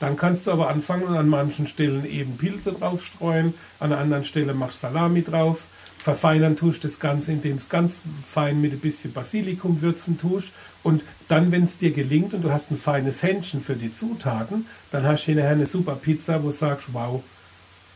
Dann 0.00 0.16
kannst 0.16 0.46
du 0.46 0.50
aber 0.50 0.68
anfangen 0.68 1.04
und 1.04 1.16
an 1.16 1.28
manchen 1.28 1.66
Stellen 1.66 2.10
eben 2.10 2.38
Pilze 2.38 2.72
draufstreuen, 2.72 3.54
an 3.78 3.92
einer 3.92 4.00
anderen 4.00 4.24
Stelle 4.24 4.54
machst 4.54 4.80
Salami 4.80 5.22
drauf. 5.22 5.66
Verfeinern 5.98 6.56
tust 6.56 6.82
das 6.84 6.98
Ganze, 6.98 7.32
indem 7.32 7.56
es 7.56 7.68
ganz 7.68 8.02
fein 8.24 8.62
mit 8.62 8.72
ein 8.72 8.80
bisschen 8.80 9.12
Basilikum 9.12 9.82
würzen 9.82 10.16
tust. 10.16 10.52
Und 10.82 11.04
dann, 11.28 11.52
wenn 11.52 11.64
es 11.64 11.76
dir 11.76 11.90
gelingt 11.90 12.32
und 12.32 12.42
du 12.42 12.50
hast 12.50 12.70
ein 12.70 12.78
feines 12.78 13.22
Händchen 13.22 13.60
für 13.60 13.76
die 13.76 13.92
Zutaten, 13.92 14.66
dann 14.90 15.04
hast 15.04 15.24
du 15.24 15.26
hinterher 15.26 15.52
eine 15.52 15.66
super 15.66 15.96
Pizza, 15.96 16.42
wo 16.42 16.46
du 16.46 16.52
sagst, 16.52 16.86
wow, 16.92 17.22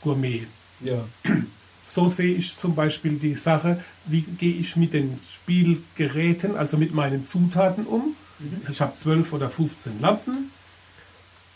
Gourmet. 0.03 0.47
Ja. 0.81 1.07
So 1.87 2.09
sehe 2.09 2.35
ich 2.35 2.57
zum 2.57 2.75
Beispiel 2.75 3.19
die 3.19 3.35
Sache, 3.35 3.81
wie 4.07 4.23
gehe 4.23 4.55
ich 4.55 4.77
mit 4.77 4.93
den 4.93 5.19
Spielgeräten, 5.29 6.57
also 6.57 6.77
mit 6.77 6.95
meinen 6.95 7.25
Zutaten 7.25 7.87
um. 7.87 8.17
Mhm. 8.39 8.63
Ich 8.71 8.81
habe 8.81 8.95
12 8.95 9.33
oder 9.33 9.51
15 9.51 10.01
Lampen. 10.01 10.51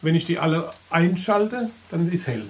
Wenn 0.03 0.15
ich 0.15 0.27
die 0.27 0.39
alle 0.39 0.71
einschalte, 0.91 1.71
dann 1.91 2.11
ist 2.11 2.27
hell. 2.27 2.47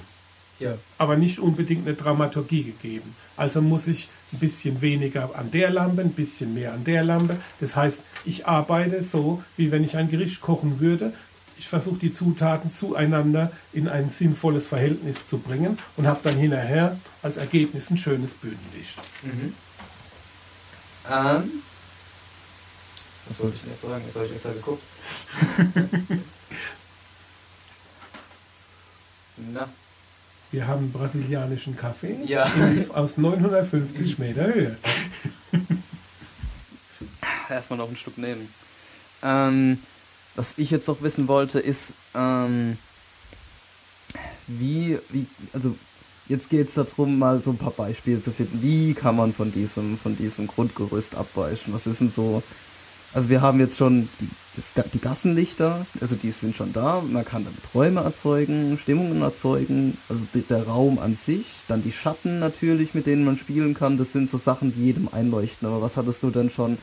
Ja. 0.59 0.74
Aber 0.99 1.16
nicht 1.16 1.39
unbedingt 1.39 1.87
eine 1.87 1.97
Dramaturgie 1.97 2.64
gegeben. 2.64 3.14
Also 3.37 3.63
muss 3.63 3.87
ich 3.87 4.09
ein 4.33 4.41
bisschen 4.41 4.83
weniger 4.83 5.30
an 5.37 5.50
der 5.53 5.71
Lampe, 5.71 6.03
ein 6.03 6.13
bisschen 6.13 6.53
mehr 6.53 6.72
an 6.72 6.84
der 6.84 7.05
Lampe. 7.05 7.37
Das 7.61 7.76
heißt, 7.76 8.03
ich 8.25 8.46
arbeite 8.46 9.03
so, 9.03 9.42
wie 9.57 9.71
wenn 9.71 9.84
ich 9.84 9.96
ein 9.96 10.09
Gericht 10.09 10.41
kochen 10.41 10.80
würde 10.80 11.13
ich 11.59 11.68
versuche 11.68 11.99
die 11.99 12.11
Zutaten 12.11 12.71
zueinander 12.71 13.51
in 13.72 13.89
ein 13.89 14.09
sinnvolles 14.09 14.68
Verhältnis 14.68 15.26
zu 15.26 15.39
bringen 15.39 15.79
und 15.97 16.07
habe 16.07 16.21
dann 16.22 16.37
hinterher 16.37 16.99
als 17.22 17.37
Ergebnis 17.37 17.91
ein 17.91 17.99
schönes 17.99 18.35
Bühnenlicht. 18.35 18.99
Mhm. 19.22 19.55
Ähm, 21.11 21.63
was 23.29 23.41
wollte 23.41 23.57
ich 23.57 23.63
denn 23.63 23.72
jetzt 23.72 23.83
sagen? 23.83 24.05
Jetzt 24.07 24.14
habe 24.17 24.26
ich 24.26 24.33
extra 24.33 24.53
geguckt. 24.53 24.83
Na. 29.53 29.68
Wir 30.51 30.67
haben 30.67 30.91
brasilianischen 30.93 31.76
Kaffee 31.76 32.17
ja. 32.25 32.51
aus 32.95 33.18
950 33.18 34.18
Meter 34.18 34.47
Höhe. 34.47 34.79
Erstmal 37.51 37.79
noch 37.79 37.91
ein 37.91 37.97
Stück 37.97 38.17
nehmen. 38.17 38.49
Ähm, 39.22 39.79
was 40.38 40.54
ich 40.56 40.70
jetzt 40.70 40.86
noch 40.86 41.02
wissen 41.02 41.26
wollte, 41.26 41.58
ist, 41.58 41.94
ähm, 42.14 42.78
wie, 44.46 44.98
wie, 45.10 45.26
also 45.52 45.74
jetzt 46.28 46.48
geht 46.48 46.68
es 46.68 46.74
darum, 46.74 47.18
mal 47.18 47.42
so 47.42 47.50
ein 47.50 47.58
paar 47.58 47.72
Beispiele 47.72 48.20
zu 48.20 48.30
finden. 48.30 48.62
Wie 48.62 48.94
kann 48.94 49.16
man 49.16 49.32
von 49.32 49.50
diesem, 49.50 49.98
von 49.98 50.16
diesem 50.16 50.46
Grundgerüst 50.46 51.16
abweichen? 51.16 51.74
Was 51.74 51.88
ist 51.88 52.00
denn 52.00 52.08
so? 52.08 52.42
Also 53.12 53.30
wir 53.30 53.40
haben 53.40 53.58
jetzt 53.58 53.78
schon 53.78 54.08
die, 54.20 54.28
das, 54.54 54.74
die 54.92 55.00
Gassenlichter, 55.00 55.84
also 56.00 56.14
die 56.14 56.30
sind 56.30 56.54
schon 56.54 56.72
da. 56.72 57.00
Man 57.00 57.24
kann 57.24 57.44
damit 57.44 57.74
Räume 57.74 58.02
erzeugen, 58.02 58.78
Stimmungen 58.80 59.22
erzeugen, 59.22 59.98
also 60.08 60.24
die, 60.34 60.42
der 60.42 60.68
Raum 60.68 61.00
an 61.00 61.16
sich, 61.16 61.62
dann 61.66 61.82
die 61.82 61.92
Schatten 61.92 62.38
natürlich, 62.38 62.94
mit 62.94 63.06
denen 63.06 63.24
man 63.24 63.38
spielen 63.38 63.74
kann. 63.74 63.98
Das 63.98 64.12
sind 64.12 64.28
so 64.28 64.38
Sachen, 64.38 64.72
die 64.72 64.84
jedem 64.84 65.08
einleuchten. 65.08 65.66
Aber 65.66 65.82
was 65.82 65.96
hattest 65.96 66.22
du 66.22 66.30
denn 66.30 66.48
schon 66.48 66.78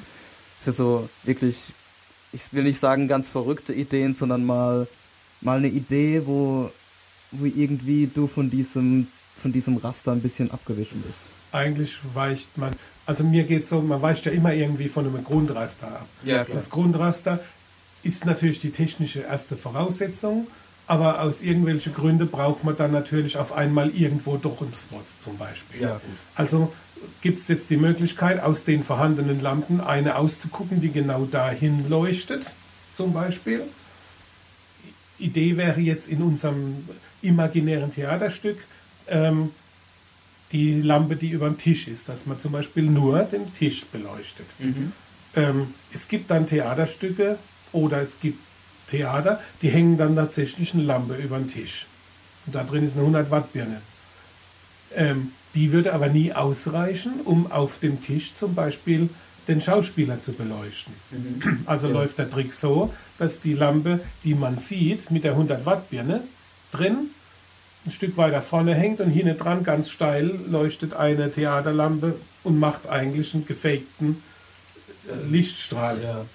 für 0.59 0.73
so 0.73 1.07
wirklich 1.23 1.73
ich 2.35 2.53
will 2.53 2.63
nicht 2.63 2.79
sagen 2.79 3.07
ganz 3.07 3.29
verrückte 3.29 3.73
Ideen, 3.73 4.13
sondern 4.13 4.45
mal, 4.45 4.87
mal 5.41 5.57
eine 5.57 5.69
Idee, 5.69 6.23
wo, 6.25 6.69
wo 7.31 7.45
irgendwie 7.45 8.07
du 8.13 8.27
von 8.27 8.49
diesem, 8.49 9.07
von 9.37 9.53
diesem 9.53 9.77
Raster 9.77 10.11
ein 10.11 10.21
bisschen 10.21 10.51
abgewichen 10.51 11.01
bist? 11.01 11.31
Eigentlich 11.53 11.97
weicht 12.13 12.57
man, 12.57 12.73
also 13.05 13.23
mir 13.23 13.43
geht 13.45 13.63
es 13.63 13.69
so, 13.69 13.81
man 13.81 14.01
weicht 14.01 14.25
ja 14.25 14.33
immer 14.33 14.53
irgendwie 14.53 14.89
von 14.89 15.07
einem 15.07 15.23
Grundraster 15.23 15.87
ab. 15.87 16.07
Ja. 16.25 16.43
Das 16.43 16.69
Grundraster 16.69 17.39
ist 18.03 18.25
natürlich 18.25 18.59
die 18.59 18.71
technische 18.71 19.21
erste 19.21 19.55
Voraussetzung, 19.55 20.47
aber 20.87 21.21
aus 21.21 21.41
irgendwelchen 21.41 21.93
Gründen 21.93 22.29
braucht 22.29 22.63
man 22.63 22.75
dann 22.75 22.91
natürlich 22.91 23.37
auf 23.37 23.51
einmal 23.51 23.89
irgendwo 23.89 24.37
doch 24.37 24.61
einen 24.61 24.73
Spot 24.73 25.01
zum 25.17 25.37
Beispiel. 25.37 25.81
Ja. 25.81 26.01
Also 26.35 26.73
gibt 27.21 27.39
es 27.39 27.47
jetzt 27.47 27.69
die 27.69 27.77
Möglichkeit, 27.77 28.41
aus 28.41 28.63
den 28.63 28.83
vorhandenen 28.83 29.41
Lampen 29.41 29.81
eine 29.81 30.15
auszugucken, 30.17 30.81
die 30.81 30.91
genau 30.91 31.25
dahin 31.25 31.89
leuchtet, 31.89 32.53
zum 32.93 33.13
Beispiel. 33.13 33.63
Idee 35.17 35.57
wäre 35.57 35.79
jetzt 35.79 36.07
in 36.07 36.21
unserem 36.21 36.87
imaginären 37.21 37.89
Theaterstück 37.89 38.65
ähm, 39.07 39.51
die 40.51 40.81
Lampe, 40.81 41.15
die 41.15 41.29
über 41.29 41.47
dem 41.47 41.57
Tisch 41.57 41.87
ist, 41.87 42.09
dass 42.09 42.25
man 42.25 42.37
zum 42.37 42.51
Beispiel 42.51 42.83
nur 42.83 43.19
den 43.23 43.51
Tisch 43.53 43.85
beleuchtet. 43.85 44.45
Mhm. 44.59 44.91
Ähm, 45.35 45.73
es 45.91 46.07
gibt 46.07 46.31
dann 46.31 46.45
Theaterstücke 46.45 47.37
oder 47.71 48.01
es 48.01 48.19
gibt 48.19 48.39
Theater, 48.87 49.39
die 49.61 49.69
hängen 49.69 49.97
dann 49.97 50.15
tatsächlich 50.15 50.73
eine 50.73 50.83
Lampe 50.83 51.15
über 51.15 51.37
den 51.37 51.47
Tisch. 51.47 51.87
Und 52.45 52.55
da 52.55 52.63
drin 52.63 52.83
ist 52.83 52.93
eine 52.93 53.01
100 53.01 53.31
Watt 53.31 53.51
Birne. 53.53 53.81
Ähm, 54.95 55.31
die 55.55 55.71
würde 55.71 55.93
aber 55.93 56.07
nie 56.09 56.33
ausreichen, 56.33 57.21
um 57.23 57.51
auf 57.51 57.79
dem 57.79 58.01
Tisch 58.01 58.33
zum 58.33 58.55
Beispiel 58.55 59.09
den 59.47 59.61
Schauspieler 59.61 60.19
zu 60.19 60.33
beleuchten. 60.33 60.93
Also 61.65 61.87
Ja. 61.87 61.93
läuft 61.93 62.17
der 62.19 62.29
Trick 62.29 62.53
so, 62.53 62.93
dass 63.17 63.39
die 63.39 63.53
Lampe, 63.53 63.99
die 64.23 64.33
man 64.35 64.57
sieht, 64.57 65.11
mit 65.11 65.23
der 65.23 65.31
100 65.33 65.65
Watt 65.65 65.89
Birne 65.89 66.21
drin 66.71 67.09
ein 67.85 67.91
Stück 67.91 68.17
weiter 68.17 68.41
vorne 68.41 68.73
hängt 68.73 68.99
und 68.99 69.11
hinten 69.11 69.37
dran 69.37 69.63
ganz 69.63 69.89
steil 69.91 70.39
leuchtet 70.49 70.95
eine 70.95 71.29
Theaterlampe 71.29 72.15
und 72.43 72.59
macht 72.59 72.87
eigentlich 72.87 73.35
einen 73.35 73.45
gefakten 73.45 74.23
äh, 75.07 75.29
Lichtstrahl. 75.29 76.01
Ja. 76.01 76.25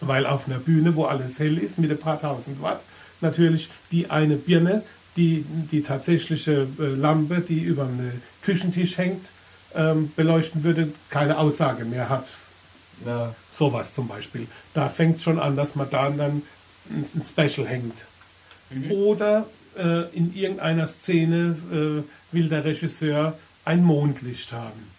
Weil 0.00 0.26
auf 0.26 0.46
einer 0.46 0.58
Bühne, 0.58 0.94
wo 0.96 1.04
alles 1.04 1.38
hell 1.38 1.58
ist, 1.58 1.78
mit 1.78 1.90
ein 1.90 1.98
paar 1.98 2.20
tausend 2.20 2.62
Watt, 2.62 2.84
natürlich 3.20 3.70
die 3.90 4.10
eine 4.10 4.36
Birne, 4.36 4.82
die, 5.16 5.44
die 5.70 5.82
tatsächliche 5.82 6.66
äh, 6.78 6.84
Lampe, 6.84 7.40
die 7.40 7.60
über 7.60 7.84
einem 7.84 8.20
Küchentisch 8.42 8.98
hängt, 8.98 9.30
ähm, 9.74 10.12
beleuchten 10.14 10.64
würde, 10.64 10.92
keine 11.10 11.38
Aussage 11.38 11.84
mehr 11.84 12.08
hat. 12.08 12.26
Ja. 13.04 13.34
Sowas 13.48 13.92
zum 13.92 14.08
Beispiel. 14.08 14.46
Da 14.72 14.88
fängt 14.88 15.16
es 15.16 15.22
schon 15.22 15.38
an, 15.38 15.56
dass 15.56 15.74
man 15.74 15.88
da 15.90 16.10
dann 16.10 16.42
ein, 16.90 17.22
Special 17.22 17.66
hängt. 17.66 18.06
Oder 18.90 19.46
äh, 19.76 20.08
in 20.16 20.34
irgendeiner 20.34 20.86
Szene 20.86 21.56
äh, 21.70 22.34
will 22.34 22.48
der 22.48 22.64
Regisseur 22.64 23.38
ein 23.64 23.82
Mondlicht 23.82 24.52
haben. 24.52 24.90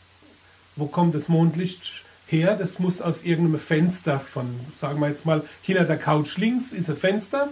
Wo 0.75 0.85
kommt 0.85 1.15
das 1.15 1.27
Mondlicht 1.27 2.03
her? 2.27 2.55
Das 2.55 2.79
muss 2.79 3.01
aus 3.01 3.23
irgendeinem 3.23 3.59
Fenster 3.59 4.19
von, 4.19 4.59
sagen 4.75 4.99
wir 4.99 5.09
jetzt 5.09 5.25
mal, 5.25 5.43
hinter 5.61 5.85
der 5.85 5.97
Couch 5.97 6.37
links 6.37 6.73
ist 6.73 6.89
ein 6.89 6.95
Fenster 6.95 7.49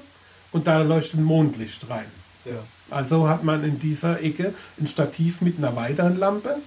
und 0.51 0.67
da 0.67 0.81
leuchtet 0.81 1.19
ein 1.19 1.23
Mondlicht 1.23 1.89
rein. 1.89 2.05
Ja. 2.45 2.63
Also 2.91 3.27
hat 3.27 3.43
man 3.43 3.63
in 3.63 3.79
dieser 3.79 4.21
Ecke 4.21 4.53
ein 4.79 4.87
Stativ 4.87 5.41
mit 5.41 5.57
einer 5.57 5.75
weiteren 5.75 6.17
Lampe, 6.17 6.57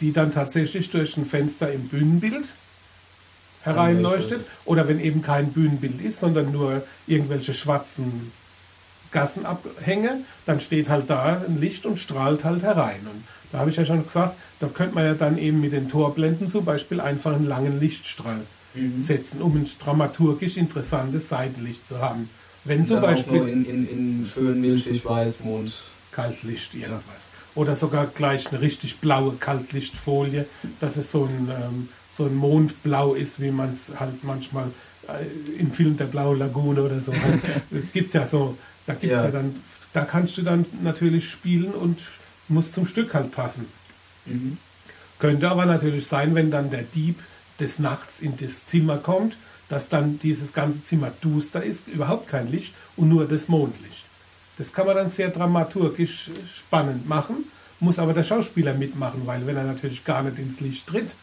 die 0.00 0.12
dann 0.12 0.32
tatsächlich 0.32 0.90
durch 0.90 1.16
ein 1.16 1.26
Fenster 1.26 1.72
im 1.72 1.88
Bühnenbild 1.88 2.54
hereinleuchtet. 3.62 4.44
Oder 4.64 4.88
wenn 4.88 4.98
eben 4.98 5.22
kein 5.22 5.52
Bühnenbild 5.52 6.00
ist, 6.00 6.18
sondern 6.18 6.50
nur 6.50 6.82
irgendwelche 7.06 7.54
schwarzen 7.54 8.32
Gassenabhänge, 9.12 10.22
dann 10.46 10.58
steht 10.58 10.88
halt 10.88 11.10
da 11.10 11.42
ein 11.46 11.60
Licht 11.60 11.86
und 11.86 11.98
strahlt 11.98 12.44
halt 12.44 12.62
herein. 12.62 13.06
Und 13.06 13.22
da 13.52 13.58
habe 13.58 13.70
ich 13.70 13.76
ja 13.76 13.84
schon 13.84 14.02
gesagt, 14.02 14.36
da 14.58 14.66
könnte 14.66 14.94
man 14.94 15.04
ja 15.04 15.14
dann 15.14 15.38
eben 15.38 15.60
mit 15.60 15.72
den 15.72 15.88
Torblenden 15.88 16.46
zum 16.46 16.64
Beispiel 16.64 17.00
einfach 17.00 17.34
einen 17.34 17.46
langen 17.46 17.78
Lichtstrahl 17.78 18.40
setzen, 18.98 19.42
um 19.42 19.54
ein 19.56 19.66
dramaturgisch 19.78 20.56
interessantes 20.56 21.28
Seitenlicht 21.28 21.86
zu 21.86 22.00
haben. 22.00 22.30
Wenn 22.64 22.86
zum 22.86 23.00
Beispiel 23.00 23.48
in, 23.48 23.64
in, 23.66 23.88
in 23.88 24.26
schön 24.32 24.60
milchig 24.60 25.04
weiß 25.04 25.44
Mond. 25.44 25.72
Kaltlicht 26.12 26.74
irgendwas. 26.74 27.30
Oder 27.54 27.74
sogar 27.74 28.06
gleich 28.06 28.48
eine 28.48 28.60
richtig 28.60 28.98
blaue 28.98 29.32
Kaltlichtfolie, 29.32 30.46
dass 30.78 30.96
es 30.96 31.10
so 31.10 31.24
ein, 31.24 31.48
ähm, 31.50 31.88
so 32.08 32.26
ein 32.26 32.34
Mondblau 32.34 33.14
ist, 33.14 33.40
wie 33.40 33.50
man 33.50 33.70
es 33.70 33.92
halt 33.98 34.22
manchmal 34.22 34.66
äh, 35.08 35.58
im 35.58 35.72
Film 35.72 35.96
Der 35.96 36.04
Blaue 36.04 36.36
Lagune 36.36 36.82
oder 36.82 37.00
so. 37.00 37.12
Halt, 37.12 37.40
gibt's 37.92 38.12
ja 38.12 38.26
so, 38.26 38.56
da 38.86 38.94
gibt's 38.94 39.22
ja. 39.22 39.24
Ja. 39.24 39.30
dann, 39.32 39.54
da 39.92 40.04
kannst 40.04 40.36
du 40.36 40.42
dann 40.42 40.66
natürlich 40.82 41.28
spielen 41.28 41.72
und 41.72 41.98
muss 42.52 42.72
zum 42.72 42.86
Stück 42.86 43.14
halt 43.14 43.32
passen. 43.32 43.66
Mhm. 44.26 44.58
Könnte 45.18 45.50
aber 45.50 45.66
natürlich 45.66 46.06
sein, 46.06 46.34
wenn 46.34 46.50
dann 46.50 46.70
der 46.70 46.82
Dieb 46.82 47.22
des 47.60 47.78
Nachts 47.78 48.20
in 48.20 48.36
das 48.36 48.66
Zimmer 48.66 48.98
kommt, 48.98 49.38
dass 49.68 49.88
dann 49.88 50.18
dieses 50.18 50.52
ganze 50.52 50.82
Zimmer 50.82 51.12
duster 51.20 51.62
ist, 51.62 51.88
überhaupt 51.88 52.28
kein 52.28 52.50
Licht 52.50 52.74
und 52.96 53.08
nur 53.08 53.26
das 53.26 53.48
Mondlicht. 53.48 54.04
Das 54.58 54.72
kann 54.72 54.86
man 54.86 54.96
dann 54.96 55.10
sehr 55.10 55.30
dramaturgisch 55.30 56.30
spannend 56.54 57.08
machen, 57.08 57.44
muss 57.80 57.98
aber 57.98 58.12
der 58.12 58.22
Schauspieler 58.22 58.74
mitmachen, 58.74 59.26
weil 59.26 59.46
wenn 59.46 59.56
er 59.56 59.64
natürlich 59.64 60.04
gar 60.04 60.22
nicht 60.22 60.38
ins 60.38 60.60
Licht 60.60 60.86
tritt, 60.86 61.14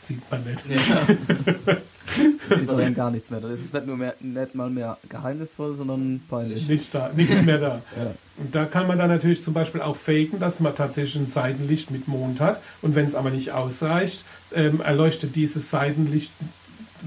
sieht 0.00 0.30
man 0.30 0.44
nicht. 0.44 0.64
Ja. 0.68 1.76
Sieht 2.06 2.66
man 2.66 2.78
dann 2.78 2.94
gar 2.94 3.10
nichts 3.10 3.30
mehr. 3.30 3.40
Das 3.40 3.60
ist 3.60 3.72
nicht 3.72 3.86
nur 3.86 3.96
mehr, 3.96 4.14
nicht 4.20 4.54
mal 4.54 4.70
mehr 4.70 4.98
geheimnisvoll, 5.08 5.74
sondern 5.74 6.20
peinlich. 6.28 6.68
Nicht 6.68 6.94
da, 6.94 7.10
nichts 7.14 7.42
mehr 7.42 7.58
da. 7.58 7.82
Ja. 7.96 8.14
Und 8.36 8.54
da 8.54 8.64
kann 8.64 8.88
man 8.88 8.98
dann 8.98 9.08
natürlich 9.08 9.40
zum 9.42 9.54
Beispiel 9.54 9.80
auch 9.80 9.94
faken, 9.94 10.40
dass 10.40 10.58
man 10.58 10.74
tatsächlich 10.74 11.22
ein 11.22 11.26
Seitenlicht 11.26 11.92
mit 11.92 12.08
Mond 12.08 12.40
hat. 12.40 12.60
Und 12.82 12.96
wenn 12.96 13.06
es 13.06 13.14
aber 13.14 13.30
nicht 13.30 13.52
ausreicht, 13.52 14.24
ähm, 14.52 14.80
erleuchtet 14.80 15.36
dieses 15.36 15.70
Seitenlicht, 15.70 16.32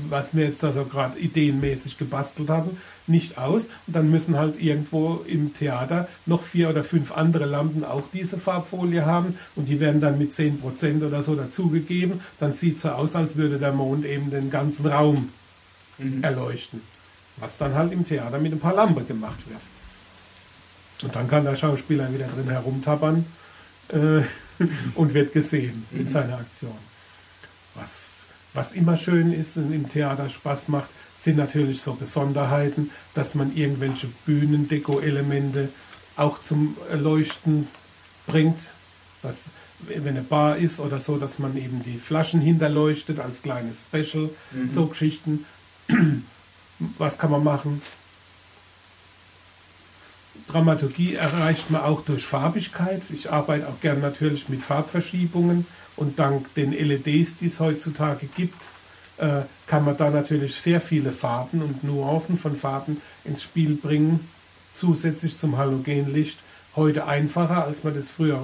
was 0.10 0.36
wir 0.36 0.45
jetzt 0.45 0.64
da 0.64 0.72
so 0.72 0.86
gerade 0.86 1.19
ideenmäßig 1.19 1.98
gebastelt 1.98 2.49
hatten, 2.49 2.78
nicht 3.07 3.38
aus. 3.38 3.67
Und 3.88 3.95
dann 3.95 4.11
müssen 4.11 4.38
halt 4.38 4.61
irgendwo 4.61 5.23
im 5.27 5.53
Theater 5.53 6.07
noch 6.25 6.43
vier 6.43 6.69
oder 6.69 6.84
fünf 6.84 7.11
andere 7.11 7.45
Lampen 7.45 7.84
auch 7.84 8.03
diese 8.13 8.38
Farbfolie 8.38 9.05
haben. 9.05 9.38
Und 9.55 9.69
die 9.69 9.79
werden 9.79 10.01
dann 10.01 10.17
mit 10.17 10.31
10% 10.34 11.05
oder 11.05 11.21
so 11.21 11.35
dazugegeben. 11.35 12.21
Dann 12.39 12.53
sieht 12.53 12.75
es 12.75 12.81
so 12.81 12.89
aus, 12.89 13.15
als 13.15 13.35
würde 13.38 13.59
der 13.59 13.71
Mond 13.71 14.05
eben 14.05 14.29
den 14.29 14.49
ganzen 14.49 14.85
Raum 14.85 15.29
Mhm. 15.99 16.23
erleuchten. 16.23 16.81
Was 17.38 17.57
dann 17.57 17.73
halt 17.75 17.91
im 17.91 18.05
Theater 18.05 18.39
mit 18.39 18.51
ein 18.51 18.59
paar 18.59 18.75
Lampe 18.75 19.03
gemacht 19.03 19.47
wird. 19.49 19.61
Und 21.03 21.15
dann 21.15 21.27
kann 21.27 21.43
der 21.43 21.55
Schauspieler 21.55 22.11
wieder 22.13 22.27
drin 22.27 22.49
herumtappern 22.49 23.25
äh, 23.89 24.21
und 24.95 25.13
wird 25.13 25.31
gesehen 25.34 25.85
mit 25.91 26.09
seiner 26.09 26.38
Aktion. 26.38 26.77
Was, 27.75 28.05
was 28.53 28.74
immer 28.74 28.98
schön 28.98 29.32
ist 29.34 29.57
und 29.57 29.72
im 29.72 29.88
Theater 29.88 30.30
Spaß 30.30 30.69
macht, 30.69 30.90
sind 31.15 31.38
natürlich 31.38 31.82
so 31.82 31.94
Besonderheiten, 31.94 32.91
dass 33.14 33.36
man 33.36 33.56
irgendwelche 33.56 34.07
Bühnendeko-Elemente 34.26 35.69
auch 36.15 36.40
zum 36.40 36.76
Leuchten 36.94 37.68
bringt. 38.26 38.74
Dass, 39.22 39.45
wenn 39.80 40.07
eine 40.07 40.22
Bar 40.22 40.57
ist 40.57 40.80
oder 40.80 40.99
so, 40.99 41.18
dass 41.18 41.40
man 41.40 41.56
eben 41.57 41.84
die 41.84 41.99
Flaschen 41.99 42.41
hinterleuchtet 42.41 43.19
als 43.19 43.41
kleines 43.41 43.84
Special, 43.84 44.30
so 44.68 44.88
Geschichten. 44.88 45.45
Was 46.98 47.18
kann 47.18 47.32
man 47.32 47.44
machen? 47.44 47.82
Dramaturgie 50.45 51.15
erreicht 51.15 51.72
man 51.72 51.82
auch 51.82 52.02
durch 52.02 52.26
Farbigkeit. 52.26 53.10
Ich 53.11 53.32
arbeite 53.32 53.68
auch 53.68 53.80
gern 53.80 54.02
natürlich 54.02 54.49
mit 54.49 54.61
Farbverschiebungen 54.61 55.65
und 55.98 56.19
dank 56.19 56.53
den 56.53 56.72
LEDs, 56.72 57.38
die 57.38 57.48
es 57.48 57.60
heutzutage 57.60 58.28
gibt, 58.28 58.74
äh, 59.18 59.41
kann 59.65 59.84
man 59.84 59.98
da 59.98 60.10
natürlich 60.10 60.56
sehr 60.56 60.80
viele 60.80 61.11
Farben 61.11 61.61
und 61.61 61.84
Nuancen 61.84 62.38
von 62.38 62.56
Farben 62.56 63.02
ins 63.26 63.44
Spiel 63.44 63.76
bringen, 63.76 64.28
zusätzlich 64.74 65.36
zum 65.38 65.57
Halogenlicht. 65.57 66.40
Heute 66.76 67.07
einfacher, 67.07 67.65
als 67.65 67.84
man 67.84 67.95
das 67.95 68.11
früher 68.11 68.40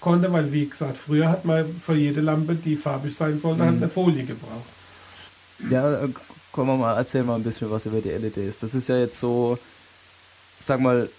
konnte, 0.00 0.32
weil 0.32 0.52
wie 0.52 0.66
gesagt, 0.66 0.96
früher 0.96 1.28
hat 1.28 1.44
man 1.44 1.76
für 1.76 1.94
jede 1.94 2.22
Lampe, 2.22 2.54
die 2.54 2.76
farbig 2.76 3.14
sein 3.14 3.38
sollte, 3.38 3.62
halt 3.62 3.76
eine 3.76 3.88
Folie 3.88 4.24
gebraucht. 4.24 4.64
Ja, 5.70 6.02
äh, 6.02 6.08
komm 6.52 6.78
mal, 6.78 6.96
erzähl 6.96 7.22
mal 7.22 7.36
ein 7.36 7.42
bisschen 7.42 7.70
was 7.70 7.84
über 7.84 8.00
die 8.00 8.08
LEDs. 8.08 8.58
Das 8.58 8.74
ist 8.74 8.88
ja 8.88 8.96
jetzt 8.98 9.20
so, 9.20 9.58
sag 10.56 10.80
mal, 10.80 11.10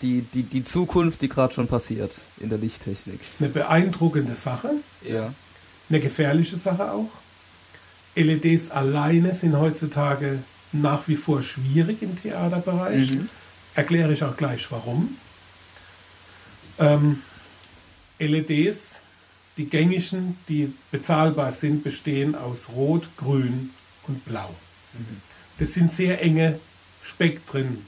die, 0.00 0.22
die, 0.22 0.42
die 0.44 0.64
Zukunft, 0.64 1.22
die 1.22 1.28
gerade 1.28 1.52
schon 1.52 1.68
passiert 1.68 2.22
in 2.38 2.48
der 2.48 2.58
Lichttechnik. 2.58 3.20
Eine 3.38 3.48
beeindruckende 3.48 4.36
Sache, 4.36 4.70
Ja. 5.06 5.32
eine 5.88 6.00
gefährliche 6.00 6.56
Sache 6.56 6.92
auch. 6.92 7.10
LEDs 8.14 8.70
alleine 8.70 9.32
sind 9.32 9.56
heutzutage 9.58 10.42
nach 10.72 11.08
wie 11.08 11.16
vor 11.16 11.42
schwierig 11.42 12.02
im 12.02 12.14
Theaterbereich. 12.16 13.10
Mhm. 13.12 13.28
Erkläre 13.74 14.12
ich 14.12 14.22
auch 14.22 14.36
gleich 14.36 14.70
warum. 14.70 15.16
Ähm, 16.78 17.22
LEDs, 18.18 19.02
die 19.56 19.66
gängigen, 19.66 20.36
die 20.48 20.72
bezahlbar 20.90 21.52
sind, 21.52 21.84
bestehen 21.84 22.34
aus 22.34 22.70
Rot, 22.70 23.08
Grün 23.16 23.70
und 24.06 24.24
Blau. 24.24 24.50
Das 25.58 25.74
sind 25.74 25.92
sehr 25.92 26.20
enge 26.22 26.58
Spektren, 27.02 27.84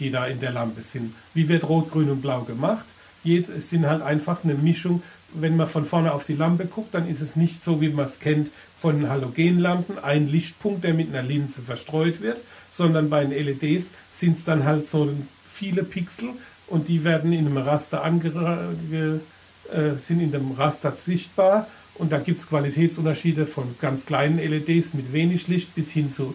die 0.00 0.10
da 0.10 0.26
in 0.26 0.40
der 0.40 0.52
Lampe 0.52 0.82
sind. 0.82 1.14
Wie 1.34 1.48
wird 1.48 1.68
Rot, 1.68 1.90
Grün 1.90 2.10
und 2.10 2.22
Blau 2.22 2.42
gemacht? 2.42 2.86
Es 3.24 3.70
sind 3.70 3.86
halt 3.86 4.02
einfach 4.02 4.44
eine 4.44 4.54
Mischung. 4.54 5.02
Wenn 5.32 5.56
man 5.56 5.66
von 5.66 5.84
vorne 5.84 6.12
auf 6.12 6.24
die 6.24 6.34
Lampe 6.34 6.66
guckt, 6.66 6.94
dann 6.94 7.06
ist 7.06 7.20
es 7.20 7.36
nicht 7.36 7.62
so, 7.62 7.80
wie 7.80 7.90
man 7.90 8.06
es 8.06 8.18
kennt 8.18 8.50
von 8.76 9.08
Halogenlampen, 9.08 9.98
ein 9.98 10.26
Lichtpunkt, 10.26 10.82
der 10.82 10.94
mit 10.94 11.08
einer 11.10 11.22
Linse 11.22 11.62
verstreut 11.62 12.20
wird, 12.20 12.40
sondern 12.68 13.10
bei 13.10 13.24
den 13.24 13.30
LEDs 13.30 13.92
sind 14.10 14.32
es 14.32 14.44
dann 14.44 14.64
halt 14.64 14.88
so 14.88 15.12
viele 15.44 15.84
Pixel 15.84 16.30
und 16.66 16.88
die 16.88 17.04
werden 17.04 17.32
in 17.32 17.46
einem 17.46 17.58
Raster 17.58 18.02
ange 18.02 19.20
äh, 19.72 19.96
sind 19.96 20.20
in 20.20 20.32
dem 20.32 20.50
Raster 20.52 20.96
sichtbar 20.96 21.68
und 21.94 22.10
da 22.10 22.18
gibt 22.18 22.40
es 22.40 22.48
Qualitätsunterschiede 22.48 23.44
von 23.46 23.76
ganz 23.78 24.06
kleinen 24.06 24.38
LEDs 24.38 24.94
mit 24.94 25.12
wenig 25.12 25.48
Licht 25.48 25.74
bis 25.74 25.90
hin 25.90 26.10
zu 26.10 26.34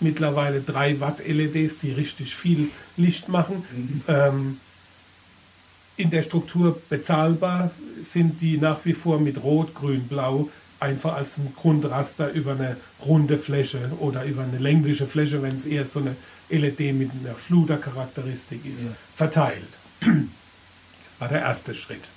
mittlerweile 0.00 0.60
3 0.60 1.00
Watt 1.00 1.26
LEDs, 1.26 1.78
die 1.78 1.92
richtig 1.92 2.34
viel 2.34 2.68
Licht 2.96 3.28
machen. 3.28 3.64
Mhm. 3.72 4.02
Ähm, 4.08 4.60
in 5.96 6.10
der 6.10 6.22
Struktur 6.22 6.80
bezahlbar 6.88 7.70
sind 8.00 8.40
die 8.40 8.58
nach 8.58 8.84
wie 8.84 8.92
vor 8.92 9.18
mit 9.18 9.42
Rot, 9.42 9.74
Grün, 9.74 10.06
Blau 10.06 10.50
einfach 10.78 11.14
als 11.14 11.38
ein 11.38 11.52
Grundraster 11.54 12.32
über 12.32 12.52
eine 12.52 12.76
runde 13.04 13.38
Fläche 13.38 13.90
oder 13.98 14.24
über 14.24 14.42
eine 14.42 14.58
längliche 14.58 15.06
Fläche, 15.06 15.42
wenn 15.42 15.54
es 15.54 15.64
eher 15.64 15.86
so 15.86 16.00
eine 16.00 16.16
LED 16.50 16.94
mit 16.94 17.10
einer 17.12 17.34
Fludercharakteristik 17.34 18.64
ist, 18.66 18.84
ja. 18.84 18.90
verteilt. 19.14 19.78
Das 20.00 21.18
war 21.18 21.28
der 21.28 21.40
erste 21.40 21.72
Schritt. 21.72 22.10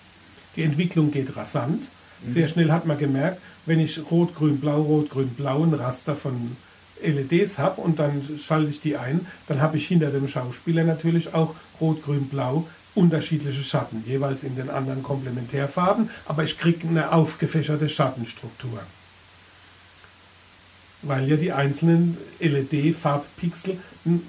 Die 0.56 0.64
Entwicklung 0.64 1.11
geht 1.11 1.38
rasant. 1.38 1.89
Mhm. 2.23 2.30
Sehr 2.30 2.47
schnell 2.49 2.72
hat 2.72 2.85
man 2.85 2.97
gemerkt, 2.97 3.41
wenn 3.65 3.80
ich 3.80 4.11
Rot, 4.11 4.34
Grün, 4.34 4.60
Blau, 4.60 4.81
Rot, 4.81 5.10
Grün, 5.10 5.30
Blau 5.30 5.64
ein 5.64 5.73
Raster 5.73 6.15
von 6.15 6.57
LEDs 7.01 7.59
habe 7.59 7.81
und 7.81 7.99
dann 7.99 8.21
schalte 8.38 8.69
ich 8.69 8.80
die 8.80 8.97
ein, 8.97 9.26
dann 9.47 9.61
habe 9.61 9.77
ich 9.77 9.88
hinter 9.88 10.11
dem 10.11 10.27
Schauspieler 10.27 10.84
natürlich 10.84 11.34
auch 11.34 11.55
Rot, 11.80 12.03
Grün, 12.03 12.27
Blau 12.27 12.67
unterschiedliche 12.95 13.63
Schatten, 13.63 14.03
jeweils 14.05 14.43
in 14.43 14.55
den 14.55 14.69
anderen 14.69 15.03
Komplementärfarben, 15.03 16.09
aber 16.26 16.43
ich 16.43 16.57
kriege 16.57 16.88
eine 16.88 17.11
aufgefächerte 17.11 17.88
Schattenstruktur. 17.88 18.80
Weil 21.01 21.30
ja 21.30 21.38
die 21.38 21.53
einzelnen 21.53 22.17
LED-Farbpixel 22.39 23.77
einen, 24.05 24.27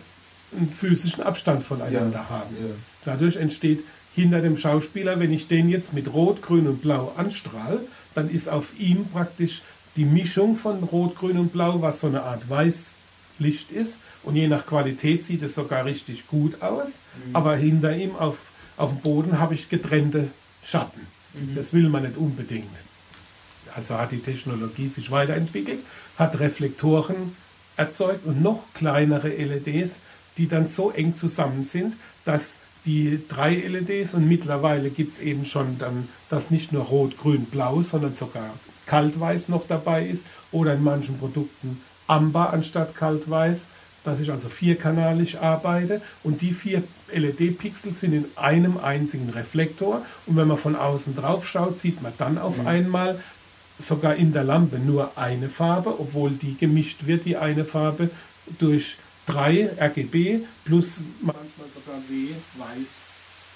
physischen 0.72 1.22
Abstand 1.22 1.62
voneinander 1.62 2.26
ja, 2.28 2.28
haben. 2.28 2.56
Ja. 2.60 2.74
Dadurch 3.05 3.36
entsteht 3.36 3.84
hinter 4.14 4.40
dem 4.40 4.56
Schauspieler, 4.56 5.20
wenn 5.20 5.32
ich 5.32 5.47
den 5.47 5.68
jetzt 5.68 5.92
mit 5.92 6.12
Rot, 6.12 6.42
Grün 6.42 6.66
und 6.66 6.82
Blau 6.82 7.12
anstrahle, 7.16 7.84
dann 8.14 8.28
ist 8.28 8.48
auf 8.48 8.78
ihm 8.78 9.06
praktisch 9.06 9.62
die 9.97 10.05
Mischung 10.05 10.57
von 10.57 10.83
Rot, 10.85 11.17
Grün 11.17 11.39
und 11.39 11.53
Blau, 11.53 11.83
was 11.83 12.01
so 12.01 12.07
eine 12.07 12.23
Art 12.23 12.49
Weißlicht 12.49 13.71
ist. 13.71 14.01
Und 14.23 14.37
je 14.37 14.49
nach 14.49 14.67
Qualität 14.67 15.25
sieht 15.25 15.43
es 15.43 15.55
sogar 15.55 15.85
richtig 15.85 16.27
gut 16.27 16.62
aus. 16.62 17.01
Mhm. 17.27 17.37
Aber 17.37 17.57
hinter 17.57 17.97
ihm 17.97 18.17
auf, 18.17 18.53
auf 18.77 18.91
dem 18.91 19.01
Boden 19.01 19.39
habe 19.39 19.55
ich 19.55 19.69
getrennte 19.69 20.29
Schatten. 20.62 21.07
Mhm. 21.35 21.55
Das 21.55 21.73
will 21.73 21.89
man 21.89 22.03
nicht 22.03 22.17
unbedingt. 22.17 22.83
Also 23.75 23.97
hat 23.97 24.12
die 24.12 24.21
Technologie 24.21 24.89
sich 24.89 25.11
weiterentwickelt, 25.11 25.85
hat 26.19 26.41
Reflektoren 26.41 27.37
erzeugt 27.77 28.27
und 28.27 28.43
noch 28.43 28.65
kleinere 28.75 29.29
LEDs, 29.29 30.01
die 30.37 30.49
dann 30.49 30.69
so 30.69 30.91
eng 30.91 31.15
zusammen 31.15 31.65
sind, 31.65 31.97
dass 32.25 32.61
die 32.85 33.21
drei 33.29 33.55
LEDs 33.55 34.15
und 34.15 34.27
mittlerweile 34.27 34.91
gibt 34.91 35.12
es 35.12 35.21
eben 35.21 35.45
schon 35.45 35.79
dann, 35.79 36.09
dass 36.29 36.51
nicht 36.51 36.73
nur 36.73 36.85
rot, 36.85 37.17
grün, 37.17 37.45
blau, 37.45 37.83
sondern 37.83 38.15
sogar 38.15 38.51
kaltweiß 38.91 39.49
noch 39.49 39.69
dabei 39.69 40.05
ist 40.05 40.27
oder 40.51 40.75
in 40.75 40.83
manchen 40.83 41.17
Produkten 41.17 41.81
Amber 42.09 42.53
anstatt 42.53 42.97
kaltweiß, 42.97 43.69
dass 44.03 44.19
ich 44.19 44.33
also 44.33 44.49
vierkanalig 44.49 45.39
arbeite. 45.39 46.03
Und 46.25 46.41
die 46.41 46.51
vier 46.51 46.83
LED-Pixel 47.15 47.95
sind 47.95 48.15
in 48.15 48.25
einem 48.35 48.79
einzigen 48.79 49.31
Reflektor. 49.31 50.03
Und 50.27 50.37
wenn 50.37 50.49
man 50.49 50.57
von 50.57 50.75
außen 50.75 51.15
drauf 51.15 51.47
schaut, 51.47 51.79
sieht 51.79 52.03
man 52.03 52.12
dann 52.19 52.37
auf 52.37 52.59
mhm. 52.59 52.67
einmal 52.67 53.21
sogar 53.79 54.17
in 54.17 54.33
der 54.33 54.43
Lampe 54.43 54.81
nur 54.81 55.17
eine 55.17 55.49
Farbe, 55.49 56.01
obwohl 56.01 56.33
die 56.33 56.57
gemischt 56.57 57.07
wird, 57.07 57.25
die 57.25 57.37
eine 57.37 57.65
Farbe, 57.65 58.11
durch 58.59 58.97
drei 59.25 59.71
RGB 59.79 60.41
plus 60.65 61.05
manchmal 61.21 61.69
sogar 61.73 62.01
W 62.09 62.35
weiß 62.59 63.10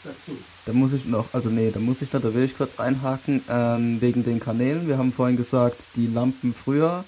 dazu. 0.05 0.33
Da 0.67 0.73
muss 0.73 0.93
ich 0.93 1.07
noch, 1.07 1.29
also 1.33 1.51
nee, 1.51 1.71
da 1.71 1.81
muss 1.81 2.03
ich 2.03 2.13
noch, 2.13 2.21
da 2.21 2.35
will 2.35 2.45
ich 2.45 2.57
kurz 2.57 2.79
einhaken, 2.79 3.43
ähm, 3.49 4.01
wegen 4.01 4.25
den 4.25 4.41
Kanälen. 4.41 4.87
Wir 4.87 4.99
haben 4.99 5.13
vorhin 5.13 5.37
gesagt, 5.37 5.91
die 5.97 6.07
Lampen 6.07 6.55
früher, 6.55 7.05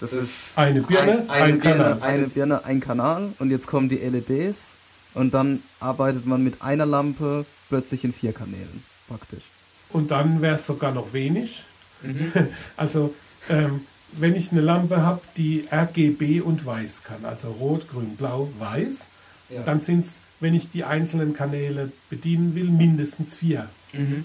das, 0.00 0.10
das 0.10 0.24
ist 0.24 0.58
eine 0.58 0.82
Birne, 0.82 1.24
ein, 1.28 1.30
eine 1.30 1.52
ein 1.52 1.58
Birne, 1.60 1.76
Kanal. 1.76 2.02
Eine 2.02 2.26
Birne, 2.28 2.64
ein 2.64 2.80
Kanal 2.80 3.32
und 3.38 3.50
jetzt 3.50 3.66
kommen 3.66 3.88
die 3.88 3.96
LEDs 3.96 4.76
und 5.14 5.34
dann 5.34 5.62
arbeitet 5.80 6.26
man 6.26 6.42
mit 6.42 6.62
einer 6.62 6.86
Lampe 6.86 7.46
plötzlich 7.68 8.04
in 8.04 8.12
vier 8.12 8.32
Kanälen, 8.32 8.84
praktisch. 9.08 9.44
Und 9.90 10.10
dann 10.10 10.42
wäre 10.42 10.54
es 10.54 10.66
sogar 10.66 10.92
noch 10.92 11.12
wenig. 11.12 11.64
Mhm. 12.02 12.32
Also 12.76 13.14
ähm, 13.48 13.82
wenn 14.12 14.34
ich 14.34 14.52
eine 14.52 14.60
Lampe 14.60 15.02
habe, 15.02 15.20
die 15.36 15.64
RGB 15.70 16.40
und 16.40 16.64
weiß 16.64 17.02
kann, 17.02 17.24
also 17.24 17.50
rot, 17.50 17.88
grün, 17.88 18.16
blau, 18.16 18.48
weiß, 18.58 19.10
ja. 19.48 19.62
dann 19.62 19.80
sind 19.80 20.00
es, 20.00 20.22
wenn 20.40 20.54
ich 20.54 20.70
die 20.70 20.84
einzelnen 20.84 21.32
Kanäle 21.32 21.92
bedienen 22.10 22.54
will, 22.54 22.70
mindestens 22.70 23.34
vier. 23.34 23.68
Mhm. 23.92 24.24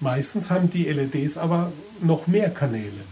Meistens 0.00 0.50
haben 0.50 0.70
die 0.70 0.84
LEDs 0.84 1.38
aber 1.38 1.72
noch 2.00 2.26
mehr 2.26 2.50
Kanäle. 2.50 3.04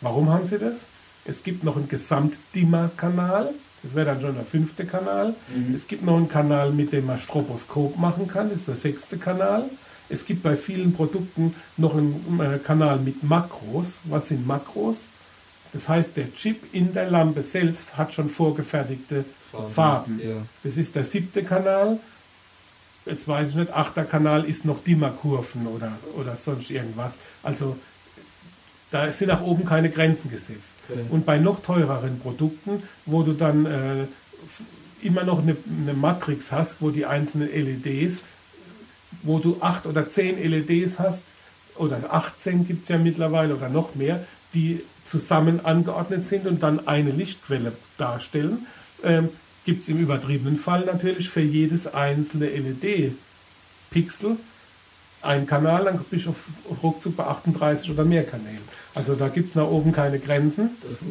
Warum 0.00 0.30
haben 0.30 0.46
sie 0.46 0.58
das? 0.58 0.86
Es 1.24 1.44
gibt 1.44 1.62
noch 1.62 1.76
einen 1.76 1.88
Gesamtdimmer-Kanal, 1.88 3.54
das 3.82 3.94
wäre 3.94 4.06
dann 4.06 4.20
schon 4.20 4.34
der 4.34 4.44
fünfte 4.44 4.84
Kanal. 4.86 5.34
Mhm. 5.54 5.74
Es 5.74 5.86
gibt 5.86 6.04
noch 6.04 6.16
einen 6.16 6.28
Kanal, 6.28 6.72
mit 6.72 6.92
dem 6.92 7.06
man 7.06 7.18
Stroboskop 7.18 7.96
machen 7.96 8.26
kann, 8.26 8.48
das 8.48 8.60
ist 8.60 8.68
der 8.68 8.74
sechste 8.74 9.18
Kanal. 9.18 9.68
Es 10.08 10.26
gibt 10.26 10.42
bei 10.42 10.56
vielen 10.56 10.92
Produkten 10.92 11.54
noch 11.76 11.96
einen 11.96 12.40
äh, 12.40 12.58
Kanal 12.58 12.98
mit 12.98 13.22
Makros. 13.22 14.00
Was 14.04 14.28
sind 14.28 14.46
Makros? 14.46 15.08
Das 15.72 15.88
heißt, 15.88 16.16
der 16.16 16.32
Chip 16.34 16.74
in 16.74 16.92
der 16.92 17.10
Lampe 17.10 17.42
selbst 17.42 17.96
hat 17.96 18.12
schon 18.12 18.28
vorgefertigte 18.28 19.24
Farben. 19.50 19.70
Farben. 19.70 20.20
Ja. 20.22 20.36
Das 20.62 20.76
ist 20.76 20.94
der 20.94 21.04
siebte 21.04 21.42
Kanal. 21.42 21.98
Jetzt 23.06 23.26
weiß 23.26 23.50
ich 23.50 23.54
nicht, 23.56 23.72
achter 23.72 24.04
Kanal 24.04 24.44
ist 24.44 24.64
noch 24.64 24.84
Dimmerkurven 24.84 25.66
oder, 25.66 25.92
oder 26.16 26.36
sonst 26.36 26.70
irgendwas. 26.70 27.18
Also 27.42 27.76
da 28.90 29.10
sind 29.10 29.28
nach 29.28 29.40
oben 29.40 29.64
keine 29.64 29.90
Grenzen 29.90 30.30
gesetzt. 30.30 30.74
Okay. 30.88 31.00
Und 31.08 31.24
bei 31.24 31.38
noch 31.38 31.60
teureren 31.60 32.20
Produkten, 32.20 32.82
wo 33.06 33.22
du 33.22 33.32
dann 33.32 33.66
äh, 33.66 34.06
immer 35.00 35.24
noch 35.24 35.42
eine, 35.42 35.56
eine, 35.82 35.94
Matrix 35.94 36.52
hast, 36.52 36.82
wo 36.82 36.90
die 36.90 37.06
einzelnen 37.06 37.48
LEDs, 37.48 38.24
wo 39.22 39.38
du 39.38 39.56
acht 39.60 39.86
oder 39.86 40.06
zehn 40.06 40.38
LEDs 40.38 40.98
hast, 40.98 41.34
oder 41.76 42.12
18 42.12 42.66
gibt 42.66 42.82
es 42.82 42.90
ja 42.90 42.98
mittlerweile 42.98 43.56
oder 43.56 43.70
noch 43.70 43.94
mehr, 43.94 44.26
die 44.52 44.84
zusammen 45.04 45.64
angeordnet 45.64 46.26
sind 46.26 46.46
und 46.46 46.62
dann 46.62 46.86
eine 46.86 47.10
Lichtquelle 47.10 47.72
darstellen, 47.98 48.66
ähm, 49.02 49.28
gibt 49.64 49.82
es 49.82 49.88
im 49.88 49.98
übertriebenen 49.98 50.56
Fall 50.56 50.84
natürlich 50.84 51.28
für 51.28 51.40
jedes 51.40 51.92
einzelne 51.92 52.46
LED-Pixel 52.46 54.36
einen 55.22 55.46
Kanal, 55.46 55.84
dann 55.84 55.98
bin 55.98 56.18
ich 56.18 56.26
auf, 56.26 56.48
ruckzuck 56.82 57.16
bei 57.16 57.24
38 57.24 57.90
oder 57.90 58.04
mehr 58.04 58.24
Kanälen. 58.24 58.58
Also 58.94 59.14
da 59.14 59.28
gibt 59.28 59.50
es 59.50 59.54
nach 59.54 59.68
oben 59.68 59.92
keine 59.92 60.18
Grenzen. 60.18 60.70
Das, 60.82 61.04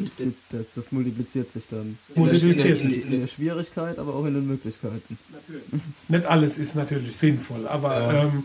das, 0.49 0.71
das 0.71 0.91
multipliziert 0.91 1.49
sich 1.49 1.67
dann. 1.67 1.97
Multipliziert 2.15 2.83
in 2.83 2.89
der, 2.89 2.97
in, 2.97 3.03
in, 3.03 3.13
in, 3.13 3.19
der 3.21 3.27
Schwierigkeit, 3.27 3.99
aber 3.99 4.15
auch 4.15 4.25
in 4.25 4.33
den 4.33 4.47
Möglichkeiten. 4.47 5.17
Natürlich. 5.31 5.83
Nicht 6.09 6.25
alles 6.25 6.57
ist 6.57 6.75
natürlich 6.75 7.15
sinnvoll, 7.15 7.67
aber 7.67 7.99
ja. 8.01 8.23
ähm, 8.23 8.43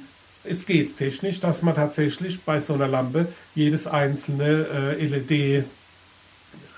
es 0.49 0.67
geht 0.67 0.97
technisch, 0.97 1.41
dass 1.41 1.63
man 1.63 1.75
tatsächlich 1.75 2.43
bei 2.43 2.61
so 2.61 2.75
einer 2.75 2.89
Lampe 2.89 3.27
jedes 3.55 3.87
einzelne 3.87 4.67
äh, 4.99 5.07
LED 5.07 5.65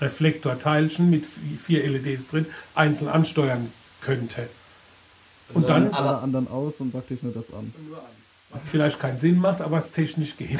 Reflektorteilchen 0.01 1.09
mit 1.09 1.25
vier 1.25 1.87
LEDs 1.87 2.27
drin 2.27 2.45
einzeln 2.75 3.09
ansteuern 3.09 3.71
könnte. 4.01 4.47
Also 5.49 5.59
und 5.59 5.69
dann 5.69 5.93
alle 5.93 6.19
anderen 6.19 6.47
aus 6.47 6.79
und 6.79 6.91
praktisch 6.91 7.23
nur 7.23 7.33
das 7.33 7.51
an. 7.53 7.73
Was 8.51 8.61
vielleicht 8.65 8.99
keinen 8.99 9.17
Sinn 9.17 9.39
macht, 9.39 9.61
aber 9.61 9.77
es 9.77 9.91
technisch 9.91 10.35
geht. 10.37 10.59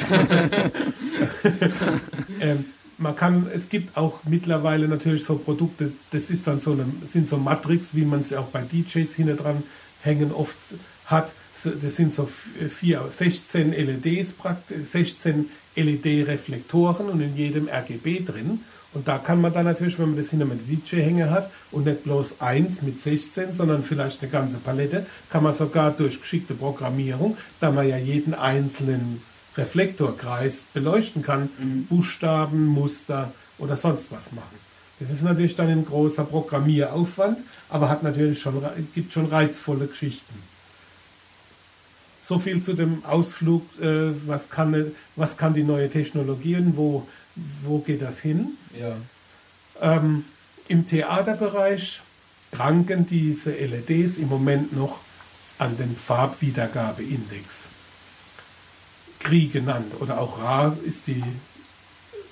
ähm, 2.40 2.64
man 2.98 3.16
kann, 3.16 3.48
es 3.52 3.68
gibt 3.68 3.96
auch 3.96 4.20
mittlerweile 4.24 4.86
natürlich 4.86 5.24
so 5.24 5.38
Produkte, 5.38 5.90
das 6.10 6.30
ist 6.30 6.46
dann 6.46 6.60
so 6.60 6.72
eine, 6.72 6.86
sind 7.04 7.26
so 7.26 7.38
Matrix, 7.38 7.94
wie 7.94 8.04
man 8.04 8.22
sie 8.22 8.36
auch 8.36 8.46
bei 8.46 8.62
DJs 8.62 9.12
hinten 9.14 9.36
dran 9.36 9.62
hängen 10.02 10.32
oft 10.32 10.56
hat. 11.10 11.34
Das 11.80 11.96
sind 11.96 12.12
so 12.12 12.26
vier, 12.26 13.04
16 13.08 13.72
LEDs, 13.72 14.34
16 14.82 15.50
LED-Reflektoren 15.76 17.08
und 17.08 17.20
in 17.20 17.36
jedem 17.36 17.68
RGB 17.68 18.24
drin. 18.24 18.60
Und 18.92 19.06
da 19.06 19.18
kann 19.18 19.40
man 19.40 19.52
dann 19.52 19.66
natürlich, 19.66 19.98
wenn 19.98 20.08
man 20.08 20.16
das 20.16 20.30
hinter 20.30 20.46
einem 20.46 20.58
DJ-Hänger 20.66 21.30
hat 21.30 21.50
und 21.70 21.86
nicht 21.86 22.02
bloß 22.02 22.40
eins 22.40 22.82
mit 22.82 23.00
16, 23.00 23.54
sondern 23.54 23.84
vielleicht 23.84 24.20
eine 24.20 24.30
ganze 24.30 24.58
Palette, 24.58 25.06
kann 25.28 25.44
man 25.44 25.52
sogar 25.52 25.92
durch 25.92 26.20
geschickte 26.20 26.54
Programmierung, 26.54 27.36
da 27.60 27.70
man 27.70 27.88
ja 27.88 27.96
jeden 27.96 28.34
einzelnen 28.34 29.22
Reflektorkreis 29.56 30.64
beleuchten 30.74 31.22
kann, 31.22 31.50
mhm. 31.58 31.86
Buchstaben, 31.86 32.66
Muster 32.66 33.32
oder 33.58 33.76
sonst 33.76 34.10
was 34.10 34.32
machen. 34.32 34.58
Das 34.98 35.10
ist 35.10 35.22
natürlich 35.22 35.54
dann 35.54 35.68
ein 35.68 35.84
großer 35.84 36.24
Programmieraufwand, 36.24 37.40
aber 37.68 37.88
hat 37.88 38.02
natürlich 38.02 38.40
schon, 38.40 38.62
gibt 38.94 39.12
schon 39.12 39.26
reizvolle 39.26 39.86
Geschichten. 39.86 40.34
So 42.20 42.38
viel 42.38 42.60
zu 42.60 42.74
dem 42.74 43.04
Ausflug, 43.04 43.62
äh, 43.80 44.12
was, 44.26 44.50
kann, 44.50 44.92
was 45.16 45.38
kann 45.38 45.54
die 45.54 45.62
neue 45.62 45.88
Technologie 45.88 46.56
und 46.56 46.76
wo, 46.76 47.08
wo 47.62 47.78
geht 47.78 48.02
das 48.02 48.20
hin? 48.20 48.58
Ja. 48.78 48.96
Ähm, 49.80 50.24
Im 50.68 50.86
Theaterbereich 50.86 52.02
kranken 52.52 53.06
diese 53.06 53.52
LEDs 53.52 54.18
im 54.18 54.28
Moment 54.28 54.76
noch 54.76 55.00
an 55.58 55.76
dem 55.78 55.96
Farbwiedergabeindex. 55.96 57.70
Kri 59.18 59.46
genannt 59.46 59.96
oder 60.00 60.20
auch 60.20 60.40
Ra 60.40 60.76
ist 60.84 61.06
die 61.06 61.22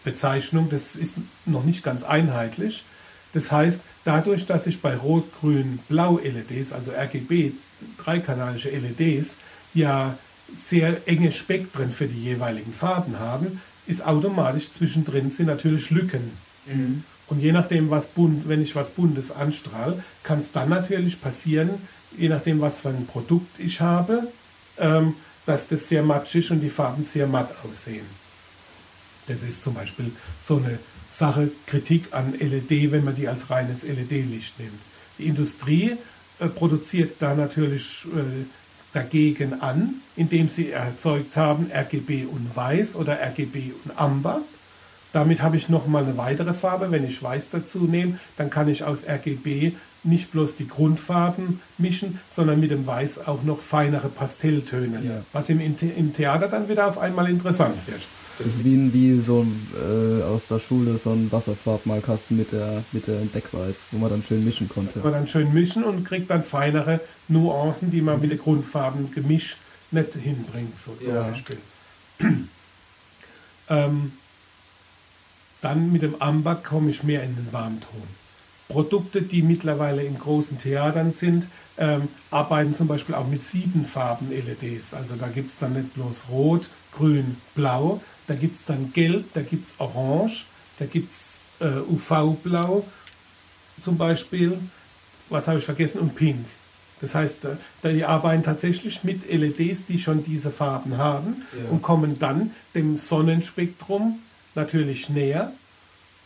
Bezeichnung. 0.05 0.69
Das 0.69 0.97
ist 0.97 1.17
noch 1.47 1.65
nicht 1.65 1.83
ganz 1.83 2.03
einheitlich. 2.03 2.85
Das 3.33 3.53
heißt, 3.53 3.83
dadurch, 4.05 4.47
dass 4.47 4.67
ich 4.67 4.81
bei 4.81 4.97
Rot, 4.97 5.25
Grün, 5.41 5.79
Blau 5.89 6.19
LEDs, 6.19 6.73
also 6.73 6.93
RGB, 6.93 7.53
dreikanalische 7.99 8.71
LEDs, 8.71 9.37
ja 9.75 10.17
sehr 10.55 11.07
enge 11.07 11.33
Spektren 11.33 11.91
für 11.91 12.07
die 12.07 12.23
jeweiligen 12.23 12.73
Farben 12.73 13.19
haben, 13.19 13.61
ist 13.87 14.07
automatisch 14.07 14.71
zwischendrin 14.71 15.31
sind 15.31 15.47
natürlich 15.47 15.91
Lücken. 15.91 16.31
Mhm. 16.67 17.05
Und 17.27 17.41
je 17.41 17.53
nachdem, 17.53 17.91
was 17.91 18.09
bunt, 18.09 18.49
wenn 18.49 18.63
ich 18.63 18.75
was 18.75 18.91
Buntes 18.91 19.31
anstrahle, 19.31 20.03
kann 20.23 20.39
es 20.39 20.53
dann 20.53 20.71
natürlich 20.71 21.21
passieren, 21.21 21.71
je 22.17 22.29
nachdem, 22.29 22.61
was 22.61 22.79
für 22.79 22.89
ein 22.89 23.07
Produkt 23.07 23.59
ich 23.59 23.81
habe, 23.81 24.33
ähm, 24.79 25.15
dass 25.45 25.69
das 25.69 25.89
sehr 25.89 26.03
matschig 26.03 26.51
und 26.51 26.61
die 26.61 26.69
Farben 26.69 27.03
sehr 27.03 27.27
matt 27.27 27.53
aussehen. 27.65 28.07
Das 29.27 29.43
ist 29.43 29.63
zum 29.63 29.75
Beispiel 29.75 30.11
so 30.41 30.57
eine 30.57 30.79
Sache, 31.11 31.51
Kritik 31.67 32.09
an 32.13 32.33
LED, 32.39 32.93
wenn 32.93 33.05
man 33.05 33.15
die 33.15 33.29
als 33.29 33.51
reines 33.51 33.83
LED-Licht 33.83 34.59
nimmt. 34.59 34.81
Die 35.19 35.27
Industrie 35.27 35.97
äh, 36.39 36.49
produziert 36.49 37.17
da 37.19 37.35
natürlich 37.35 38.07
äh, 38.07 38.45
dagegen 38.99 39.61
an, 39.61 39.95
indem 40.17 40.49
sie 40.49 40.73
erzeugt 40.73 41.37
haben 41.37 41.71
RGB 41.73 42.25
und 42.25 42.57
Weiß 42.57 42.97
oder 42.97 43.21
RGB 43.21 43.73
und 43.85 43.97
Amber. 43.97 44.41
Damit 45.13 45.41
habe 45.41 45.57
ich 45.57 45.69
nochmal 45.69 46.05
eine 46.05 46.17
weitere 46.17 46.53
Farbe. 46.53 46.91
Wenn 46.91 47.05
ich 47.05 47.23
Weiß 47.23 47.49
dazu 47.51 47.85
nehme, 47.85 48.19
dann 48.37 48.51
kann 48.51 48.69
ich 48.69 48.85
aus 48.85 49.05
RGB 49.09 49.73
nicht 50.03 50.33
bloß 50.33 50.55
die 50.55 50.69
Grundfarben 50.69 51.61
mischen, 51.79 52.21
sondern 52.29 52.61
mit 52.61 52.71
dem 52.71 52.87
Weiß 52.87 53.27
auch 53.27 53.43
noch 53.43 53.61
feinere 53.61 54.09
Pastelltöne, 54.09 55.01
ja. 55.05 55.23
was 55.33 55.49
im, 55.49 55.61
im 55.61 56.13
Theater 56.13 56.49
dann 56.49 56.69
wieder 56.69 56.87
auf 56.89 56.99
einmal 56.99 57.29
interessant 57.31 57.77
wird. 57.87 58.03
Das 58.39 58.47
ist 58.47 58.65
wie, 58.65 58.93
wie 58.93 59.19
so 59.19 59.45
äh, 59.75 60.23
aus 60.23 60.47
der 60.47 60.61
Schule 60.61 60.97
so 60.97 61.11
ein 61.11 61.31
Wasserfarbmalkasten 61.31 62.37
mit 62.37 62.53
der, 62.53 62.85
mit 62.93 63.07
der 63.07 63.21
Deckweiß, 63.21 63.89
wo 63.91 63.99
man 63.99 64.11
dann 64.11 64.23
schön 64.23 64.45
mischen 64.45 64.69
konnte. 64.69 65.01
Man 65.01 65.13
dann 65.13 65.27
schön 65.27 65.53
mischen 65.53 65.83
und 65.83 66.05
kriegt 66.05 66.31
dann 66.31 66.43
feinere 66.43 67.01
Nuancen, 67.27 67.91
die 67.91 68.01
man 68.01 68.17
mhm. 68.17 68.23
mit 68.23 68.31
den 68.31 68.39
Grundfarben 68.39 69.11
gemischt 69.11 69.59
nicht 69.91 70.15
hinbringt, 70.15 70.79
so 70.79 70.95
zum 71.01 71.15
ja. 71.15 71.23
Beispiel. 71.23 71.57
ähm, 73.69 74.13
dann 75.61 75.93
mit 75.93 76.03
dem 76.03 76.21
Amber 76.21 76.55
komme 76.55 76.91
ich 76.91 77.03
mehr 77.03 77.23
in 77.23 77.35
den 77.35 77.53
Warmton. 77.53 78.03
Produkte, 78.69 79.23
die 79.23 79.43
mittlerweile 79.43 80.03
in 80.03 80.19
großen 80.19 80.59
Theatern 80.59 81.13
sind, 81.13 81.47
ähm, 81.79 82.09
arbeiten 82.31 82.75
zum 82.75 82.87
Beispiel 82.87 83.15
auch 83.15 83.27
mit 83.27 83.43
sieben 83.43 83.87
Farben 83.87 84.31
LEDs. 84.31 84.93
Also 84.95 85.17
da 85.17 85.29
gibt 85.29 85.49
es 85.49 85.59
dann 85.59 85.73
nicht 85.73 85.95
bloß 85.95 86.27
Rot, 86.31 86.69
Grün, 86.93 87.39
Blau, 87.55 88.03
da 88.29 88.35
gibt 88.35 88.55
es 88.55 88.65
dann 88.65 88.93
Gelb, 88.93 89.33
da 89.33 89.43
gibt 89.43 89.65
es 89.65 89.75
Orange, 89.79 90.45
da 90.79 90.87
gibt 90.87 91.11
es 91.11 91.41
äh, 91.61 91.81
UV-Blau 91.81 92.85
zum 93.81 93.99
Beispiel, 93.99 94.59
was 95.29 95.49
habe 95.49 95.59
ich 95.59 95.65
vergessen, 95.65 95.99
und 95.99 96.15
Pink. 96.15 96.45
Das 97.01 97.15
heißt, 97.15 97.47
da, 97.83 97.89
die 97.91 98.05
arbeiten 98.05 98.43
tatsächlich 98.43 99.05
mit 99.05 99.31
LEDs, 99.31 99.85
die 99.85 99.99
schon 99.99 100.25
diese 100.25 100.51
Farben 100.51 100.99
haben 100.99 101.43
ja. 101.53 101.71
und 101.71 101.81
kommen 101.81 102.19
dann 102.19 102.53
dem 102.75 102.97
Sonnenspektrum 102.97 104.19
natürlich 104.55 105.09
näher 105.09 105.53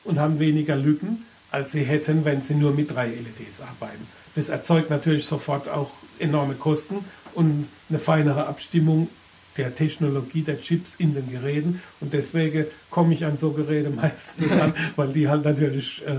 und 0.04 0.18
haben 0.18 0.38
weniger 0.38 0.76
Lücken, 0.76 1.26
als 1.50 1.72
sie 1.72 1.84
hätten, 1.84 2.24
wenn 2.24 2.42
sie 2.42 2.54
nur 2.54 2.72
mit 2.72 2.90
drei 2.90 3.08
LEDs 3.08 3.60
arbeiten. 3.60 4.06
Das 4.34 4.48
erzeugt 4.48 4.88
natürlich 4.88 5.26
sofort 5.26 5.68
auch 5.68 5.90
enorme 6.18 6.54
Kosten 6.54 7.04
und 7.34 7.68
eine 7.90 7.98
feinere 7.98 8.46
Abstimmung 8.46 9.08
der 9.56 9.74
Technologie 9.74 10.42
der 10.42 10.60
Chips 10.60 10.96
in 10.96 11.14
den 11.14 11.30
Geräten. 11.30 11.80
Und 12.00 12.12
deswegen 12.12 12.66
komme 12.90 13.14
ich 13.14 13.24
an 13.24 13.36
so 13.36 13.50
Geräte 13.50 13.90
meistens 13.96 14.50
an, 14.52 14.72
weil 14.96 15.12
die 15.12 15.28
halt 15.28 15.44
natürlich 15.44 16.02
äh, 16.06 16.16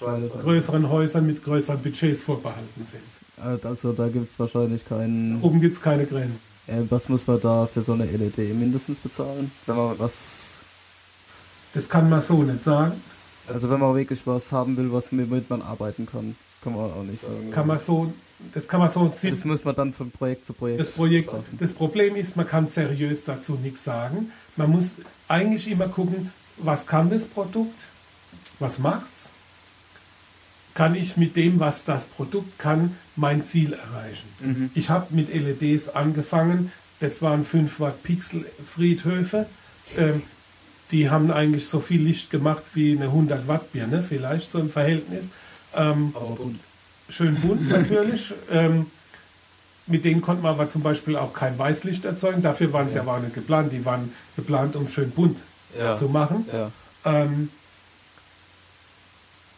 größeren 0.00 0.88
Häusern 0.88 1.26
mit 1.26 1.42
größeren 1.42 1.80
Budgets 1.80 2.22
vorbehalten 2.22 2.84
sind. 2.84 3.02
Also 3.64 3.92
da 3.92 4.08
gibt 4.08 4.30
es 4.30 4.38
wahrscheinlich 4.38 4.84
keinen... 4.84 5.40
Oben 5.42 5.60
gibt 5.60 5.74
es 5.74 5.80
keine 5.80 6.06
Grenzen. 6.06 6.38
Äh, 6.66 6.82
was 6.88 7.08
muss 7.08 7.26
man 7.26 7.40
da 7.40 7.66
für 7.66 7.82
so 7.82 7.92
eine 7.92 8.06
LED 8.06 8.38
mindestens 8.54 9.00
bezahlen? 9.00 9.50
Wenn 9.66 9.76
man 9.76 9.98
was... 9.98 10.62
Das 11.72 11.88
kann 11.88 12.08
man 12.08 12.20
so 12.20 12.42
nicht 12.42 12.62
sagen. 12.62 13.00
Also 13.48 13.68
wenn 13.68 13.80
man 13.80 13.94
wirklich 13.94 14.26
was 14.26 14.52
haben 14.52 14.76
will, 14.76 14.92
was 14.92 15.12
womit 15.12 15.50
man 15.50 15.60
arbeiten 15.60 16.06
kann, 16.06 16.36
kann 16.64 16.74
man 16.74 16.90
auch 16.90 17.02
nicht 17.02 17.20
sagen. 17.20 17.50
Kann 17.50 17.66
man 17.66 17.78
so, 17.78 18.12
das 18.52 18.66
kann 18.66 18.80
man 18.80 18.88
so 18.88 19.10
sehen. 19.12 19.30
Das 19.30 19.44
muss 19.44 19.64
man 19.64 19.74
dann 19.74 19.92
von 19.92 20.10
Projekt 20.10 20.44
zu 20.44 20.54
Projekt. 20.54 20.80
Das 20.80 20.90
Projekt. 20.92 21.30
Das 21.58 21.72
Problem 21.72 22.16
ist, 22.16 22.36
man 22.36 22.46
kann 22.46 22.66
seriös 22.66 23.24
dazu 23.24 23.54
nichts 23.54 23.84
sagen. 23.84 24.32
Man 24.56 24.70
muss 24.70 24.96
eigentlich 25.28 25.70
immer 25.70 25.88
gucken, 25.88 26.32
was 26.56 26.86
kann 26.86 27.10
das 27.10 27.26
Produkt, 27.26 27.88
was 28.58 28.78
macht's, 28.78 29.30
kann 30.72 30.94
ich 30.94 31.16
mit 31.16 31.36
dem, 31.36 31.60
was 31.60 31.84
das 31.84 32.06
Produkt 32.06 32.58
kann, 32.58 32.96
mein 33.14 33.44
Ziel 33.44 33.74
erreichen. 33.74 34.28
Mhm. 34.40 34.70
Ich 34.74 34.90
habe 34.90 35.14
mit 35.14 35.32
LEDs 35.32 35.90
angefangen. 35.90 36.72
Das 36.98 37.22
waren 37.22 37.44
5 37.44 37.78
Watt 37.80 38.02
Pixel 38.02 38.46
Friedhöfe. 38.64 39.46
Ähm, 39.96 40.22
die 40.90 41.10
haben 41.10 41.30
eigentlich 41.30 41.68
so 41.68 41.80
viel 41.80 42.02
Licht 42.02 42.30
gemacht 42.30 42.62
wie 42.74 42.92
eine 42.92 43.06
100 43.06 43.48
Watt 43.48 43.72
Birne, 43.72 44.02
vielleicht 44.02 44.50
so 44.50 44.58
im 44.58 44.70
Verhältnis. 44.70 45.30
Ähm, 45.76 46.12
aber 46.14 46.36
bunt. 46.36 46.60
Schön 47.08 47.36
bunt 47.36 47.68
natürlich. 47.68 48.32
ähm, 48.50 48.86
mit 49.86 50.04
denen 50.04 50.22
konnte 50.22 50.42
man 50.42 50.52
aber 50.52 50.66
zum 50.68 50.82
Beispiel 50.82 51.16
auch 51.16 51.32
kein 51.34 51.58
Weißlicht 51.58 52.04
erzeugen. 52.04 52.40
Dafür 52.40 52.72
waren 52.72 52.88
sie 52.88 52.96
ja. 52.96 53.02
aber 53.02 53.16
auch 53.16 53.20
nicht 53.20 53.34
geplant. 53.34 53.72
Die 53.72 53.84
waren 53.84 54.12
geplant, 54.34 54.76
um 54.76 54.88
schön 54.88 55.10
bunt 55.10 55.42
ja. 55.78 55.92
zu 55.92 56.08
machen. 56.08 56.46
Ja. 56.50 56.70
Ähm, 57.04 57.50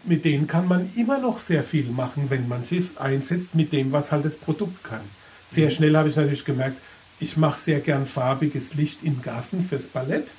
mit 0.05 0.25
denen 0.25 0.47
kann 0.47 0.69
man 0.69 0.91
immer 0.97 1.19
noch 1.19 1.39
sehr 1.39 1.63
viel 1.63 1.91
machen, 1.91 2.27
wenn 2.29 2.49
man 2.49 2.65
sie 2.65 2.89
einsetzt 2.97 3.55
mit 3.55 3.73
dem, 3.73 3.93
was 3.93 4.13
halt 4.13 4.25
das 4.25 4.37
Produkt 4.37 4.85
kann. 4.85 5.01
Sehr 5.47 5.67
mhm. 5.67 5.71
schnell 5.71 5.97
habe 5.97 6.09
ich 6.09 6.17
natürlich 6.17 6.45
gemerkt, 6.45 6.81
ich 7.19 7.37
mache 7.37 7.59
sehr 7.59 7.81
gern 7.81 8.07
farbiges 8.07 8.75
Licht 8.75 9.03
in 9.03 9.23
Gassen 9.23 9.63
fürs 9.63 9.87
Ballett. 9.87 10.33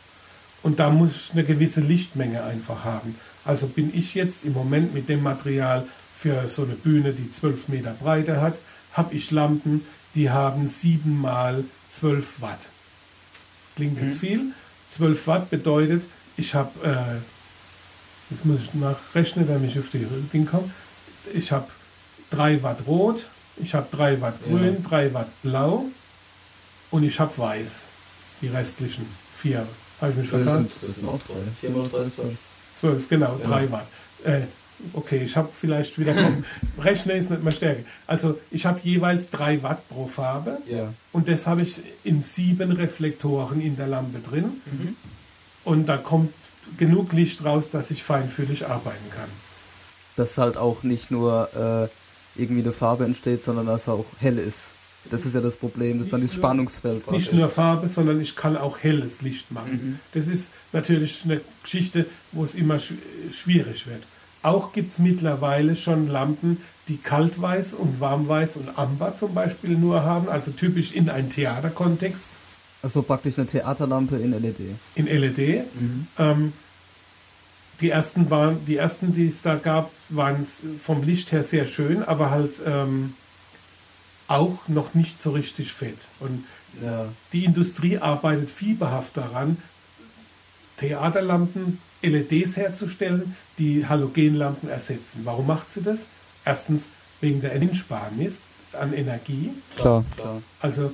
Und 0.64 0.80
da 0.80 0.90
muss 0.90 1.16
ich 1.16 1.32
eine 1.34 1.44
gewisse 1.44 1.82
Lichtmenge 1.82 2.44
einfach 2.44 2.84
haben. 2.84 3.16
Also 3.48 3.68
bin 3.68 3.96
ich 3.96 4.14
jetzt 4.14 4.44
im 4.44 4.52
Moment 4.52 4.94
mit 4.94 5.08
dem 5.08 5.24
Material 5.24 5.88
für 6.14 6.48
so 6.48 6.64
eine 6.64 6.74
Bühne, 6.74 7.14
die 7.14 7.30
12 7.30 7.70
Meter 7.70 7.94
Breite 7.94 8.42
hat, 8.42 8.60
habe 8.92 9.16
ich 9.16 9.32
Lampen, 9.32 9.86
die 10.16 10.30
haben 10.30 10.68
7 10.68 11.22
mal 11.22 11.64
12 11.88 12.42
Watt. 12.42 12.70
Klingt 13.76 14.02
jetzt 14.02 14.16
mhm. 14.16 14.28
viel. 14.28 14.42
12 14.90 15.28
Watt 15.28 15.50
bedeutet, 15.50 16.08
ich 16.36 16.56
habe, 16.56 16.72
äh, 16.84 18.34
jetzt 18.34 18.46
muss 18.46 18.60
ich 18.62 18.74
nachrechnen, 18.74 19.48
damit 19.48 19.72
ich 19.72 19.80
auf 19.80 19.90
die 19.90 20.06
Ding 20.34 20.46
komme, 20.46 20.70
ich 21.34 21.54
habe 21.54 21.68
3 22.32 22.64
Watt 22.64 22.86
rot, 22.86 23.28
ich 23.56 23.74
habe 23.74 23.88
3 23.92 24.20
Watt 24.20 24.44
grün, 24.44 24.78
ja. 24.82 24.90
3 24.90 25.14
Watt 25.14 25.42
blau 25.42 25.86
und 26.92 27.04
ich 27.04 27.20
habe 27.20 27.38
weiß. 27.38 27.86
Die 28.42 28.50
restlichen 28.50 29.08
4 29.36 29.60
Watt. 29.60 29.68
Habe 30.02 30.12
ich 30.12 30.18
mich 30.18 30.30
vertan? 30.30 30.70
Das 30.82 30.96
sind 30.96 31.08
auch 31.08 31.20
drei. 31.28 31.36
4 31.60 31.70
mal 31.72 31.90
3 31.90 31.98
ist 32.00 32.20
12. 32.78 33.08
12, 33.08 33.10
genau, 33.10 33.38
ja. 33.42 33.48
3 33.48 33.72
Watt. 33.72 33.88
Äh, 34.24 34.42
okay, 34.94 35.22
ich 35.24 35.36
habe 35.36 35.50
vielleicht 35.52 35.98
wieder 36.00 36.14
kommen. 36.24 36.46
Rechnen 36.80 37.18
ist 37.18 37.30
nicht 37.30 37.44
mehr 37.44 37.52
Stärke. 37.52 37.86
Also 38.06 38.40
ich 38.52 38.66
habe 38.66 38.80
jeweils 38.82 39.30
3 39.30 39.64
Watt 39.64 39.88
pro 39.90 40.08
Farbe 40.08 40.60
ja. 40.70 40.94
und 41.12 41.28
das 41.28 41.48
habe 41.48 41.62
ich 41.62 41.82
in 42.04 42.22
sieben 42.22 42.72
Reflektoren 42.72 43.62
in 43.62 43.76
der 43.76 43.88
Lampe 43.88 44.20
drin. 44.20 44.62
Mhm. 44.66 44.96
Und 45.64 45.88
da 45.88 45.98
kommt 45.98 46.34
genug 46.78 47.14
Licht 47.14 47.44
raus, 47.44 47.70
dass 47.70 47.92
ich 47.92 48.04
feinfühlig 48.04 48.68
arbeiten 48.68 49.10
kann. 49.10 49.30
Dass 50.16 50.38
halt 50.38 50.58
auch 50.58 50.84
nicht 50.84 51.12
nur 51.12 51.90
äh, 52.36 52.42
irgendwie 52.42 52.62
eine 52.62 52.74
Farbe 52.74 53.06
entsteht, 53.06 53.44
sondern 53.44 53.66
dass 53.66 53.84
es 53.84 53.90
auch 53.90 54.06
hell 54.20 54.38
ist. 54.38 54.76
Das 55.10 55.26
ist 55.26 55.36
ja 55.36 55.42
das 55.42 55.58
Problem, 55.58 55.98
das 55.98 56.08
ist 56.08 56.14
dann 56.14 56.22
das 56.22 56.34
Spannungsfeld. 56.34 57.10
Nicht 57.12 57.34
nur 57.34 57.50
Farbe, 57.50 57.88
sondern 57.88 58.20
ich 58.22 58.36
kann 58.36 58.58
auch 58.58 58.80
helles 58.80 59.22
Licht 59.22 59.52
machen. 59.52 59.72
Mhm. 59.72 60.00
Das 60.14 60.28
ist 60.28 60.54
natürlich 60.74 61.24
eine 61.26 61.42
Geschichte, 61.64 62.06
wo 62.32 62.44
es 62.44 62.56
immer 62.56 62.78
schwierig 62.80 63.88
wird. 63.88 64.04
Auch 64.44 64.72
gibt 64.72 64.92
es 64.92 65.00
mittlerweile 65.00 65.76
schon 65.76 66.08
Lampen, 66.08 66.58
die 66.88 66.98
Kaltweiß 66.98 67.74
und 67.74 68.00
Warmweiß 68.00 68.58
und 68.58 68.78
Amber 68.78 69.14
zum 69.16 69.34
Beispiel 69.34 69.72
nur 69.72 70.04
haben, 70.04 70.30
also 70.30 70.52
typisch 70.52 70.92
in 70.94 71.10
einen 71.10 71.30
Theaterkontext. 71.30 72.40
Also 72.82 73.02
praktisch 73.02 73.38
eine 73.38 73.48
Theaterlampe 73.48 74.16
in 74.18 74.32
LED. 74.32 74.60
In 74.96 75.08
LED. 75.08 75.66
Mhm. 75.74 76.08
Ähm, 76.18 76.54
Die 77.82 77.92
ersten 77.92 78.32
waren, 78.32 78.58
die 78.66 78.78
ersten, 78.78 79.14
die 79.14 79.28
es 79.28 79.44
da 79.44 79.56
gab, 79.56 79.92
waren 80.10 80.48
vom 80.80 81.04
Licht 81.04 81.32
her 81.32 81.44
sehr 81.44 81.68
schön, 81.68 82.02
aber 82.02 82.32
halt 82.32 82.60
ähm, 82.66 83.14
auch 84.28 84.68
noch 84.68 84.94
nicht 84.94 85.22
so 85.22 85.32
richtig 85.32 85.74
fett. 85.74 86.08
Und 86.20 86.46
ja. 86.82 87.08
die 87.34 87.46
Industrie 87.46 87.98
arbeitet 87.98 88.50
fieberhaft 88.50 89.18
daran, 89.18 89.58
Theaterlampen, 90.78 91.80
LEDs 92.02 92.56
herzustellen, 92.58 93.36
die 93.58 93.88
Halogenlampen 93.88 94.70
ersetzen. 94.70 95.22
Warum 95.24 95.48
macht 95.48 95.70
sie 95.72 95.82
das? 95.82 96.10
Erstens 96.46 96.90
wegen 97.20 97.42
der 97.42 97.54
Einsparnis 97.54 98.40
an 98.74 98.94
Energie. 98.94 99.52
Klar, 99.76 100.06
klar. 100.16 100.42
Also 100.60 100.94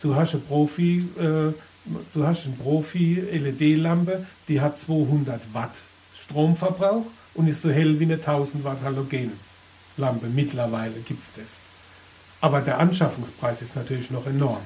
du 0.00 0.14
hast 0.14 0.34
eine 0.34 0.42
Profi, 0.42 1.08
äh, 1.18 1.52
du 2.12 2.26
hast 2.26 2.46
eine 2.46 2.56
Profi 2.56 3.14
LED-Lampe, 3.14 4.26
die 4.48 4.60
hat 4.60 4.78
200 4.78 5.54
Watt 5.54 5.82
Stromverbrauch 6.14 7.06
und 7.34 7.46
ist 7.46 7.62
so 7.62 7.70
hell 7.70 7.98
wie 7.98 8.04
eine 8.04 8.14
1000 8.14 8.64
Watt 8.64 8.82
Halogenlampe. 8.84 10.26
Mittlerweile 10.28 11.00
gibt 11.00 11.22
es 11.22 11.32
das. 11.32 11.60
Aber 12.42 12.60
der 12.60 12.78
Anschaffungspreis 12.78 13.62
ist 13.62 13.76
natürlich 13.76 14.10
noch 14.10 14.26
enorm. 14.26 14.60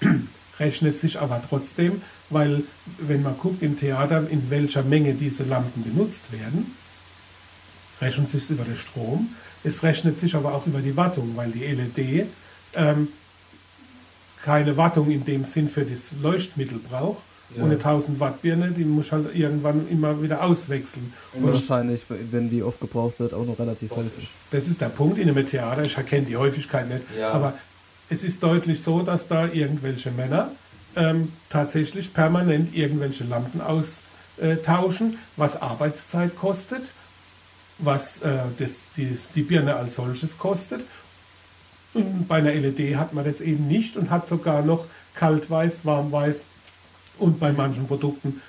Ja. 0.00 0.10
Rechnet 0.58 0.98
sich 0.98 1.20
aber 1.20 1.40
trotzdem, 1.46 2.00
weil 2.30 2.62
wenn 2.98 3.22
man 3.22 3.36
guckt 3.36 3.62
im 3.62 3.76
Theater, 3.76 4.26
in 4.28 4.50
welcher 4.50 4.82
Menge 4.82 5.14
diese 5.14 5.44
Lampen 5.44 5.84
benutzt 5.84 6.32
werden, 6.32 6.74
rechnet 8.00 8.28
sich 8.30 8.48
über 8.50 8.64
den 8.64 8.76
Strom. 8.76 9.34
Es 9.64 9.82
rechnet 9.82 10.18
sich 10.18 10.34
aber 10.34 10.54
auch 10.54 10.66
über 10.66 10.80
die 10.80 10.96
Wattung, 10.96 11.36
weil 11.36 11.50
die 11.50 11.64
LED 11.64 12.26
ähm, 12.74 13.08
keine 14.42 14.76
Wattung 14.76 15.10
in 15.10 15.24
dem 15.24 15.44
Sinn 15.44 15.68
für 15.68 15.84
das 15.84 16.14
Leuchtmittel 16.22 16.78
braucht. 16.78 17.22
Ja. 17.56 17.62
Und 17.62 17.70
eine 17.70 17.78
1000 17.78 18.20
Watt 18.20 18.42
Birne, 18.42 18.70
die 18.70 18.84
muss 18.84 19.12
halt 19.12 19.34
irgendwann 19.34 19.88
immer 19.88 20.20
wieder 20.22 20.42
auswechseln. 20.42 21.12
Und, 21.32 21.46
wahrscheinlich, 21.46 22.04
wenn 22.08 22.48
die 22.48 22.62
oft 22.62 22.80
gebraucht 22.80 23.20
wird, 23.20 23.34
auch 23.34 23.46
noch 23.46 23.58
relativ 23.58 23.90
häufig. 23.92 24.28
Das 24.50 24.66
ist 24.66 24.80
der 24.80 24.88
Punkt 24.88 25.18
in 25.18 25.28
einem 25.28 25.46
Theater. 25.46 25.82
Ich 25.82 25.96
erkenne 25.96 26.26
die 26.26 26.36
Häufigkeit 26.36 26.88
nicht. 26.88 27.04
Ja. 27.18 27.30
Aber 27.30 27.54
es 28.08 28.24
ist 28.24 28.42
deutlich 28.42 28.82
so, 28.82 29.02
dass 29.02 29.28
da 29.28 29.46
irgendwelche 29.46 30.10
Männer 30.10 30.50
ähm, 30.96 31.32
tatsächlich 31.48 32.12
permanent 32.12 32.74
irgendwelche 32.74 33.24
Lampen 33.24 33.60
austauschen, 33.60 35.18
was 35.36 35.60
Arbeitszeit 35.60 36.36
kostet, 36.36 36.92
was 37.78 38.20
äh, 38.22 38.38
das, 38.58 38.90
die, 38.96 39.16
die 39.34 39.42
Birne 39.42 39.76
als 39.76 39.96
solches 39.96 40.38
kostet. 40.38 40.84
Und 41.94 42.26
bei 42.26 42.36
einer 42.36 42.52
LED 42.52 42.96
hat 42.96 43.12
man 43.12 43.24
das 43.24 43.40
eben 43.40 43.68
nicht 43.68 43.96
und 43.96 44.10
hat 44.10 44.26
sogar 44.26 44.62
noch 44.62 44.86
kaltweiß, 45.14 45.84
warmweiß 45.84 46.46
und 47.18 47.38
bei 47.38 47.52
manchen 47.52 47.86
Produkten 47.86 48.40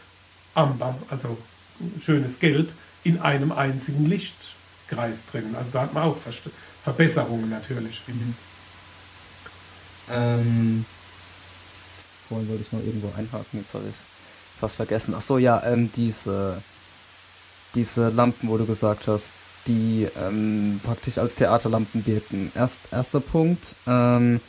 Amber, 0.53 0.95
also 1.09 1.37
schönes 1.99 2.39
Gelb, 2.39 2.71
in 3.03 3.19
einem 3.19 3.51
einzigen 3.51 4.05
Lichtkreis 4.05 5.25
drin. 5.25 5.55
Also 5.55 5.73
da 5.73 5.81
hat 5.81 5.93
man 5.93 6.03
auch 6.03 6.17
Verbesserungen 6.81 7.49
natürlich. 7.49 8.01
Mhm. 8.07 8.35
Ähm, 10.09 10.85
vorhin 12.27 12.47
wollte 12.47 12.63
ich 12.63 12.71
noch 12.71 12.79
irgendwo 12.79 13.11
einhaken, 13.17 13.59
jetzt 13.59 13.73
habe 13.73 13.85
ich 13.89 13.95
was 14.61 14.75
vergessen. 14.75 15.13
Ach 15.17 15.21
so, 15.21 15.37
ja, 15.37 15.63
ähm, 15.65 15.91
diese, 15.95 16.61
diese 17.73 18.09
Lampen, 18.09 18.49
wo 18.49 18.57
du 18.57 18.65
gesagt 18.65 19.07
hast, 19.07 19.33
die 19.67 20.07
ähm, 20.21 20.79
praktisch 20.83 21.17
als 21.17 21.35
Theaterlampen 21.35 22.05
wirken. 22.05 22.51
Erst, 22.55 22.83
erster 22.91 23.19
Punkt, 23.19 23.75
ähm, 23.87 24.39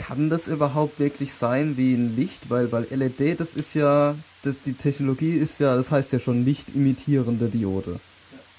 kann 0.00 0.30
das 0.30 0.48
überhaupt 0.48 0.98
wirklich 0.98 1.34
sein 1.34 1.76
wie 1.76 1.92
ein 1.92 2.16
Licht? 2.16 2.48
Weil, 2.48 2.72
weil 2.72 2.86
LED, 2.90 3.38
das 3.38 3.54
ist 3.54 3.74
ja, 3.74 4.14
das, 4.42 4.58
die 4.62 4.72
Technologie 4.72 5.34
ist 5.34 5.60
ja, 5.60 5.76
das 5.76 5.90
heißt 5.90 6.12
ja 6.12 6.18
schon 6.18 6.44
lichtimitierende 6.44 7.48
Diode. 7.48 8.00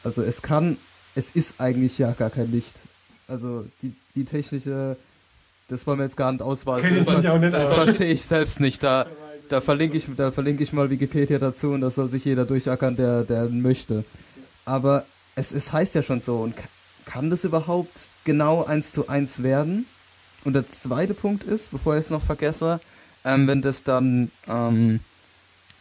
Also 0.04 0.22
es 0.22 0.44
kann, 0.44 0.78
es 1.16 1.32
ist 1.32 1.60
eigentlich 1.60 1.98
ja 1.98 2.12
gar 2.12 2.30
kein 2.30 2.52
Licht. 2.52 2.82
Also 3.28 3.66
die, 3.82 3.96
die 4.14 4.24
technische, 4.24 4.98
das 5.68 5.88
wollen 5.88 5.98
wir 5.98 6.04
jetzt 6.04 6.16
gar 6.16 6.32
nicht 6.32 6.44
ausweisen. 6.44 6.88
Kenn 6.88 6.98
ich 6.98 7.08
das, 7.08 7.26
auch 7.26 7.40
nicht 7.40 7.54
das 7.54 7.74
verstehe 7.74 8.14
ich 8.14 8.24
selbst 8.24 8.60
nicht. 8.60 8.84
Da, 8.84 9.08
da 9.50 9.62
verlinke 9.62 9.98
ich, 9.98 10.08
da 10.16 10.32
verlinke 10.32 10.62
ich 10.62 10.74
mal 10.74 10.92
Wikipedia 10.92 11.40
dazu 11.40 11.72
und 11.72 11.82
das 11.82 11.96
soll 11.96 12.08
sich 12.08 12.24
jeder 12.24 12.46
durchackern, 12.46 12.96
der, 12.96 13.24
der 13.24 13.50
möchte. 13.50 14.06
Aber 14.64 15.06
es, 15.36 15.52
es 15.52 15.74
heißt 15.74 15.96
ja 15.96 16.04
schon 16.04 16.22
so 16.22 16.38
und 16.38 16.54
kann 17.06 17.32
das 17.32 17.46
überhaupt 17.46 18.12
genau 18.26 18.64
eins 18.64 18.92
zu 18.92 19.08
eins 19.08 19.42
werden? 19.42 19.88
Und 20.44 20.54
der 20.54 20.68
zweite 20.68 21.14
Punkt 21.14 21.44
ist, 21.44 21.72
bevor 21.72 21.96
ich 21.96 22.02
es 22.02 22.10
noch 22.10 22.22
vergesse, 22.22 22.80
ähm, 23.24 23.48
wenn 23.48 23.62
das 23.62 23.84
dann, 23.84 24.32
ähm, 24.48 25.00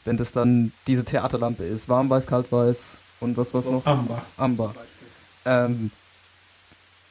wenn 0.04 0.16
das 0.16 0.32
dann 0.32 0.72
diese 0.86 1.04
Theaterlampe 1.04 1.64
ist, 1.64 1.88
warmweiß, 1.88 2.26
kaltweiß 2.26 2.98
und 3.20 3.36
was 3.36 3.54
was 3.54 3.64
so, 3.64 3.72
noch? 3.72 3.86
Amber. 3.86 4.22
Amber. 4.36 4.74
Ähm, 5.44 5.90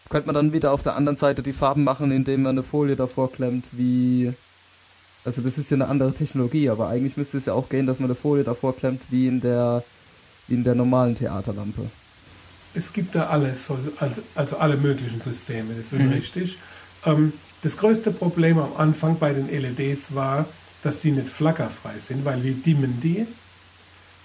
könnte 0.09 0.27
man 0.27 0.35
dann 0.35 0.53
wieder 0.53 0.71
auf 0.71 0.83
der 0.83 0.95
anderen 0.95 1.15
Seite 1.15 1.43
die 1.43 1.53
Farben 1.53 1.83
machen, 1.83 2.11
indem 2.11 2.43
man 2.43 2.51
eine 2.51 2.63
Folie 2.63 2.95
davor 2.95 3.31
klemmt, 3.31 3.69
wie 3.73 4.33
also 5.25 5.41
das 5.41 5.57
ist 5.57 5.69
ja 5.69 5.75
eine 5.75 5.87
andere 5.87 6.13
Technologie, 6.13 6.69
aber 6.69 6.87
eigentlich 6.87 7.17
müsste 7.17 7.37
es 7.37 7.45
ja 7.45 7.53
auch 7.53 7.69
gehen, 7.69 7.85
dass 7.85 7.99
man 7.99 8.07
eine 8.07 8.15
Folie 8.15 8.43
davor 8.43 8.75
klemmt, 8.75 9.01
wie 9.09 9.27
in 9.27 9.41
der 9.41 9.83
wie 10.47 10.55
in 10.55 10.63
der 10.63 10.75
normalen 10.75 11.15
Theaterlampe. 11.15 11.89
Es 12.73 12.93
gibt 12.93 13.15
da 13.15 13.27
alles, 13.27 13.71
also, 13.99 14.21
also 14.35 14.57
alle 14.57 14.77
möglichen 14.77 15.19
Systeme, 15.21 15.73
das 15.75 15.93
ist 15.93 16.05
mhm. 16.05 16.13
richtig. 16.13 16.57
Ähm, 17.05 17.33
das 17.61 17.77
größte 17.77 18.11
Problem 18.11 18.57
am 18.57 18.75
Anfang 18.77 19.17
bei 19.19 19.33
den 19.33 19.47
LEDs 19.49 20.15
war, 20.15 20.45
dass 20.81 20.99
die 20.99 21.11
nicht 21.11 21.27
flackerfrei 21.27 21.99
sind, 21.99 22.25
weil 22.25 22.43
wir 22.43 22.53
dimmen 22.53 22.99
die. 23.01 23.25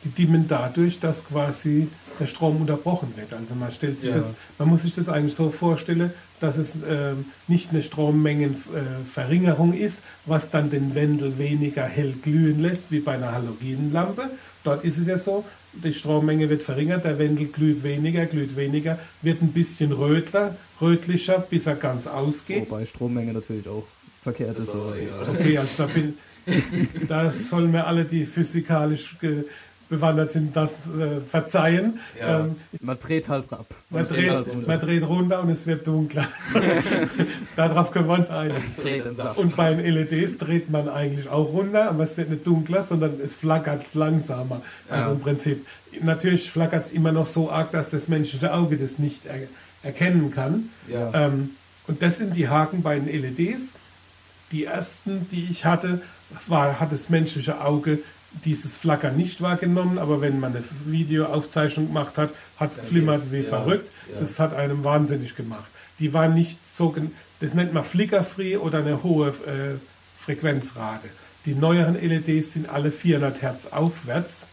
Die 0.04 0.08
dimmen 0.10 0.46
dadurch, 0.46 1.00
dass 1.00 1.24
quasi 1.24 1.88
der 2.20 2.26
Strom 2.26 2.60
unterbrochen 2.60 3.16
wird. 3.16 3.32
Also 3.32 3.54
man 3.54 3.72
stellt 3.72 3.98
sich 3.98 4.10
ja. 4.10 4.14
das, 4.14 4.34
man 4.58 4.68
muss 4.68 4.82
sich 4.82 4.94
das 4.94 5.08
eigentlich 5.08 5.34
so 5.34 5.50
vorstellen, 5.50 6.12
dass 6.44 6.58
es 6.58 6.82
äh, 6.82 7.14
nicht 7.48 7.70
eine 7.70 7.80
Strommengenverringerung 7.80 9.72
äh, 9.72 9.78
ist, 9.78 10.04
was 10.26 10.50
dann 10.50 10.68
den 10.68 10.94
Wendel 10.94 11.38
weniger 11.38 11.84
hell 11.84 12.12
glühen 12.20 12.60
lässt 12.60 12.90
wie 12.90 13.00
bei 13.00 13.14
einer 13.14 13.32
Halogenlampe. 13.32 14.30
Dort 14.62 14.84
ist 14.84 14.98
es 14.98 15.06
ja 15.06 15.16
so, 15.16 15.44
die 15.72 15.94
Strommenge 15.94 16.50
wird 16.50 16.62
verringert, 16.62 17.04
der 17.04 17.18
Wendel 17.18 17.46
glüht 17.46 17.82
weniger, 17.82 18.26
glüht 18.26 18.56
weniger, 18.56 18.98
wird 19.22 19.40
ein 19.40 19.52
bisschen 19.52 19.92
rötler, 19.92 20.54
rötlicher, 20.82 21.38
bis 21.38 21.66
er 21.66 21.76
ganz 21.76 22.06
ausgeht. 22.06 22.70
Wobei 22.70 22.84
Strommenge 22.84 23.32
natürlich 23.32 23.66
auch 23.66 23.86
verkehrt 24.20 24.58
ist. 24.58 24.74
Aber, 24.74 24.96
ja. 24.96 25.28
Okay, 25.32 25.56
also 25.56 25.86
da, 25.86 25.92
bin, 25.92 26.14
da 27.08 27.30
sollen 27.30 27.70
mir 27.70 27.86
alle, 27.86 28.04
die 28.04 28.26
physikalisch 28.26 29.16
bewandert 29.88 30.30
sind, 30.30 30.56
das 30.56 30.86
äh, 30.86 31.20
verzeihen. 31.26 32.00
Ja. 32.18 32.40
Ähm, 32.40 32.56
man 32.80 32.98
dreht 32.98 33.28
halt 33.28 33.52
ab. 33.52 33.66
Man, 33.90 34.02
man 34.02 34.12
dreht, 34.12 34.30
halt 34.30 34.48
runter. 34.48 34.68
man 34.68 34.80
dreht 34.80 35.08
runter 35.08 35.42
und 35.42 35.50
es 35.50 35.66
wird 35.66 35.86
dunkler. 35.86 36.26
Darauf 37.56 37.90
können 37.90 38.08
wir 38.08 38.14
uns 38.14 38.30
einigen. 38.30 38.62
Und 39.36 39.56
bei 39.56 39.74
den 39.74 39.84
LEDs 39.84 40.38
dreht 40.38 40.70
man 40.70 40.88
eigentlich 40.88 41.28
auch 41.28 41.52
runter, 41.52 41.88
aber 41.90 42.02
es 42.02 42.16
wird 42.16 42.30
nicht 42.30 42.46
dunkler, 42.46 42.82
sondern 42.82 43.20
es 43.20 43.34
flackert 43.34 43.94
langsamer. 43.94 44.62
Ja. 44.88 44.96
Also 44.96 45.12
im 45.12 45.20
Prinzip, 45.20 45.66
natürlich 46.00 46.50
flackert 46.50 46.86
es 46.86 46.92
immer 46.92 47.12
noch 47.12 47.26
so 47.26 47.50
arg, 47.50 47.70
dass 47.70 47.88
das 47.88 48.08
menschliche 48.08 48.52
Auge 48.52 48.76
das 48.76 48.98
nicht 48.98 49.26
er 49.26 49.48
erkennen 49.82 50.30
kann. 50.30 50.70
Ja. 50.88 51.10
Ähm, 51.14 51.50
und 51.86 52.02
das 52.02 52.16
sind 52.18 52.34
die 52.36 52.48
Haken 52.48 52.82
bei 52.82 52.98
den 52.98 53.06
LEDs. 53.06 53.74
Die 54.52 54.64
ersten, 54.64 55.28
die 55.28 55.46
ich 55.50 55.64
hatte, 55.64 56.00
war, 56.48 56.80
hat 56.80 56.92
das 56.92 57.10
menschliche 57.10 57.60
Auge 57.60 57.98
dieses 58.44 58.76
Flackern 58.76 59.16
nicht 59.16 59.40
wahrgenommen, 59.40 59.98
aber 59.98 60.20
wenn 60.20 60.40
man 60.40 60.54
eine 60.54 60.64
Videoaufzeichnung 60.86 61.88
gemacht 61.88 62.18
hat, 62.18 62.34
hat 62.56 62.72
es 62.72 62.78
geflimmert 62.78 63.32
wie 63.32 63.38
ja, 63.38 63.44
verrückt. 63.44 63.92
Ja. 64.10 64.18
Das 64.18 64.38
hat 64.40 64.54
einem 64.54 64.84
wahnsinnig 64.84 65.34
gemacht. 65.34 65.70
Die 65.98 66.12
waren 66.12 66.34
nicht 66.34 66.66
so, 66.66 66.94
das 67.40 67.54
nennt 67.54 67.72
man 67.72 67.84
flickerfree 67.84 68.56
oder 68.56 68.78
eine 68.78 69.02
hohe 69.02 69.28
äh, 69.28 69.78
Frequenzrate. 70.16 71.08
Die 71.46 71.54
neueren 71.54 71.94
LEDs 71.94 72.52
sind 72.52 72.68
alle 72.68 72.90
400 72.90 73.42
Hertz 73.42 73.66
aufwärts, 73.66 74.48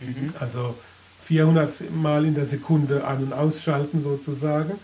mhm. 0.00 0.32
also 0.40 0.74
400 1.22 1.90
Mal 1.90 2.24
in 2.24 2.34
der 2.34 2.46
Sekunde 2.46 3.04
an- 3.04 3.22
und 3.22 3.32
ausschalten 3.32 4.00
sozusagen. 4.00 4.78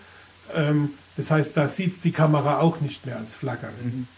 Ähm, 0.55 0.91
das 1.17 1.31
heißt, 1.31 1.57
da 1.57 1.67
sieht 1.67 1.93
es 1.93 2.01
die 2.01 2.13
Kamera 2.13 2.59
auch 2.61 2.81
nicht 2.81 3.07
mehr 3.07 3.17
als 3.17 3.37
Flackern. 3.37 3.73
Mhm. 3.83 4.09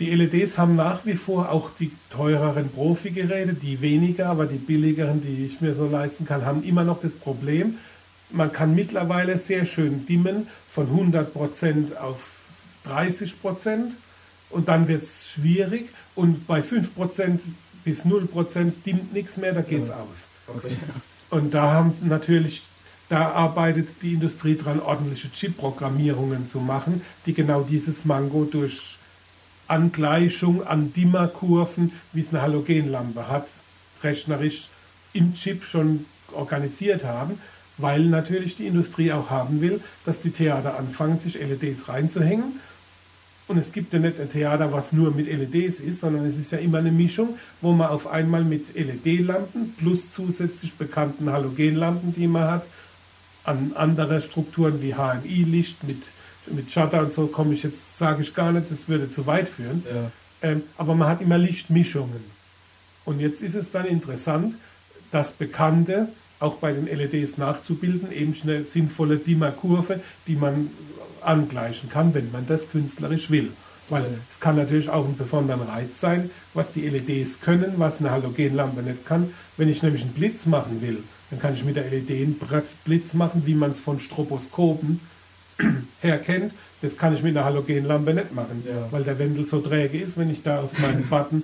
Die 0.00 0.14
LEDs 0.14 0.56
haben 0.56 0.74
nach 0.74 1.04
wie 1.04 1.14
vor 1.14 1.50
auch 1.50 1.70
die 1.70 1.92
teureren 2.08 2.70
Profi-Geräte, 2.70 3.52
die 3.52 3.82
weniger, 3.82 4.30
aber 4.30 4.46
die 4.46 4.56
billigeren, 4.56 5.20
die 5.20 5.44
ich 5.44 5.60
mir 5.60 5.74
so 5.74 5.86
leisten 5.86 6.24
kann, 6.24 6.46
haben 6.46 6.64
immer 6.64 6.84
noch 6.84 7.00
das 7.00 7.14
Problem, 7.14 7.76
man 8.30 8.50
kann 8.50 8.74
mittlerweile 8.74 9.38
sehr 9.38 9.66
schön 9.66 10.06
dimmen 10.06 10.46
von 10.66 10.88
100% 10.88 11.96
auf 11.98 12.46
30% 12.86 13.96
und 14.48 14.68
dann 14.68 14.88
wird 14.88 15.02
es 15.02 15.32
schwierig 15.32 15.90
und 16.14 16.46
bei 16.46 16.60
5% 16.60 17.38
bis 17.84 18.06
0% 18.06 18.72
dimmt 18.86 19.12
nichts 19.12 19.36
mehr, 19.36 19.52
da 19.52 19.60
geht 19.60 19.82
es 19.82 19.90
aus. 19.90 20.28
Okay. 20.46 20.76
Und 21.30 21.54
da 21.54 21.72
haben 21.72 21.94
natürlich 22.00 22.64
da 23.08 23.30
arbeitet 23.30 24.02
die 24.02 24.14
Industrie 24.14 24.56
dran, 24.56 24.80
ordentliche 24.80 25.30
Chip-Programmierungen 25.30 26.46
zu 26.46 26.58
machen, 26.60 27.02
die 27.26 27.34
genau 27.34 27.62
dieses 27.62 28.04
Mango 28.04 28.44
durch 28.44 28.98
Angleichung 29.70 30.66
an 30.66 30.92
Dimmerkurven, 30.92 31.92
wie 32.12 32.20
es 32.20 32.30
eine 32.30 32.42
Halogenlampe 32.42 33.28
hat, 33.28 33.48
rechnerisch 34.02 34.68
im 35.12 35.32
Chip 35.32 35.64
schon 35.64 36.06
organisiert 36.32 37.04
haben, 37.04 37.38
weil 37.78 38.04
natürlich 38.04 38.54
die 38.54 38.66
Industrie 38.66 39.12
auch 39.12 39.30
haben 39.30 39.60
will, 39.60 39.80
dass 40.04 40.20
die 40.20 40.30
Theater 40.30 40.78
anfangen, 40.78 41.18
sich 41.18 41.34
LEDs 41.34 41.88
reinzuhängen. 41.88 42.60
Und 43.48 43.58
es 43.58 43.72
gibt 43.72 43.92
ja 43.92 43.98
nicht 43.98 44.20
ein 44.20 44.28
Theater, 44.28 44.72
was 44.72 44.92
nur 44.92 45.10
mit 45.12 45.26
LEDs 45.26 45.80
ist, 45.80 46.00
sondern 46.00 46.24
es 46.24 46.38
ist 46.38 46.52
ja 46.52 46.58
immer 46.58 46.78
eine 46.78 46.92
Mischung, 46.92 47.36
wo 47.60 47.72
man 47.72 47.88
auf 47.88 48.06
einmal 48.06 48.44
mit 48.44 48.74
LED-Lampen 48.76 49.74
plus 49.76 50.10
zusätzlich 50.10 50.74
bekannten 50.74 51.30
Halogenlampen, 51.30 52.12
die 52.12 52.28
man 52.28 52.50
hat, 52.50 52.68
an 53.42 53.72
andere 53.74 54.20
Strukturen 54.20 54.82
wie 54.82 54.94
HMI-Licht 54.94 55.82
mit, 55.84 55.98
mit 56.52 56.70
Shutter 56.70 57.00
und 57.00 57.12
so 57.12 57.26
komme 57.26 57.54
ich 57.54 57.62
jetzt, 57.62 57.98
sage 57.98 58.22
ich 58.22 58.34
gar 58.34 58.52
nicht, 58.52 58.70
das 58.70 58.88
würde 58.88 59.08
zu 59.08 59.26
weit 59.26 59.48
führen. 59.48 59.84
Ja. 59.92 60.10
Ähm, 60.42 60.62
aber 60.76 60.94
man 60.94 61.08
hat 61.08 61.20
immer 61.20 61.38
Lichtmischungen. 61.38 62.24
Und 63.04 63.20
jetzt 63.20 63.42
ist 63.42 63.54
es 63.54 63.70
dann 63.70 63.86
interessant, 63.86 64.56
das 65.10 65.32
Bekannte 65.32 66.08
auch 66.38 66.56
bei 66.56 66.72
den 66.72 66.86
LEDs 66.86 67.36
nachzubilden, 67.36 68.12
eben 68.12 68.34
eine 68.42 68.64
sinnvolle 68.64 69.18
Dimmerkurve, 69.18 70.00
die 70.26 70.36
man 70.36 70.70
angleichen 71.20 71.90
kann, 71.90 72.14
wenn 72.14 72.30
man 72.32 72.46
das 72.46 72.70
künstlerisch 72.70 73.30
will. 73.30 73.52
Weil 73.90 74.06
es 74.28 74.40
kann 74.40 74.56
natürlich 74.56 74.88
auch 74.88 75.04
ein 75.04 75.16
besonderer 75.16 75.68
Reiz 75.68 76.00
sein, 76.00 76.30
was 76.54 76.70
die 76.70 76.88
LEDs 76.88 77.40
können, 77.40 77.74
was 77.76 77.98
eine 77.98 78.10
Halogenlampe 78.10 78.82
nicht 78.82 79.04
kann. 79.04 79.34
Wenn 79.56 79.68
ich 79.68 79.82
nämlich 79.82 80.02
einen 80.02 80.12
Blitz 80.12 80.46
machen 80.46 80.80
will, 80.80 81.02
dann 81.30 81.40
kann 81.40 81.54
ich 81.54 81.64
mit 81.64 81.76
der 81.76 81.90
LED 81.90 82.10
einen 82.10 82.40
Blitz 82.84 83.14
machen, 83.14 83.42
wie 83.46 83.54
man 83.54 83.70
es 83.70 83.80
von 83.80 83.98
Stroboskopen 83.98 85.00
her 86.00 86.18
kennt. 86.18 86.54
Das 86.82 86.96
kann 86.96 87.12
ich 87.12 87.22
mit 87.22 87.36
einer 87.36 87.44
Halogenlampe 87.44 88.14
nicht 88.14 88.34
machen, 88.34 88.64
ja. 88.66 88.88
weil 88.90 89.04
der 89.04 89.18
Wendel 89.18 89.44
so 89.44 89.60
träge 89.60 89.98
ist. 89.98 90.16
Wenn 90.16 90.30
ich 90.30 90.42
da 90.42 90.62
auf 90.62 90.78
meinen 90.78 91.06
Button 91.08 91.42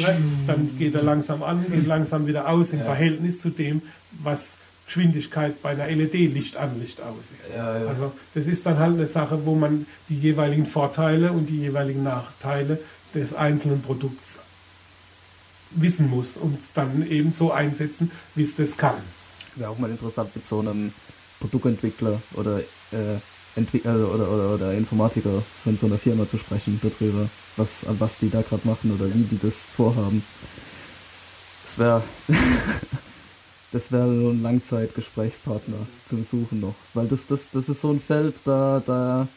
treffe, 0.00 0.22
dann 0.46 0.70
geht 0.78 0.94
er 0.94 1.02
langsam 1.02 1.42
an, 1.42 1.64
geht 1.70 1.86
langsam 1.86 2.26
wieder 2.26 2.48
aus 2.48 2.72
im 2.72 2.78
ja. 2.78 2.84
Verhältnis 2.86 3.40
zu 3.40 3.50
dem, 3.50 3.82
was 4.22 4.58
Geschwindigkeit 4.86 5.60
bei 5.62 5.70
einer 5.70 5.86
LED 5.86 6.14
Licht 6.32 6.56
an, 6.56 6.78
Licht 6.80 7.00
aus 7.02 7.32
ist. 7.42 7.52
Ja, 7.52 7.78
ja. 7.78 7.86
Also 7.86 8.12
das 8.34 8.46
ist 8.46 8.64
dann 8.66 8.78
halt 8.78 8.94
eine 8.94 9.06
Sache, 9.06 9.44
wo 9.44 9.54
man 9.54 9.86
die 10.08 10.16
jeweiligen 10.16 10.66
Vorteile 10.66 11.32
und 11.32 11.48
die 11.48 11.58
jeweiligen 11.58 12.02
Nachteile 12.02 12.78
des 13.14 13.34
einzelnen 13.34 13.82
Produkts 13.82 14.40
wissen 15.70 16.08
muss 16.08 16.36
und 16.36 16.58
es 16.58 16.72
dann 16.72 17.06
eben 17.08 17.32
so 17.32 17.50
einsetzen, 17.50 18.10
wie 18.34 18.42
es 18.42 18.56
das 18.56 18.76
kann. 18.76 18.96
Wäre 19.56 19.70
auch 19.70 19.78
mal 19.78 19.90
interessant 19.90 20.34
mit 20.34 20.46
so 20.46 20.60
einem 20.60 20.92
Produktentwickler 21.40 22.20
oder 22.34 22.60
äh, 22.60 23.18
Entwickler 23.56 23.92
also, 23.92 24.06
oder, 24.06 24.30
oder, 24.30 24.54
oder 24.54 24.74
Informatiker 24.74 25.42
von 25.62 25.76
so 25.76 25.86
einer 25.86 25.98
Firma 25.98 26.26
zu 26.26 26.38
sprechen 26.38 26.80
darüber, 26.82 27.28
was, 27.56 27.86
was 27.98 28.18
die 28.18 28.30
da 28.30 28.42
gerade 28.42 28.66
machen 28.66 28.92
oder 28.92 29.12
wie 29.14 29.22
die 29.22 29.38
das 29.38 29.70
vorhaben. 29.70 30.24
Das 31.64 31.78
wäre 31.78 32.02
das 33.74 33.90
wäre 33.90 34.14
so 34.14 34.30
ein 34.30 34.42
Langzeitgesprächspartner 34.42 35.86
zu 36.04 36.16
besuchen 36.16 36.60
noch. 36.60 36.74
Weil 36.94 37.08
das, 37.08 37.26
das, 37.26 37.50
das 37.50 37.68
ist 37.68 37.80
so 37.80 37.90
ein 37.90 38.00
Feld, 38.00 38.40
da, 38.44 38.80
da, 38.84 39.28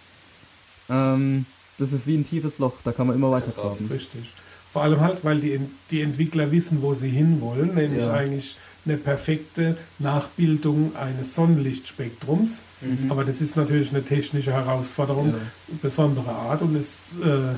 ähm, 0.90 1.46
das 1.78 1.92
ist 1.92 2.06
wie 2.08 2.16
ein 2.16 2.24
tiefes 2.24 2.60
Loch, 2.60 2.76
da 2.84 2.92
kann 2.92 3.08
man 3.08 3.16
immer 3.16 3.32
weiter 3.32 3.52
graben. 3.52 3.88
Richtig. 3.92 4.32
Vor 4.70 4.84
allem 4.84 5.00
halt, 5.00 5.24
weil 5.24 5.40
die, 5.40 5.60
die 5.90 6.02
Entwickler 6.02 6.52
wissen, 6.52 6.82
wo 6.82 6.94
sie 6.94 7.10
hinwollen, 7.10 7.74
nämlich 7.74 8.04
ja. 8.04 8.14
eigentlich 8.14 8.58
eine 8.88 8.98
perfekte 8.98 9.78
Nachbildung 10.00 10.96
eines 10.96 11.36
Sonnenlichtspektrums. 11.36 12.62
Mhm. 12.82 13.12
Aber 13.12 13.24
das 13.26 13.42
ist 13.42 13.56
natürlich 13.56 13.90
eine 13.90 14.04
technische 14.04 14.54
Herausforderung 14.54 15.32
ja. 15.32 15.38
besonderer 15.82 16.36
Art 16.36 16.62
und 16.62 16.76
ist 16.76 17.14
äh, 17.24 17.56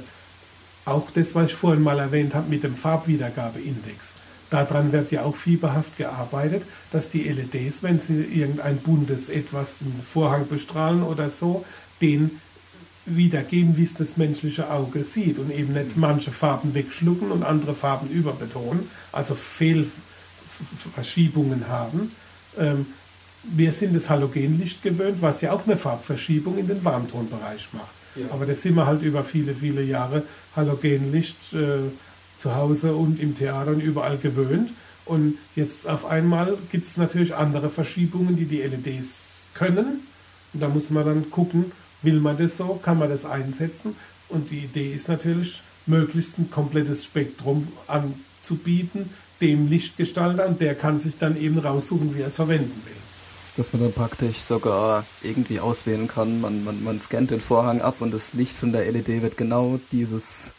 auch 0.85 1.11
das, 1.11 1.35
was 1.35 1.51
ich 1.51 1.55
vorhin 1.55 1.83
mal 1.83 1.99
erwähnt 1.99 2.33
habe 2.33 2.49
mit 2.49 2.63
dem 2.63 2.75
Farbwiedergabeindex. 2.75 4.13
Daran 4.49 4.91
wird 4.91 5.11
ja 5.11 5.23
auch 5.23 5.35
fieberhaft 5.35 5.97
gearbeitet, 5.97 6.63
dass 6.91 7.09
die 7.09 7.29
LEDs, 7.29 7.83
wenn 7.83 7.99
sie 7.99 8.23
irgendein 8.23 8.77
buntes 8.77 9.29
etwas, 9.29 9.81
einen 9.81 10.01
Vorhang 10.01 10.47
bestrahlen 10.47 11.03
oder 11.03 11.29
so, 11.29 11.63
den 12.01 12.39
wiedergeben, 13.05 13.77
wie 13.77 13.83
es 13.83 13.93
das 13.93 14.17
menschliche 14.17 14.69
Auge 14.69 15.03
sieht 15.03 15.39
und 15.39 15.51
eben 15.51 15.73
nicht 15.73 15.97
manche 15.97 16.31
Farben 16.31 16.73
wegschlucken 16.73 17.31
und 17.31 17.43
andere 17.43 17.75
Farben 17.75 18.09
überbetonen, 18.09 18.89
also 19.11 19.35
Fehlverschiebungen 20.49 21.67
haben. 21.67 22.11
Ähm, 22.57 22.87
wir 23.43 23.71
sind 23.71 23.95
das 23.95 24.09
Halogenlicht 24.09 24.81
gewöhnt, 24.81 25.21
was 25.21 25.41
ja 25.41 25.53
auch 25.53 25.65
eine 25.65 25.77
Farbverschiebung 25.77 26.57
in 26.57 26.67
den 26.67 26.83
Warmtonbereich 26.83 27.69
macht. 27.73 27.93
Ja. 28.15 28.25
Aber 28.31 28.45
das 28.45 28.61
sind 28.61 28.75
wir 28.75 28.85
halt 28.85 29.01
über 29.01 29.23
viele, 29.23 29.55
viele 29.55 29.81
Jahre 29.81 30.23
Halogenlicht 30.55 31.53
äh, 31.53 31.89
zu 32.35 32.55
Hause 32.55 32.95
und 32.95 33.19
im 33.19 33.35
Theater 33.35 33.71
und 33.71 33.81
überall 33.81 34.17
gewöhnt. 34.17 34.71
Und 35.05 35.37
jetzt 35.55 35.87
auf 35.87 36.05
einmal 36.05 36.57
gibt 36.71 36.85
es 36.85 36.97
natürlich 36.97 37.35
andere 37.35 37.69
Verschiebungen, 37.69 38.35
die 38.35 38.45
die 38.45 38.61
LEDs 38.61 39.47
können. 39.53 40.01
Und 40.53 40.61
da 40.61 40.67
muss 40.67 40.89
man 40.89 41.05
dann 41.05 41.29
gucken, 41.31 41.71
will 42.01 42.19
man 42.19 42.37
das 42.37 42.57
so, 42.57 42.79
kann 42.81 42.97
man 42.97 43.09
das 43.09 43.25
einsetzen. 43.25 43.95
Und 44.27 44.51
die 44.51 44.59
Idee 44.59 44.93
ist 44.93 45.07
natürlich, 45.07 45.61
möglichst 45.85 46.37
ein 46.37 46.49
komplettes 46.51 47.05
Spektrum 47.05 47.67
anzubieten, 47.87 49.09
dem 49.41 49.67
Lichtgestalter, 49.67 50.47
und 50.47 50.61
der 50.61 50.75
kann 50.75 50.99
sich 50.99 51.17
dann 51.17 51.39
eben 51.39 51.57
raussuchen, 51.59 52.15
wie 52.15 52.21
er 52.21 52.27
es 52.27 52.35
verwenden 52.35 52.81
will. 52.85 52.93
Dass 53.57 53.73
man 53.73 53.81
dann 53.81 53.93
praktisch 53.93 54.37
sogar 54.37 55.05
irgendwie 55.21 55.59
auswählen 55.59 56.07
kann, 56.07 56.39
man, 56.41 56.63
man, 56.63 56.83
man 56.83 56.99
scannt 56.99 57.31
den 57.31 57.41
Vorhang 57.41 57.81
ab 57.81 57.95
und 57.99 58.13
das 58.13 58.33
Licht 58.33 58.55
von 58.55 58.71
der 58.71 58.89
LED 58.91 59.21
wird 59.21 59.37
genau 59.37 59.79
dieses 59.91 60.53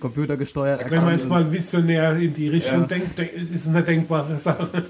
computergesteuert. 0.00 0.90
Wenn 0.90 1.04
man 1.04 1.14
jetzt 1.14 1.28
mal 1.28 1.50
visionär 1.50 2.16
in 2.16 2.32
die 2.32 2.48
Richtung 2.48 2.82
ja. 2.82 2.86
denkt, 2.86 3.18
ist 3.18 3.54
es 3.54 3.68
eine 3.68 3.82
denkbare 3.82 4.38
Sache. 4.38 4.86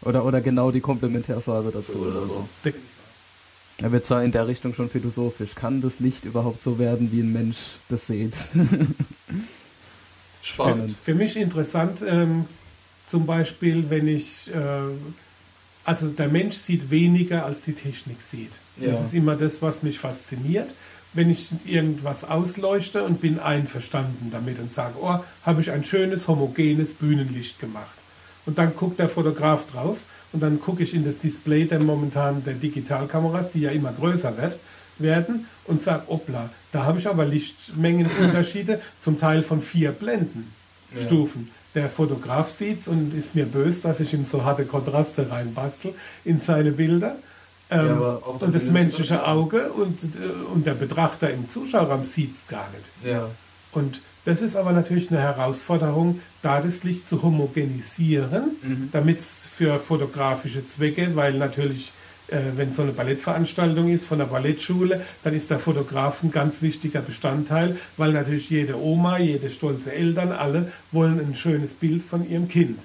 Oder, 0.00 0.24
oder 0.24 0.40
genau 0.40 0.70
die 0.70 0.80
Komplementärfarbe 0.80 1.70
dazu 1.70 1.98
oder, 1.98 2.22
oder 2.22 2.26
so. 2.26 2.48
Er 3.78 3.92
wird 3.92 4.06
zwar 4.06 4.24
in 4.24 4.32
der 4.32 4.48
Richtung 4.48 4.74
schon 4.74 4.88
philosophisch. 4.88 5.54
Kann 5.54 5.80
das 5.80 6.00
Licht 6.00 6.24
überhaupt 6.24 6.60
so 6.60 6.78
werden, 6.78 7.12
wie 7.12 7.20
ein 7.20 7.32
Mensch 7.32 7.78
das 7.88 8.06
sieht? 8.06 8.36
Spannend. 10.48 10.96
Für, 10.96 11.04
für, 11.04 11.14
mich 11.14 11.36
interessant, 11.36 12.02
ähm, 12.06 12.46
zum 13.04 13.26
Beispiel, 13.26 13.90
wenn 13.90 14.08
ich, 14.08 14.50
äh, 14.54 14.60
also 15.84 16.08
der 16.08 16.28
Mensch 16.28 16.56
sieht 16.56 16.90
weniger, 16.90 17.44
als 17.44 17.62
die 17.62 17.72
Technik 17.72 18.20
sieht. 18.20 18.52
Ja. 18.80 18.88
Das 18.88 19.00
ist 19.00 19.14
immer 19.14 19.36
das, 19.36 19.62
was 19.62 19.82
mich 19.82 19.98
fasziniert 19.98 20.74
wenn 21.14 21.30
ich 21.30 21.50
irgendwas 21.66 22.24
ausleuchte 22.24 23.02
und 23.02 23.20
bin 23.20 23.38
einverstanden 23.38 24.28
damit 24.30 24.58
und 24.58 24.72
sage, 24.72 24.94
oh, 25.00 25.18
habe 25.42 25.60
ich 25.60 25.70
ein 25.70 25.84
schönes, 25.84 26.28
homogenes 26.28 26.92
Bühnenlicht 26.94 27.58
gemacht. 27.58 27.96
Und 28.46 28.58
dann 28.58 28.74
guckt 28.74 28.98
der 28.98 29.08
Fotograf 29.08 29.66
drauf 29.66 30.02
und 30.32 30.42
dann 30.42 30.60
gucke 30.60 30.82
ich 30.82 30.94
in 30.94 31.04
das 31.04 31.18
Display 31.18 31.64
der 31.64 31.80
momentan 31.80 32.44
der 32.44 32.54
Digitalkameras, 32.54 33.50
die 33.50 33.60
ja 33.60 33.70
immer 33.70 33.92
größer 33.92 34.36
wird, 34.36 34.58
werden 34.98 35.46
und 35.64 35.82
sage, 35.82 36.04
opla, 36.08 36.50
da 36.72 36.84
habe 36.84 36.98
ich 36.98 37.08
aber 37.08 37.24
Lichtmengenunterschiede, 37.24 38.80
zum 38.98 39.18
Teil 39.18 39.42
von 39.42 39.60
vier 39.60 39.92
Blendenstufen. 39.92 41.48
Ja. 41.74 41.82
Der 41.82 41.90
Fotograf 41.90 42.48
sieht 42.48 42.80
es 42.80 42.88
und 42.88 43.14
ist 43.14 43.34
mir 43.34 43.46
böse, 43.46 43.82
dass 43.82 44.00
ich 44.00 44.14
ihm 44.14 44.24
so 44.24 44.44
harte 44.44 44.64
Kontraste 44.64 45.30
reinbastel 45.30 45.94
in 46.24 46.38
seine 46.38 46.72
Bilder. 46.72 47.16
Ähm, 47.70 48.00
ja, 48.00 48.14
und 48.14 48.54
das 48.54 48.70
menschliche 48.70 49.26
Auge 49.26 49.70
und, 49.72 50.02
äh, 50.02 50.18
und 50.54 50.66
der 50.66 50.74
Betrachter 50.74 51.30
im 51.30 51.48
Zuschauerraum 51.48 52.02
sieht 52.02 52.34
es 52.34 52.48
gar 52.48 52.68
nicht. 52.70 52.90
Ja. 53.04 53.28
Und 53.72 54.00
das 54.24 54.42
ist 54.42 54.56
aber 54.56 54.72
natürlich 54.72 55.10
eine 55.10 55.20
Herausforderung, 55.20 56.20
da 56.42 56.60
das 56.60 56.84
Licht 56.84 57.06
zu 57.06 57.22
homogenisieren, 57.22 58.56
mhm. 58.62 58.88
damit 58.92 59.18
es 59.18 59.46
für 59.50 59.78
fotografische 59.78 60.66
Zwecke, 60.66 61.16
weil 61.16 61.34
natürlich, 61.34 61.92
wenn 62.56 62.72
so 62.72 62.82
eine 62.82 62.92
Ballettveranstaltung 62.92 63.88
ist 63.88 64.06
von 64.06 64.18
der 64.18 64.26
Ballettschule, 64.26 65.02
dann 65.22 65.34
ist 65.34 65.50
der 65.50 65.58
Fotograf 65.58 66.22
ein 66.22 66.30
ganz 66.30 66.62
wichtiger 66.62 67.00
Bestandteil, 67.00 67.76
weil 67.96 68.12
natürlich 68.12 68.50
jede 68.50 68.80
Oma, 68.80 69.18
jede 69.18 69.48
stolze 69.48 69.92
Eltern, 69.92 70.32
alle 70.32 70.70
wollen 70.92 71.18
ein 71.20 71.34
schönes 71.34 71.74
Bild 71.74 72.02
von 72.02 72.28
ihrem 72.28 72.48
Kind. 72.48 72.80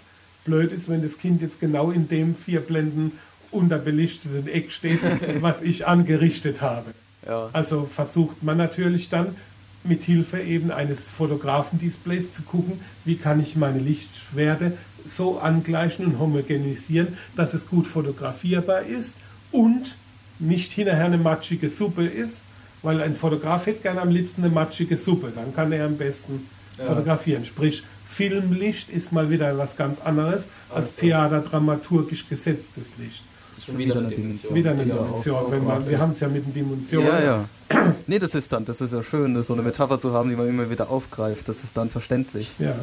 Blöd 0.46 0.72
ist, 0.72 0.90
wenn 0.90 1.02
das 1.02 1.18
Kind 1.18 1.42
jetzt 1.42 1.60
genau 1.60 1.92
in 1.92 2.08
dem 2.08 2.36
vier 2.36 2.62
Blenden 2.62 3.14
unterbelichteten 3.52 4.48
Eck 4.48 4.72
steht, 4.72 5.02
was 5.42 5.62
ich 5.62 5.88
angerichtet 5.88 6.62
habe. 6.62 6.94
Ja. 7.26 7.50
Also 7.54 7.86
versucht 7.86 8.44
man 8.44 8.58
natürlich 8.58 9.10
dann 9.10 9.36
mit 9.84 10.04
Hilfe 10.04 10.40
eben 10.40 10.72
eines 10.72 11.10
Fotografendisplays 11.10 12.32
zu 12.32 12.44
gucken, 12.44 12.80
wie 13.04 13.16
kann 13.16 13.40
ich 13.40 13.56
meine 13.56 13.80
Lichtwerte 13.80 14.78
so 15.06 15.40
angleichen 15.40 16.06
und 16.06 16.20
homogenisieren, 16.20 17.18
dass 17.36 17.54
es 17.54 17.68
gut 17.68 17.88
fotografierbar 17.88 18.84
ist 18.84 19.18
und 19.54 19.96
nicht 20.40 20.74
hinterher 20.74 21.06
eine 21.06 21.18
matschige 21.18 21.70
Suppe 21.70 22.06
ist, 22.06 22.44
weil 22.82 23.02
ein 23.02 23.16
Fotograf 23.16 23.66
hätte 23.66 23.82
gerne 23.82 24.02
am 24.02 24.10
liebsten 24.10 24.44
eine 24.44 24.54
matschige 24.54 24.98
Suppe, 24.98 25.32
dann 25.34 25.54
kann 25.54 25.72
er 25.72 25.86
am 25.86 25.96
besten 25.96 26.48
ja. 26.78 26.86
fotografieren. 26.86 27.46
Sprich, 27.46 27.84
Filmlicht 28.06 28.90
ist 28.90 29.14
mal 29.14 29.30
wieder 29.32 29.58
was 29.58 29.78
ganz 29.78 30.00
anderes 30.02 30.50
als 30.70 30.96
theaterdramaturgisch 30.98 32.28
gesetztes 32.28 32.98
Licht. 32.98 33.24
Das 33.52 33.60
ist 33.60 33.66
schon 33.68 33.78
wieder 33.78 33.98
eine 33.98 34.10
Dimension. 34.10 34.56
Wieder 34.56 34.72
eine 34.72 34.84
Dimension, 34.84 35.52
wenn 35.52 35.64
man, 35.64 35.88
wir 35.88 36.00
haben 36.00 36.12
es 36.12 36.20
ja 36.20 36.28
mit 36.28 36.46
den 36.46 36.54
Dimensionen. 36.54 37.08
Ja, 37.08 37.22
ja. 37.22 37.46
nee, 38.08 38.18
das 38.18 38.34
ist 38.34 38.52
dann, 38.52 38.66
das 38.66 38.82
ist 38.82 38.92
ja 38.92 39.04
schön, 39.04 39.42
so 39.44 39.54
eine 39.54 39.62
Metapher 39.62 40.00
zu 40.00 40.12
haben, 40.12 40.30
die 40.30 40.36
man 40.36 40.50
immer 40.50 40.70
wieder 40.72 40.90
aufgreift. 40.90 41.48
Das 41.48 41.64
ist 41.64 41.78
dann 41.78 41.90
verständlich. 41.90 42.56
Ja. 42.58 42.76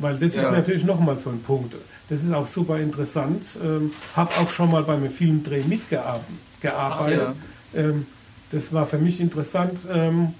Weil 0.00 0.18
das 0.18 0.34
ja. 0.34 0.42
ist 0.42 0.50
natürlich 0.50 0.84
nochmal 0.84 1.18
so 1.18 1.30
ein 1.30 1.40
Punkt. 1.40 1.76
Das 2.08 2.24
ist 2.24 2.32
auch 2.32 2.46
super 2.46 2.78
interessant. 2.78 3.58
Ähm, 3.62 3.92
habe 4.16 4.34
auch 4.38 4.50
schon 4.50 4.70
mal 4.70 4.82
beim 4.82 5.08
Filmdreh 5.08 5.62
mitgearbeitet. 5.62 6.24
Ja. 6.62 7.34
Ähm, 7.74 8.06
das 8.50 8.72
war 8.72 8.86
für 8.86 8.98
mich 8.98 9.20
interessant, 9.20 9.86
ähm, 9.92 10.34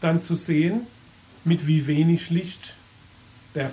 dann 0.00 0.20
zu 0.20 0.34
sehen, 0.34 0.86
mit 1.44 1.66
wie 1.66 1.86
wenig 1.86 2.30
Licht 2.30 2.74
der, 3.54 3.70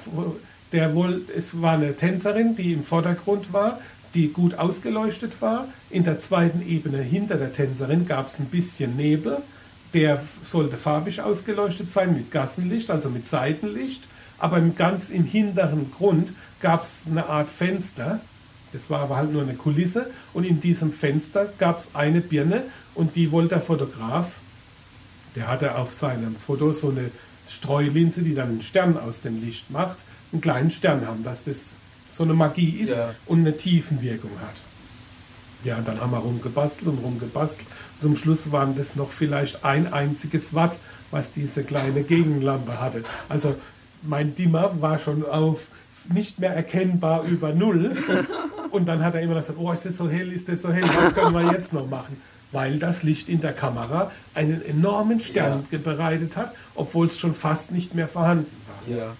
der 0.71 0.95
wohl, 0.95 1.21
es 1.35 1.61
war 1.61 1.73
eine 1.73 1.95
Tänzerin, 1.95 2.55
die 2.55 2.73
im 2.73 2.83
Vordergrund 2.83 3.53
war, 3.53 3.79
die 4.13 4.29
gut 4.29 4.55
ausgeleuchtet 4.55 5.41
war. 5.41 5.67
In 5.89 6.03
der 6.03 6.19
zweiten 6.19 6.65
Ebene 6.67 6.99
hinter 7.01 7.35
der 7.35 7.51
Tänzerin 7.51 8.05
gab 8.05 8.27
es 8.27 8.39
ein 8.39 8.45
bisschen 8.45 8.95
Nebel. 8.95 9.37
Der 9.93 10.21
sollte 10.43 10.77
farbig 10.77 11.21
ausgeleuchtet 11.21 11.91
sein 11.91 12.13
mit 12.13 12.31
Gassenlicht, 12.31 12.89
also 12.89 13.09
mit 13.09 13.27
Seitenlicht. 13.27 14.03
Aber 14.37 14.59
ganz 14.61 15.09
im 15.09 15.23
hinteren 15.23 15.91
Grund 15.91 16.33
gab 16.59 16.81
es 16.81 17.07
eine 17.09 17.27
Art 17.27 17.49
Fenster. 17.49 18.19
Das 18.73 18.89
war 18.89 19.01
aber 19.01 19.17
halt 19.17 19.31
nur 19.31 19.41
eine 19.41 19.55
Kulisse. 19.55 20.11
Und 20.33 20.43
in 20.43 20.59
diesem 20.59 20.91
Fenster 20.91 21.47
gab 21.57 21.77
es 21.77 21.89
eine 21.93 22.21
Birne 22.21 22.63
und 22.93 23.15
die 23.15 23.31
wollte 23.31 23.49
der 23.49 23.61
Fotograf, 23.61 24.41
der 25.35 25.47
hatte 25.47 25.75
auf 25.75 25.93
seinem 25.93 26.35
Foto 26.35 26.71
so 26.71 26.89
eine 26.89 27.11
Streulinse, 27.47 28.21
die 28.21 28.33
dann 28.33 28.49
einen 28.49 28.61
Stern 28.61 28.97
aus 28.97 29.21
dem 29.21 29.41
Licht 29.41 29.69
macht, 29.69 29.97
einen 30.31 30.41
kleinen 30.41 30.69
Stern 30.69 31.05
haben, 31.05 31.23
dass 31.23 31.43
das 31.43 31.75
so 32.09 32.23
eine 32.23 32.33
Magie 32.33 32.71
ist 32.71 32.95
ja. 32.95 33.13
und 33.25 33.39
eine 33.39 33.55
Tiefenwirkung 33.55 34.31
hat. 34.41 34.55
Ja, 35.63 35.81
dann 35.81 35.99
haben 35.99 36.11
wir 36.11 36.19
rumgebastelt 36.19 36.87
und 36.87 36.99
rumgebastelt. 36.99 37.67
Zum 37.99 38.15
Schluss 38.15 38.51
waren 38.51 38.75
das 38.75 38.95
noch 38.95 39.09
vielleicht 39.09 39.65
ein 39.65 39.91
einziges 39.91 40.53
Watt, 40.53 40.77
was 41.09 41.31
diese 41.31 41.63
kleine 41.63 42.03
Gegenlampe 42.03 42.79
hatte. 42.79 43.03
Also 43.29 43.55
mein 44.07 44.35
Dimmer 44.35 44.81
war 44.81 44.97
schon 44.97 45.25
auf 45.25 45.69
nicht 46.13 46.39
mehr 46.39 46.51
erkennbar 46.51 47.23
über 47.23 47.53
Null. 47.53 47.97
Und 48.71 48.87
dann 48.87 49.03
hat 49.03 49.15
er 49.15 49.21
immer 49.21 49.35
gesagt, 49.35 49.57
oh, 49.59 49.71
ist 49.71 49.85
das 49.85 49.97
so 49.97 50.09
hell, 50.09 50.31
ist 50.31 50.49
das 50.49 50.61
so 50.61 50.71
hell, 50.71 50.83
was 50.83 51.13
können 51.13 51.33
wir 51.33 51.53
jetzt 51.53 51.73
noch 51.73 51.87
machen? 51.87 52.17
Weil 52.51 52.77
das 52.77 53.03
Licht 53.03 53.29
in 53.29 53.39
der 53.39 53.53
Kamera 53.53 54.11
einen 54.33 54.61
enormen 54.61 55.19
Stern 55.19 55.65
ja. 55.71 55.77
bereitet 55.77 56.35
hat, 56.35 56.53
obwohl 56.75 57.07
es 57.07 57.19
schon 57.19 57.33
fast 57.33 57.71
nicht 57.71 57.95
mehr 57.95 58.07
vorhanden 58.07 58.51
war. 58.67 58.97
Ja. 58.97 59.13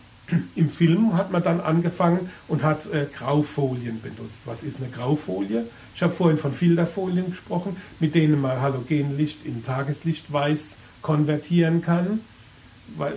Im 0.56 0.70
Film 0.70 1.16
hat 1.16 1.32
man 1.32 1.44
dann 1.44 1.62
angefangen 1.62 2.32
und 2.48 2.64
hat 2.64 2.88
äh, 2.88 3.06
Graufolien 3.14 4.02
benutzt. 4.02 4.44
Was 4.46 4.64
ist 4.64 4.78
eine 4.78 4.90
Graufolie? 4.90 5.66
Ich 5.94 6.02
habe 6.02 6.14
vorhin 6.14 6.38
von 6.38 6.52
Filterfolien 6.52 7.30
gesprochen, 7.30 7.78
mit 8.00 8.16
denen 8.16 8.42
man 8.42 8.60
Halogenlicht 8.60 9.46
in 9.46 9.62
Tageslicht 9.62 10.34
weiß 10.34 10.80
konvertieren 11.02 11.82
kann. 11.82 12.22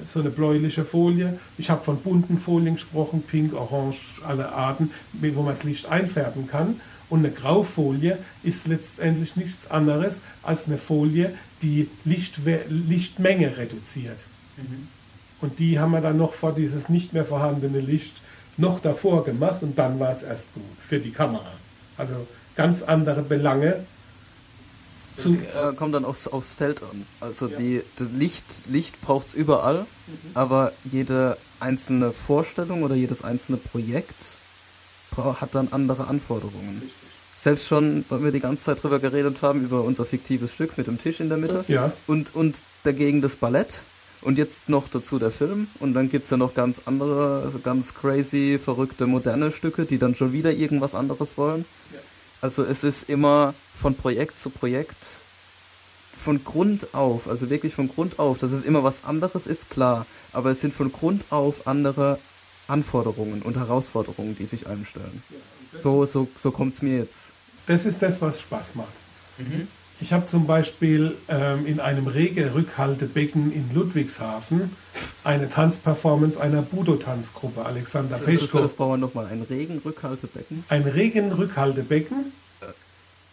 So 0.04 0.20
eine 0.20 0.30
bläuliche 0.30 0.84
Folie. 0.84 1.38
Ich 1.58 1.70
habe 1.70 1.82
von 1.82 2.00
bunten 2.00 2.38
Folien 2.38 2.74
gesprochen, 2.74 3.22
pink, 3.22 3.54
orange, 3.54 4.20
alle 4.26 4.52
Arten, 4.52 4.90
wo 5.12 5.42
man 5.42 5.52
das 5.52 5.64
Licht 5.64 5.86
einfärben 5.86 6.46
kann. 6.46 6.80
Und 7.10 7.20
eine 7.20 7.30
Graufolie 7.30 8.18
ist 8.42 8.66
letztendlich 8.66 9.36
nichts 9.36 9.70
anderes 9.70 10.20
als 10.42 10.66
eine 10.66 10.78
Folie, 10.78 11.34
die 11.62 11.88
Lichtwe 12.04 12.62
Lichtmenge 12.68 13.56
reduziert. 13.56 14.26
Mhm. 14.56 14.88
Und 15.40 15.58
die 15.58 15.78
haben 15.78 15.92
wir 15.92 16.00
dann 16.00 16.16
noch 16.16 16.32
vor 16.32 16.54
dieses 16.54 16.88
nicht 16.88 17.12
mehr 17.12 17.24
vorhandene 17.24 17.80
Licht 17.80 18.20
noch 18.56 18.80
davor 18.80 19.24
gemacht 19.24 19.62
und 19.62 19.78
dann 19.78 20.00
war 20.00 20.10
es 20.10 20.22
erst 20.22 20.54
gut 20.54 20.64
für 20.84 20.98
die 20.98 21.12
Kamera. 21.12 21.52
Also 21.96 22.26
ganz 22.56 22.82
andere 22.82 23.22
Belange. 23.22 23.84
Das 25.24 25.72
äh, 25.72 25.74
kommt 25.74 25.94
dann 25.94 26.04
aufs, 26.04 26.28
aufs 26.28 26.54
Feld 26.54 26.82
an. 26.82 27.06
Also 27.20 27.48
ja. 27.48 27.56
die, 27.56 27.82
das 27.96 28.08
Licht, 28.10 28.68
Licht 28.68 29.00
braucht 29.00 29.28
es 29.28 29.34
überall, 29.34 29.80
mhm. 30.06 30.30
aber 30.34 30.72
jede 30.84 31.36
einzelne 31.60 32.12
Vorstellung 32.12 32.82
oder 32.82 32.94
jedes 32.94 33.22
einzelne 33.22 33.58
Projekt 33.58 34.40
hat 35.16 35.54
dann 35.56 35.68
andere 35.72 36.06
Anforderungen. 36.06 36.80
Richtig. 36.80 36.92
Selbst 37.36 37.66
schon, 37.66 38.04
weil 38.08 38.22
wir 38.22 38.32
die 38.32 38.40
ganze 38.40 38.64
Zeit 38.64 38.82
drüber 38.82 38.98
geredet 38.98 39.42
haben, 39.42 39.64
über 39.64 39.82
unser 39.82 40.04
fiktives 40.04 40.54
Stück 40.54 40.76
mit 40.78 40.86
dem 40.86 40.98
Tisch 40.98 41.20
in 41.20 41.28
der 41.28 41.38
Mitte 41.38 41.64
ja. 41.68 41.92
und, 42.06 42.34
und 42.34 42.62
dagegen 42.84 43.20
das 43.20 43.36
Ballett 43.36 43.82
und 44.22 44.38
jetzt 44.38 44.68
noch 44.68 44.88
dazu 44.88 45.18
der 45.18 45.30
Film. 45.30 45.68
Und 45.78 45.94
dann 45.94 46.10
gibt 46.10 46.24
es 46.24 46.30
ja 46.30 46.36
noch 46.36 46.54
ganz 46.54 46.82
andere, 46.86 47.42
also 47.44 47.58
ganz 47.60 47.94
crazy, 47.94 48.58
verrückte, 48.62 49.06
moderne 49.06 49.52
Stücke, 49.52 49.84
die 49.84 49.98
dann 49.98 50.14
schon 50.14 50.32
wieder 50.32 50.52
irgendwas 50.52 50.94
anderes 50.94 51.38
wollen. 51.38 51.64
Ja. 51.92 52.00
Also 52.40 52.64
es 52.64 52.84
ist 52.84 53.08
immer 53.08 53.54
von 53.76 53.94
Projekt 53.94 54.38
zu 54.38 54.50
Projekt 54.50 55.22
von 56.16 56.42
Grund 56.44 56.94
auf, 56.94 57.28
also 57.28 57.48
wirklich 57.48 57.74
von 57.74 57.88
Grund 57.88 58.18
auf, 58.18 58.38
dass 58.38 58.50
es 58.50 58.64
immer 58.64 58.82
was 58.82 59.04
anderes 59.04 59.46
ist, 59.46 59.70
klar. 59.70 60.06
Aber 60.32 60.50
es 60.50 60.60
sind 60.60 60.74
von 60.74 60.90
Grund 60.92 61.24
auf 61.30 61.66
andere 61.66 62.18
Anforderungen 62.66 63.42
und 63.42 63.56
Herausforderungen, 63.56 64.36
die 64.36 64.46
sich 64.46 64.66
einem 64.66 64.84
stellen. 64.84 65.22
Ja, 65.30 65.78
so 65.78 66.04
so, 66.06 66.28
so 66.34 66.50
kommt 66.50 66.74
es 66.74 66.82
mir 66.82 66.98
jetzt. 66.98 67.32
Das 67.66 67.86
ist 67.86 68.02
das, 68.02 68.20
was 68.20 68.40
Spaß 68.40 68.74
macht. 68.74 68.94
Mhm. 69.38 69.68
Ich 70.00 70.12
habe 70.12 70.26
zum 70.26 70.46
Beispiel 70.46 71.16
ähm, 71.28 71.66
in 71.66 71.80
einem 71.80 72.06
Regelrückhaltebecken 72.06 73.52
in 73.52 73.74
Ludwigshafen 73.74 74.76
eine 75.24 75.48
Tanzperformance 75.48 76.40
einer 76.40 76.62
Budo-Tanzgruppe, 76.62 77.64
Alexander 77.64 78.10
das 78.10 78.24
Peschko. 78.24 78.60
Das 78.60 78.74
brauchen 78.74 78.92
wir 78.92 78.96
nochmal, 78.98 79.26
ein 79.26 79.42
Regenrückhaltebecken? 79.42 80.64
Ein 80.68 80.82
Regenrückhaltebecken. 80.82 82.32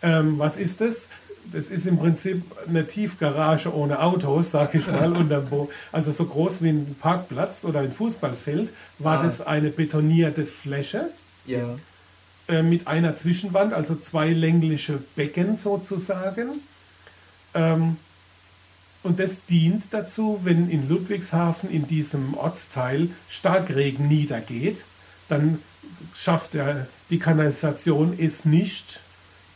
Ähm, 0.01 0.39
was 0.39 0.57
ist 0.57 0.81
das? 0.81 1.09
Das 1.51 1.69
ist 1.69 1.85
im 1.85 1.99
Prinzip 1.99 2.43
eine 2.67 2.87
Tiefgarage 2.87 3.71
ohne 3.71 4.01
Autos, 4.01 4.49
sag 4.49 4.73
ich 4.73 4.87
mal. 4.87 5.13
also 5.91 6.11
so 6.11 6.25
groß 6.25 6.63
wie 6.63 6.69
ein 6.69 6.95
Parkplatz 6.99 7.63
oder 7.65 7.81
ein 7.81 7.91
Fußballfeld 7.91 8.73
war 8.97 9.19
ah. 9.19 9.23
das 9.23 9.41
eine 9.41 9.69
betonierte 9.69 10.47
Fläche. 10.47 11.09
Ja 11.45 11.75
äh, 12.47 12.61
mit 12.61 12.87
einer 12.87 13.15
Zwischenwand, 13.15 13.73
also 13.73 13.95
zwei 13.95 14.29
längliche 14.29 14.99
Becken 15.15 15.57
sozusagen. 15.57 16.61
Ähm, 17.53 17.97
und 19.03 19.19
das 19.19 19.45
dient 19.45 19.85
dazu, 19.91 20.39
wenn 20.43 20.69
in 20.69 20.89
Ludwigshafen 20.89 21.69
in 21.69 21.85
diesem 21.85 22.35
Ortsteil 22.35 23.09
Starkregen 23.29 24.07
niedergeht, 24.07 24.85
dann 25.27 25.59
schafft 26.13 26.55
er, 26.55 26.87
die 27.09 27.19
Kanalisation 27.19 28.17
es 28.17 28.45
nicht, 28.45 29.01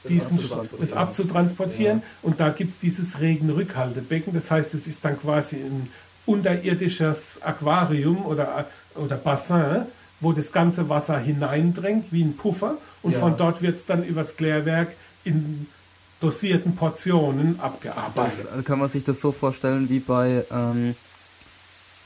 das 0.03 0.11
diesen, 0.11 0.33
abzutransportieren. 0.33 0.79
Das 0.79 0.93
abzutransportieren. 0.93 1.97
Ja. 1.99 2.03
Und 2.21 2.39
da 2.39 2.49
gibt 2.49 2.71
es 2.71 2.77
dieses 2.77 3.19
Regenrückhaltebecken. 3.19 4.33
Das 4.33 4.51
heißt, 4.51 4.73
es 4.73 4.87
ist 4.87 5.03
dann 5.03 5.19
quasi 5.19 5.57
ein 5.57 5.89
unterirdisches 6.25 7.41
Aquarium 7.41 8.25
oder, 8.25 8.67
oder 8.95 9.17
Bassin, 9.17 9.85
wo 10.19 10.33
das 10.33 10.51
ganze 10.51 10.89
Wasser 10.89 11.17
hineindrängt, 11.17 12.11
wie 12.11 12.23
ein 12.23 12.35
Puffer. 12.35 12.77
Und 13.01 13.13
ja. 13.13 13.19
von 13.19 13.37
dort 13.37 13.61
wird 13.61 13.75
es 13.75 13.85
dann 13.85 14.03
übers 14.03 14.35
Klärwerk 14.35 14.95
in 15.23 15.67
dosierten 16.19 16.75
Portionen 16.75 17.59
abgearbeitet. 17.59 18.47
Das, 18.53 18.65
kann 18.65 18.79
man 18.79 18.89
sich 18.89 19.03
das 19.03 19.21
so 19.21 19.31
vorstellen 19.31 19.89
wie 19.89 19.99
bei 19.99 20.43
ähm, 20.51 20.95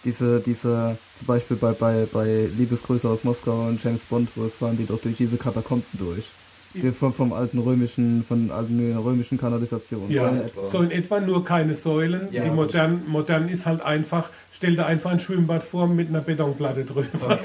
diese, 0.04 0.40
diese, 0.40 0.98
zum 1.16 1.28
Beispiel 1.28 1.58
bei, 1.58 1.72
bei, 1.72 2.06
bei 2.12 2.50
Liebesgrüße 2.58 3.08
aus 3.10 3.24
Moskau 3.24 3.68
und 3.68 3.84
James 3.84 4.06
Bond, 4.06 4.30
wo 4.36 4.50
fahren 4.50 4.78
die 4.78 4.86
doch 4.86 5.02
durch 5.02 5.18
diese 5.18 5.38
Katakomben 5.38 5.88
durch. 5.94 6.26
Die 6.74 6.92
vom, 6.92 7.14
vom 7.14 7.34
alten 7.34 7.60
römischen, 7.60 8.24
von 8.24 8.50
alten 8.52 8.98
römischen 8.98 9.38
Kanalisation. 9.38 10.10
Ja, 10.10 10.24
so 10.24 10.30
in 10.30 10.42
etwa, 10.42 10.64
so 10.64 10.82
in 10.82 10.92
etwa 10.92 11.20
nur 11.20 11.46
keine 11.46 11.74
Säulen. 11.74 12.30
Ja, 12.32 12.44
die 12.44 12.50
modern, 12.50 13.04
modern 13.08 13.48
ist 13.48 13.66
halt 13.66 13.82
einfach, 13.82 14.32
stell 14.52 14.76
dir 14.76 14.86
einfach 14.86 15.12
ein 15.12 15.20
Schwimmbad 15.20 15.64
vor 15.64 15.88
mit 15.88 16.10
einer 16.10 16.22
Betonplatte 16.22 16.86
drüber. 16.86 17.08
Okay, 17.24 17.40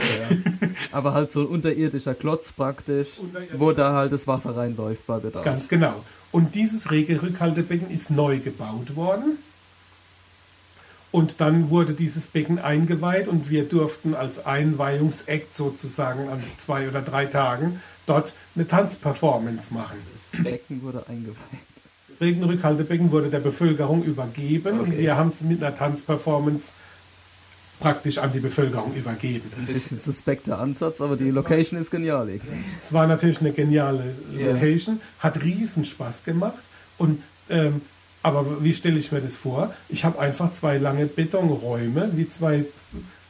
ja. 0.60 0.68
Aber 0.92 1.12
halt 1.12 1.30
so 1.30 1.40
ein 1.40 1.46
unterirdischer 1.46 2.14
Klotz 2.14 2.52
praktisch, 2.52 3.20
wo 3.56 3.72
da 3.72 3.92
halt 3.92 4.12
das 4.12 4.26
Wasser 4.26 4.56
reinläuft 4.56 5.06
bei 5.06 5.18
Bedarf. 5.18 5.44
Ganz 5.44 5.68
genau. 5.68 5.94
Und 6.32 6.54
dieses 6.54 6.90
Regelrückhaltebecken 6.90 7.90
ist 7.90 8.10
neu 8.10 8.38
gebaut 8.38 8.96
worden. 8.96 9.38
Und 11.10 11.40
dann 11.40 11.70
wurde 11.70 11.94
dieses 11.94 12.26
Becken 12.26 12.58
eingeweiht 12.58 13.28
und 13.28 13.48
wir 13.48 13.64
durften 13.64 14.14
als 14.14 14.44
Einweihungsakt 14.44 15.54
sozusagen 15.54 16.28
an 16.28 16.42
zwei 16.58 16.88
oder 16.88 17.00
drei 17.00 17.24
Tagen 17.26 17.80
dort 18.04 18.34
eine 18.54 18.66
Tanzperformance 18.66 19.72
machen. 19.72 19.96
Das 20.12 20.42
Becken 20.42 20.82
wurde 20.82 21.06
eingeweiht. 21.08 21.36
Regenrückhaltebecken 22.20 23.10
wurde 23.10 23.30
der 23.30 23.38
Bevölkerung 23.38 24.02
übergeben 24.02 24.80
okay. 24.80 24.90
und 24.90 24.98
wir 24.98 25.16
haben 25.16 25.28
es 25.28 25.42
mit 25.42 25.62
einer 25.62 25.74
Tanzperformance 25.74 26.72
praktisch 27.80 28.18
an 28.18 28.32
die 28.32 28.40
Bevölkerung 28.40 28.94
übergeben. 28.94 29.50
Ein 29.56 29.66
bisschen 29.66 29.98
suspekter 29.98 30.58
Ansatz, 30.58 31.00
aber 31.00 31.16
die 31.16 31.30
Location 31.30 31.78
ist 31.78 31.90
genial. 31.90 32.28
Es 32.80 32.92
war 32.92 33.06
natürlich 33.06 33.40
eine 33.40 33.52
geniale 33.52 34.16
Location, 34.32 34.96
yeah. 34.96 35.04
hat 35.20 35.42
riesen 35.42 35.84
Spaß 35.84 36.24
gemacht 36.24 36.62
und 36.98 37.22
ähm, 37.50 37.80
aber 38.28 38.62
wie 38.64 38.72
stelle 38.72 38.98
ich 38.98 39.12
mir 39.12 39.20
das 39.20 39.36
vor? 39.36 39.74
Ich 39.88 40.04
habe 40.04 40.18
einfach 40.18 40.50
zwei 40.50 40.78
lange 40.78 41.06
Betonräume, 41.06 42.10
wie 42.14 42.28
zwei, 42.28 42.64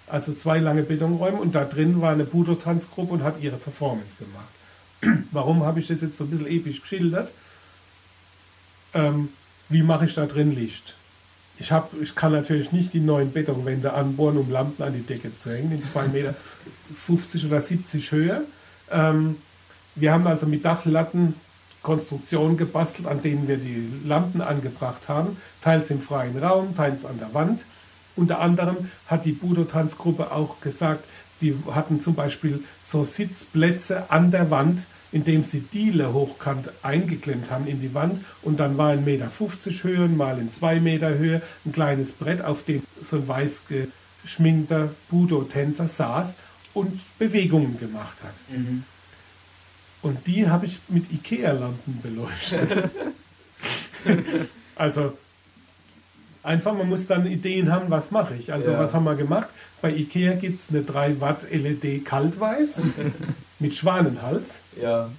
also 0.06 0.32
zwei 0.32 0.58
lange 0.58 0.82
Betonräume 0.82 1.38
und 1.38 1.54
da 1.54 1.64
drin 1.64 2.00
war 2.00 2.12
eine 2.12 2.24
Budo-Tanzgruppe 2.24 3.12
und 3.12 3.22
hat 3.22 3.40
ihre 3.40 3.56
Performance 3.56 4.16
gemacht. 4.16 5.24
Warum 5.32 5.64
habe 5.64 5.78
ich 5.78 5.86
das 5.86 6.00
jetzt 6.00 6.16
so 6.16 6.24
ein 6.24 6.30
bisschen 6.30 6.46
episch 6.46 6.80
geschildert? 6.80 7.32
Ähm, 8.94 9.30
wie 9.68 9.82
mache 9.82 10.06
ich 10.06 10.14
da 10.14 10.26
drin 10.26 10.50
Licht? 10.50 10.96
Ich, 11.58 11.72
hab, 11.72 11.92
ich 12.00 12.14
kann 12.14 12.32
natürlich 12.32 12.72
nicht 12.72 12.92
die 12.94 13.00
neuen 13.00 13.32
Betonwände 13.32 13.92
anbohren, 13.92 14.38
um 14.38 14.50
Lampen 14.50 14.82
an 14.82 14.92
die 14.92 15.02
Decke 15.02 15.36
zu 15.36 15.50
hängen, 15.50 15.72
in 15.72 15.84
zwei 15.84 16.06
Meter 16.06 16.34
50 16.92 17.46
oder 17.46 17.60
70 17.60 18.12
Höhe. 18.12 18.42
Ähm, 18.90 19.36
wir 19.96 20.12
haben 20.12 20.26
also 20.26 20.46
mit 20.46 20.64
Dachlatten 20.64 21.34
Konstruktionen 21.82 22.56
gebastelt, 22.56 23.06
an 23.06 23.20
denen 23.20 23.48
wir 23.48 23.56
die 23.56 23.88
Lampen 24.04 24.40
angebracht 24.40 25.08
haben, 25.08 25.36
teils 25.60 25.90
im 25.90 26.00
freien 26.00 26.38
Raum, 26.38 26.74
teils 26.74 27.04
an 27.04 27.18
der 27.18 27.34
Wand. 27.34 27.66
Unter 28.16 28.40
anderem 28.40 28.90
hat 29.06 29.24
die 29.24 29.32
Budo-Tanzgruppe 29.32 30.32
auch 30.32 30.60
gesagt, 30.60 31.04
die 31.40 31.54
hatten 31.70 32.00
zum 32.00 32.14
Beispiel 32.14 32.64
so 32.82 33.04
Sitzplätze 33.04 34.10
an 34.10 34.30
der 34.30 34.50
Wand, 34.50 34.86
indem 35.12 35.42
sie 35.42 35.60
Diele 35.60 36.12
hochkant 36.12 36.70
eingeklemmt 36.82 37.50
haben 37.50 37.66
in 37.66 37.80
die 37.80 37.94
Wand 37.94 38.20
und 38.42 38.60
dann 38.60 38.76
war 38.76 38.90
ein 38.90 39.04
Meter 39.04 39.30
50 39.30 39.84
Höhe, 39.84 40.08
mal 40.08 40.38
in 40.38 40.50
zwei 40.50 40.80
Meter 40.80 41.16
Höhe 41.16 41.40
ein 41.64 41.72
kleines 41.72 42.12
Brett, 42.12 42.42
auf 42.42 42.64
dem 42.64 42.82
so 43.00 43.16
ein 43.16 43.28
weiß 43.28 43.64
geschminkter 44.22 44.90
Budo-Tänzer 45.10 45.88
saß 45.88 46.36
und 46.74 47.00
Bewegungen 47.18 47.78
gemacht 47.78 48.22
hat. 48.22 48.34
Mhm. 48.50 48.82
Und 50.02 50.26
die 50.26 50.48
habe 50.48 50.66
ich 50.66 50.78
mit 50.88 51.12
Ikea-Lampen 51.12 52.00
beleuchtet. 52.02 52.90
also 54.76 55.12
einfach, 56.42 56.72
man 56.72 56.88
muss 56.88 57.06
dann 57.06 57.26
Ideen 57.26 57.70
haben, 57.70 57.90
was 57.90 58.10
mache 58.10 58.34
ich. 58.34 58.52
Also 58.52 58.72
ja. 58.72 58.78
was 58.78 58.94
haben 58.94 59.04
wir 59.04 59.14
gemacht? 59.14 59.48
Bei 59.82 59.90
Ikea 59.90 60.34
gibt 60.34 60.58
es 60.58 60.70
eine 60.70 60.82
3 60.82 61.20
Watt 61.20 61.46
LED 61.50 62.04
Kaltweiß 62.04 62.82
mit 63.58 63.74
Schwanenhals, 63.74 64.62
ja. 64.80 65.10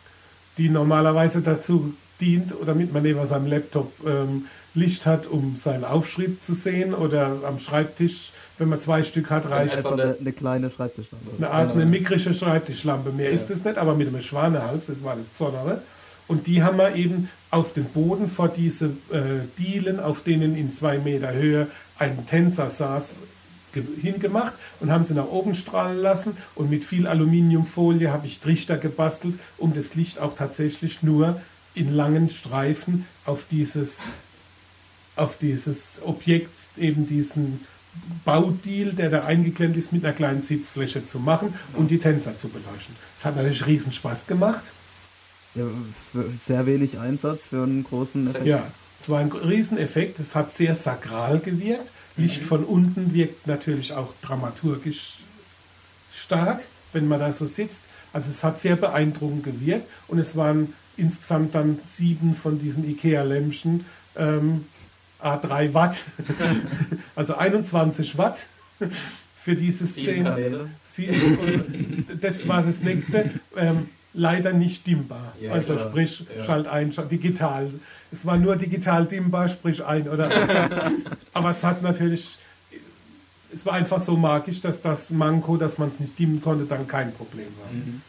die 0.58 0.70
normalerweise 0.70 1.42
dazu 1.42 1.94
dient, 2.20 2.54
damit 2.66 2.94
man 2.94 3.04
neben 3.04 3.26
seinem 3.26 3.48
Laptop 3.48 3.94
ähm, 4.06 4.46
Licht 4.76 5.06
hat, 5.06 5.28
um 5.28 5.56
seinen 5.56 5.84
Aufschrieb 5.84 6.42
zu 6.42 6.54
sehen 6.54 6.94
oder 6.94 7.40
am 7.46 7.60
Schreibtisch, 7.60 8.32
wenn 8.58 8.70
man 8.70 8.80
zwei 8.80 9.04
Stück 9.04 9.30
hat, 9.30 9.50
reicht 9.50 9.78
also 9.78 9.94
eine, 9.94 10.18
eine 10.20 10.32
kleine 10.32 10.70
Schreibtischlampe. 10.70 11.28
Eine 11.38 11.50
Art, 11.50 11.72
eine 11.72 11.86
mikrische 11.86 12.34
Schreibtischlampe. 12.34 13.12
Mehr 13.12 13.28
ja. 13.28 13.32
ist 13.32 13.50
es 13.50 13.64
nicht, 13.64 13.78
aber 13.78 13.96
mit 13.96 14.08
einem 14.08 14.22
Schwanehals, 14.22 14.88
das 14.88 15.04
war 15.04 15.16
das 15.16 15.28
Besondere. 15.28 15.82
Und 16.28 16.46
die 16.46 16.62
haben 16.62 16.78
wir 16.78 16.96
eben 16.96 17.30
auf 17.50 17.74
den 17.74 17.86
Boden 17.86 18.28
vor 18.28 18.50
diese 18.50 18.86
äh, 19.12 19.42
Dielen, 19.58 20.00
auf 20.00 20.22
denen 20.22 20.56
in 20.56 20.72
zwei 20.72 21.00
Meter 21.00 21.34
Höhe 21.34 21.68
ein 21.98 22.26
Tänzer 22.28 22.70
saß, 22.70 23.22
hingemacht 24.02 24.54
und 24.80 24.92
haben 24.92 25.04
sie 25.04 25.14
nach 25.14 25.28
oben 25.28 25.56
strahlen 25.56 26.00
lassen 26.00 26.38
und 26.56 26.70
mit 26.70 26.84
viel 26.84 27.08
Aluminiumfolie 27.08 28.12
habe 28.12 28.26
ich 28.26 28.40
Trichter 28.40 28.78
gebastelt, 28.78 29.38
um 29.58 29.74
das 29.74 29.96
Licht 29.96 30.20
auch 30.20 30.34
tatsächlich 30.34 31.04
nur 31.04 31.40
in 31.76 31.94
langen 31.94 32.30
Streifen 32.30 33.06
auf 33.26 33.46
dieses 33.50 34.22
auf 35.20 35.38
dieses 35.38 36.02
Objekt, 36.04 36.70
eben 36.78 37.06
diesen 37.06 37.66
Baudeal, 38.24 38.94
der 38.94 39.10
da 39.10 39.22
eingeklemmt 39.22 39.76
ist, 39.76 39.92
mit 39.92 40.06
einer 40.06 40.14
kleinen 40.14 40.42
Sitzfläche 40.42 41.04
zu 41.04 41.20
machen 41.20 41.54
und 41.74 41.92
die 41.92 41.98
Tänzer 41.98 42.36
zu 42.36 42.50
beleuchten. 42.50 42.96
Es 43.18 43.26
hat 43.26 43.36
natürlich 43.36 43.66
riesen 43.66 43.92
Spaß 43.92 44.28
gemacht. 44.28 44.72
Ja, 45.56 45.66
sehr 46.30 46.66
wenig 46.66 47.00
Einsatz 47.00 47.48
für 47.48 47.64
einen 47.64 47.84
großen 47.84 48.28
Effekt. 48.28 48.46
Ja, 48.46 48.72
es 49.00 49.10
war 49.10 49.20
ein 49.20 49.32
Rieseneffekt. 49.32 50.20
Es 50.20 50.36
hat 50.36 50.52
sehr 50.52 50.76
sakral 50.76 51.40
gewirkt. 51.40 51.92
Licht 52.18 52.44
mhm. 52.44 52.46
von 52.46 52.64
unten 52.66 53.14
wirkt 53.14 53.48
natürlich 53.48 53.94
auch 53.94 54.14
dramaturgisch 54.22 55.20
stark, 56.12 56.62
wenn 56.94 57.08
man 57.08 57.20
da 57.20 57.32
so 57.32 57.46
sitzt. 57.46 57.86
Also 58.14 58.30
es 58.30 58.44
hat 58.44 58.60
sehr 58.60 58.76
beeindruckend 58.76 59.44
gewirkt 59.44 59.88
und 60.08 60.20
es 60.20 60.36
waren 60.36 60.74
insgesamt 60.98 61.56
dann 61.56 61.80
sieben 61.82 62.36
von 62.36 62.60
diesen 62.60 62.88
Ikea-Lämpchen 62.88 63.86
ähm, 64.16 64.66
A3 65.22 65.74
Watt, 65.74 66.06
also 67.16 67.36
21 67.36 68.18
Watt 68.18 68.48
für 69.36 69.56
diese 69.56 69.86
Szene. 69.86 70.70
Das 72.22 72.48
war 72.48 72.64
das 72.64 72.82
nächste. 72.82 73.32
Ähm, 73.56 73.90
leider 74.14 74.54
nicht 74.54 74.88
dimmbar. 74.88 75.34
Ja, 75.40 75.54
also 75.54 75.76
klar. 75.76 75.90
sprich, 75.90 76.26
ja. 76.36 76.44
Schalt 76.44 76.68
ein, 76.68 76.92
digital. 77.10 77.70
Es 78.12 78.26
war 78.26 78.38
nur 78.38 78.56
digital 78.56 79.06
dimmbar, 79.06 79.48
sprich 79.48 79.84
ein 79.84 80.08
oder 80.08 80.28
aus. 80.28 80.72
Aber 81.34 81.50
es 81.50 81.64
hat 81.64 81.82
natürlich, 81.82 82.38
es 83.54 83.66
war 83.66 83.74
einfach 83.74 84.00
so 84.00 84.18
magisch, 84.18 84.62
dass 84.62 84.82
das 84.82 85.12
Manko, 85.12 85.58
dass 85.58 85.78
man 85.78 85.90
es 85.90 86.00
nicht 86.00 86.18
dimmen 86.18 86.42
konnte, 86.42 86.66
dann 86.66 86.88
kein 86.88 87.14
Problem 87.14 87.48
war. 87.62 87.72
Mhm. 87.72 88.02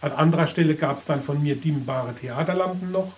An 0.00 0.12
anderer 0.12 0.46
Stelle 0.46 0.74
gab 0.74 0.98
es 0.98 1.04
dann 1.04 1.22
von 1.22 1.42
mir 1.42 1.56
dimmbare 1.56 2.14
Theaterlampen 2.14 2.92
noch 2.92 3.14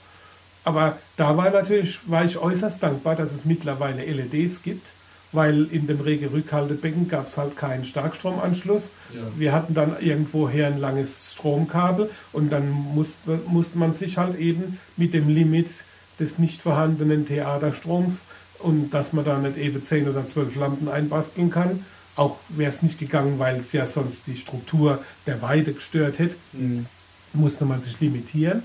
aber 0.68 0.98
da 1.16 1.34
war 1.38 1.50
natürlich, 1.50 1.98
war 2.10 2.26
ich 2.26 2.36
äußerst 2.36 2.82
dankbar, 2.82 3.16
dass 3.16 3.32
es 3.32 3.46
mittlerweile 3.46 4.04
LEDs 4.04 4.60
gibt, 4.60 4.92
weil 5.32 5.64
in 5.64 5.86
dem 5.86 5.98
Rege-Rückhaltebecken 5.98 7.08
gab 7.08 7.26
es 7.26 7.38
halt 7.38 7.56
keinen 7.56 7.86
Starkstromanschluss. 7.86 8.92
Ja. 9.14 9.22
Wir 9.34 9.52
hatten 9.54 9.72
dann 9.72 9.98
irgendwoher 9.98 10.66
ein 10.66 10.76
langes 10.76 11.32
Stromkabel 11.32 12.10
und 12.32 12.52
dann 12.52 12.68
musste, 12.70 13.40
musste 13.46 13.78
man 13.78 13.94
sich 13.94 14.18
halt 14.18 14.38
eben 14.38 14.78
mit 14.98 15.14
dem 15.14 15.30
Limit 15.30 15.86
des 16.20 16.38
nicht 16.38 16.60
vorhandenen 16.60 17.24
Theaterstroms 17.24 18.24
und 18.58 18.90
dass 18.90 19.14
man 19.14 19.24
da 19.24 19.38
nicht 19.38 19.56
eben 19.56 19.82
10 19.82 20.06
oder 20.06 20.26
12 20.26 20.54
Lampen 20.56 20.90
einbasteln 20.90 21.48
kann. 21.48 21.86
Auch 22.14 22.36
wäre 22.50 22.68
es 22.68 22.82
nicht 22.82 22.98
gegangen, 22.98 23.38
weil 23.38 23.56
es 23.56 23.72
ja 23.72 23.86
sonst 23.86 24.26
die 24.26 24.36
Struktur 24.36 25.02
der 25.26 25.40
Weide 25.40 25.72
gestört 25.72 26.18
hätte, 26.18 26.36
mhm. 26.52 26.84
musste 27.32 27.64
man 27.64 27.80
sich 27.80 27.98
limitieren. 28.00 28.64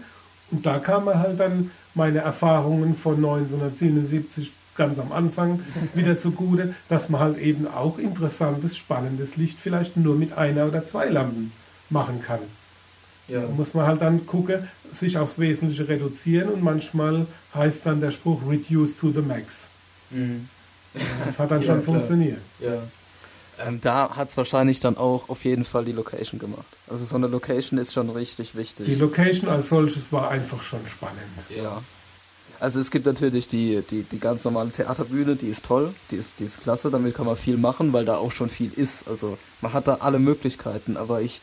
Und 0.51 0.65
da 0.65 0.79
kam 0.79 1.05
man 1.05 1.19
halt 1.19 1.39
dann 1.39 1.71
meine 1.93 2.19
Erfahrungen 2.19 2.95
von 2.95 3.15
1977 3.15 4.51
ganz 4.75 4.99
am 4.99 5.11
Anfang 5.11 5.61
wieder 5.93 6.15
zugute, 6.15 6.73
dass 6.87 7.09
man 7.09 7.21
halt 7.21 7.37
eben 7.37 7.67
auch 7.67 7.99
interessantes, 7.99 8.75
spannendes 8.77 9.37
Licht 9.37 9.59
vielleicht 9.59 9.97
nur 9.97 10.15
mit 10.15 10.37
einer 10.37 10.67
oder 10.67 10.85
zwei 10.85 11.07
Lampen 11.07 11.51
machen 11.89 12.19
kann. 12.19 12.39
Ja. 13.27 13.41
Da 13.41 13.47
muss 13.47 13.73
man 13.73 13.85
halt 13.85 14.01
dann 14.01 14.25
gucken, 14.25 14.67
sich 14.91 15.17
aufs 15.17 15.39
Wesentliche 15.39 15.87
reduzieren 15.87 16.49
und 16.49 16.61
manchmal 16.61 17.25
heißt 17.53 17.85
dann 17.85 17.99
der 17.99 18.11
Spruch 18.11 18.41
Reduce 18.47 18.95
to 18.95 19.11
the 19.11 19.21
Max. 19.21 19.71
Mhm. 20.09 20.47
Das 21.23 21.39
hat 21.39 21.51
dann 21.51 21.61
ja, 21.61 21.67
schon 21.67 21.83
klar. 21.83 21.93
funktioniert. 21.93 22.39
Ja. 22.59 22.83
Ähm, 23.65 23.81
da 23.81 24.15
hat 24.15 24.29
es 24.29 24.37
wahrscheinlich 24.37 24.79
dann 24.79 24.97
auch 24.97 25.29
auf 25.29 25.45
jeden 25.45 25.65
Fall 25.65 25.85
die 25.85 25.91
Location 25.91 26.39
gemacht. 26.39 26.65
Also 26.89 27.05
so 27.05 27.15
eine 27.15 27.27
Location 27.27 27.79
ist 27.79 27.93
schon 27.93 28.09
richtig 28.09 28.55
wichtig. 28.55 28.85
Die 28.85 28.95
Location 28.95 29.49
als 29.49 29.69
solches 29.69 30.11
war 30.11 30.29
einfach 30.29 30.61
schon 30.61 30.85
spannend. 30.87 31.17
Ja. 31.55 31.81
Also 32.59 32.79
es 32.79 32.91
gibt 32.91 33.05
natürlich 33.05 33.47
die, 33.47 33.81
die, 33.81 34.03
die 34.03 34.19
ganz 34.19 34.45
normale 34.45 34.69
Theaterbühne, 34.69 35.35
die 35.35 35.47
ist 35.47 35.65
toll, 35.65 35.93
die 36.11 36.15
ist, 36.15 36.39
die 36.39 36.45
ist 36.45 36.61
klasse, 36.61 36.89
damit 36.89 37.13
kann 37.13 37.25
man 37.25 37.35
viel 37.35 37.57
machen, 37.57 37.91
weil 37.91 38.05
da 38.05 38.15
auch 38.15 38.31
schon 38.31 38.49
viel 38.49 38.71
ist. 38.73 39.07
Also 39.07 39.37
man 39.61 39.73
hat 39.73 39.87
da 39.87 39.95
alle 39.95 40.19
Möglichkeiten, 40.19 40.95
aber 40.95 41.21
ich 41.21 41.41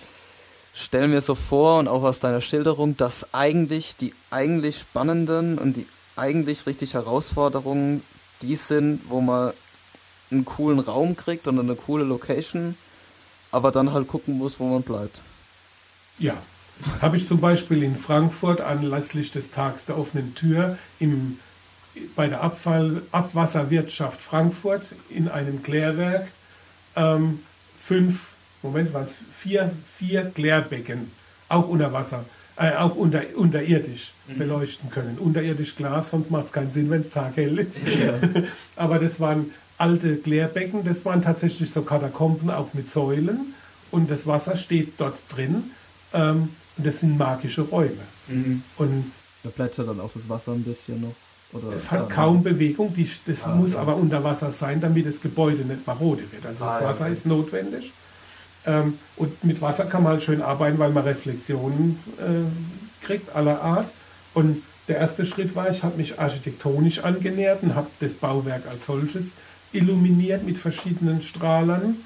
stelle 0.72 1.09
mir 1.09 1.20
so 1.20 1.34
vor 1.34 1.78
und 1.78 1.88
auch 1.88 2.05
aus 2.05 2.20
deiner 2.20 2.40
Schilderung, 2.40 2.97
dass 2.97 3.34
eigentlich 3.34 3.97
die 3.97 4.14
eigentlich 4.30 4.78
spannenden 4.78 5.59
und 5.59 5.76
die 5.76 5.86
eigentlich 6.16 6.66
richtig 6.66 6.94
Herausforderungen 6.94 8.02
die 8.42 8.56
sind, 8.56 9.02
wo 9.09 9.20
man 9.20 9.52
einen 10.31 10.44
coolen 10.44 10.78
Raum 10.78 11.16
kriegt 11.16 11.47
und 11.48 11.59
eine 11.59 11.74
coole 11.74 12.05
Location, 12.05 12.77
aber 13.51 13.73
dann 13.73 13.93
halt 13.93 14.09
gucken 14.09 14.39
muss, 14.39 14.61
wo 14.61 14.69
man 14.69 14.82
bleibt. 14.82 15.23
Ja, 16.19 16.35
habe 17.01 17.16
ich 17.16 17.27
zum 17.27 17.40
Beispiel 17.40 17.82
in 17.82 17.97
Frankfurt 17.97 18.61
anlässlich 18.61 19.31
des 19.31 19.51
Tags 19.51 19.85
der 19.85 19.98
offenen 19.98 20.35
Tür 20.35 20.78
im, 20.98 21.39
bei 22.15 22.28
der 22.28 22.43
Abfall, 22.43 23.02
Abwasserwirtschaft 23.12 24.23
Frankfurt 24.23 24.94
in 25.09 25.28
einem 25.28 25.62
Klärwerk 25.62 26.31
ähm, 26.97 27.40
fünf, 27.77 28.32
Moment 28.62 28.93
waren 28.93 29.05
es 29.05 29.16
vier, 29.32 29.73
vier 29.86 30.31
Klärbecken, 30.31 31.11
auch 31.48 31.69
unter 31.69 31.93
Wasser, 31.93 32.24
äh, 32.57 32.73
auch 32.73 32.97
unter, 32.97 33.23
unterirdisch 33.36 34.12
mhm. 34.27 34.39
beleuchten 34.39 34.90
können. 34.90 35.19
Unterirdisch 35.19 35.74
klar, 35.74 36.05
sonst 36.05 36.31
macht 36.31 36.47
es 36.47 36.52
keinen 36.52 36.70
Sinn, 36.70 36.90
wenn 36.90 37.01
es 37.01 37.11
taghell 37.11 37.59
ist. 37.59 37.81
Ja. 37.86 38.15
Aber 38.77 38.98
das 38.98 39.20
waren 39.20 39.52
alte 39.81 40.16
Klärbecken, 40.16 40.85
das 40.85 41.05
waren 41.05 41.23
tatsächlich 41.23 41.70
so 41.70 41.82
Katakomben, 41.82 42.51
auch 42.51 42.74
mit 42.74 42.89
Säulen. 42.89 43.55
Und 43.90 44.11
das 44.11 44.27
Wasser 44.27 44.57
steht 44.57 44.94
dort 44.98 45.23
drin. 45.28 45.70
Ähm, 46.12 46.51
das 46.77 47.01
sind 47.01 47.19
magische 47.19 47.62
Räume. 47.62 48.02
Mhm. 48.28 48.62
Und 48.77 49.12
da 49.43 49.51
plätschert 49.51 49.89
dann 49.89 50.01
auch 50.01 50.11
das 50.12 50.28
Wasser 50.28 50.52
ein 50.52 50.62
bisschen 50.62 51.01
noch. 51.01 51.15
Oder 51.52 51.74
es 51.74 51.90
hat 51.90 52.09
kaum 52.11 52.44
Bewegung, 52.44 52.93
die, 52.94 53.09
das 53.27 53.44
ah, 53.44 53.55
muss 53.55 53.74
ja. 53.74 53.81
aber 53.81 53.97
unter 53.97 54.23
Wasser 54.23 54.52
sein, 54.52 54.81
damit 54.81 55.07
das 55.07 55.20
Gebäude 55.20 55.65
nicht 55.65 55.85
marode 55.85 56.23
wird. 56.31 56.47
Also 56.47 56.65
das 56.65 56.74
ah, 56.74 56.85
Wasser 56.85 57.05
okay. 57.05 57.12
ist 57.12 57.27
notwendig. 57.27 57.93
Ähm, 58.66 58.98
und 59.16 59.43
mit 59.43 59.61
Wasser 59.61 59.86
kann 59.86 60.05
man 60.05 60.12
halt 60.12 60.23
schön 60.23 60.43
arbeiten, 60.43 60.78
weil 60.78 60.90
man 60.90 61.02
Reflexionen 61.02 61.98
äh, 62.19 63.05
kriegt 63.05 63.35
aller 63.35 63.62
Art. 63.62 63.90
Und 64.35 64.62
der 64.86 64.98
erste 64.98 65.24
Schritt 65.27 65.57
war, 65.57 65.70
ich 65.70 65.82
habe 65.82 65.97
mich 65.97 66.20
architektonisch 66.20 67.01
angenähert 67.01 67.62
und 67.62 67.74
habe 67.74 67.89
das 67.98 68.12
Bauwerk 68.12 68.66
als 68.70 68.86
solches 68.86 69.36
illuminiert 69.72 70.44
mit 70.44 70.59
verschiedenen 70.59 71.22
Strahlern, 71.22 71.97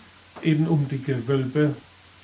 eben 0.43 0.67
um 0.67 0.89
die 0.89 1.01
Gewölbe 1.01 1.75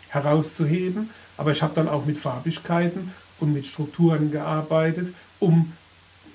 herauszuheben. 0.09 1.11
Aber 1.37 1.51
ich 1.53 1.63
habe 1.63 1.75
dann 1.75 1.89
auch 1.89 2.05
mit 2.05 2.19
Farbigkeiten 2.19 3.13
und 3.39 3.53
mit 3.53 3.67
Strukturen 3.67 4.31
gearbeitet, 4.31 5.15
um 5.39 5.73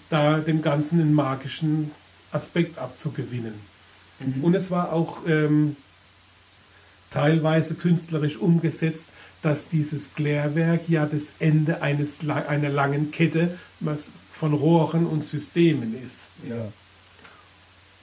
da 0.10 0.40
dem 0.40 0.62
Ganzen 0.62 1.00
einen 1.00 1.14
magischen 1.14 1.92
Aspekt 2.32 2.78
abzugewinnen. 2.78 3.54
Mhm. 4.20 4.44
Und 4.44 4.56
es 4.56 4.72
war 4.72 4.94
auch 4.94 5.22
ähm, 5.28 5.76
teilweise 7.10 7.76
künstlerisch 7.76 8.38
umgesetzt, 8.38 9.10
dass 9.42 9.68
dieses 9.68 10.14
Klärwerk 10.16 10.90
ja 10.90 11.06
das 11.06 11.34
Ende 11.40 11.82
eines, 11.82 12.28
einer 12.28 12.70
langen 12.70 13.12
Kette 13.12 13.58
von 14.32 14.54
Rohren 14.54 15.06
und 15.06 15.24
Systemen 15.24 15.96
ist. 16.04 16.28
Ja. 16.50 16.68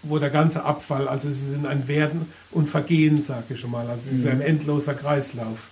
Wo 0.02 0.18
der 0.18 0.30
ganze 0.30 0.64
Abfall, 0.64 1.06
also 1.08 1.28
es 1.28 1.48
ist 1.48 1.64
ein 1.64 1.88
Werden 1.88 2.26
und 2.50 2.68
Vergehen, 2.68 3.20
sage 3.20 3.54
ich 3.54 3.60
schon 3.60 3.70
mal, 3.70 3.88
also 3.88 4.10
es 4.10 4.18
ist 4.18 4.26
ein 4.26 4.38
mhm. 4.38 4.42
endloser 4.42 4.94
Kreislauf. 4.94 5.68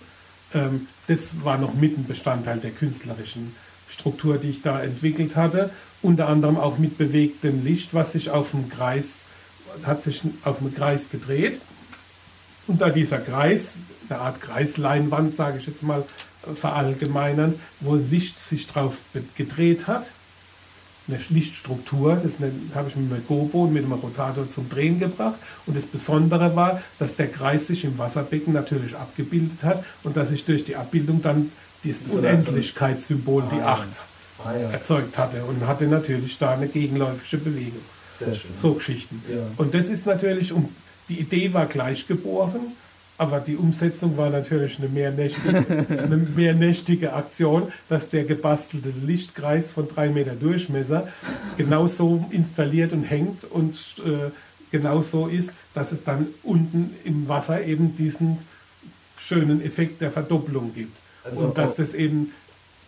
Ähm, 0.53 0.87
das 1.07 1.43
war 1.43 1.57
noch 1.57 1.73
mitten 1.73 2.05
Bestandteil 2.05 2.59
der 2.59 2.71
künstlerischen 2.71 3.53
Struktur, 3.87 4.37
die 4.37 4.49
ich 4.49 4.61
da 4.61 4.81
entwickelt 4.81 5.35
hatte. 5.35 5.69
Unter 6.01 6.29
anderem 6.29 6.57
auch 6.57 6.77
mit 6.77 6.97
bewegtem 6.97 7.63
Licht, 7.63 7.93
was 7.93 8.13
sich 8.13 8.29
auf 8.29 8.51
dem 8.51 8.69
Kreis, 8.69 9.27
hat 9.83 10.01
sich 10.01 10.21
auf 10.43 10.59
dem 10.59 10.73
Kreis 10.73 11.09
gedreht. 11.09 11.61
Und 12.67 12.81
da 12.81 12.89
dieser 12.89 13.19
Kreis, 13.19 13.81
eine 14.09 14.19
Art 14.19 14.39
Kreisleinwand, 14.39 15.35
sage 15.35 15.57
ich 15.57 15.67
jetzt 15.67 15.83
mal 15.83 16.05
verallgemeinern, 16.53 17.55
wo 17.81 17.95
Licht 17.95 18.39
sich 18.39 18.65
drauf 18.67 19.03
gedreht 19.35 19.87
hat, 19.87 20.13
eine 21.07 21.17
Lichtstruktur, 21.29 22.15
das 22.15 22.37
habe 22.75 22.87
ich 22.87 22.95
mit 22.95 23.11
einem 23.11 23.25
Gobo 23.27 23.63
und 23.63 23.73
mit 23.73 23.83
einem 23.83 23.93
Rotator 23.93 24.47
zum 24.47 24.69
Drehen 24.69 24.99
gebracht. 24.99 25.39
Und 25.65 25.75
das 25.75 25.85
Besondere 25.85 26.55
war, 26.55 26.81
dass 26.99 27.15
der 27.15 27.27
Kreis 27.29 27.67
sich 27.67 27.83
im 27.83 27.97
Wasserbecken 27.97 28.53
natürlich 28.53 28.95
abgebildet 28.95 29.63
hat 29.63 29.83
und 30.03 30.15
dass 30.15 30.31
ich 30.31 30.45
durch 30.45 30.63
die 30.63 30.75
Abbildung 30.75 31.21
dann 31.21 31.51
dieses 31.83 32.13
Unendlichkeitssymbol, 32.13 33.43
die 33.51 33.61
ah, 33.61 33.73
Acht, 33.73 34.01
ah, 34.45 34.55
ja. 34.55 34.69
erzeugt 34.69 35.17
hatte 35.17 35.43
und 35.45 35.65
hatte 35.67 35.87
natürlich 35.87 36.37
da 36.37 36.51
eine 36.51 36.67
gegenläufige 36.67 37.43
Bewegung. 37.43 37.81
So 38.53 38.73
Geschichten. 38.75 39.23
Ja. 39.27 39.37
Und 39.57 39.73
das 39.73 39.89
ist 39.89 40.05
natürlich, 40.05 40.53
um, 40.53 40.69
die 41.09 41.19
Idee 41.19 41.53
war 41.53 41.65
gleich 41.65 42.05
geboren, 42.05 42.73
aber 43.21 43.39
die 43.39 43.55
Umsetzung 43.55 44.17
war 44.17 44.31
natürlich 44.31 44.79
eine 44.79 44.87
mehrnächtige, 44.87 45.63
eine 45.89 46.17
mehrnächtige 46.17 47.13
Aktion, 47.13 47.71
dass 47.87 48.09
der 48.09 48.23
gebastelte 48.23 48.89
Lichtkreis 49.05 49.71
von 49.71 49.87
drei 49.87 50.09
Meter 50.09 50.33
Durchmesser 50.33 51.07
genauso 51.55 52.25
installiert 52.31 52.93
und 52.93 53.03
hängt 53.03 53.43
und 53.43 53.75
äh, 54.03 54.31
genauso 54.71 55.27
ist, 55.27 55.53
dass 55.75 55.91
es 55.91 56.03
dann 56.03 56.29
unten 56.41 56.95
im 57.03 57.29
Wasser 57.29 57.63
eben 57.63 57.95
diesen 57.95 58.39
schönen 59.19 59.61
Effekt 59.61 60.01
der 60.01 60.09
Verdopplung 60.09 60.73
gibt. 60.73 60.97
Also 61.23 61.41
und 61.41 61.59
dass 61.59 61.75
das 61.75 61.93
eben 61.93 62.31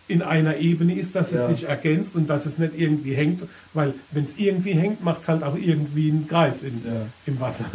in 0.08 0.20
einer 0.20 0.56
Ebene 0.56 0.96
ist, 0.98 1.14
dass 1.14 1.30
es 1.30 1.42
ja. 1.42 1.46
sich 1.46 1.68
ergänzt 1.68 2.16
und 2.16 2.28
dass 2.28 2.44
es 2.44 2.58
nicht 2.58 2.72
irgendwie 2.76 3.14
hängt, 3.14 3.46
weil 3.72 3.94
wenn 4.10 4.24
es 4.24 4.36
irgendwie 4.36 4.72
hängt, 4.72 5.04
macht 5.04 5.20
es 5.20 5.28
halt 5.28 5.44
auch 5.44 5.56
irgendwie 5.56 6.10
einen 6.10 6.26
Kreis 6.26 6.64
in, 6.64 6.82
ja. 6.84 7.06
im 7.24 7.38
Wasser. 7.38 7.66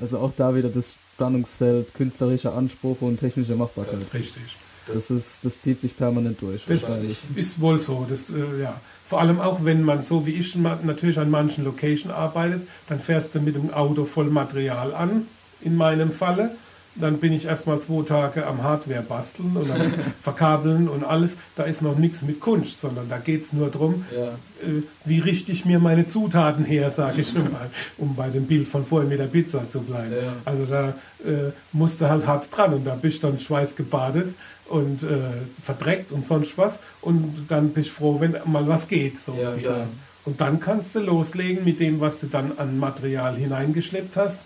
Also 0.00 0.18
auch 0.18 0.32
da 0.32 0.54
wieder 0.54 0.68
das 0.68 0.94
Spannungsfeld 1.14 1.94
künstlerischer 1.94 2.54
Anspruch 2.54 3.00
und 3.00 3.18
technische 3.18 3.54
Machbarkeit. 3.54 4.00
Richtig. 4.12 4.56
Das, 4.86 5.10
ist, 5.10 5.44
das 5.44 5.60
zieht 5.60 5.80
sich 5.80 5.96
permanent 5.96 6.40
durch. 6.42 6.64
Das 6.66 6.90
ist 7.36 7.60
wohl 7.60 7.78
so. 7.78 8.04
Das, 8.08 8.30
äh, 8.30 8.62
ja. 8.62 8.80
Vor 9.04 9.20
allem 9.20 9.40
auch, 9.40 9.64
wenn 9.64 9.84
man 9.84 10.02
so 10.02 10.26
wie 10.26 10.32
ich 10.32 10.56
natürlich 10.56 11.18
an 11.18 11.30
manchen 11.30 11.64
Locations 11.64 12.12
arbeitet, 12.12 12.66
dann 12.88 13.00
fährst 13.00 13.34
du 13.34 13.40
mit 13.40 13.54
dem 13.54 13.72
Auto 13.72 14.04
voll 14.04 14.26
Material 14.26 14.94
an, 14.94 15.26
in 15.60 15.76
meinem 15.76 16.10
Falle 16.10 16.56
dann 16.94 17.18
bin 17.18 17.32
ich 17.32 17.46
erstmal 17.46 17.80
zwei 17.80 18.02
Tage 18.02 18.46
am 18.46 18.62
Hardware 18.62 19.02
basteln 19.02 19.56
und 19.56 19.70
am 19.70 19.92
verkabeln 20.20 20.88
und 20.88 21.04
alles. 21.04 21.38
Da 21.56 21.64
ist 21.64 21.80
noch 21.80 21.96
nichts 21.96 22.22
mit 22.22 22.40
Kunst, 22.40 22.80
sondern 22.80 23.08
da 23.08 23.18
geht 23.18 23.42
es 23.42 23.52
nur 23.52 23.70
darum, 23.70 24.04
ja. 24.14 24.28
äh, 24.28 24.82
wie 25.04 25.18
richte 25.18 25.52
ich 25.52 25.64
mir 25.64 25.78
meine 25.78 26.06
Zutaten 26.06 26.64
her, 26.64 26.90
sage 26.90 27.22
ich 27.22 27.34
mal, 27.34 27.70
um 27.96 28.14
bei 28.14 28.28
dem 28.28 28.46
Bild 28.46 28.68
von 28.68 28.84
vorhin 28.84 29.08
mit 29.08 29.18
der 29.18 29.26
Pizza 29.26 29.68
zu 29.68 29.80
bleiben. 29.80 30.12
Ja. 30.12 30.34
Also 30.44 30.66
da 30.66 30.90
äh, 31.24 31.52
musste 31.72 32.10
halt 32.10 32.26
hart 32.26 32.54
dran 32.54 32.74
und 32.74 32.86
da 32.86 32.94
bist 32.94 33.22
du 33.22 33.28
dann 33.28 33.38
schweißgebadet 33.38 34.34
und 34.68 35.02
äh, 35.02 35.18
verdreckt 35.62 36.12
und 36.12 36.26
sonst 36.26 36.58
was 36.58 36.80
und 37.00 37.46
dann 37.48 37.70
bist 37.70 37.90
du 37.90 37.94
froh, 37.94 38.20
wenn 38.20 38.36
mal 38.44 38.66
was 38.68 38.86
geht. 38.86 39.18
So 39.18 39.34
ja, 39.34 39.86
und 40.24 40.40
dann 40.40 40.60
kannst 40.60 40.94
du 40.94 41.00
loslegen 41.00 41.64
mit 41.64 41.80
dem, 41.80 42.00
was 42.00 42.20
du 42.20 42.26
dann 42.26 42.52
an 42.58 42.78
Material 42.78 43.34
hineingeschleppt 43.34 44.16
hast, 44.16 44.42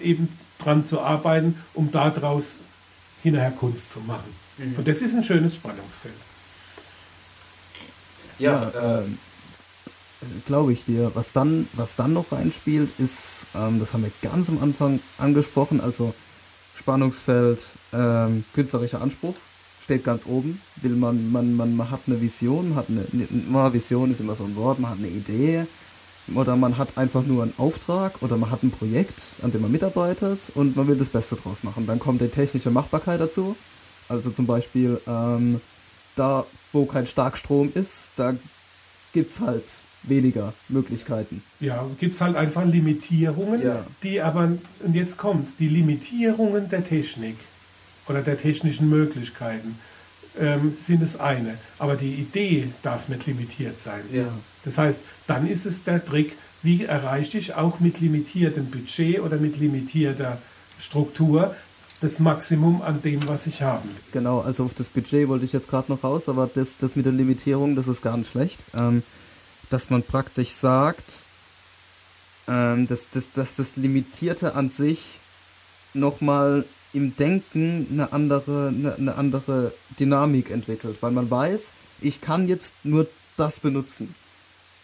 eben 0.00 0.28
dran 0.62 0.84
zu 0.84 1.00
arbeiten, 1.00 1.56
um 1.74 1.90
daraus 1.90 2.62
hinterher 3.22 3.50
Kunst 3.50 3.90
zu 3.90 4.00
machen. 4.00 4.34
Mhm. 4.58 4.76
Und 4.76 4.88
das 4.88 5.02
ist 5.02 5.14
ein 5.14 5.24
schönes 5.24 5.54
Spannungsfeld. 5.54 6.14
Ja, 8.38 8.70
ja 8.72 9.00
äh, 9.00 9.04
glaube 10.46 10.72
ich 10.72 10.84
dir. 10.84 11.12
Was 11.14 11.32
dann, 11.32 11.68
was 11.74 11.96
dann 11.96 12.12
noch 12.12 12.32
reinspielt, 12.32 12.90
ist, 12.98 13.46
ähm, 13.54 13.78
das 13.80 13.92
haben 13.92 14.04
wir 14.04 14.12
ganz 14.22 14.48
am 14.48 14.62
Anfang 14.62 15.00
angesprochen, 15.18 15.80
also 15.80 16.14
Spannungsfeld, 16.74 17.72
ähm, 17.92 18.44
künstlerischer 18.54 19.02
Anspruch 19.02 19.34
steht 19.82 20.04
ganz 20.04 20.24
oben. 20.26 20.60
Will 20.76 20.92
man, 20.92 21.32
man, 21.32 21.56
man, 21.56 21.76
man 21.76 21.90
hat 21.90 22.00
eine 22.06 22.20
Vision, 22.20 22.74
hat 22.76 22.86
eine, 22.88 23.06
eine, 23.12 23.72
Vision 23.72 24.10
ist 24.10 24.20
immer 24.20 24.34
so 24.34 24.44
ein 24.44 24.56
Wort, 24.56 24.78
man 24.78 24.92
hat 24.92 24.98
eine 24.98 25.08
Idee, 25.08 25.66
oder 26.34 26.56
man 26.56 26.78
hat 26.78 26.96
einfach 26.96 27.24
nur 27.24 27.42
einen 27.42 27.54
Auftrag 27.58 28.22
oder 28.22 28.36
man 28.36 28.50
hat 28.50 28.62
ein 28.62 28.70
Projekt, 28.70 29.36
an 29.42 29.52
dem 29.52 29.62
man 29.62 29.72
mitarbeitet 29.72 30.40
und 30.54 30.76
man 30.76 30.86
will 30.88 30.96
das 30.96 31.08
Beste 31.08 31.36
draus 31.36 31.62
machen. 31.62 31.86
Dann 31.86 31.98
kommt 31.98 32.20
die 32.20 32.28
technische 32.28 32.70
Machbarkeit 32.70 33.20
dazu. 33.20 33.56
Also 34.08 34.30
zum 34.30 34.46
Beispiel 34.46 35.00
ähm, 35.06 35.60
da, 36.16 36.44
wo 36.72 36.84
kein 36.84 37.06
Starkstrom 37.06 37.70
ist, 37.74 38.10
da 38.16 38.34
gibt 39.12 39.30
es 39.30 39.40
halt 39.40 39.64
weniger 40.02 40.54
Möglichkeiten. 40.68 41.42
Ja, 41.60 41.86
gibt 41.98 42.14
es 42.14 42.20
halt 42.20 42.36
einfach 42.36 42.64
Limitierungen, 42.64 43.62
ja. 43.62 43.84
die 44.02 44.20
aber, 44.20 44.52
und 44.80 44.94
jetzt 44.94 45.18
kommt's, 45.18 45.56
die 45.56 45.68
Limitierungen 45.68 46.68
der 46.68 46.82
Technik 46.82 47.36
oder 48.08 48.22
der 48.22 48.36
technischen 48.36 48.88
Möglichkeiten 48.88 49.78
ähm, 50.38 50.70
sind 50.70 51.02
das 51.02 51.18
eine. 51.18 51.56
Aber 51.78 51.96
die 51.96 52.14
Idee 52.14 52.68
darf 52.82 53.08
nicht 53.08 53.26
limitiert 53.26 53.80
sein. 53.80 54.02
Ja. 54.12 54.28
Das 54.64 54.78
heißt, 54.78 55.00
dann 55.26 55.46
ist 55.46 55.66
es 55.66 55.82
der 55.84 56.04
Trick, 56.04 56.36
wie 56.62 56.84
erreiche 56.84 57.38
ich 57.38 57.54
auch 57.54 57.80
mit 57.80 58.00
limitiertem 58.00 58.70
Budget 58.70 59.20
oder 59.20 59.38
mit 59.38 59.56
limitierter 59.58 60.38
Struktur 60.78 61.54
das 62.00 62.18
Maximum 62.18 62.80
an 62.82 63.02
dem, 63.02 63.26
was 63.28 63.46
ich 63.46 63.62
habe. 63.62 63.86
Genau, 64.12 64.40
also 64.40 64.64
auf 64.64 64.74
das 64.74 64.88
Budget 64.88 65.28
wollte 65.28 65.44
ich 65.44 65.52
jetzt 65.52 65.68
gerade 65.68 65.92
noch 65.92 66.02
raus, 66.02 66.28
aber 66.28 66.48
das, 66.52 66.78
das 66.78 66.96
mit 66.96 67.04
der 67.04 67.12
Limitierung, 67.12 67.76
das 67.76 67.88
ist 67.88 68.02
gar 68.02 68.16
nicht 68.16 68.30
schlecht. 68.30 68.64
Ähm, 68.74 69.02
dass 69.68 69.90
man 69.90 70.02
praktisch 70.02 70.50
sagt, 70.50 71.24
ähm, 72.48 72.86
dass, 72.86 73.10
dass, 73.10 73.30
dass 73.32 73.54
das 73.54 73.76
Limitierte 73.76 74.54
an 74.54 74.68
sich 74.68 75.20
nochmal 75.94 76.64
im 76.92 77.16
Denken 77.16 77.86
eine 77.90 78.12
andere, 78.12 78.68
eine, 78.68 78.94
eine 78.96 79.14
andere 79.14 79.72
Dynamik 79.98 80.50
entwickelt, 80.50 80.98
weil 81.00 81.12
man 81.12 81.30
weiß, 81.30 81.72
ich 82.00 82.20
kann 82.20 82.48
jetzt 82.48 82.74
nur 82.82 83.06
das 83.36 83.60
benutzen. 83.60 84.14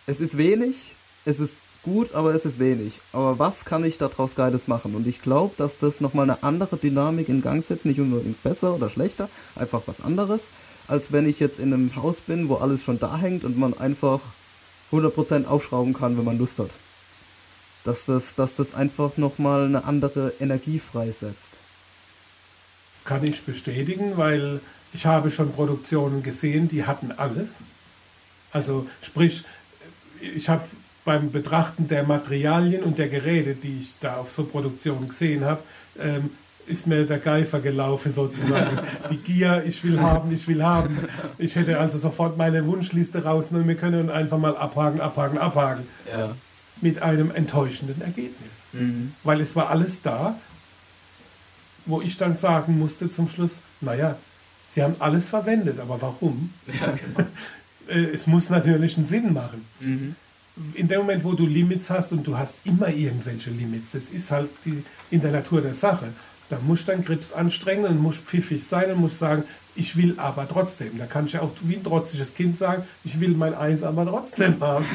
Es 0.07 0.21
ist 0.21 0.39
wenig, 0.39 0.95
es 1.25 1.41
ist 1.41 1.59
gut, 1.83 2.15
aber 2.15 2.35
es 2.35 2.45
ist 2.45 2.59
wenig. 2.59 3.01
Aber 3.13 3.39
was 3.39 3.65
kann 3.65 3.85
ich 3.85 3.99
daraus 3.99 4.37
Geiles 4.37 4.69
machen? 4.69 4.95
Und 4.95 5.07
ich 5.07 5.21
glaube, 5.21 5.55
dass 5.57 5.79
das 5.79 6.01
nochmal 6.01 6.25
eine 6.25 6.43
andere 6.43 6.77
Dynamik 6.77 7.29
in 7.29 7.43
Gang 7.43 7.63
setzt, 7.63 7.87
nicht 7.87 8.01
unbedingt 8.01 8.43
besser 8.43 8.75
oder 8.75 8.89
schlechter, 8.89 9.29
einfach 9.57 9.83
was 9.87 10.01
anderes, 10.01 10.51
als 10.87 11.13
wenn 11.13 11.29
ich 11.29 11.41
jetzt 11.41 11.59
in 11.59 11.73
einem 11.73 11.97
Haus 11.97 12.21
bin, 12.21 12.49
wo 12.49 12.57
alles 12.57 12.85
schon 12.85 12.99
da 12.99 13.17
hängt 13.19 13.45
und 13.45 13.59
man 13.59 13.77
einfach 13.77 14.21
100% 14.93 15.47
aufschrauben 15.47 15.95
kann, 15.95 16.17
wenn 16.17 16.25
man 16.25 16.39
Lust 16.39 16.59
hat. 16.61 16.71
Dass 17.83 18.07
das, 18.07 18.35
dass 18.37 18.57
das 18.57 18.75
einfach 18.75 19.17
nochmal 19.17 19.65
eine 19.65 19.85
andere 19.85 20.33
Energie 20.41 20.79
freisetzt 20.79 21.61
kann 23.07 23.25
ich 23.25 23.43
bestätigen, 23.43 24.17
weil 24.17 24.61
ich 24.93 25.07
habe 25.07 25.31
schon 25.31 25.53
Produktionen 25.53 26.23
gesehen, 26.23 26.69
die 26.69 26.85
hatten 26.85 27.13
alles. 27.17 27.59
Also 28.53 28.87
sprich, 29.01 29.45
ich 30.21 30.49
habe 30.49 30.63
beim 31.05 31.31
Betrachten 31.31 31.87
der 31.87 32.03
Materialien 32.03 32.83
und 32.83 32.99
der 32.99 33.09
Geräte, 33.09 33.55
die 33.55 33.79
ich 33.79 33.95
da 34.01 34.17
auf 34.17 34.31
so 34.31 34.45
Produktionen 34.45 35.09
gesehen 35.09 35.45
habe, 35.45 35.63
ähm, 35.99 36.31
ist 36.67 36.87
mir 36.87 37.07
der 37.07 37.19
Geifer 37.19 37.61
gelaufen 37.61 38.11
sozusagen. 38.11 38.81
Die 39.11 39.19
Gier, 39.19 39.63
ich 39.65 39.85
will 39.85 40.01
haben, 40.01 40.33
ich 40.33 40.49
will 40.49 40.65
haben. 40.65 40.99
Ich 41.39 41.55
hätte 41.55 41.79
also 41.79 41.97
sofort 41.97 42.37
meine 42.37 42.67
Wunschliste 42.67 43.23
rausnehmen 43.23 43.69
wir 43.69 43.77
können 43.77 44.11
einfach 44.11 44.39
mal 44.39 44.57
abhaken, 44.57 45.01
abhaken, 45.01 45.39
abhaken. 45.39 45.87
Ja. 46.11 46.35
Mit 46.81 47.03
einem 47.03 47.31
enttäuschenden 47.31 48.03
Ergebnis. 48.03 48.67
Mhm. 48.73 49.15
Weil 49.23 49.41
es 49.41 49.55
war 49.55 49.71
alles 49.71 50.03
da 50.03 50.37
wo 51.87 52.03
ich 52.03 52.17
dann 52.17 52.37
sagen 52.37 52.79
musste 52.79 53.09
zum 53.09 53.29
Schluss, 53.29 53.63
naja, 53.81 54.17
Sie 54.67 54.83
haben 54.83 54.97
alles 54.99 55.29
verwendet, 55.29 55.79
aber 55.81 56.03
warum? 56.03 56.51
Ja, 56.67 56.93
genau. 56.93 57.29
Äh, 57.89 58.07
es 58.13 58.27
muss 58.27 58.51
natürlich 58.51 58.97
einen 58.97 59.05
Sinn 59.07 59.33
machen. 59.33 59.65
Mhm. 59.79 60.17
In 60.75 60.89
dem 60.89 61.03
Moment, 61.03 61.23
wo 61.23 61.35
du 61.35 61.47
Limits 61.47 61.89
hast 61.89 62.11
und 62.11 62.27
du 62.27 62.37
hast 62.37 62.57
immer 62.65 62.89
irgendwelche 62.89 63.51
Limits, 63.51 63.93
das 63.93 64.11
ist 64.11 64.33
halt 64.33 64.49
die, 64.65 64.83
in 65.13 65.21
der 65.21 65.31
Natur 65.31 65.61
der 65.61 65.73
Sache. 65.73 66.09
Da 66.49 66.59
musst 66.67 66.89
du 66.89 66.91
deinen 66.91 67.05
Grips 67.05 67.33
anstrengen 67.33 67.85
und 67.85 68.03
musst 68.03 68.23
pfiffig 68.23 68.65
sein 68.65 68.91
und 68.91 69.01
musst 69.01 69.21
sagen, 69.21 69.45
ich 69.77 69.97
will 69.97 70.19
aber 70.19 70.49
trotzdem. 70.49 70.99
Da 70.99 71.07
kann 71.07 71.27
ich 71.27 71.35
ja 71.35 71.43
auch 71.43 71.53
wie 71.63 71.77
ein 71.77 71.85
trotziges 71.85 72.35
Kind 72.35 72.57
sagen, 72.57 72.83
ich 73.05 73.21
will 73.21 73.37
mein 73.37 73.55
Eis 73.55 73.85
aber 73.85 74.05
trotzdem 74.05 74.61
haben. 74.61 74.87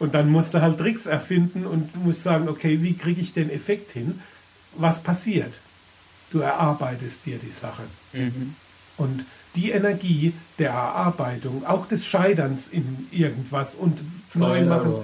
Und 0.00 0.14
dann 0.14 0.28
musst 0.28 0.54
du 0.54 0.60
halt 0.60 0.78
Tricks 0.78 1.06
erfinden 1.06 1.66
und 1.66 1.94
musst 2.04 2.24
sagen, 2.24 2.48
okay, 2.48 2.82
wie 2.82 2.94
kriege 2.94 3.20
ich 3.20 3.32
den 3.32 3.48
Effekt 3.48 3.92
hin? 3.92 4.20
Was 4.76 5.04
passiert? 5.04 5.60
Du 6.30 6.40
erarbeitest 6.40 7.26
dir 7.26 7.38
die 7.38 7.50
Sache. 7.50 7.82
Mhm. 8.12 8.54
Und 8.96 9.24
die 9.54 9.70
Energie 9.70 10.32
der 10.58 10.70
Erarbeitung, 10.70 11.64
auch 11.66 11.86
des 11.86 12.06
Scheiterns 12.06 12.68
in 12.68 13.06
irgendwas 13.10 13.74
und 13.74 14.04
neu 14.34 14.64
machen, 14.64 14.94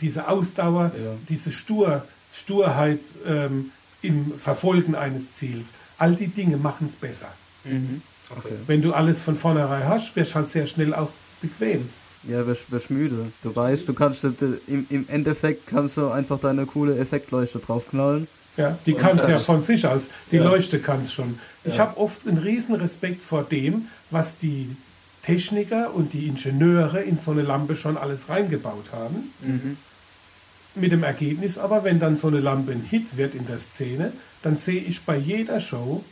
diese 0.00 0.28
Ausdauer, 0.28 0.92
Ja. 0.96 1.12
diese 1.28 1.50
Stur, 1.52 2.04
Sturheit 2.32 3.00
ähm, 3.26 3.70
im 4.02 4.32
Verfolgen 4.38 4.94
eines 4.94 5.32
Ziels, 5.32 5.72
all 5.98 6.14
die 6.14 6.28
Dinge 6.28 6.56
machen 6.56 6.86
es 6.86 6.96
besser. 6.96 7.32
Mhm. 7.64 8.02
Okay. 8.30 8.54
Wenn 8.66 8.82
du 8.82 8.92
alles 8.92 9.22
von 9.22 9.36
vornherein 9.36 9.86
hast, 9.88 10.16
wirst 10.16 10.32
du 10.32 10.34
halt 10.36 10.48
sehr 10.48 10.66
schnell 10.66 10.94
auch 10.94 11.10
bequem. 11.40 11.88
Ja, 12.26 12.46
wirst, 12.46 12.70
wirst 12.70 12.90
müde. 12.90 13.30
Du 13.42 13.54
weißt, 13.54 13.86
du 13.88 13.92
kannst 13.94 14.24
äh, 14.24 14.30
im, 14.66 14.86
im 14.88 15.06
Endeffekt 15.08 15.66
kannst 15.66 15.96
du 15.98 16.08
einfach 16.08 16.38
deine 16.38 16.64
coole 16.64 16.96
Effektleuchte 16.98 17.58
draufknallen. 17.58 18.26
Ja, 18.56 18.78
die 18.86 18.94
kann 18.94 19.18
es 19.18 19.26
ja 19.26 19.38
von 19.38 19.62
sich 19.62 19.86
aus. 19.86 20.10
Die 20.30 20.36
Ja. 20.36 20.44
Leuchte 20.44 20.78
kann 20.78 21.00
es 21.00 21.12
schon. 21.12 21.38
Ich 21.64 21.76
Ja. 21.76 21.80
habe 21.82 21.96
oft 21.98 22.26
einen 22.28 22.38
riesen 22.38 22.74
Respekt 22.76 23.20
vor 23.20 23.42
dem, 23.42 23.88
was 24.10 24.38
die 24.38 24.76
Techniker 25.22 25.94
und 25.94 26.12
die 26.12 26.26
Ingenieure 26.26 27.00
in 27.00 27.18
so 27.18 27.30
eine 27.32 27.42
Lampe 27.42 27.74
schon 27.74 27.96
alles 27.96 28.28
reingebaut 28.28 28.92
haben. 28.92 29.32
Mhm. 29.40 29.76
Mit 30.76 30.92
dem 30.92 31.02
Ergebnis 31.02 31.56
aber, 31.58 31.84
wenn 31.84 31.98
dann 31.98 32.16
so 32.16 32.28
eine 32.28 32.40
Lampe 32.40 32.72
ein 32.72 32.82
Hit 32.82 33.16
wird 33.16 33.34
in 33.34 33.46
der 33.46 33.58
Szene, 33.58 34.12
dann 34.42 34.56
sehe 34.56 34.80
ich 34.80 35.02
bei 35.02 35.16
jeder 35.16 35.60
Show 35.60 36.04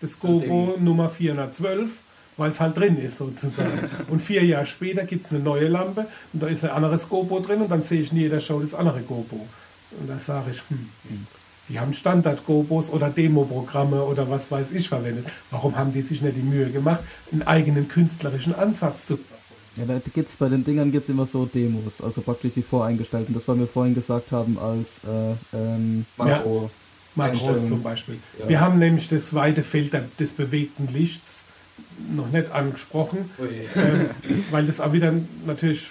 das 0.00 0.18
GoPro 0.18 0.76
Nummer 0.78 1.08
412, 1.08 2.02
weil 2.36 2.50
es 2.50 2.60
halt 2.60 2.76
drin 2.76 2.98
ist 2.98 3.16
sozusagen. 3.16 3.88
und 4.08 4.20
vier 4.20 4.44
Jahre 4.44 4.66
später 4.66 5.04
gibt 5.04 5.24
es 5.24 5.30
eine 5.30 5.40
neue 5.40 5.68
Lampe 5.68 6.06
und 6.32 6.42
da 6.42 6.46
ist 6.48 6.64
ein 6.64 6.70
anderes 6.70 7.08
GoPro 7.08 7.40
drin 7.40 7.62
und 7.62 7.70
dann 7.70 7.82
sehe 7.82 8.00
ich 8.00 8.12
in 8.12 8.18
jeder 8.18 8.40
Show 8.40 8.60
das 8.60 8.74
andere 8.74 9.00
GoPro. 9.00 9.46
Und 9.98 10.08
da 10.08 10.18
sage 10.18 10.50
ich, 10.50 10.62
hm, 10.68 10.88
die 11.70 11.80
haben 11.80 11.94
Standard-GoPros 11.94 12.90
oder 12.90 13.08
Demo-Programme 13.10 14.02
oder 14.04 14.28
was 14.28 14.50
weiß 14.50 14.72
ich 14.72 14.88
verwendet. 14.88 15.26
Warum 15.50 15.76
haben 15.76 15.92
die 15.92 16.02
sich 16.02 16.20
nicht 16.20 16.36
die 16.36 16.42
Mühe 16.42 16.68
gemacht, 16.70 17.00
einen 17.32 17.42
eigenen 17.42 17.88
künstlerischen 17.88 18.54
Ansatz 18.54 19.04
zu 19.04 19.18
Ja, 19.76 19.84
da 19.86 20.00
gibt's 20.12 20.36
bei 20.36 20.48
den 20.48 20.64
Dingern 20.64 20.90
gibt's 20.90 21.08
immer 21.08 21.26
so 21.26 21.46
Demos, 21.46 22.00
also 22.00 22.20
praktisch 22.22 22.54
die 22.54 22.62
voreingestellten. 22.62 23.32
Das, 23.32 23.46
was 23.46 23.56
wir 23.56 23.68
vorhin 23.68 23.94
gesagt 23.94 24.32
haben 24.32 24.58
als 24.58 25.00
äh, 25.06 25.56
ähm, 25.56 26.04
Makro. 26.16 26.70
Makros 27.14 27.32
Einstellungen. 27.40 27.68
zum 27.68 27.82
Beispiel. 27.82 28.18
Ja. 28.40 28.48
Wir 28.48 28.60
haben 28.60 28.78
nämlich 28.78 29.08
das 29.08 29.32
weite 29.34 29.62
Feld 29.62 29.96
des 30.18 30.32
bewegten 30.32 30.88
Lichts 30.88 31.46
noch 32.14 32.30
nicht 32.30 32.50
angesprochen, 32.52 33.30
ähm, 33.76 34.10
weil 34.50 34.66
das 34.66 34.80
auch 34.80 34.92
wieder 34.92 35.12
natürlich 35.46 35.88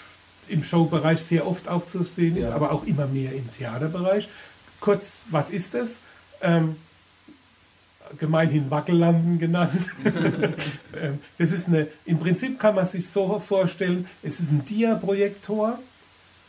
im 0.49 0.64
Showbereich 0.64 1.19
sehr 1.19 1.47
oft 1.47 1.68
auch 1.68 1.85
zu 1.85 2.03
sehen 2.03 2.35
ist, 2.35 2.49
Ja. 2.49 2.56
aber 2.56 2.72
auch 2.72 2.85
immer 2.85 3.06
mehr 3.07 3.34
im 3.34 3.49
Theaterbereich. 3.49 4.27
Kurz, 4.80 5.19
was 5.30 5.51
ist 5.51 5.73
das? 5.73 6.01
Ähm, 6.41 6.76
gemeinhin 8.18 8.72
Wackellampen 8.72 9.39
genannt. 9.39 9.89
Ähm, 10.99 11.19
das 11.38 11.51
ist 11.51 11.68
eine, 11.68 11.88
im 12.06 12.18
Prinzip 12.18 12.60
kann 12.60 12.73
man 12.73 12.84
sich 12.84 13.07
so 13.07 13.39
vorstellen, 13.39 14.07
es 14.23 14.39
ist 14.39 14.51
ein 14.51 14.65
Dia-Projektor 14.65 15.77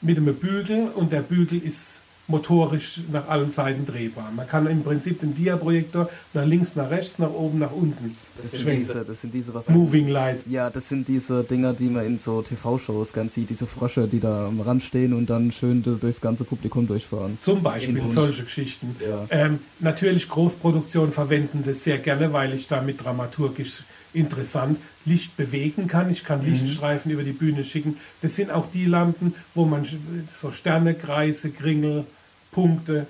mit 0.00 0.16
einem 0.16 0.34
Bügel 0.34 0.88
und 0.88 1.12
der 1.12 1.20
Bügel 1.20 1.62
ist 1.62 2.00
motorisch 2.26 3.02
nach 3.12 3.28
allen 3.28 3.50
Seiten 3.50 3.84
drehbar. 3.84 4.32
Man 4.34 4.48
kann 4.48 4.66
im 4.66 4.82
Prinzip 4.82 5.20
den 5.20 5.34
Dia-Projektor 5.34 6.08
nach 6.32 6.46
links, 6.46 6.74
nach 6.74 6.90
rechts, 6.90 7.18
nach 7.18 7.30
oben, 7.30 7.58
nach 7.58 7.72
unten 7.72 8.16
Das 8.42 8.50
sind 8.52 8.70
diese, 8.72 9.04
das 9.04 9.20
sind 9.20 9.34
diese 9.34 9.54
was. 9.54 9.68
Moving 9.68 10.08
Lights. 10.08 10.46
Ja, 10.48 10.70
das 10.70 10.88
sind 10.88 11.08
diese 11.08 11.44
Dinger, 11.44 11.72
die 11.72 11.88
man 11.88 12.06
in 12.06 12.18
so 12.18 12.42
TV-Shows 12.42 13.12
ganz 13.12 13.34
sieht, 13.34 13.50
diese 13.50 13.66
Frösche, 13.66 14.08
die 14.08 14.20
da 14.20 14.46
am 14.48 14.60
Rand 14.60 14.82
stehen 14.82 15.12
und 15.12 15.28
dann 15.30 15.52
schön 15.52 15.82
du- 15.82 15.96
durchs 15.96 16.20
ganze 16.20 16.44
Publikum 16.44 16.86
durchfahren. 16.86 17.38
Zum 17.40 17.62
Beispiel 17.62 18.08
solche 18.08 18.44
Geschichten. 18.44 18.96
Ja. 19.00 19.26
Ähm, 19.30 19.58
natürlich 19.78 20.28
Großproduktionen 20.28 21.12
verwenden 21.12 21.62
das 21.64 21.84
sehr 21.84 21.98
gerne, 21.98 22.32
weil 22.32 22.54
ich 22.54 22.66
damit 22.68 23.04
dramaturgisch 23.04 23.84
interessant 24.12 24.78
Licht 25.04 25.36
bewegen 25.36 25.86
kann. 25.86 26.10
Ich 26.10 26.24
kann 26.24 26.44
Lichtstreifen 26.44 27.12
über 27.12 27.22
die 27.22 27.32
Bühne 27.32 27.62
schicken. 27.64 27.96
Das 28.22 28.34
sind 28.36 28.50
auch 28.50 28.66
die 28.70 28.84
Lampen, 28.86 29.34
wo 29.54 29.64
man 29.64 29.86
so 30.32 30.50
Sterne, 30.50 30.94
Kreise, 30.94 31.50
Kringel, 31.50 32.04
Punkte, 32.50 33.06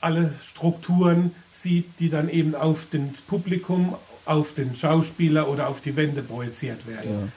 alle 0.00 0.32
Strukturen 0.42 1.32
sieht, 1.50 1.86
die 2.00 2.08
dann 2.08 2.28
eben 2.28 2.54
auf 2.54 2.86
den 2.86 3.12
Publikum, 3.28 3.94
auf 4.24 4.54
den 4.54 4.76
Schauspieler 4.76 5.48
oder 5.48 5.68
auf 5.68 5.80
die 5.80 5.96
Wände 5.96 6.22
projiziert 6.22 6.86
werden. 6.86 7.10
Ja. 7.10 7.28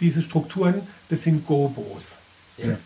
Diese 0.00 0.22
Strukturen, 0.22 0.82
das 1.08 1.22
sind 1.22 1.46
Gobos. 1.46 2.18
Ja. 2.56 2.78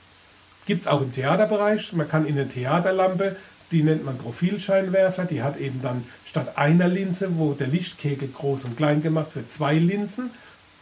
Gibt 0.67 0.83
es 0.83 0.87
auch 0.87 1.03
im 1.03 1.13
Theaterbereich. 1.13 1.93
Man 1.93 2.09
kann 2.09 2.27
in 2.27 2.39
eine 2.39 2.49
Theaterlampe, 2.49 3.37
die 3.73 3.83
nennt 3.83 4.05
man 4.05 4.19
Profilscheinwerfer, 4.19 5.25
die 5.25 5.43
hat 5.43 5.57
eben 5.57 5.81
dann 5.81 6.05
statt 6.25 6.57
einer 6.57 6.89
Linse, 6.89 7.39
wo 7.39 7.55
der 7.55 7.69
Lichtkegel 7.69 8.29
groß 8.29 8.67
und 8.67 8.77
klein 8.77 9.03
gemacht 9.03 9.35
wird, 9.35 9.51
zwei 9.51 9.75
Linsen. 9.79 10.31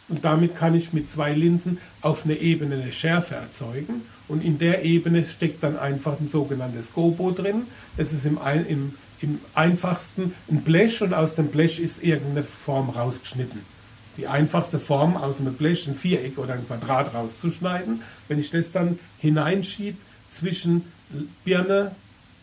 Und 0.09 0.25
damit 0.25 0.55
kann 0.55 0.75
ich 0.75 0.91
mit 0.91 1.09
zwei 1.09 1.33
Linsen 1.33 1.77
auf 2.01 2.25
einer 2.25 2.35
Ebene 2.35 2.75
eine 2.75 2.91
Schärfe 2.91 3.35
erzeugen. 3.35 4.01
Und 4.27 4.43
in 4.43 4.57
der 4.57 4.83
Ebene 4.83 5.23
steckt 5.23 5.63
dann 5.63 5.79
einfach 5.79 6.19
ein 6.19 6.27
sogenanntes 6.27 6.93
Gobo 6.93 7.31
drin. 7.31 7.63
Das 7.95 8.11
ist 8.11 8.25
im, 8.25 8.37
im, 8.67 8.93
im 9.21 9.39
einfachsten 9.53 10.33
ein 10.49 10.61
Blech 10.61 11.01
und 11.01 11.13
aus 11.13 11.35
dem 11.35 11.47
Blech 11.47 11.79
ist 11.79 12.03
irgendeine 12.03 12.43
Form 12.43 12.89
rausgeschnitten. 12.89 13.61
Die 14.17 14.27
einfachste 14.27 14.79
Form 14.79 15.15
aus 15.15 15.39
einem 15.39 15.53
Blech 15.53 15.87
ein 15.87 15.95
Viereck 15.95 16.37
oder 16.37 16.53
ein 16.53 16.65
Quadrat 16.67 17.13
rauszuschneiden. 17.13 18.01
Wenn 18.27 18.39
ich 18.39 18.49
das 18.49 18.71
dann 18.71 18.99
hineinschiebe 19.19 19.97
zwischen 20.29 20.83
Birne 21.43 21.95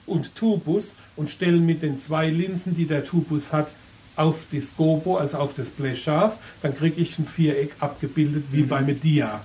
und 0.07 0.35
Tubus 0.35 0.97
und 1.17 1.31
stelle 1.31 1.61
mit 1.61 1.83
den 1.83 1.99
zwei 1.99 2.31
Linsen, 2.31 2.75
die 2.75 2.87
der 2.87 3.05
Tubus 3.05 3.53
hat, 3.53 3.73
auf 4.17 4.47
das 4.51 4.75
Gobo, 4.77 5.17
also 5.17 5.39
auf 5.39 5.55
das 5.55 5.71
Blech 5.71 6.03
scharf, 6.03 6.39
dann 6.61 6.75
kriege 6.75 7.01
ich 7.01 7.19
ein 7.19 7.27
Viereck 7.27 7.77
abgebildet 7.79 8.47
wie 8.51 8.63
bei 8.63 8.83
Media. 8.83 9.45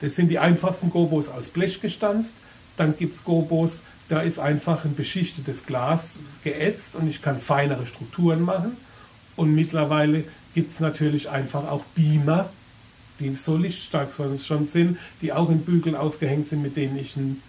Das 0.00 0.14
sind 0.14 0.30
die 0.30 0.38
einfachsten 0.38 0.88
Gobos 0.88 1.28
aus 1.28 1.50
Blech 1.50 1.80
gestanzt. 1.82 2.36
Dann 2.76 2.96
gibt 2.96 3.14
es 3.14 3.24
Gobos, 3.24 3.82
da 4.10 4.20
ist 4.20 4.38
einfach 4.38 4.84
ein 4.84 4.94
beschichtetes 4.94 5.66
Glas 5.66 6.18
geätzt 6.42 6.96
und 6.96 7.06
ich 7.06 7.22
kann 7.22 7.38
feinere 7.38 7.86
Strukturen 7.86 8.42
machen. 8.42 8.76
Und 9.36 9.54
mittlerweile 9.54 10.24
gibt 10.52 10.70
es 10.70 10.80
natürlich 10.80 11.30
einfach 11.30 11.68
auch 11.68 11.84
Beamer, 11.94 12.50
die 13.20 13.34
so 13.34 13.56
lichtstark 13.56 14.10
schon 14.12 14.64
sind, 14.66 14.98
die 15.20 15.32
auch 15.32 15.48
in 15.48 15.60
Bügeln 15.60 15.94
aufgehängt 15.94 16.46
sind, 16.46 16.62
mit 16.62 16.76
denen 16.76 16.98
ich 16.98 17.16
ein, 17.16 17.40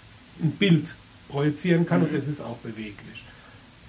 ein 0.41 0.51
Bild 0.51 0.95
projizieren 1.29 1.85
kann 1.85 2.03
und 2.03 2.13
das 2.13 2.27
ist 2.27 2.41
auch 2.41 2.57
beweglich. 2.57 3.23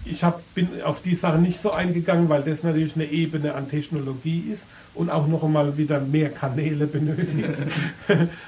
Ich 0.05 0.25
hab, 0.25 0.43
bin 0.55 0.69
auf 0.85 1.01
die 1.01 1.15
Sache 1.15 1.39
nicht 1.39 1.59
so 1.59 1.71
eingegangen, 1.71 2.29
weil 2.29 2.43
das 2.43 2.63
natürlich 2.63 2.97
eine 2.97 3.05
Ebene 3.05 3.55
an 3.55 3.69
Technologie 3.69 4.45
ist 4.51 4.67
und 4.95 5.11
auch 5.11 5.27
noch 5.27 5.45
einmal 5.45 5.77
wieder 5.79 6.01
mehr 6.01 6.31
Kanäle 6.31 6.87
benötigt. 6.87 7.63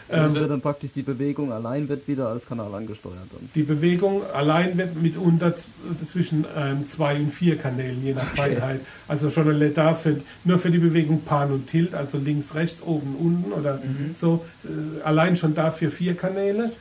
Das 0.08 0.34
wird 0.34 0.50
dann 0.50 0.60
praktisch 0.60 0.92
die 0.92 1.02
Bewegung 1.02 1.52
allein 1.52 1.88
wird 1.88 2.06
wieder 2.06 2.28
als 2.28 2.46
Kanal 2.46 2.74
angesteuert. 2.74 3.26
Dann. 3.30 3.48
Die 3.54 3.62
Bewegung 3.62 4.22
allein 4.32 4.76
wird 4.76 5.00
mitunter 5.00 5.54
zwischen 5.54 6.44
ähm, 6.56 6.84
zwei 6.86 7.16
und 7.16 7.30
vier 7.30 7.56
Kanälen, 7.56 8.04
je 8.04 8.14
nach 8.14 8.26
Feinheit. 8.26 8.80
Also 9.08 9.30
schon 9.30 9.72
da 9.74 9.94
für, 9.94 10.20
nur 10.44 10.58
für 10.58 10.70
die 10.70 10.78
Bewegung 10.78 11.22
Pan 11.22 11.52
und 11.52 11.66
Tilt, 11.66 11.94
also 11.94 12.18
links, 12.18 12.54
rechts, 12.54 12.82
oben, 12.82 13.14
unten 13.16 13.52
oder 13.52 13.80
so, 14.12 14.44
äh, 14.64 15.02
allein 15.02 15.36
schon 15.36 15.54
dafür 15.54 15.90
vier 15.90 16.14
Kanäle. 16.14 16.72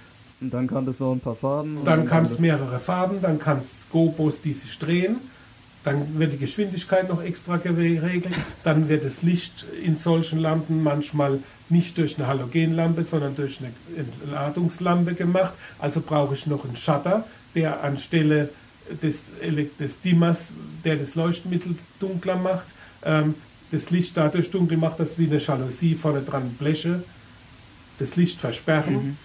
Und 0.41 0.53
dann 0.53 0.67
kann 0.67 0.85
das 0.85 0.99
noch 0.99 1.13
ein 1.13 1.19
paar 1.19 1.35
Farben. 1.35 1.77
und 1.77 1.85
Dann 1.85 2.05
kann 2.05 2.25
es 2.25 2.39
mehrere 2.39 2.79
Farben, 2.79 3.21
dann 3.21 3.39
kann 3.39 3.59
es 3.59 3.87
Gobos, 3.91 4.41
die 4.41 4.53
sich 4.53 4.77
drehen. 4.77 5.17
Dann 5.83 6.17
wird 6.17 6.33
die 6.33 6.37
Geschwindigkeit 6.37 7.09
noch 7.09 7.21
extra 7.21 7.57
geregelt. 7.57 8.33
Dann 8.63 8.87
wird 8.87 9.03
das 9.03 9.21
Licht 9.21 9.65
in 9.83 9.95
solchen 9.95 10.39
Lampen 10.39 10.81
manchmal 10.81 11.39
nicht 11.69 11.97
durch 11.97 12.17
eine 12.17 12.27
Halogenlampe, 12.27 13.03
sondern 13.03 13.35
durch 13.35 13.59
eine 13.59 13.71
Entladungslampe 13.97 15.13
gemacht. 15.13 15.53
Also 15.79 16.01
brauche 16.01 16.33
ich 16.33 16.47
noch 16.47 16.63
einen 16.63 16.77
Shutter, 16.77 17.25
der 17.55 17.83
anstelle 17.83 18.49
des, 19.01 19.33
des 19.79 19.99
Dimmers, 19.99 20.51
der 20.83 20.95
das 20.95 21.15
Leuchtmittel 21.15 21.75
dunkler 21.99 22.37
macht, 22.37 22.73
ähm, 23.03 23.35
das 23.71 23.89
Licht 23.89 24.15
dadurch 24.15 24.51
dunkel 24.51 24.77
macht, 24.77 24.99
dass 24.99 25.17
wie 25.17 25.25
eine 25.25 25.39
Jalousie 25.39 25.95
vorne 25.95 26.21
dran 26.21 26.55
Bleche 26.59 27.03
das 27.97 28.15
Licht 28.15 28.39
versperren 28.39 29.17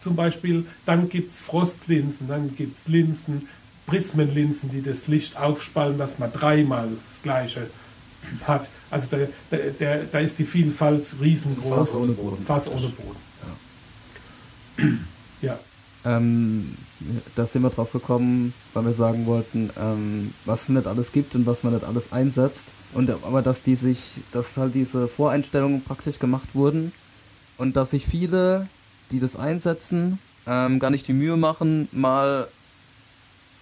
zum 0.00 0.16
Beispiel. 0.16 0.66
Dann 0.84 1.08
gibt 1.08 1.30
es 1.30 1.40
Frostlinsen, 1.40 2.28
dann 2.28 2.54
gibt 2.54 2.74
es 2.74 2.88
Linsen, 2.88 3.48
Prismenlinsen, 3.86 4.70
die 4.70 4.82
das 4.82 5.08
Licht 5.08 5.36
aufspalten, 5.36 5.98
dass 5.98 6.18
man 6.18 6.32
dreimal 6.32 6.88
das 7.06 7.22
gleiche 7.22 7.68
hat. 8.44 8.68
Also 8.90 9.08
da, 9.10 9.16
da, 9.50 9.56
der, 9.56 10.04
da 10.04 10.18
ist 10.18 10.38
die 10.38 10.44
Vielfalt 10.44 11.16
riesengroß. 11.20 11.74
Fass 11.74 11.94
ohne 11.94 12.12
Boden. 12.12 12.42
Fass 12.42 12.68
ohne 12.68 12.88
Boden. 12.88 13.16
Ja. 15.42 15.58
Ähm, 16.04 16.76
da 17.34 17.46
sind 17.46 17.62
wir 17.62 17.70
drauf 17.70 17.92
gekommen, 17.92 18.54
weil 18.72 18.86
wir 18.86 18.92
sagen 18.92 19.26
wollten, 19.26 19.70
ähm, 19.78 20.32
was 20.44 20.62
es 20.62 20.68
nicht 20.70 20.86
alles 20.86 21.12
gibt 21.12 21.34
und 21.34 21.46
was 21.46 21.62
man 21.62 21.74
nicht 21.74 21.84
alles 21.84 22.12
einsetzt. 22.12 22.72
Und 22.94 23.10
aber 23.10 23.42
dass 23.42 23.62
die 23.62 23.76
sich, 23.76 24.22
dass 24.32 24.56
halt 24.56 24.74
diese 24.74 25.08
Voreinstellungen 25.08 25.82
praktisch 25.82 26.18
gemacht 26.18 26.54
wurden 26.54 26.92
und 27.58 27.76
dass 27.76 27.90
sich 27.90 28.06
viele, 28.06 28.68
die 29.10 29.20
das 29.20 29.36
einsetzen, 29.36 30.18
ähm, 30.46 30.78
gar 30.78 30.90
nicht 30.90 31.06
die 31.08 31.12
Mühe 31.12 31.36
machen, 31.36 31.88
mal 31.92 32.48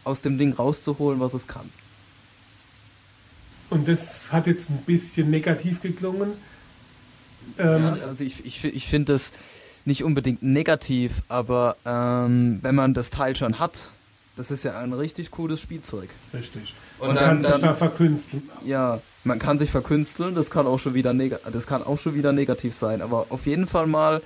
aus 0.04 0.20
dem 0.20 0.38
Ding 0.38 0.52
rauszuholen, 0.52 1.20
was 1.20 1.34
es 1.34 1.46
kann. 1.46 1.68
Und 3.70 3.88
das 3.88 4.32
hat 4.32 4.46
jetzt 4.46 4.70
ein 4.70 4.82
bisschen 4.86 5.30
negativ 5.30 5.82
geklungen. 5.82 6.32
Ähm, 7.58 7.82
ja, 7.82 7.92
also 8.06 8.24
ich, 8.24 8.44
ich, 8.46 8.64
ich 8.64 8.86
finde 8.86 9.12
das 9.12 9.32
nicht 9.84 10.04
unbedingt 10.04 10.42
negativ, 10.42 11.22
aber 11.28 11.76
ähm, 11.84 12.58
wenn 12.62 12.74
man 12.74 12.94
das 12.94 13.10
Teil 13.10 13.36
schon 13.36 13.58
hat, 13.58 13.90
das 14.36 14.50
ist 14.50 14.62
ja 14.62 14.78
ein 14.78 14.92
richtig 14.92 15.32
cooles 15.32 15.60
Spielzeug. 15.60 16.10
Richtig. 16.32 16.74
Und 16.98 17.08
man 17.08 17.16
dann, 17.16 17.24
kann 17.24 17.40
sich 17.40 17.50
dann, 17.50 17.60
da 17.60 17.74
verkünsteln. 17.74 18.48
Ja, 18.64 19.00
man 19.24 19.38
kann 19.38 19.58
sich 19.58 19.70
verkünsteln, 19.70 20.34
das 20.34 20.50
kann 20.50 20.66
auch 20.66 20.78
schon 20.78 20.94
wieder 20.94 21.12
das 21.12 21.66
kann 21.66 21.82
auch 21.82 21.98
schon 21.98 22.14
wieder 22.14 22.32
negativ 22.32 22.72
sein, 22.72 23.02
aber 23.02 23.26
auf 23.30 23.46
jeden 23.46 23.66
Fall 23.66 23.86
mal 23.86 24.22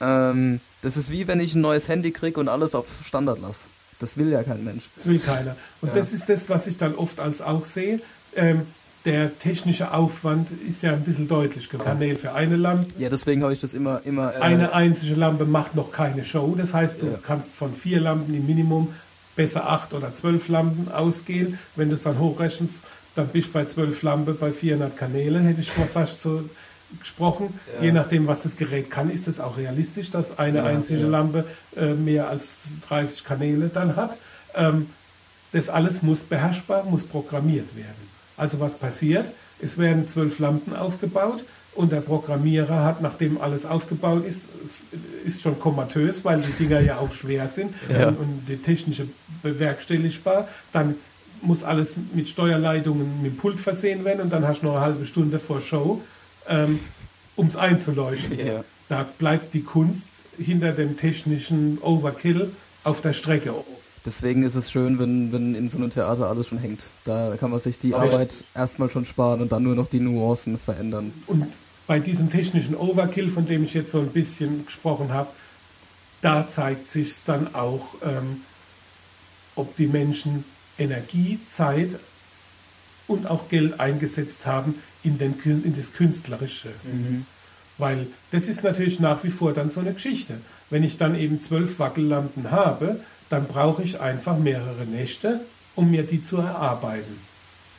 ähm, 0.00 0.60
das 0.82 0.96
ist 0.96 1.10
wie 1.10 1.26
wenn 1.28 1.40
ich 1.40 1.54
ein 1.54 1.60
neues 1.60 1.88
Handy 1.88 2.10
kriege 2.10 2.40
und 2.40 2.48
alles 2.48 2.74
auf 2.74 2.86
Standard 3.04 3.40
lasse. 3.40 3.68
Das 3.98 4.16
will 4.16 4.30
ja 4.30 4.42
kein 4.42 4.64
Mensch. 4.64 4.88
Das 4.96 5.06
will 5.06 5.18
keiner. 5.18 5.56
Und 5.82 5.88
ja. 5.88 5.94
das 5.94 6.12
ist 6.12 6.28
das, 6.28 6.48
was 6.48 6.66
ich 6.66 6.78
dann 6.78 6.94
oft 6.94 7.20
als 7.20 7.42
auch 7.42 7.66
sehe. 7.66 8.00
Ähm, 8.34 8.66
der 9.04 9.38
technische 9.38 9.92
Aufwand 9.92 10.50
ist 10.50 10.82
ja 10.82 10.92
ein 10.92 11.04
bisschen 11.04 11.28
deutlich. 11.28 11.68
Kanäle 11.68 12.16
für 12.16 12.34
eine 12.34 12.56
Lampe. 12.56 12.86
Ja, 12.98 13.08
deswegen 13.08 13.42
habe 13.42 13.52
ich 13.52 13.60
das 13.60 13.72
immer. 13.72 14.02
immer 14.04 14.34
äh 14.34 14.40
eine 14.40 14.72
einzige 14.72 15.14
Lampe 15.14 15.44
macht 15.44 15.74
noch 15.74 15.90
keine 15.90 16.22
Show. 16.22 16.54
Das 16.56 16.74
heißt, 16.74 17.02
du 17.02 17.06
ja. 17.06 17.18
kannst 17.22 17.54
von 17.54 17.74
vier 17.74 18.00
Lampen 18.00 18.34
im 18.34 18.46
Minimum 18.46 18.92
besser 19.36 19.68
acht 19.68 19.94
oder 19.94 20.14
zwölf 20.14 20.48
Lampen 20.48 20.92
ausgehen. 20.92 21.58
Wenn 21.76 21.88
du 21.88 21.94
es 21.94 22.02
dann 22.02 22.18
hochrechnest, 22.18 22.84
dann 23.14 23.28
bist 23.28 23.48
du 23.48 23.52
bei 23.52 23.64
zwölf 23.64 24.02
Lampen 24.02 24.36
bei 24.38 24.52
400 24.52 24.96
Kanäle, 24.96 25.40
hätte 25.40 25.60
ich 25.60 25.76
mal 25.76 25.86
fast 25.86 26.20
so 26.20 26.44
gesprochen. 26.98 27.58
Ja. 27.76 27.84
Je 27.84 27.92
nachdem, 27.92 28.26
was 28.26 28.40
das 28.40 28.56
Gerät 28.56 28.90
kann, 28.90 29.10
ist 29.10 29.28
es 29.28 29.40
auch 29.40 29.56
realistisch, 29.56 30.10
dass 30.10 30.38
eine 30.38 30.58
ja, 30.58 30.64
einzige 30.64 31.02
ja. 31.02 31.08
Lampe 31.08 31.44
äh, 31.76 31.94
mehr 31.94 32.28
als 32.28 32.80
30 32.88 33.24
Kanäle 33.24 33.68
dann 33.68 33.96
hat. 33.96 34.16
Ähm, 34.54 34.86
das 35.52 35.68
alles 35.68 36.02
muss 36.02 36.24
beherrschbar, 36.24 36.84
muss 36.84 37.04
programmiert 37.04 37.76
werden. 37.76 38.10
Also 38.36 38.60
was 38.60 38.76
passiert? 38.76 39.32
Es 39.60 39.78
werden 39.78 40.06
zwölf 40.06 40.38
Lampen 40.38 40.74
aufgebaut 40.74 41.44
und 41.74 41.92
der 41.92 42.00
Programmierer 42.00 42.84
hat, 42.84 43.02
nachdem 43.02 43.40
alles 43.40 43.66
aufgebaut 43.66 44.24
ist, 44.24 44.48
ist 45.24 45.42
schon 45.42 45.58
komatös, 45.58 46.24
weil 46.24 46.40
die 46.40 46.52
Dinger 46.52 46.80
ja 46.80 46.98
auch 46.98 47.12
schwer 47.12 47.48
sind 47.48 47.74
und, 47.88 48.18
und 48.18 48.44
die 48.48 48.56
technische 48.56 49.06
bewerkstelligbar. 49.42 50.48
Dann 50.72 50.94
muss 51.42 51.62
alles 51.62 51.96
mit 52.14 52.28
Steuerleitungen 52.28 53.22
mit 53.22 53.32
dem 53.32 53.36
Pult 53.36 53.60
versehen 53.60 54.04
werden 54.04 54.20
und 54.20 54.32
dann 54.32 54.46
hast 54.46 54.62
du 54.62 54.66
noch 54.66 54.76
eine 54.76 54.82
halbe 54.82 55.06
Stunde 55.06 55.38
vor 55.38 55.60
Show 55.60 56.00
ähm, 56.50 56.78
um 57.36 57.46
es 57.46 57.56
einzuleuchten. 57.56 58.38
Yeah. 58.38 58.64
Da 58.88 59.06
bleibt 59.18 59.54
die 59.54 59.62
Kunst 59.62 60.24
hinter 60.36 60.72
dem 60.72 60.96
technischen 60.96 61.78
Overkill 61.78 62.52
auf 62.84 63.00
der 63.00 63.12
Strecke. 63.12 63.54
Deswegen 64.04 64.42
ist 64.42 64.54
es 64.54 64.70
schön, 64.70 64.98
wenn, 64.98 65.32
wenn 65.32 65.54
in 65.54 65.68
so 65.68 65.78
einem 65.78 65.90
Theater 65.90 66.28
alles 66.28 66.48
schon 66.48 66.58
hängt. 66.58 66.90
Da 67.04 67.36
kann 67.38 67.50
man 67.50 67.60
sich 67.60 67.78
die 67.78 67.94
Aber 67.94 68.04
Arbeit 68.04 68.44
erstmal 68.54 68.90
schon 68.90 69.04
sparen 69.04 69.40
und 69.40 69.52
dann 69.52 69.62
nur 69.62 69.74
noch 69.74 69.88
die 69.88 70.00
Nuancen 70.00 70.58
verändern. 70.58 71.12
Und 71.26 71.46
bei 71.86 71.98
diesem 71.98 72.30
technischen 72.30 72.74
Overkill, 72.74 73.28
von 73.28 73.46
dem 73.46 73.64
ich 73.64 73.74
jetzt 73.74 73.92
so 73.92 74.00
ein 74.00 74.08
bisschen 74.08 74.64
gesprochen 74.66 75.12
habe, 75.12 75.28
da 76.20 76.46
zeigt 76.46 76.88
sich 76.88 77.24
dann 77.24 77.54
auch, 77.54 77.94
ähm, 78.02 78.42
ob 79.54 79.76
die 79.76 79.86
Menschen 79.86 80.44
Energie, 80.78 81.38
Zeit 81.44 81.98
und 83.10 83.28
auch 83.28 83.48
Geld 83.48 83.80
eingesetzt 83.80 84.46
haben 84.46 84.74
in, 85.02 85.18
den, 85.18 85.34
in 85.44 85.74
das 85.74 85.92
Künstlerische. 85.92 86.68
Mhm. 86.84 87.26
Weil 87.76 88.06
das 88.30 88.48
ist 88.48 88.62
natürlich 88.62 89.00
nach 89.00 89.24
wie 89.24 89.30
vor 89.30 89.52
dann 89.52 89.68
so 89.68 89.80
eine 89.80 89.92
Geschichte. 89.92 90.34
Wenn 90.70 90.84
ich 90.84 90.96
dann 90.96 91.14
eben 91.14 91.40
zwölf 91.40 91.78
Wackellampen 91.78 92.50
habe, 92.50 93.00
dann 93.28 93.46
brauche 93.46 93.82
ich 93.82 94.00
einfach 94.00 94.38
mehrere 94.38 94.84
Nächte, 94.86 95.40
um 95.74 95.90
mir 95.90 96.04
die 96.04 96.22
zu 96.22 96.36
erarbeiten. 96.36 97.30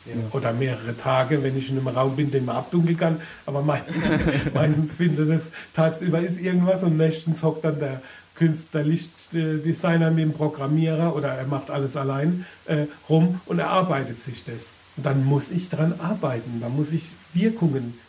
Ja. 0.06 0.16
Oder 0.32 0.54
mehrere 0.54 0.98
Tage, 0.98 1.44
wenn 1.44 1.56
ich 1.56 1.70
in 1.70 1.78
einem 1.78 1.88
Raum 1.88 2.16
bin, 2.16 2.32
den 2.32 2.46
man 2.46 2.56
abdunkeln 2.56 2.98
kann. 2.98 3.22
Aber 3.46 3.62
meistens, 3.62 4.26
meistens 4.54 4.96
findet 4.96 5.30
es 5.30 5.52
tagsüber 5.74 6.20
ist 6.20 6.42
irgendwas 6.42 6.84
und 6.84 6.98
nächtens 6.98 7.44
hockt 7.44 7.64
dann 7.64 7.78
der 7.80 8.02
Künstler, 8.34 8.84
Lichtdesigner 8.84 10.10
mit 10.10 10.24
dem 10.24 10.34
Programmierer 10.34 11.16
oder 11.16 11.30
er 11.30 11.46
macht 11.46 11.70
alles 11.70 11.96
allein 11.96 12.46
äh, 12.66 12.88
rum 13.08 13.40
und 13.46 13.60
erarbeitet 13.60 14.20
sich 14.20 14.44
das 14.44 14.74
dann 15.06 15.26
muss 15.26 15.52
ich 15.52 15.70
dran 15.70 15.94
arbeiten, 16.00 16.60
dann 16.62 16.76
muss 16.76 16.92
ich 16.92 17.12
Wirkungen 17.34 18.00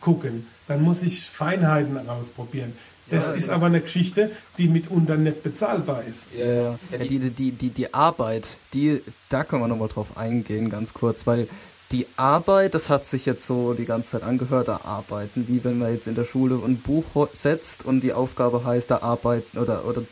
gucken, 0.00 0.46
dann 0.66 0.82
muss 0.82 1.02
ich 1.02 1.28
Feinheiten 1.28 2.08
ausprobieren. 2.08 2.72
Das 3.10 3.26
ja, 3.26 3.32
ist 3.32 3.48
das 3.48 3.56
aber 3.56 3.66
eine 3.66 3.80
Geschichte, 3.80 4.30
die 4.56 4.68
mitunter 4.68 5.16
nicht 5.16 5.42
bezahlbar 5.42 6.04
ist. 6.04 6.28
Ja, 6.36 6.46
ja. 6.46 6.78
ja 6.92 6.98
die, 6.98 7.18
die, 7.30 7.52
die, 7.52 7.70
die 7.70 7.92
Arbeit, 7.92 8.58
die, 8.72 9.02
da 9.28 9.44
können 9.44 9.62
wir 9.62 9.68
nochmal 9.68 9.88
drauf 9.88 10.16
eingehen, 10.16 10.70
ganz 10.70 10.94
kurz, 10.94 11.26
weil 11.26 11.48
die 11.92 12.06
Arbeit, 12.16 12.74
das 12.74 12.88
hat 12.88 13.04
sich 13.04 13.26
jetzt 13.26 13.44
so 13.44 13.74
die 13.74 13.84
ganze 13.84 14.10
Zeit 14.12 14.22
angehört, 14.22 14.68
da 14.68 14.82
arbeiten, 14.84 15.46
wie 15.48 15.64
wenn 15.64 15.78
man 15.78 15.92
jetzt 15.92 16.06
in 16.06 16.14
der 16.14 16.24
Schule 16.24 16.54
ein 16.64 16.76
Buch 16.76 17.04
setzt 17.32 17.84
und 17.84 18.00
die 18.00 18.12
Aufgabe 18.12 18.64
heißt, 18.64 18.92
da 18.92 18.98
arbeiten 18.98 19.58
oder, 19.58 19.84
oder 19.84 20.02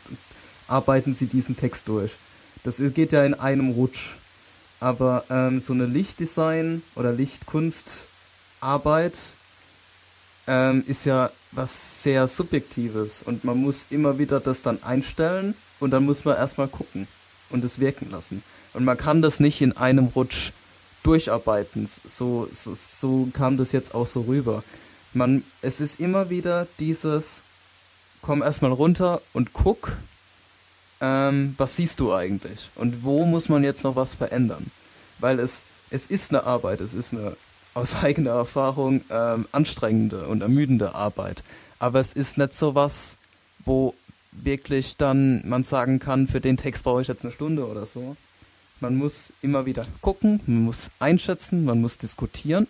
arbeiten 0.67 1.13
Sie 1.13 1.27
diesen 1.27 1.55
Text 1.55 1.87
durch. 1.87 2.17
Das 2.63 2.81
geht 2.93 3.13
ja 3.13 3.23
in 3.23 3.33
einem 3.33 3.71
Rutsch. 3.71 4.17
Aber 4.79 5.25
ähm, 5.29 5.59
so 5.59 5.73
eine 5.73 5.85
Lichtdesign 5.85 6.81
oder 6.95 7.11
Lichtkunstarbeit 7.11 9.35
ähm, 10.47 10.83
ist 10.87 11.05
ja 11.05 11.29
was 11.51 12.03
sehr 12.03 12.27
Subjektives 12.27 13.23
und 13.23 13.43
man 13.43 13.57
muss 13.57 13.87
immer 13.89 14.19
wieder 14.19 14.39
das 14.39 14.61
dann 14.61 14.83
einstellen 14.83 15.55
und 15.79 15.89
dann 15.91 16.05
muss 16.05 16.25
man 16.25 16.37
erstmal 16.37 16.67
gucken 16.67 17.07
und 17.49 17.65
es 17.65 17.79
wirken 17.79 18.11
lassen. 18.11 18.43
Und 18.73 18.85
man 18.85 18.97
kann 18.97 19.21
das 19.21 19.39
nicht 19.39 19.61
in 19.61 19.75
einem 19.75 20.07
Rutsch 20.07 20.51
durcharbeiten. 21.03 21.87
So, 21.87 22.47
so, 22.51 22.73
so 22.75 23.29
kam 23.33 23.57
das 23.57 23.71
jetzt 23.71 23.95
auch 23.95 24.07
so 24.07 24.21
rüber. 24.21 24.63
Man, 25.13 25.43
es 25.61 25.81
ist 25.81 25.99
immer 25.99 26.29
wieder 26.29 26.67
dieses, 26.79 27.43
komm 28.21 28.43
erstmal 28.43 28.71
runter 28.71 29.21
und 29.33 29.53
guck 29.53 29.97
ähm, 31.01 31.55
was 31.57 31.75
siehst 31.75 31.99
du 31.99 32.13
eigentlich? 32.13 32.69
Und 32.75 33.03
wo 33.03 33.25
muss 33.25 33.49
man 33.49 33.63
jetzt 33.63 33.83
noch 33.83 33.95
was 33.95 34.15
verändern? 34.15 34.71
Weil 35.19 35.39
es, 35.39 35.63
es 35.89 36.07
ist 36.07 36.31
eine 36.31 36.43
Arbeit, 36.43 36.81
es 36.81 36.93
ist 36.93 37.13
eine 37.13 37.35
aus 37.73 37.95
eigener 38.03 38.31
Erfahrung 38.31 39.01
ähm, 39.09 39.47
anstrengende 39.51 40.27
und 40.27 40.41
ermüdende 40.41 40.95
Arbeit. 40.95 41.43
Aber 41.79 41.99
es 41.99 42.13
ist 42.13 42.37
nicht 42.37 42.53
so 42.53 42.75
was, 42.75 43.17
wo 43.63 43.93
wirklich 44.31 44.97
dann 44.97 45.47
man 45.47 45.63
sagen 45.63 45.99
kann, 45.99 46.27
für 46.27 46.41
den 46.41 46.57
Text 46.57 46.83
brauche 46.83 47.01
ich 47.01 47.07
jetzt 47.07 47.23
eine 47.23 47.31
Stunde 47.31 47.67
oder 47.67 47.85
so. 47.85 48.15
Man 48.81 48.95
muss 48.95 49.33
immer 49.41 49.65
wieder 49.65 49.83
gucken, 50.01 50.39
man 50.45 50.63
muss 50.63 50.89
einschätzen, 50.99 51.65
man 51.65 51.81
muss 51.81 51.97
diskutieren 51.97 52.67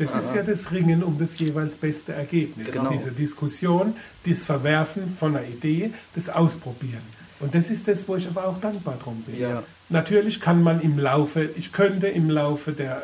das 0.00 0.14
ist 0.14 0.34
ja 0.34 0.42
das 0.42 0.72
Ringen 0.72 1.02
um 1.02 1.18
das 1.18 1.38
jeweils 1.38 1.76
beste 1.76 2.14
Ergebnis. 2.14 2.72
Genau. 2.72 2.90
Diese 2.90 3.12
Diskussion, 3.12 3.94
das 4.26 4.44
Verwerfen 4.44 5.10
von 5.10 5.36
einer 5.36 5.46
Idee, 5.46 5.92
das 6.14 6.30
Ausprobieren. 6.30 7.02
Und 7.38 7.54
das 7.54 7.70
ist 7.70 7.86
das, 7.86 8.08
wo 8.08 8.16
ich 8.16 8.26
aber 8.26 8.46
auch 8.46 8.58
dankbar 8.58 8.96
drum 9.02 9.22
bin. 9.22 9.38
Ja. 9.38 9.62
Natürlich 9.88 10.40
kann 10.40 10.62
man 10.62 10.80
im 10.80 10.98
Laufe, 10.98 11.50
ich 11.56 11.72
könnte 11.72 12.08
im 12.08 12.30
Laufe 12.30 12.72
der 12.72 13.02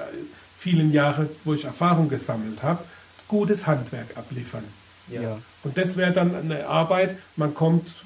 vielen 0.55 0.93
Jahre, 0.93 1.29
wo 1.45 1.53
ich 1.55 1.65
Erfahrung 1.65 2.09
gesammelt 2.09 2.63
habe, 2.63 2.83
gutes 3.29 3.67
Handwerk 3.67 4.17
abliefern. 4.17 4.65
Ja. 5.09 5.39
Und 5.63 5.77
das 5.77 5.97
wäre 5.97 6.13
dann 6.13 6.35
eine 6.35 6.67
Arbeit, 6.67 7.17
man 7.37 7.55
kommt 7.55 8.06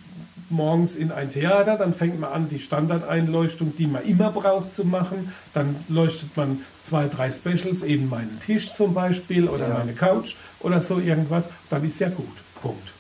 morgens 0.50 0.94
in 0.94 1.12
ein 1.12 1.30
Theater, 1.30 1.76
dann 1.76 1.94
fängt 1.94 2.20
man 2.20 2.32
an, 2.32 2.48
die 2.48 2.58
Standardeinleuchtung, 2.58 3.74
die 3.76 3.86
man 3.86 4.04
immer 4.04 4.30
braucht, 4.30 4.74
zu 4.74 4.84
machen. 4.84 5.32
Dann 5.52 5.76
leuchtet 5.88 6.36
man 6.36 6.60
zwei, 6.80 7.08
drei 7.08 7.30
Specials, 7.30 7.82
eben 7.82 8.08
meinen 8.08 8.38
Tisch 8.38 8.72
zum 8.72 8.94
Beispiel 8.94 9.48
oder 9.48 9.68
ja. 9.68 9.74
meine 9.74 9.92
Couch 9.92 10.34
oder 10.60 10.80
so 10.80 10.98
irgendwas. 10.98 11.48
Dann 11.68 11.84
ist 11.84 12.00
ja 12.00 12.08
gut. 12.08 12.26
Punkt. 12.60 12.92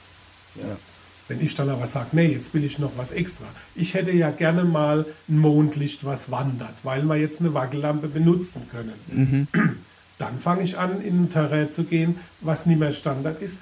Ja. 0.56 0.76
Wenn 1.28 1.40
ich 1.40 1.54
dann 1.54 1.68
aber 1.68 1.86
sage, 1.86 2.08
nee, 2.12 2.26
jetzt 2.26 2.54
will 2.54 2.64
ich 2.64 2.80
noch 2.80 2.92
was 2.96 3.12
extra. 3.12 3.44
Ich 3.76 3.94
hätte 3.94 4.10
ja 4.10 4.30
gerne 4.30 4.64
mal 4.64 5.06
ein 5.28 5.38
Mondlicht, 5.38 6.04
was 6.04 6.32
wandert, 6.32 6.74
weil 6.82 7.04
wir 7.04 7.16
jetzt 7.16 7.40
eine 7.40 7.54
Wackellampe 7.54 8.08
benutzen 8.08 8.62
können. 8.68 8.94
Mhm. 9.06 9.48
Dann 10.18 10.38
fange 10.38 10.64
ich 10.64 10.76
an, 10.76 11.00
in 11.00 11.22
ein 11.24 11.28
Terrain 11.30 11.70
zu 11.70 11.84
gehen, 11.84 12.16
was 12.40 12.66
nicht 12.66 12.80
mehr 12.80 12.92
Standard 12.92 13.40
ist, 13.40 13.60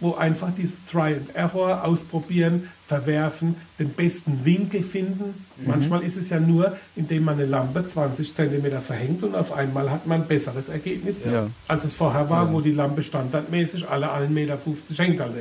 wo 0.00 0.14
einfach 0.14 0.50
dieses 0.54 0.84
Try 0.84 1.14
and 1.14 1.34
Error 1.34 1.84
ausprobieren, 1.84 2.68
verwerfen, 2.84 3.54
den 3.78 3.90
besten 3.90 4.44
Winkel 4.44 4.82
finden. 4.82 5.46
Mhm. 5.56 5.66
Manchmal 5.66 6.02
ist 6.02 6.16
es 6.16 6.30
ja 6.30 6.40
nur, 6.40 6.76
indem 6.96 7.24
man 7.24 7.34
eine 7.34 7.46
Lampe 7.46 7.86
20 7.86 8.34
cm 8.34 8.80
verhängt 8.80 9.22
und 9.22 9.34
auf 9.34 9.52
einmal 9.52 9.90
hat 9.90 10.06
man 10.06 10.22
ein 10.22 10.28
besseres 10.28 10.68
Ergebnis, 10.68 11.22
ja. 11.24 11.48
als 11.68 11.84
es 11.84 11.94
vorher 11.94 12.30
war, 12.30 12.46
ja. 12.46 12.52
wo 12.52 12.60
die 12.60 12.72
Lampe 12.72 13.02
standardmäßig 13.02 13.88
alle 13.88 14.10
1,50 14.10 14.28
Meter 14.28 14.58
hängt 14.96 15.20
halt 15.20 15.34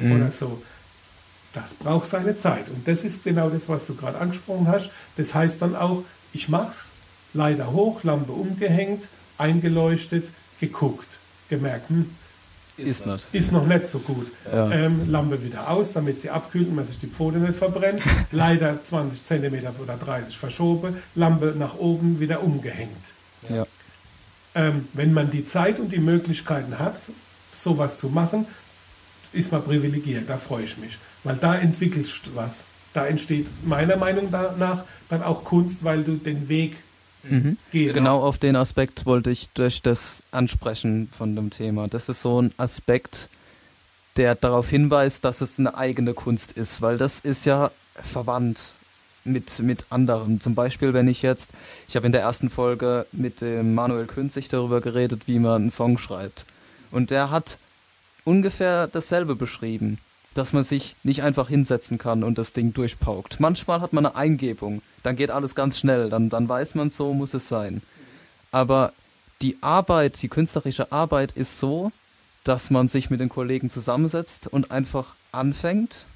mhm. 0.00 0.12
oder 0.12 0.30
so. 0.30 0.62
Das 1.52 1.74
braucht 1.74 2.06
seine 2.06 2.36
Zeit. 2.36 2.68
Und 2.70 2.88
das 2.88 3.04
ist 3.04 3.24
genau 3.24 3.50
das, 3.50 3.68
was 3.68 3.86
du 3.86 3.94
gerade 3.94 4.18
angesprochen 4.18 4.68
hast. 4.68 4.90
Das 5.16 5.34
heißt 5.34 5.60
dann 5.60 5.76
auch, 5.76 6.02
ich 6.32 6.48
mach's, 6.48 6.92
leider 7.34 7.72
hoch, 7.72 8.04
Lampe 8.04 8.32
umgehängt, 8.32 9.08
eingeleuchtet, 9.38 10.30
geguckt, 10.60 11.18
gemerkt, 11.48 11.90
hm, 11.90 12.10
ist, 12.76 13.06
nicht. 13.06 13.24
ist 13.32 13.52
noch 13.52 13.66
nicht 13.66 13.86
so 13.86 13.98
gut. 13.98 14.30
Ja. 14.50 14.70
Ähm, 14.70 15.10
Lampe 15.10 15.42
wieder 15.42 15.70
aus, 15.70 15.92
damit 15.92 16.20
sie 16.20 16.30
abkühlt 16.30 16.68
und 16.68 16.74
man 16.74 16.84
sich 16.84 16.98
die 16.98 17.06
Pfote 17.06 17.38
nicht 17.38 17.54
verbrennt. 17.54 18.02
Leider 18.32 18.82
20 18.82 19.24
cm 19.24 19.54
oder 19.82 19.96
30 19.96 20.36
verschoben, 20.36 20.96
Lampe 21.14 21.54
nach 21.56 21.76
oben 21.76 22.20
wieder 22.20 22.42
umgehängt. 22.42 23.12
Ja. 23.48 23.66
Ähm, 24.54 24.88
wenn 24.92 25.12
man 25.12 25.30
die 25.30 25.44
Zeit 25.44 25.78
und 25.78 25.92
die 25.92 25.98
Möglichkeiten 25.98 26.78
hat, 26.78 26.98
sowas 27.50 27.98
zu 27.98 28.08
machen, 28.08 28.46
ist 29.32 29.52
man 29.52 29.62
privilegiert. 29.62 30.28
Da 30.28 30.36
freue 30.36 30.64
ich 30.64 30.76
mich. 30.78 30.98
Weil 31.24 31.36
da 31.36 31.54
entwickelst 31.54 32.26
du 32.26 32.36
was. 32.36 32.66
Da 32.92 33.06
entsteht 33.06 33.46
meiner 33.64 33.96
Meinung 33.96 34.30
nach 34.30 34.84
dann 35.08 35.22
auch 35.22 35.44
Kunst, 35.44 35.84
weil 35.84 36.04
du 36.04 36.16
den 36.16 36.48
Weg 36.48 36.76
mhm. 37.24 37.56
gehst. 37.70 37.94
Genau 37.94 38.20
auf 38.22 38.38
den 38.38 38.56
Aspekt 38.56 39.06
wollte 39.06 39.30
ich 39.30 39.50
durch 39.50 39.82
das 39.82 40.22
Ansprechen 40.30 41.08
von 41.16 41.36
dem 41.36 41.50
Thema. 41.50 41.88
Das 41.88 42.08
ist 42.08 42.22
so 42.22 42.40
ein 42.40 42.52
Aspekt, 42.56 43.28
der 44.16 44.34
darauf 44.34 44.68
hinweist, 44.68 45.24
dass 45.24 45.40
es 45.40 45.58
eine 45.58 45.76
eigene 45.76 46.14
Kunst 46.14 46.52
ist, 46.52 46.82
weil 46.82 46.98
das 46.98 47.20
ist 47.20 47.46
ja 47.46 47.70
verwandt 47.94 48.74
mit, 49.24 49.60
mit 49.60 49.86
anderen. 49.90 50.40
Zum 50.40 50.54
Beispiel, 50.54 50.94
wenn 50.94 51.08
ich 51.08 51.22
jetzt, 51.22 51.52
ich 51.88 51.96
habe 51.96 52.06
in 52.06 52.12
der 52.12 52.22
ersten 52.22 52.50
Folge 52.50 53.06
mit 53.12 53.40
dem 53.40 53.74
Manuel 53.74 54.06
Künzig 54.06 54.48
darüber 54.48 54.80
geredet, 54.80 55.22
wie 55.26 55.38
man 55.38 55.62
einen 55.62 55.70
Song 55.70 55.98
schreibt. 55.98 56.44
Und 56.90 57.10
der 57.10 57.30
hat 57.30 57.58
ungefähr 58.24 58.86
dasselbe 58.86 59.34
beschrieben, 59.34 59.98
dass 60.34 60.52
man 60.52 60.64
sich 60.64 60.96
nicht 61.02 61.22
einfach 61.22 61.48
hinsetzen 61.48 61.98
kann 61.98 62.24
und 62.24 62.38
das 62.38 62.52
Ding 62.52 62.72
durchpaukt. 62.72 63.40
Manchmal 63.40 63.80
hat 63.80 63.92
man 63.92 64.06
eine 64.06 64.16
Eingebung, 64.16 64.82
dann 65.02 65.16
geht 65.16 65.30
alles 65.30 65.54
ganz 65.54 65.78
schnell, 65.78 66.10
dann, 66.10 66.30
dann 66.30 66.48
weiß 66.48 66.74
man, 66.74 66.90
so 66.90 67.12
muss 67.12 67.34
es 67.34 67.48
sein. 67.48 67.82
Aber 68.50 68.92
die 69.42 69.58
Arbeit, 69.60 70.20
die 70.22 70.28
künstlerische 70.28 70.92
Arbeit 70.92 71.32
ist 71.32 71.58
so, 71.58 71.92
dass 72.44 72.70
man 72.70 72.88
sich 72.88 73.10
mit 73.10 73.20
den 73.20 73.28
Kollegen 73.28 73.70
zusammensetzt 73.70 74.46
und 74.46 74.70
einfach 74.70 75.14
anfängt, 75.30 76.06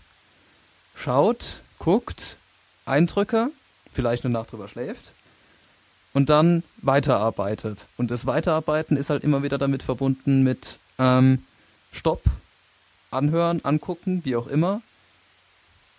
schaut, 0.94 1.60
guckt, 1.78 2.36
Eindrücke, 2.84 3.50
vielleicht 3.92 4.24
eine 4.24 4.32
Nacht 4.32 4.52
drüber 4.52 4.68
schläft 4.68 5.12
und 6.12 6.30
dann 6.30 6.62
weiterarbeitet. 6.78 7.88
Und 7.96 8.10
das 8.10 8.26
Weiterarbeiten 8.26 8.96
ist 8.96 9.10
halt 9.10 9.24
immer 9.24 9.42
wieder 9.42 9.58
damit 9.58 9.82
verbunden 9.82 10.42
mit 10.42 10.78
ähm, 10.98 11.44
Stopp, 11.92 12.22
anhören, 13.10 13.64
angucken, 13.64 14.22
wie 14.24 14.36
auch 14.36 14.46
immer, 14.46 14.82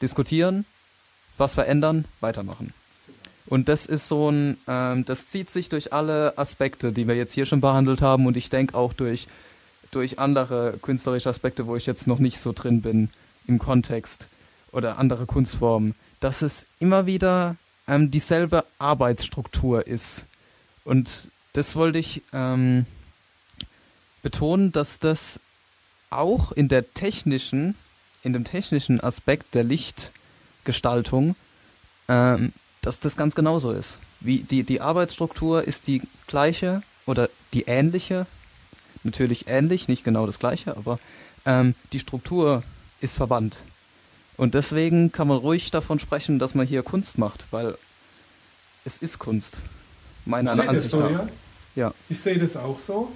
diskutieren, 0.01 0.65
was 1.37 1.53
verändern, 1.53 2.05
weitermachen. 2.19 2.73
Und 3.45 3.69
das 3.69 3.85
ist 3.85 4.07
so 4.07 4.29
ein, 4.29 4.57
ähm, 4.67 5.05
das 5.05 5.27
zieht 5.27 5.49
sich 5.49 5.69
durch 5.69 5.93
alle 5.93 6.37
Aspekte, 6.37 6.91
die 6.91 7.07
wir 7.07 7.15
jetzt 7.15 7.33
hier 7.33 7.45
schon 7.45 7.61
behandelt 7.61 8.01
haben 8.01 8.25
und 8.25 8.35
ich 8.35 8.49
denke 8.49 8.75
auch 8.75 8.93
durch, 8.93 9.27
durch 9.91 10.19
andere 10.19 10.77
künstlerische 10.81 11.29
Aspekte, 11.29 11.65
wo 11.65 11.75
ich 11.75 11.85
jetzt 11.85 12.07
noch 12.07 12.19
nicht 12.19 12.39
so 12.39 12.51
drin 12.51 12.81
bin 12.81 13.09
im 13.47 13.57
Kontext 13.57 14.27
oder 14.71 14.97
andere 14.97 15.25
Kunstformen 15.25 15.95
dass 16.19 16.41
es 16.41 16.65
immer 16.79 17.05
wieder 17.05 17.55
ähm, 17.87 18.11
dieselbe 18.11 18.65
Arbeitsstruktur 18.79 19.87
ist. 19.87 20.25
Und 20.83 21.29
das 21.53 21.75
wollte 21.75 21.99
ich 21.99 22.21
ähm, 22.33 22.85
betonen, 24.21 24.71
dass 24.71 24.99
das 24.99 25.39
auch 26.09 26.51
in 26.51 26.67
der 26.67 26.93
technischen, 26.93 27.75
in 28.23 28.33
dem 28.33 28.43
technischen 28.43 29.01
Aspekt 29.01 29.55
der 29.55 29.63
Lichtgestaltung, 29.63 31.35
ähm, 32.07 32.53
dass 32.81 32.99
das 32.99 33.17
ganz 33.17 33.35
genauso 33.35 33.71
ist. 33.71 33.99
Wie 34.19 34.39
die, 34.39 34.63
die 34.63 34.81
Arbeitsstruktur 34.81 35.63
ist 35.63 35.87
die 35.87 36.01
gleiche 36.27 36.81
oder 37.05 37.29
die 37.53 37.63
ähnliche, 37.63 38.25
natürlich 39.03 39.47
ähnlich, 39.47 39.87
nicht 39.87 40.03
genau 40.03 40.25
das 40.25 40.39
gleiche, 40.39 40.75
aber 40.77 40.99
ähm, 41.45 41.75
die 41.93 41.99
Struktur 41.99 42.63
ist 43.01 43.15
verwandt. 43.15 43.57
Und 44.37 44.53
deswegen 44.53 45.11
kann 45.11 45.27
man 45.27 45.37
ruhig 45.37 45.71
davon 45.71 45.99
sprechen, 45.99 46.39
dass 46.39 46.55
man 46.55 46.67
hier 46.67 46.83
Kunst 46.83 47.17
macht, 47.17 47.45
weil 47.51 47.75
es 48.85 48.99
ist 48.99 49.19
Kunst. 49.19 49.61
Meiner 50.25 50.53
ich 50.53 50.69
Ansicht 50.69 50.89
so, 50.89 50.99
nach. 50.99 51.11
Ja? 51.11 51.27
ja. 51.75 51.93
Ich 52.09 52.19
sehe 52.19 52.37
das 52.37 52.55
auch 52.55 52.77
so. 52.77 53.11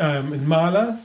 Ähm, 0.00 0.32
ein 0.32 0.48
Maler, 0.48 0.98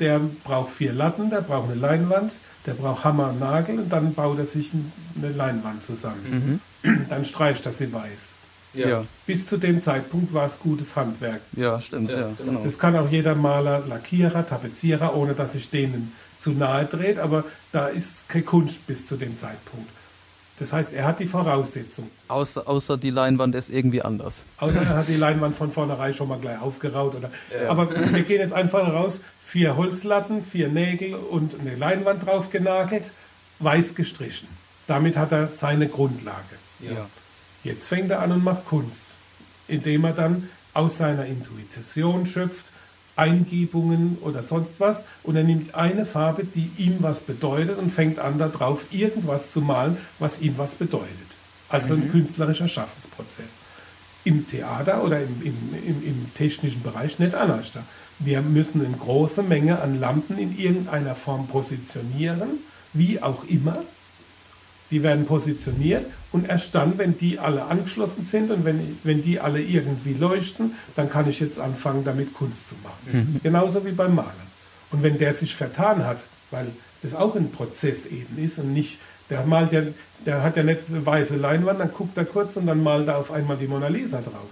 der 0.00 0.20
braucht 0.42 0.70
vier 0.70 0.92
Latten, 0.92 1.30
der 1.30 1.42
braucht 1.42 1.70
eine 1.70 1.78
Leinwand, 1.78 2.32
der 2.66 2.74
braucht 2.74 3.04
Hammer 3.04 3.28
und 3.30 3.38
Nagel 3.38 3.78
und 3.78 3.90
dann 3.90 4.14
baut 4.14 4.38
er 4.38 4.46
sich 4.46 4.72
eine 5.16 5.30
Leinwand 5.30 5.82
zusammen. 5.82 6.60
Mhm. 6.82 7.06
Dann 7.08 7.24
streicht 7.24 7.64
er 7.66 7.72
sie 7.72 7.92
weiß. 7.92 8.34
Ja. 8.74 9.04
Bis 9.26 9.46
zu 9.46 9.58
dem 9.58 9.80
Zeitpunkt 9.80 10.32
war 10.32 10.46
es 10.46 10.58
gutes 10.58 10.96
Handwerk. 10.96 11.42
Ja, 11.52 11.80
stimmt. 11.80 12.10
Ja, 12.10 12.30
genau. 12.42 12.62
Das 12.64 12.78
kann 12.78 12.96
auch 12.96 13.08
jeder 13.08 13.34
Maler, 13.34 13.84
Lackierer, 13.86 14.46
Tapezierer, 14.46 15.14
ohne 15.14 15.34
dass 15.34 15.54
ich 15.54 15.68
denen 15.68 16.12
zu 16.38 16.52
nahe 16.52 16.86
dreht, 16.86 17.18
aber 17.18 17.44
da 17.70 17.88
ist 17.88 18.28
keine 18.28 18.44
Kunst 18.44 18.86
bis 18.86 19.06
zu 19.06 19.16
dem 19.16 19.36
Zeitpunkt. 19.36 19.90
Das 20.62 20.72
heißt, 20.72 20.92
er 20.92 21.06
hat 21.08 21.18
die 21.18 21.26
Voraussetzung. 21.26 22.08
Außer, 22.28 22.68
außer 22.68 22.96
die 22.96 23.10
Leinwand 23.10 23.56
ist 23.56 23.68
irgendwie 23.68 24.00
anders. 24.00 24.44
Außer 24.58 24.80
er 24.80 24.96
hat 24.98 25.08
die 25.08 25.16
Leinwand 25.16 25.56
von 25.56 25.72
vornherein 25.72 26.14
schon 26.14 26.28
mal 26.28 26.38
gleich 26.38 26.60
aufgeraut. 26.60 27.16
Oder, 27.16 27.32
ja. 27.52 27.68
Aber 27.68 27.90
wir 27.90 28.22
gehen 28.22 28.40
jetzt 28.40 28.52
einfach 28.52 28.86
raus, 28.92 29.22
vier 29.40 29.76
Holzlatten, 29.76 30.40
vier 30.40 30.68
Nägel 30.68 31.16
und 31.16 31.58
eine 31.58 31.74
Leinwand 31.74 32.24
drauf 32.24 32.48
genagelt, 32.48 33.12
weiß 33.58 33.96
gestrichen. 33.96 34.46
Damit 34.86 35.16
hat 35.16 35.32
er 35.32 35.48
seine 35.48 35.88
Grundlage. 35.88 36.38
Ja. 36.78 37.08
Jetzt 37.64 37.88
fängt 37.88 38.12
er 38.12 38.20
an 38.20 38.30
und 38.30 38.44
macht 38.44 38.64
Kunst, 38.64 39.16
indem 39.66 40.04
er 40.04 40.12
dann 40.12 40.48
aus 40.74 40.96
seiner 40.96 41.26
Intuition 41.26 42.24
schöpft, 42.24 42.70
Eingebungen 43.16 44.18
oder 44.22 44.42
sonst 44.42 44.80
was 44.80 45.04
und 45.22 45.36
er 45.36 45.44
nimmt 45.44 45.74
eine 45.74 46.06
Farbe, 46.06 46.44
die 46.44 46.70
ihm 46.78 46.96
was 47.00 47.20
bedeutet 47.20 47.78
und 47.78 47.90
fängt 47.90 48.18
an 48.18 48.38
darauf 48.38 48.86
irgendwas 48.92 49.50
zu 49.50 49.60
malen, 49.60 49.96
was 50.18 50.40
ihm 50.40 50.56
was 50.58 50.74
bedeutet. 50.74 51.08
Also 51.68 51.94
mhm. 51.94 52.02
ein 52.02 52.08
künstlerischer 52.08 52.68
Schaffensprozess. 52.68 53.58
Im 54.24 54.46
Theater 54.46 55.02
oder 55.02 55.20
im, 55.20 55.42
im, 55.42 55.56
im, 55.84 56.02
im 56.06 56.34
technischen 56.34 56.82
Bereich 56.82 57.18
nicht 57.18 57.34
anders. 57.34 57.72
Wir 58.18 58.40
müssen 58.40 58.84
eine 58.84 58.96
große 58.96 59.42
Menge 59.42 59.80
an 59.80 59.98
Lampen 59.98 60.38
in 60.38 60.56
irgendeiner 60.56 61.16
Form 61.16 61.48
positionieren, 61.48 62.60
wie 62.92 63.20
auch 63.20 63.44
immer, 63.44 63.80
die 64.92 65.02
werden 65.02 65.24
positioniert 65.24 66.06
und 66.30 66.48
erst 66.48 66.74
dann, 66.74 66.98
wenn 66.98 67.16
die 67.16 67.38
alle 67.38 67.64
angeschlossen 67.64 68.22
sind 68.22 68.50
und 68.50 68.64
wenn, 68.64 68.98
wenn 69.02 69.22
die 69.22 69.40
alle 69.40 69.60
irgendwie 69.60 70.12
leuchten, 70.12 70.74
dann 70.94 71.08
kann 71.08 71.28
ich 71.28 71.40
jetzt 71.40 71.58
anfangen, 71.58 72.04
damit 72.04 72.34
Kunst 72.34 72.68
zu 72.68 72.74
machen. 72.84 73.32
Mhm. 73.34 73.40
Genauso 73.42 73.84
wie 73.84 73.92
beim 73.92 74.14
Malen. 74.14 74.52
Und 74.90 75.02
wenn 75.02 75.18
der 75.18 75.32
sich 75.32 75.56
vertan 75.56 76.06
hat, 76.06 76.26
weil 76.50 76.66
das 77.02 77.14
auch 77.14 77.34
ein 77.34 77.50
Prozess 77.50 78.06
eben 78.06 78.38
ist 78.38 78.58
und 78.58 78.72
nicht, 78.72 78.98
der 79.30 79.44
malt 79.46 79.72
ja, 79.72 79.82
der 80.26 80.42
hat 80.42 80.56
ja 80.56 80.62
nicht 80.62 80.82
weiße 81.04 81.36
Leinwand, 81.36 81.80
dann 81.80 81.90
guckt 81.90 82.16
er 82.18 82.26
kurz 82.26 82.56
und 82.56 82.66
dann 82.66 82.82
malt 82.82 83.08
er 83.08 83.16
auf 83.16 83.32
einmal 83.32 83.56
die 83.56 83.66
Mona 83.66 83.88
Lisa 83.88 84.20
drauf. 84.20 84.50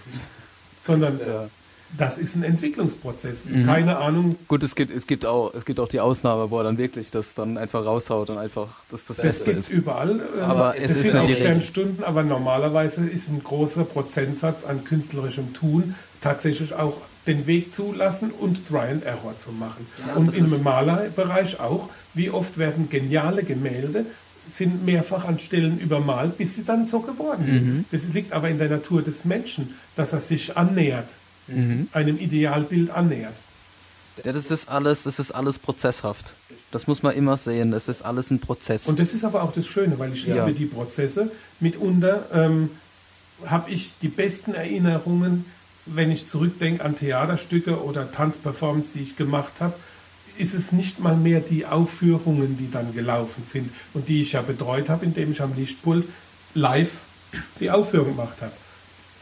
Sondern 0.78 1.20
ja 1.20 1.48
das 1.96 2.18
ist 2.18 2.36
ein 2.36 2.42
Entwicklungsprozess. 2.42 3.48
Mhm. 3.48 3.66
Keine 3.66 3.98
Ahnung. 3.98 4.36
Gut, 4.48 4.62
es 4.62 4.74
gibt, 4.74 4.94
es, 4.94 5.06
gibt 5.06 5.26
auch, 5.26 5.52
es 5.54 5.64
gibt 5.64 5.80
auch 5.80 5.88
die 5.88 6.00
Ausnahme, 6.00 6.50
wo 6.50 6.58
er 6.58 6.64
dann 6.64 6.78
wirklich 6.78 7.10
das 7.10 7.34
dann 7.34 7.58
einfach 7.58 7.84
raushaut 7.84 8.30
und 8.30 8.38
einfach 8.38 8.68
das 8.90 9.06
das, 9.06 9.16
das 9.16 9.26
Beste 9.26 9.50
gibt 9.50 9.58
es 9.58 9.68
überall. 9.68 10.20
Aber 10.40 10.76
es, 10.76 10.90
es 10.90 11.02
sind 11.02 11.16
auch 11.16 11.28
Sternstunden, 11.28 12.04
aber 12.04 12.22
normalerweise 12.22 13.06
ist 13.06 13.28
ein 13.28 13.42
großer 13.42 13.84
Prozentsatz 13.84 14.64
an 14.64 14.84
künstlerischem 14.84 15.52
Tun 15.52 15.94
tatsächlich 16.20 16.74
auch 16.74 16.98
den 17.26 17.46
Weg 17.46 17.72
zulassen 17.72 18.30
und 18.30 18.66
Try 18.66 18.90
and 18.90 19.04
Error 19.04 19.36
zu 19.36 19.52
machen. 19.52 19.86
Ja, 20.06 20.14
und 20.14 20.34
im 20.34 20.62
Malerbereich 20.62 21.60
auch. 21.60 21.88
Wie 22.14 22.30
oft 22.30 22.58
werden 22.58 22.88
geniale 22.88 23.42
Gemälde 23.44 24.06
sind 24.40 24.84
mehrfach 24.84 25.26
an 25.26 25.38
Stellen 25.38 25.78
übermalt, 25.78 26.38
bis 26.38 26.54
sie 26.54 26.64
dann 26.64 26.86
so 26.86 27.00
geworden 27.00 27.46
sind. 27.46 27.66
Mhm. 27.66 27.84
Das 27.90 28.12
liegt 28.12 28.32
aber 28.32 28.48
in 28.48 28.58
der 28.58 28.68
Natur 28.68 29.02
des 29.02 29.24
Menschen, 29.24 29.74
dass 29.94 30.12
er 30.12 30.20
sich 30.20 30.56
annähert 30.56 31.16
mhm. 31.51 31.89
einem 31.93 32.18
Idealbild 32.18 32.90
annähert. 32.90 33.43
Ja, 34.24 34.32
das 34.32 34.51
ist 34.51 34.68
alles, 34.68 35.05
das 35.05 35.18
ist 35.18 35.32
alles 35.32 35.59
prozesshaft. 35.59 36.35
Das 36.70 36.86
muss 36.86 37.02
man 37.02 37.14
immer 37.14 37.36
sehen. 37.36 37.70
Das 37.70 37.89
ist 37.89 38.02
alles 38.02 38.31
ein 38.31 38.39
Prozess. 38.39 38.86
Und 38.86 38.98
das 38.98 39.14
ist 39.14 39.24
aber 39.24 39.43
auch 39.43 39.52
das 39.52 39.66
Schöne, 39.66 39.98
weil 39.98 40.12
ich 40.12 40.27
liebe 40.27 40.39
ja. 40.39 40.51
die 40.51 40.66
Prozesse. 40.66 41.31
Mitunter 41.59 42.27
ähm, 42.32 42.70
habe 43.47 43.70
ich 43.70 43.94
die 44.01 44.09
besten 44.09 44.55
Erinnerungen, 44.55 45.47
wenn 45.86 46.10
ich 46.10 46.27
zurückdenke 46.27 46.85
an 46.85 46.94
Theaterstücke 46.94 47.82
oder 47.82 48.10
Tanzperformance, 48.10 48.90
die 48.94 49.01
ich 49.01 49.16
gemacht 49.16 49.55
habe. 49.60 49.74
Ist 50.39 50.55
es 50.55 50.72
nicht 50.72 51.01
mal 51.01 51.16
mehr 51.16 51.40
die 51.40 51.66
Aufführungen, 51.66 52.56
die 52.56 52.70
dann 52.70 52.94
gelaufen 52.94 53.44
sind 53.44 53.70
und 53.94 54.09
die 54.09 54.20
ich 54.20 54.32
ja 54.32 54.43
betreut 54.43 54.89
habe, 54.89 55.05
indem 55.05 55.32
ich 55.32 55.43
am 55.43 55.55
Lichtpult 55.56 56.06
live 56.55 57.01
die 57.59 57.70
Aufführung 57.70 58.16
gemacht 58.16 58.40
habe. 58.40 58.52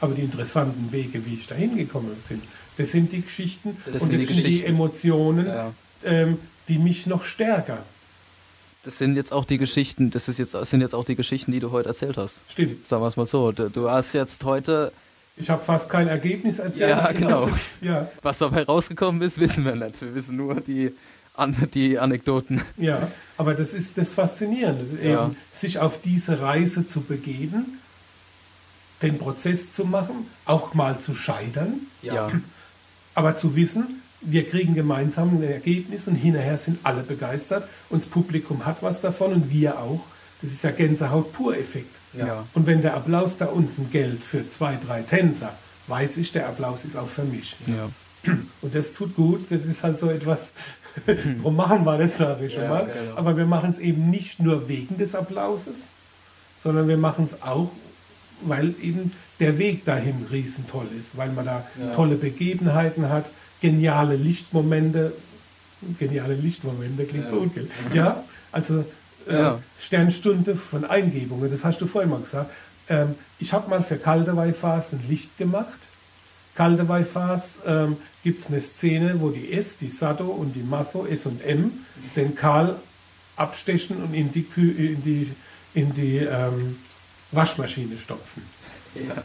Aber 0.00 0.14
die 0.14 0.22
interessanten 0.22 0.92
Wege, 0.92 1.26
wie 1.26 1.34
ich 1.34 1.46
da 1.46 1.54
hingekommen 1.54 2.10
bin, 2.28 2.42
das 2.76 2.92
sind 2.92 3.10
die 3.12 3.22
Geschichten 3.22 3.76
das 3.84 4.02
und 4.02 4.12
das 4.12 4.20
die 4.20 4.26
sind 4.26 4.46
die 4.46 4.64
Emotionen, 4.64 5.46
ja. 5.46 5.72
ähm, 6.04 6.38
die 6.68 6.78
mich 6.78 7.06
noch 7.06 7.24
stärker. 7.24 7.82
Das 8.84 8.98
sind 8.98 9.16
jetzt 9.16 9.32
auch 9.32 9.44
die 9.44 9.58
Geschichten, 9.58 10.10
das 10.10 10.28
ist 10.28 10.38
jetzt, 10.38 10.52
sind 10.52 10.80
jetzt 10.80 10.94
auch 10.94 11.04
die 11.04 11.16
Geschichten, 11.16 11.50
die 11.50 11.58
du 11.58 11.72
heute 11.72 11.88
erzählt 11.88 12.16
hast. 12.16 12.42
Stimmt. 12.48 12.86
Sagen 12.86 13.02
wir 13.02 13.08
es 13.08 13.16
mal 13.16 13.26
so. 13.26 13.50
Du, 13.50 13.68
du 13.68 13.90
hast 13.90 14.12
jetzt 14.12 14.44
heute. 14.44 14.92
Ich 15.36 15.50
habe 15.50 15.62
fast 15.62 15.90
kein 15.90 16.06
Ergebnis 16.06 16.60
erzählt. 16.60 16.90
Ja, 16.90 17.12
genau. 17.12 17.48
ja. 17.80 18.08
Was 18.22 18.38
dabei 18.38 18.62
rausgekommen 18.62 19.20
ist, 19.22 19.38
wissen 19.40 19.64
wir 19.64 19.74
nicht. 19.74 20.00
Wir 20.00 20.14
wissen 20.14 20.36
nur 20.36 20.60
die, 20.60 20.94
die 21.74 21.98
Anekdoten. 21.98 22.62
Ja, 22.76 23.10
aber 23.36 23.54
das 23.54 23.74
ist 23.74 23.98
das 23.98 24.12
Faszinierende, 24.12 24.86
ja. 25.02 25.32
sich 25.50 25.80
auf 25.80 26.00
diese 26.00 26.40
Reise 26.40 26.86
zu 26.86 27.00
begeben 27.00 27.80
den 29.02 29.18
Prozess 29.18 29.70
zu 29.72 29.84
machen, 29.84 30.26
auch 30.44 30.74
mal 30.74 30.98
zu 30.98 31.14
scheitern, 31.14 31.74
Ja. 32.02 32.30
aber 33.14 33.34
zu 33.34 33.54
wissen, 33.54 34.02
wir 34.20 34.44
kriegen 34.46 34.74
gemeinsam 34.74 35.36
ein 35.36 35.42
Ergebnis 35.44 36.08
und 36.08 36.16
hinterher 36.16 36.56
sind 36.58 36.80
alle 36.82 37.02
begeistert 37.02 37.68
und 37.90 38.02
das 38.02 38.08
Publikum 38.08 38.66
hat 38.66 38.82
was 38.82 39.00
davon 39.00 39.32
und 39.32 39.50
wir 39.50 39.78
auch. 39.78 40.00
Das 40.40 40.50
ist 40.50 40.62
ja 40.64 40.70
Gänsehaut 40.72 41.32
pur 41.32 41.56
Effekt. 41.56 42.00
Ja. 42.12 42.44
Und 42.54 42.66
wenn 42.66 42.80
der 42.82 42.94
Applaus 42.94 43.36
da 43.36 43.46
unten 43.46 43.90
gilt 43.90 44.22
für 44.22 44.46
zwei, 44.48 44.76
drei 44.76 45.02
Tänzer, 45.02 45.52
weiß 45.88 46.16
ich, 46.18 46.30
der 46.32 46.48
Applaus 46.48 46.84
ist 46.84 46.96
auch 46.96 47.08
für 47.08 47.24
mich. 47.24 47.56
Ja. 47.66 47.88
Und 48.62 48.74
das 48.74 48.92
tut 48.92 49.14
gut, 49.16 49.50
das 49.50 49.64
ist 49.66 49.82
halt 49.84 49.98
so 49.98 50.10
etwas, 50.10 50.52
drum 51.42 51.56
machen 51.56 51.84
wir 51.84 51.98
das, 51.98 52.18
sage 52.18 52.46
ich 52.46 52.54
schon 52.54 52.64
Ja, 52.64 52.68
mal. 52.68 52.86
genau. 52.86 53.16
Aber 53.16 53.36
wir 53.36 53.46
machen 53.46 53.70
es 53.70 53.78
eben 53.78 54.10
nicht 54.10 54.40
nur 54.40 54.68
wegen 54.68 54.96
des 54.96 55.14
Applauses, 55.14 55.88
sondern 56.56 56.88
wir 56.88 56.98
machen 56.98 57.24
es 57.24 57.42
auch, 57.42 57.70
weil 58.42 58.74
eben 58.82 59.12
der 59.40 59.58
Weg 59.58 59.84
dahin 59.84 60.26
riesentoll 60.30 60.86
ist, 60.98 61.16
weil 61.16 61.30
man 61.30 61.44
da 61.44 61.66
Ja. 61.80 61.90
tolle 61.92 62.16
Begebenheiten 62.16 63.08
hat, 63.08 63.32
geniale 63.60 64.16
Lichtmomente, 64.16 65.12
geniale 65.98 66.34
Lichtmomente, 66.34 67.04
klingt 67.04 67.26
Ja. 67.26 67.30
gut, 67.30 67.54
gell? 67.54 67.68
Ja, 67.94 68.24
also 68.52 68.84
äh, 69.28 69.32
Ja. 69.34 69.58
Sternstunde 69.78 70.56
von 70.56 70.84
Eingebungen, 70.84 71.50
das 71.50 71.64
hast 71.64 71.80
du 71.80 71.86
vorhin 71.86 72.10
mal 72.10 72.20
gesagt. 72.20 72.50
Ähm, 72.88 73.14
ich 73.38 73.52
habe 73.52 73.68
mal 73.68 73.82
für 73.82 73.96
Kaldewey-Fas 73.96 74.94
ein 74.94 75.02
Licht 75.08 75.36
gemacht. 75.36 75.88
Kaldewey-Fas 76.54 77.60
ähm, 77.66 77.96
gibt 78.24 78.40
es 78.40 78.46
eine 78.48 78.60
Szene, 78.60 79.20
wo 79.20 79.30
die 79.30 79.52
S, 79.52 79.76
die 79.76 79.88
Sado 79.90 80.24
und 80.26 80.56
die 80.56 80.62
Masso, 80.62 81.06
S 81.06 81.26
und 81.26 81.42
M, 81.44 81.72
den 82.16 82.34
Karl 82.34 82.76
abstechen 83.36 84.02
und 84.02 84.14
in 84.14 84.30
die, 84.32 84.42
Kü 84.42 84.70
in 84.70 85.02
die, 85.02 85.30
in 85.74 85.94
die 85.94 86.16
ähm, 86.18 86.76
Waschmaschine 87.32 87.98
stopfen. 87.98 88.42
Ja. 88.94 89.22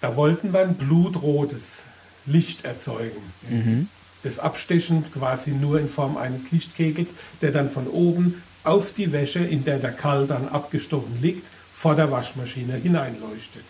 Da 0.00 0.16
wollten 0.16 0.52
wir 0.52 0.60
ein 0.60 0.74
blutrotes 0.74 1.84
Licht 2.26 2.64
erzeugen. 2.64 3.22
Mhm. 3.48 3.88
Das 4.22 4.38
Abstechen 4.38 5.04
quasi 5.12 5.52
nur 5.52 5.80
in 5.80 5.88
Form 5.88 6.16
eines 6.16 6.50
Lichtkegels, 6.50 7.14
der 7.40 7.52
dann 7.52 7.68
von 7.68 7.86
oben 7.86 8.42
auf 8.64 8.92
die 8.92 9.12
Wäsche, 9.12 9.40
in 9.40 9.64
der 9.64 9.78
der 9.78 9.92
Karl 9.92 10.26
dann 10.26 10.48
abgestochen 10.48 11.20
liegt, 11.22 11.48
vor 11.72 11.94
der 11.94 12.10
Waschmaschine 12.10 12.74
hineinleuchtet. 12.74 13.64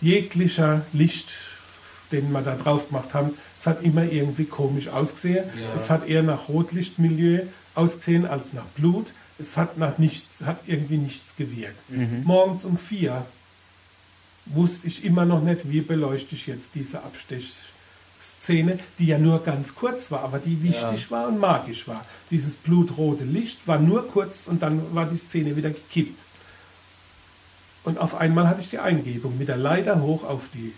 Jeglicher 0.00 0.84
Licht, 0.92 1.34
den 2.12 2.30
wir 2.32 2.42
da 2.42 2.56
drauf 2.56 2.88
gemacht 2.88 3.14
haben, 3.14 3.30
es 3.58 3.66
hat 3.66 3.82
immer 3.82 4.04
irgendwie 4.04 4.44
komisch 4.44 4.88
ausgesehen. 4.88 5.44
Ja. 5.58 5.74
Es 5.74 5.90
hat 5.90 6.08
eher 6.08 6.22
nach 6.22 6.48
Rotlichtmilieu 6.48 7.42
ausgesehen 7.74 8.26
als 8.26 8.52
nach 8.52 8.64
Blut. 8.76 9.12
Es 9.40 9.56
hat 9.56 9.78
nach 9.78 9.98
nichts, 9.98 10.44
hat 10.44 10.60
irgendwie 10.66 10.98
nichts 10.98 11.36
gewirkt. 11.36 11.90
Morgens 12.24 12.64
um 12.64 12.76
vier 12.78 13.24
wusste 14.46 14.86
ich 14.86 15.04
immer 15.04 15.24
noch 15.24 15.42
nicht, 15.42 15.70
wie 15.70 15.80
beleuchte 15.80 16.34
ich 16.34 16.46
jetzt 16.46 16.74
diese 16.74 17.02
Abstechszene, 17.02 18.78
die 18.98 19.06
ja 19.06 19.18
nur 19.18 19.42
ganz 19.42 19.74
kurz 19.74 20.10
war, 20.10 20.22
aber 20.24 20.38
die 20.38 20.62
wichtig 20.62 21.10
war 21.10 21.28
und 21.28 21.38
magisch 21.38 21.88
war. 21.88 22.04
Dieses 22.30 22.54
blutrote 22.54 23.24
Licht 23.24 23.66
war 23.66 23.78
nur 23.78 24.06
kurz 24.06 24.48
und 24.48 24.62
dann 24.62 24.94
war 24.94 25.06
die 25.06 25.16
Szene 25.16 25.56
wieder 25.56 25.70
gekippt. 25.70 26.26
Und 27.84 27.98
auf 27.98 28.14
einmal 28.14 28.48
hatte 28.48 28.60
ich 28.60 28.68
die 28.68 28.78
Eingebung 28.78 29.38
mit 29.38 29.48
der 29.48 29.56
Leiter 29.56 30.02
hoch 30.02 30.24
auf 30.24 30.48
die 30.48 30.74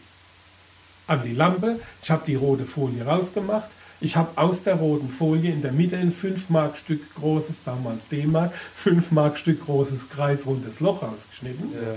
an 1.07 1.23
die 1.23 1.35
Lampe. 1.35 1.81
Ich 2.01 2.11
habe 2.11 2.25
die 2.27 2.37
rote 2.37 2.65
Folie 2.65 3.05
rausgemacht. 3.05 3.71
Ich 4.03 4.17
habe 4.17 4.31
aus 4.37 4.65
der 4.65 4.75
roten 4.75 5.09
Folie 5.09 5.53
in 5.53 5.63
der 5.63 5.73
Mitte 5.73 5.97
ein 5.97 6.11
5 6.11 6.51
Mark 6.51 6.77
Stück 6.77 7.15
großes, 7.15 7.63
damals 7.65 8.09
D-Mark, 8.09 8.53
5 8.53 9.13
Mark 9.13 9.39
Stück 9.39 9.65
großes 9.65 10.09
kreisrundes 10.11 10.81
Loch 10.81 11.03
rausgeschnitten. 11.03 11.73
Ja. 11.73 11.95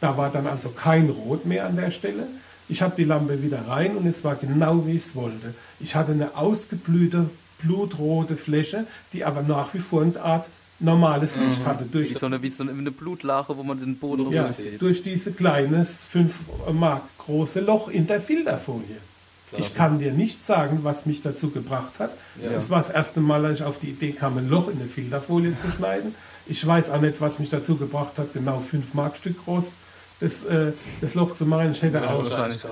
Da 0.00 0.16
war 0.16 0.30
dann 0.30 0.46
also 0.46 0.68
kein 0.70 1.10
Rot 1.10 1.46
mehr 1.46 1.66
an 1.66 1.74
der 1.74 1.90
Stelle. 1.90 2.28
Ich 2.68 2.80
habe 2.80 2.94
die 2.96 3.04
Lampe 3.04 3.42
wieder 3.42 3.66
rein 3.66 3.96
und 3.96 4.06
es 4.06 4.22
war 4.22 4.36
genau 4.36 4.86
wie 4.86 4.92
ich 4.92 5.02
es 5.02 5.16
wollte. 5.16 5.54
Ich 5.80 5.96
hatte 5.96 6.12
eine 6.12 6.36
ausgeblühte, 6.36 7.28
blutrote 7.60 8.36
Fläche, 8.36 8.86
die 9.12 9.24
aber 9.24 9.42
nach 9.42 9.74
wie 9.74 9.78
vor 9.80 10.02
eine 10.02 10.20
Art 10.20 10.48
normales 10.78 11.34
Licht 11.34 11.66
hatte. 11.66 11.86
Durch, 11.86 12.10
Wie 12.10 12.14
so 12.14 12.26
eine, 12.26 12.40
wie 12.42 12.48
so 12.48 12.62
eine, 12.62 12.92
Blutlache, 12.92 13.56
wo 13.56 13.64
man 13.64 13.80
den 13.80 13.96
Boden 13.98 14.30
ja, 14.30 14.48
sieht. 14.48 14.80
durch 14.80 15.02
diese 15.02 15.32
kleines 15.32 16.04
5 16.04 16.40
Mark 16.72 17.02
große 17.18 17.60
Loch 17.60 17.88
in 17.88 18.06
der 18.06 18.20
Filterfolie. 18.20 18.96
Ich 19.56 19.74
kann 19.74 19.98
dir 19.98 20.12
nicht 20.12 20.44
sagen, 20.44 20.80
was 20.82 21.06
mich 21.06 21.22
dazu 21.22 21.50
gebracht 21.50 21.98
hat. 21.98 22.14
Ja. 22.42 22.50
Das 22.50 22.70
war 22.70 22.78
das 22.78 22.90
erste 22.90 23.20
Mal, 23.20 23.42
dass 23.42 23.60
ich 23.60 23.64
auf 23.64 23.78
die 23.78 23.90
Idee 23.90 24.12
kam, 24.12 24.36
ein 24.36 24.48
Loch 24.48 24.68
in 24.68 24.78
eine 24.78 24.88
Filterfolie 24.88 25.54
zu 25.54 25.70
schneiden. 25.70 26.14
Ich 26.46 26.66
weiß 26.66 26.90
auch 26.90 27.00
nicht, 27.00 27.20
was 27.20 27.38
mich 27.38 27.48
dazu 27.48 27.76
gebracht 27.76 28.18
hat, 28.18 28.32
genau 28.32 28.58
5 28.58 28.94
Markstück 28.94 29.44
groß 29.44 29.76
das, 30.20 30.44
äh, 30.44 30.72
das 31.00 31.14
Loch 31.14 31.32
zu 31.32 31.46
machen. 31.46 31.70
Ich 31.70 31.82
hätte, 31.82 31.98
Ja, 31.98 32.10
auch, 32.10 32.24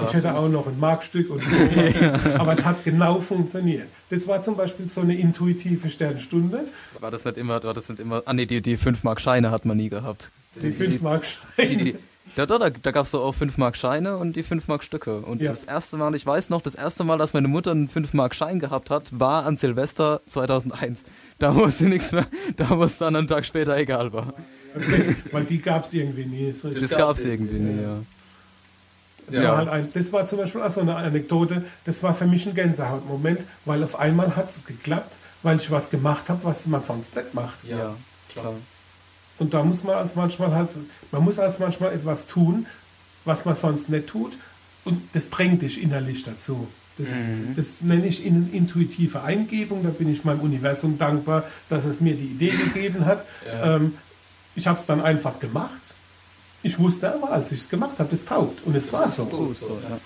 ich 0.02 0.14
hätte 0.14 0.34
auch 0.34 0.48
noch 0.48 0.66
ein 0.66 0.78
Markstück 0.78 1.30
und 1.30 1.42
so. 1.42 1.56
Aber 2.38 2.52
es 2.52 2.64
hat 2.64 2.84
genau 2.84 3.20
funktioniert. 3.20 3.88
Das 4.10 4.26
war 4.26 4.42
zum 4.42 4.56
Beispiel 4.56 4.88
so 4.88 5.00
eine 5.00 5.16
intuitive 5.16 5.88
Sternstunde. 5.88 6.64
War 7.00 7.10
das 7.10 7.24
nicht 7.24 7.38
immer, 7.38 7.62
war 7.62 7.74
das 7.74 7.88
nicht 7.88 8.00
immer, 8.00 8.22
ah 8.26 8.32
nee, 8.32 8.46
die, 8.46 8.60
die 8.60 8.76
5 8.76 9.04
Mark 9.04 9.20
Scheine 9.20 9.50
hat 9.50 9.64
man 9.64 9.76
nie 9.76 9.88
gehabt. 9.88 10.30
Die 10.60 10.70
5 10.70 11.02
Mark 11.02 11.24
Die, 11.58 11.76
die, 11.76 11.96
da, 12.34 12.44
da, 12.46 12.58
da, 12.58 12.70
da 12.70 12.90
gab 12.90 13.04
es 13.04 13.10
so 13.12 13.22
auch 13.22 13.32
5 13.34 13.56
Mark 13.58 13.76
Scheine 13.76 14.16
und 14.16 14.34
die 14.34 14.42
5 14.42 14.68
Mark 14.68 14.82
Stücke. 14.84 15.18
Und 15.18 15.40
Ja. 15.40 15.50
das 15.50 15.64
erste 15.64 15.96
Mal, 15.96 16.14
ich 16.14 16.26
weiß 16.26 16.50
noch, 16.50 16.60
das 16.60 16.74
erste 16.74 17.04
Mal, 17.04 17.16
dass 17.18 17.32
meine 17.32 17.48
Mutter 17.48 17.70
einen 17.70 17.88
5 17.88 18.12
Mark 18.14 18.34
Schein 18.34 18.58
gehabt 18.58 18.90
hat, 18.90 19.18
war 19.18 19.46
an 19.46 19.56
Silvester 19.56 20.20
2001. 20.28 21.04
Da 21.38 21.54
wusste 21.54 21.84
nichts 21.84 22.12
mehr, 22.12 22.26
da 22.56 22.70
wo 22.70 22.84
es 22.84 22.98
dann 22.98 23.14
einen 23.16 23.28
Tag 23.28 23.46
später 23.46 23.76
egal 23.76 24.12
war. 24.12 24.34
Weil 25.32 25.44
die 25.44 25.60
gab 25.60 25.84
es 25.84 25.94
irgendwie 25.94 26.26
nie. 26.26 26.52
So, 26.52 26.68
Das, 26.70 26.80
Das 26.80 26.90
gab 26.90 26.98
gab's 27.00 27.20
es 27.20 27.26
irgendwie 27.26 27.58
nie, 27.58 27.82
ja. 27.82 27.98
Das, 29.26 29.36
Ja. 29.36 29.42
war 29.50 29.56
halt 29.58 29.68
ein, 29.68 29.88
das 29.92 30.12
war 30.12 30.24
zum 30.26 30.38
Beispiel 30.38 30.62
auch 30.62 30.70
so 30.70 30.80
eine 30.82 30.94
Anekdote, 30.96 31.64
das 31.84 32.02
war 32.02 32.14
für 32.14 32.26
mich 32.26 32.46
ein 32.46 32.54
Gänsehautmoment, 32.54 33.44
weil 33.64 33.82
auf 33.82 33.98
einmal 33.98 34.36
hat 34.36 34.46
es 34.48 34.64
geklappt, 34.64 35.18
weil 35.42 35.56
ich 35.56 35.70
was 35.70 35.90
gemacht 35.90 36.28
habe, 36.28 36.44
was 36.44 36.66
man 36.68 36.82
sonst 36.82 37.16
nicht 37.16 37.34
macht. 37.34 37.58
Ja, 37.64 37.94
klar. 38.32 38.52
Und 39.38 39.54
da 39.54 39.62
muss 39.62 39.84
man 39.84 39.96
als 39.96 40.14
manchmal 40.14 40.52
halt, 40.52 40.70
man 41.12 41.22
muss 41.24 41.38
als 41.38 41.58
manchmal 41.58 41.92
etwas 41.92 42.26
tun, 42.26 42.66
was 43.24 43.44
man 43.44 43.54
sonst 43.54 43.88
nicht 43.88 44.06
tut 44.06 44.38
und 44.84 45.02
das 45.12 45.28
drängt 45.30 45.62
dich 45.62 45.82
innerlich 45.82 46.22
dazu. 46.22 46.68
Das, 46.98 47.10
das 47.54 47.82
nenne 47.82 48.06
ich 48.06 48.24
in, 48.24 48.50
intuitive 48.52 49.22
Eingebung, 49.22 49.82
da 49.82 49.90
bin 49.90 50.08
ich 50.08 50.24
meinem 50.24 50.40
Universum 50.40 50.96
dankbar, 50.96 51.44
dass 51.68 51.84
es 51.84 52.00
mir 52.00 52.14
die 52.14 52.24
Idee 52.24 52.50
gegeben 52.52 53.04
hat. 53.04 53.26
Ja. 53.46 53.76
Ähm, 53.76 53.94
ich 54.54 54.66
habe 54.66 54.78
es 54.78 54.86
dann 54.86 55.02
einfach 55.02 55.38
gemacht. 55.38 55.80
Ich 56.62 56.78
wusste 56.78 57.12
aber, 57.12 57.32
als 57.32 57.52
ich 57.52 57.60
es 57.60 57.68
gemacht 57.68 57.98
habe, 57.98 58.08
das 58.10 58.24
taugt. 58.24 58.64
Und 58.64 58.74
es 58.74 58.90
war 58.94 59.04
ist 59.04 59.16
so. 59.16 59.26
gut. 59.26 59.56
so, 59.56 59.78
ja. 59.82 59.98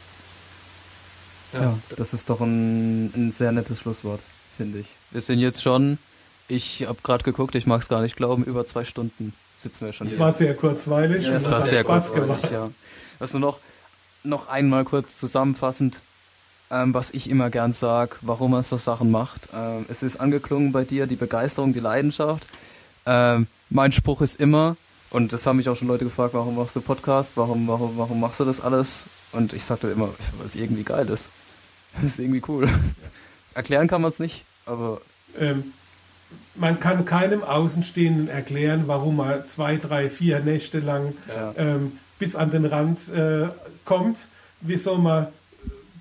Ja. 1.52 1.60
Ja, 1.62 1.78
das 1.96 2.12
ist 2.12 2.28
doch 2.28 2.40
ein, 2.40 3.12
ein 3.14 3.30
sehr 3.30 3.52
nettes 3.52 3.80
Schlusswort, 3.80 4.20
finde 4.56 4.80
ich. 4.80 4.88
Wir 5.10 5.20
sind 5.20 5.38
jetzt 5.38 5.62
schon, 5.62 5.98
ich 6.50 6.86
habe 6.86 6.98
gerade 7.02 7.24
geguckt, 7.24 7.54
ich 7.54 7.66
mag 7.66 7.82
es 7.82 7.88
gar 7.88 8.02
nicht 8.02 8.16
glauben, 8.16 8.44
über 8.44 8.66
zwei 8.66 8.84
Stunden 8.84 9.32
sitzen 9.54 9.86
wir 9.86 9.92
schon 9.92 10.06
Es 10.06 10.12
hier. 10.14 10.20
war 10.20 10.32
sehr 10.32 10.54
kurzweilig 10.54 11.24
Ja, 11.24 11.30
und 11.30 11.36
es 11.36 11.46
es 11.46 11.50
hat 11.50 11.62
sehr 11.64 11.82
Spaß 11.82 12.12
gemacht. 12.12 12.50
ja. 12.50 12.70
Nur 13.32 13.40
noch, 13.40 13.58
noch 14.22 14.48
einmal 14.48 14.84
kurz 14.84 15.16
zusammenfassend, 15.18 16.00
ähm, 16.70 16.94
was 16.94 17.10
ich 17.10 17.28
immer 17.28 17.50
gern 17.50 17.72
sag, 17.72 18.18
warum 18.22 18.52
man 18.52 18.62
so 18.62 18.76
Sachen 18.76 19.10
macht. 19.10 19.48
Ähm, 19.54 19.84
es 19.88 20.02
ist 20.02 20.18
angeklungen 20.18 20.72
bei 20.72 20.84
dir, 20.84 21.06
die 21.06 21.16
Begeisterung, 21.16 21.72
die 21.72 21.80
Leidenschaft. 21.80 22.46
Ähm, 23.06 23.46
mein 23.68 23.92
Spruch 23.92 24.20
ist 24.22 24.38
immer, 24.40 24.76
und 25.10 25.32
das 25.32 25.46
haben 25.46 25.56
mich 25.56 25.68
auch 25.68 25.76
schon 25.76 25.88
Leute 25.88 26.04
gefragt, 26.04 26.32
warum 26.34 26.56
machst 26.56 26.76
du 26.76 26.80
Podcast, 26.80 27.36
warum, 27.36 27.66
warum, 27.68 27.98
warum 27.98 28.20
machst 28.20 28.40
du 28.40 28.44
das 28.44 28.60
alles? 28.60 29.06
Und 29.32 29.52
ich 29.52 29.64
sagte 29.64 29.88
immer, 29.88 30.08
weil 30.38 30.46
es 30.46 30.56
irgendwie 30.56 30.84
geil 30.84 31.08
ist. 31.08 31.28
Das 31.94 32.04
ist 32.04 32.18
irgendwie 32.20 32.42
cool. 32.46 32.68
Erklären 33.52 33.88
kann 33.88 34.00
man 34.00 34.10
es 34.10 34.20
nicht, 34.20 34.44
aber 34.64 35.00
Ähm, 35.36 35.72
man 36.54 36.78
kann 36.80 37.04
keinem 37.04 37.42
Außenstehenden 37.42 38.28
erklären, 38.28 38.84
warum 38.86 39.20
er 39.20 39.46
zwei, 39.46 39.76
drei, 39.76 40.10
vier 40.10 40.40
Nächte 40.40 40.80
lang 40.80 41.14
Ja. 41.28 41.54
ähm, 41.56 41.92
bis 42.18 42.36
an 42.36 42.50
den 42.50 42.66
Rand 42.66 43.08
äh, 43.08 43.48
kommt, 43.84 44.26
wieso 44.60 44.98
man 44.98 45.28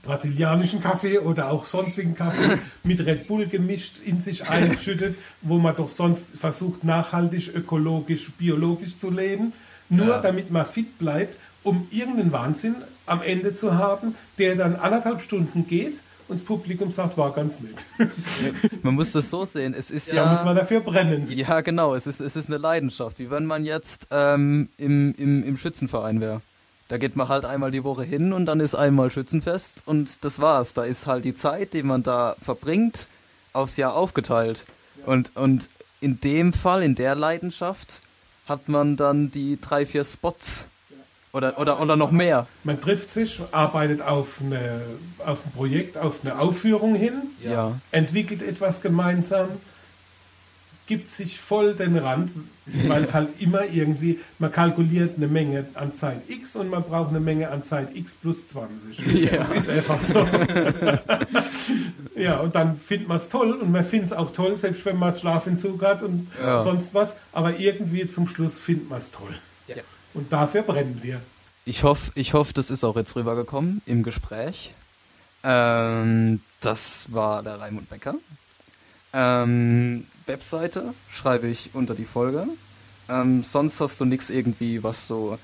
brasilianischen 0.02 0.82
Kaffee 0.82 1.20
oder 1.20 1.52
auch 1.52 1.66
sonstigen 1.66 2.14
Kaffee 2.16 2.58
mit 2.84 3.06
Red 3.06 3.28
Bull 3.28 3.48
gemischt 3.48 4.00
in 4.04 4.22
sich 4.22 4.48
einschüttet, 4.50 5.16
wo 5.42 5.58
man 5.60 5.76
doch 5.76 5.88
sonst 5.88 6.38
versucht, 6.38 6.84
nachhaltig, 6.84 7.54
ökologisch, 7.54 8.32
biologisch 8.38 8.98
zu 8.98 9.12
leben, 9.12 9.54
nur 9.90 10.08
Ja. 10.08 10.18
damit 10.20 10.52
man 10.52 10.66
fit 10.66 10.98
bleibt, 10.98 11.38
um 11.64 11.88
irgendeinen 11.92 12.32
Wahnsinn 12.32 12.76
am 13.06 13.22
Ende 13.22 13.54
zu 13.54 13.76
haben, 13.76 14.16
der 14.38 14.56
dann 14.56 14.76
anderthalb 14.78 15.22
Stunden 15.22 15.68
geht 15.68 16.02
und 16.30 16.40
das 16.40 16.46
Publikum 16.46 16.92
sagt, 16.92 17.18
war 17.18 17.34
ganz 17.34 17.60
nett. 17.60 17.86
man 18.84 18.94
muss 18.94 19.12
das 19.12 19.30
so 19.30 19.46
sehen. 19.46 19.74
Es 19.74 19.90
ist 19.90 20.12
Da 20.12 20.16
ja, 20.16 20.26
muss 20.28 20.44
man 20.44 20.56
dafür 20.56 20.80
brennen. 20.80 21.26
Ja, 21.30 21.62
genau. 21.62 21.96
Es 21.96 22.08
ist, 22.08 22.22
es 22.22 22.36
ist 22.36 22.50
eine 22.50 22.58
Leidenschaft. 22.58 23.20
Wie 23.20 23.32
wenn 23.32 23.46
man 23.46 23.66
jetzt 23.66 24.08
ähm, 24.12 24.70
im, 24.78 25.16
im, 25.18 25.44
im 25.44 25.58
Schützenverein 25.58 26.22
wäre. 26.22 26.42
Da 26.88 26.98
geht 26.98 27.16
man 27.16 27.28
halt 27.28 27.46
einmal 27.46 27.72
die 27.72 27.84
Woche 27.84 28.04
hin 28.04 28.34
und 28.34 28.46
dann 28.46 28.60
ist 28.60 28.74
einmal 28.74 29.12
Schützenfest 29.12 29.84
und 29.86 30.24
das 30.24 30.40
war's. 30.40 30.74
Da 30.74 30.84
ist 30.84 31.06
halt 31.06 31.24
die 31.24 31.36
Zeit, 31.36 31.74
die 31.74 31.84
man 31.84 32.02
da 32.02 32.36
verbringt, 32.42 33.10
aufs 33.54 33.78
Jahr 33.78 33.94
aufgeteilt. 33.94 34.66
Und, 35.06 35.36
und 35.36 35.70
in 36.02 36.20
dem 36.20 36.54
Fall, 36.54 36.82
in 36.82 36.96
der 36.96 37.14
Leidenschaft, 37.14 38.02
hat 38.48 38.70
man 38.70 38.98
dann 38.98 39.30
die 39.30 39.60
drei, 39.62 39.86
vier 39.86 40.04
Spots 40.04 40.68
Oder, 41.32 41.60
oder, 41.60 41.80
oder 41.80 41.96
noch 41.96 42.12
mehr. 42.12 42.48
Man 42.64 42.82
trifft 42.82 43.10
sich, 43.12 43.40
arbeitet 43.52 44.02
auf, 44.02 44.42
eine, 44.42 44.82
auf 45.20 45.46
ein 45.46 45.52
Projekt, 45.52 45.96
auf 45.98 46.22
eine 46.24 46.40
Aufführung 46.40 46.96
hin, 46.96 47.22
Ja. 47.44 47.80
entwickelt 47.92 48.42
etwas 48.42 48.82
gemeinsam, 48.82 49.48
gibt 50.88 51.08
sich 51.12 51.40
voll 51.40 51.76
den 51.76 51.96
Rand, 52.00 52.32
weil 52.88 53.04
es 53.04 53.14
halt 53.14 53.40
immer 53.40 53.64
irgendwie, 53.68 54.20
man 54.40 54.52
kalkuliert 54.52 55.18
eine 55.18 55.28
Menge 55.28 55.66
an 55.76 55.94
Zeit 55.94 56.28
X 56.28 56.56
und 56.56 56.68
man 56.72 56.82
braucht 56.82 57.10
eine 57.10 57.20
Menge 57.20 57.52
an 57.52 57.64
Zeit 57.64 57.96
X 57.96 58.16
plus 58.16 58.48
20. 58.48 59.30
Das 59.32 59.50
ist 59.52 59.70
einfach 59.70 60.02
so. 60.02 60.26
ja, 62.16 62.40
und 62.40 62.56
dann 62.56 62.76
findet 62.76 63.08
man 63.08 63.18
es 63.18 63.30
toll 63.30 63.54
und 63.54 63.72
man 63.72 63.84
findet 63.84 64.08
es 64.08 64.14
auch 64.14 64.32
toll, 64.32 64.58
selbst 64.58 64.84
wenn 64.86 64.98
man 64.98 65.16
Schlafentzug 65.16 65.84
hat 65.84 66.02
und 66.02 66.28
Ja. 66.42 66.60
sonst 66.60 66.96
was, 66.96 67.16
aber 67.34 67.60
irgendwie 67.60 68.08
zum 68.08 68.28
Schluss 68.28 68.60
findet 68.60 68.90
man 68.90 68.98
es 68.98 69.12
toll. 69.12 69.36
Und 70.14 70.32
dafür 70.34 70.64
brennen 70.64 71.00
wir. 71.02 71.22
Ich 71.66 71.84
hoffe, 71.84 72.12
ich 72.16 72.34
hoffe, 72.34 72.54
das 72.54 72.72
ist 72.72 72.84
auch 72.84 72.96
jetzt 72.96 73.16
rübergekommen 73.16 73.82
im 73.86 74.04
Gespräch. 74.04 74.74
Ähm, 75.44 76.42
das 76.62 77.12
war 77.12 77.44
der 77.44 77.60
Raimund 77.60 77.90
Becker. 77.90 78.16
Ähm, 79.14 80.06
Webseite 80.26 80.94
schreibe 81.10 81.48
ich 81.48 81.72
unter 81.74 81.96
die 81.96 82.06
Folge. 82.06 82.48
Ähm, 83.08 83.44
sonst 83.44 83.80
hast 83.82 84.00
du 84.00 84.06
nichts 84.06 84.30
irgendwie, 84.30 84.84
was 84.84 85.08
so. 85.08 85.38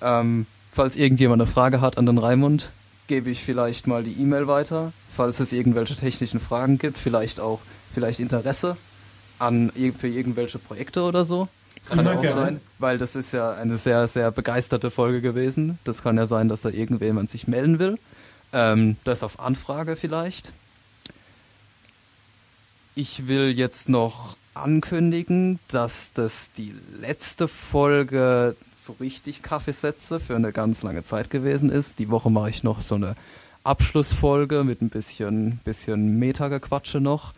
Ähm, 0.00 0.46
falls 0.72 0.96
irgendjemand 0.96 1.40
eine 1.40 1.50
Frage 1.50 1.80
hat 1.80 1.98
an 1.98 2.06
den 2.06 2.18
Raimund, 2.18 2.70
gebe 3.06 3.30
ich 3.30 3.42
vielleicht 3.42 3.86
mal 3.86 4.04
die 4.04 4.20
E-Mail 4.20 4.46
weiter. 4.46 4.92
Falls 5.10 5.40
es 5.40 5.52
irgendwelche 5.52 5.96
technischen 5.96 6.40
Fragen 6.40 6.78
gibt, 6.78 6.98
vielleicht 6.98 7.40
auch 7.40 7.60
vielleicht 7.92 8.20
Interesse 8.20 8.76
an 9.38 9.70
für 9.98 10.08
irgendwelche 10.08 10.58
Projekte 10.58 11.02
oder 11.02 11.24
so. 11.24 11.48
Das 11.84 11.96
kann 11.96 12.06
ja 12.06 12.14
auch 12.14 12.24
sein, 12.24 12.60
weil 12.78 12.96
das 12.96 13.14
ist 13.14 13.32
ja 13.32 13.52
eine 13.52 13.76
sehr, 13.76 14.08
sehr 14.08 14.30
begeisterte 14.30 14.90
Folge 14.90 15.20
gewesen. 15.20 15.78
Das 15.84 16.02
kann 16.02 16.16
ja 16.16 16.24
sein, 16.24 16.48
dass 16.48 16.62
da 16.62 16.70
irgendjemand 16.70 17.28
sich 17.28 17.46
melden 17.46 17.78
will. 17.78 17.98
Ähm, 18.54 18.96
das 19.04 19.22
auf 19.22 19.38
Anfrage 19.38 19.96
vielleicht. 19.96 20.54
Ich 22.94 23.26
will 23.26 23.50
jetzt 23.50 23.90
noch 23.90 24.36
ankündigen, 24.54 25.58
dass 25.68 26.12
das 26.12 26.52
die 26.52 26.74
letzte 26.98 27.48
Folge 27.48 28.56
so 28.74 28.94
richtig 28.98 29.42
Kaffeesätze 29.42 30.20
für 30.20 30.36
eine 30.36 30.52
ganz 30.52 30.82
lange 30.82 31.02
Zeit 31.02 31.28
gewesen 31.28 31.70
ist. 31.70 31.98
Die 31.98 32.08
Woche 32.08 32.30
mache 32.30 32.50
ich 32.50 32.62
noch 32.62 32.80
so 32.80 32.94
eine 32.94 33.14
Abschlussfolge 33.64 34.64
mit 34.64 34.80
ein 34.80 34.90
bisschen, 34.90 35.58
bisschen 35.64 36.18
Meta-Gequatsche 36.18 37.00
noch, 37.00 37.32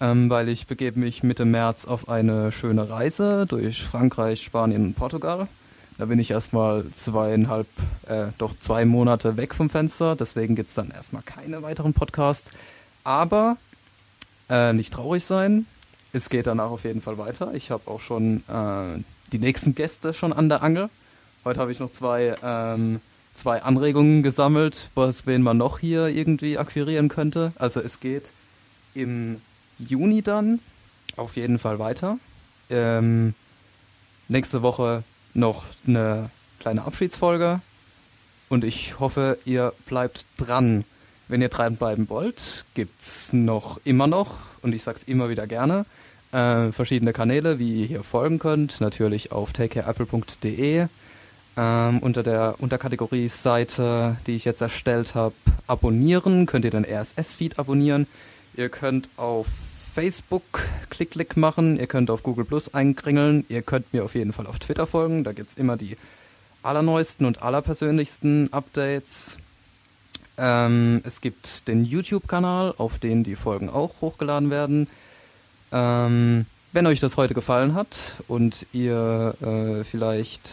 ähm, 0.00 0.30
weil 0.30 0.48
ich 0.48 0.66
begebe 0.66 0.98
mich 0.98 1.22
Mitte 1.22 1.44
März 1.44 1.84
auf 1.84 2.08
eine 2.08 2.52
schöne 2.52 2.88
Reise 2.88 3.46
durch 3.46 3.82
Frankreich, 3.82 4.42
Spanien 4.42 4.86
und 4.86 4.94
Portugal. 4.94 5.48
Da 5.98 6.06
bin 6.06 6.18
ich 6.18 6.30
erstmal 6.30 6.86
zweieinhalb, 6.92 7.66
äh, 8.06 8.28
doch 8.38 8.56
zwei 8.58 8.86
Monate 8.86 9.36
weg 9.36 9.54
vom 9.54 9.68
Fenster, 9.68 10.16
deswegen 10.16 10.56
gibt's 10.56 10.74
dann 10.74 10.90
erstmal 10.90 11.22
keine 11.22 11.62
weiteren 11.62 11.92
Podcasts. 11.92 12.50
Aber 13.04 13.58
äh, 14.48 14.72
nicht 14.72 14.94
traurig 14.94 15.24
sein. 15.24 15.66
Es 16.12 16.30
geht 16.30 16.46
danach 16.46 16.70
auf 16.70 16.84
jeden 16.84 17.02
Fall 17.02 17.18
weiter. 17.18 17.52
Ich 17.54 17.70
habe 17.70 17.90
auch 17.90 18.00
schon 18.00 18.42
äh, 18.48 19.02
die 19.32 19.38
nächsten 19.38 19.74
Gäste 19.74 20.14
schon 20.14 20.32
an 20.32 20.48
der 20.48 20.62
Angel. 20.62 20.88
Heute 21.44 21.60
habe 21.60 21.70
ich 21.70 21.80
noch 21.80 21.90
zwei, 21.90 22.34
ähm, 22.42 23.00
zwei 23.34 23.62
Anregungen 23.62 24.22
gesammelt, 24.22 24.90
was 24.94 25.26
wen 25.26 25.42
man 25.42 25.58
noch 25.58 25.78
hier 25.78 26.08
irgendwie 26.08 26.58
akquirieren 26.58 27.08
könnte. 27.08 27.52
Also 27.56 27.80
es 27.80 28.00
geht 28.00 28.32
im 28.94 29.40
Juni 29.88 30.22
dann 30.22 30.60
auf 31.16 31.36
jeden 31.36 31.58
Fall 31.58 31.78
weiter. 31.78 32.18
Ähm, 32.68 33.34
nächste 34.28 34.62
Woche 34.62 35.02
noch 35.34 35.64
eine 35.86 36.30
kleine 36.58 36.84
Abschiedsfolge. 36.84 37.60
Und 38.48 38.64
ich 38.64 38.98
hoffe, 38.98 39.38
ihr 39.44 39.72
bleibt 39.86 40.26
dran. 40.36 40.84
Wenn 41.28 41.40
ihr 41.40 41.48
dranbleiben 41.48 42.08
wollt, 42.08 42.64
gibt's 42.74 43.32
noch 43.32 43.80
immer 43.84 44.08
noch, 44.08 44.38
und 44.62 44.74
ich 44.74 44.82
sag's 44.82 45.04
immer 45.04 45.28
wieder 45.28 45.46
gerne, 45.46 45.86
äh, 46.32 46.72
verschiedene 46.72 47.12
Kanäle, 47.12 47.60
wie 47.60 47.82
ihr 47.82 47.86
hier 47.86 48.02
folgen 48.02 48.40
könnt. 48.40 48.80
Natürlich 48.80 49.30
auf 49.30 49.52
takecareapple.de. 49.52 50.88
Ähm, 51.56 51.98
unter 51.98 52.22
der 52.24 52.56
Unterkategorie-Seite, 52.58 54.16
die 54.26 54.34
ich 54.34 54.44
jetzt 54.44 54.60
erstellt 54.60 55.14
habe, 55.14 55.34
abonnieren, 55.68 56.46
könnt 56.46 56.64
ihr 56.64 56.70
den 56.72 56.84
RSS-Feed 56.84 57.58
abonnieren. 57.58 58.08
Ihr 58.56 58.68
könnt 58.68 59.08
auf 59.16 59.46
Facebook 59.92 60.42
Klick-Klick 60.90 61.36
machen, 61.36 61.78
ihr 61.78 61.86
könnt 61.86 62.10
auf 62.10 62.22
Google 62.22 62.44
Plus 62.44 62.72
einkringeln, 62.72 63.44
ihr 63.48 63.62
könnt 63.62 63.92
mir 63.92 64.04
auf 64.04 64.14
jeden 64.14 64.32
Fall 64.32 64.46
auf 64.46 64.58
Twitter 64.58 64.86
folgen, 64.86 65.24
da 65.24 65.32
gibt's 65.32 65.54
immer 65.54 65.76
die 65.76 65.96
allerneuesten 66.62 67.26
und 67.26 67.42
allerpersönlichsten 67.42 68.52
Updates. 68.52 69.38
Ähm, 70.38 71.02
es 71.04 71.20
gibt 71.20 71.68
den 71.68 71.84
YouTube-Kanal, 71.84 72.74
auf 72.78 72.98
den 72.98 73.24
die 73.24 73.36
Folgen 73.36 73.68
auch 73.68 74.00
hochgeladen 74.00 74.50
werden. 74.50 74.86
Ähm, 75.72 76.46
wenn 76.72 76.86
euch 76.86 77.00
das 77.00 77.16
heute 77.16 77.34
gefallen 77.34 77.74
hat 77.74 78.14
und 78.28 78.66
ihr 78.72 79.34
äh, 79.42 79.84
vielleicht 79.84 80.50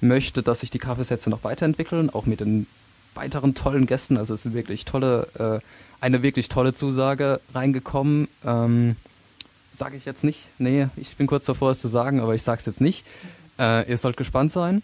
möchtet, 0.00 0.48
dass 0.48 0.60
sich 0.60 0.70
die 0.70 0.78
Kaffeesätze 0.78 1.30
noch 1.30 1.44
weiterentwickeln, 1.44 2.10
auch 2.10 2.26
mit 2.26 2.40
den 2.40 2.66
weiteren 3.14 3.54
tollen 3.54 3.86
Gästen, 3.86 4.16
also 4.16 4.34
es 4.34 4.44
ist 4.44 4.54
wirklich 4.54 4.84
tolle, 4.84 5.28
äh, 5.38 5.64
eine 6.04 6.22
wirklich 6.22 6.50
tolle 6.50 6.74
Zusage 6.74 7.40
reingekommen. 7.54 8.28
Ähm, 8.44 8.96
sage 9.72 9.96
ich 9.96 10.04
jetzt 10.04 10.22
nicht. 10.22 10.48
Nee, 10.58 10.88
ich 10.96 11.16
bin 11.16 11.26
kurz 11.26 11.46
davor, 11.46 11.70
es 11.70 11.80
zu 11.80 11.88
sagen, 11.88 12.20
aber 12.20 12.34
ich 12.34 12.42
sage 12.42 12.58
es 12.60 12.66
jetzt 12.66 12.82
nicht. 12.82 13.06
Äh, 13.58 13.88
ihr 13.88 13.96
sollt 13.96 14.18
gespannt 14.18 14.52
sein. 14.52 14.82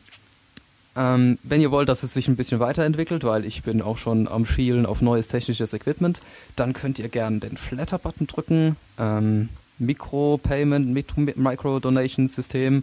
Ähm, 0.97 1.39
wenn 1.43 1.61
ihr 1.61 1.71
wollt, 1.71 1.91
dass 1.91 2.05
es 2.05 2.15
sich 2.15 2.27
ein 2.27 2.37
bisschen 2.37 2.59
weiterentwickelt, 2.59 3.23
weil 3.23 3.45
ich 3.45 3.63
bin 3.63 3.83
auch 3.83 3.99
schon 3.99 4.29
am 4.29 4.47
Schielen 4.47 4.87
auf 4.87 5.03
neues 5.03 5.29
technisches 5.29 5.75
Equipment, 5.75 6.23
dann 6.57 6.73
könnt 6.73 6.99
ihr 6.99 7.11
gerne 7.11 7.39
den 7.39 7.59
Flatter-Button 7.59 8.27
drücken. 8.27 8.77
Ähm, 8.99 9.51
Micro-Payment, 9.79 11.37
Micro-Donation-System 11.37 12.83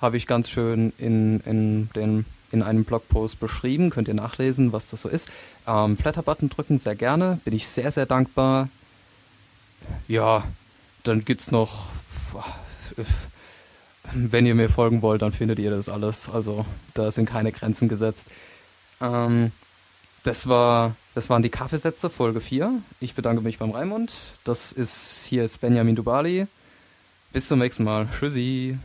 habe 0.00 0.16
ich 0.16 0.28
ganz 0.28 0.48
schön 0.48 0.92
in, 0.98 1.40
in, 1.40 1.90
den, 1.96 2.26
in 2.52 2.62
einem 2.62 2.84
Blogpost 2.84 3.40
beschrieben. 3.40 3.90
Könnt 3.90 4.08
ihr 4.08 4.14
nachlesen, 4.14 4.72
was 4.72 4.88
das 4.88 5.02
so 5.02 5.08
ist. 5.08 5.28
Ähm, 5.66 5.96
Flatter-Button 5.96 6.48
drücken, 6.48 6.78
sehr 6.78 6.94
gerne. 6.94 7.40
Bin 7.44 7.54
ich 7.54 7.66
sehr, 7.66 7.90
sehr 7.90 8.06
dankbar. 8.06 8.68
Ja, 10.08 10.44
dann 11.02 11.24
gibt's 11.24 11.50
noch 11.50 11.90
wenn 14.14 14.46
ihr 14.46 14.54
mir 14.54 14.68
folgen 14.68 15.02
wollt, 15.02 15.22
dann 15.22 15.32
findet 15.32 15.58
ihr 15.58 15.70
das 15.70 15.88
alles. 15.88 16.28
Also 16.28 16.66
da 16.94 17.10
sind 17.10 17.26
keine 17.26 17.52
Grenzen 17.52 17.88
gesetzt. 17.88 18.26
Ähm, 19.00 19.52
das 20.24 20.48
war, 20.48 20.94
das 21.14 21.30
waren 21.30 21.42
die 21.42 21.50
Kaffeesätze, 21.50 22.10
Folge 22.10 22.40
4. 22.40 22.72
Ich 23.00 23.14
bedanke 23.14 23.42
mich 23.42 23.58
beim 23.58 23.70
Raimund. 23.70 24.12
Das 24.44 24.72
ist, 24.72 25.26
hier 25.28 25.44
ist 25.44 25.60
Benjamin 25.60 25.96
Dubali. 25.96 26.46
Bis 27.32 27.48
zum 27.48 27.58
nächsten 27.58 27.84
Mal. 27.84 28.08
Tschüssi. 28.10 28.78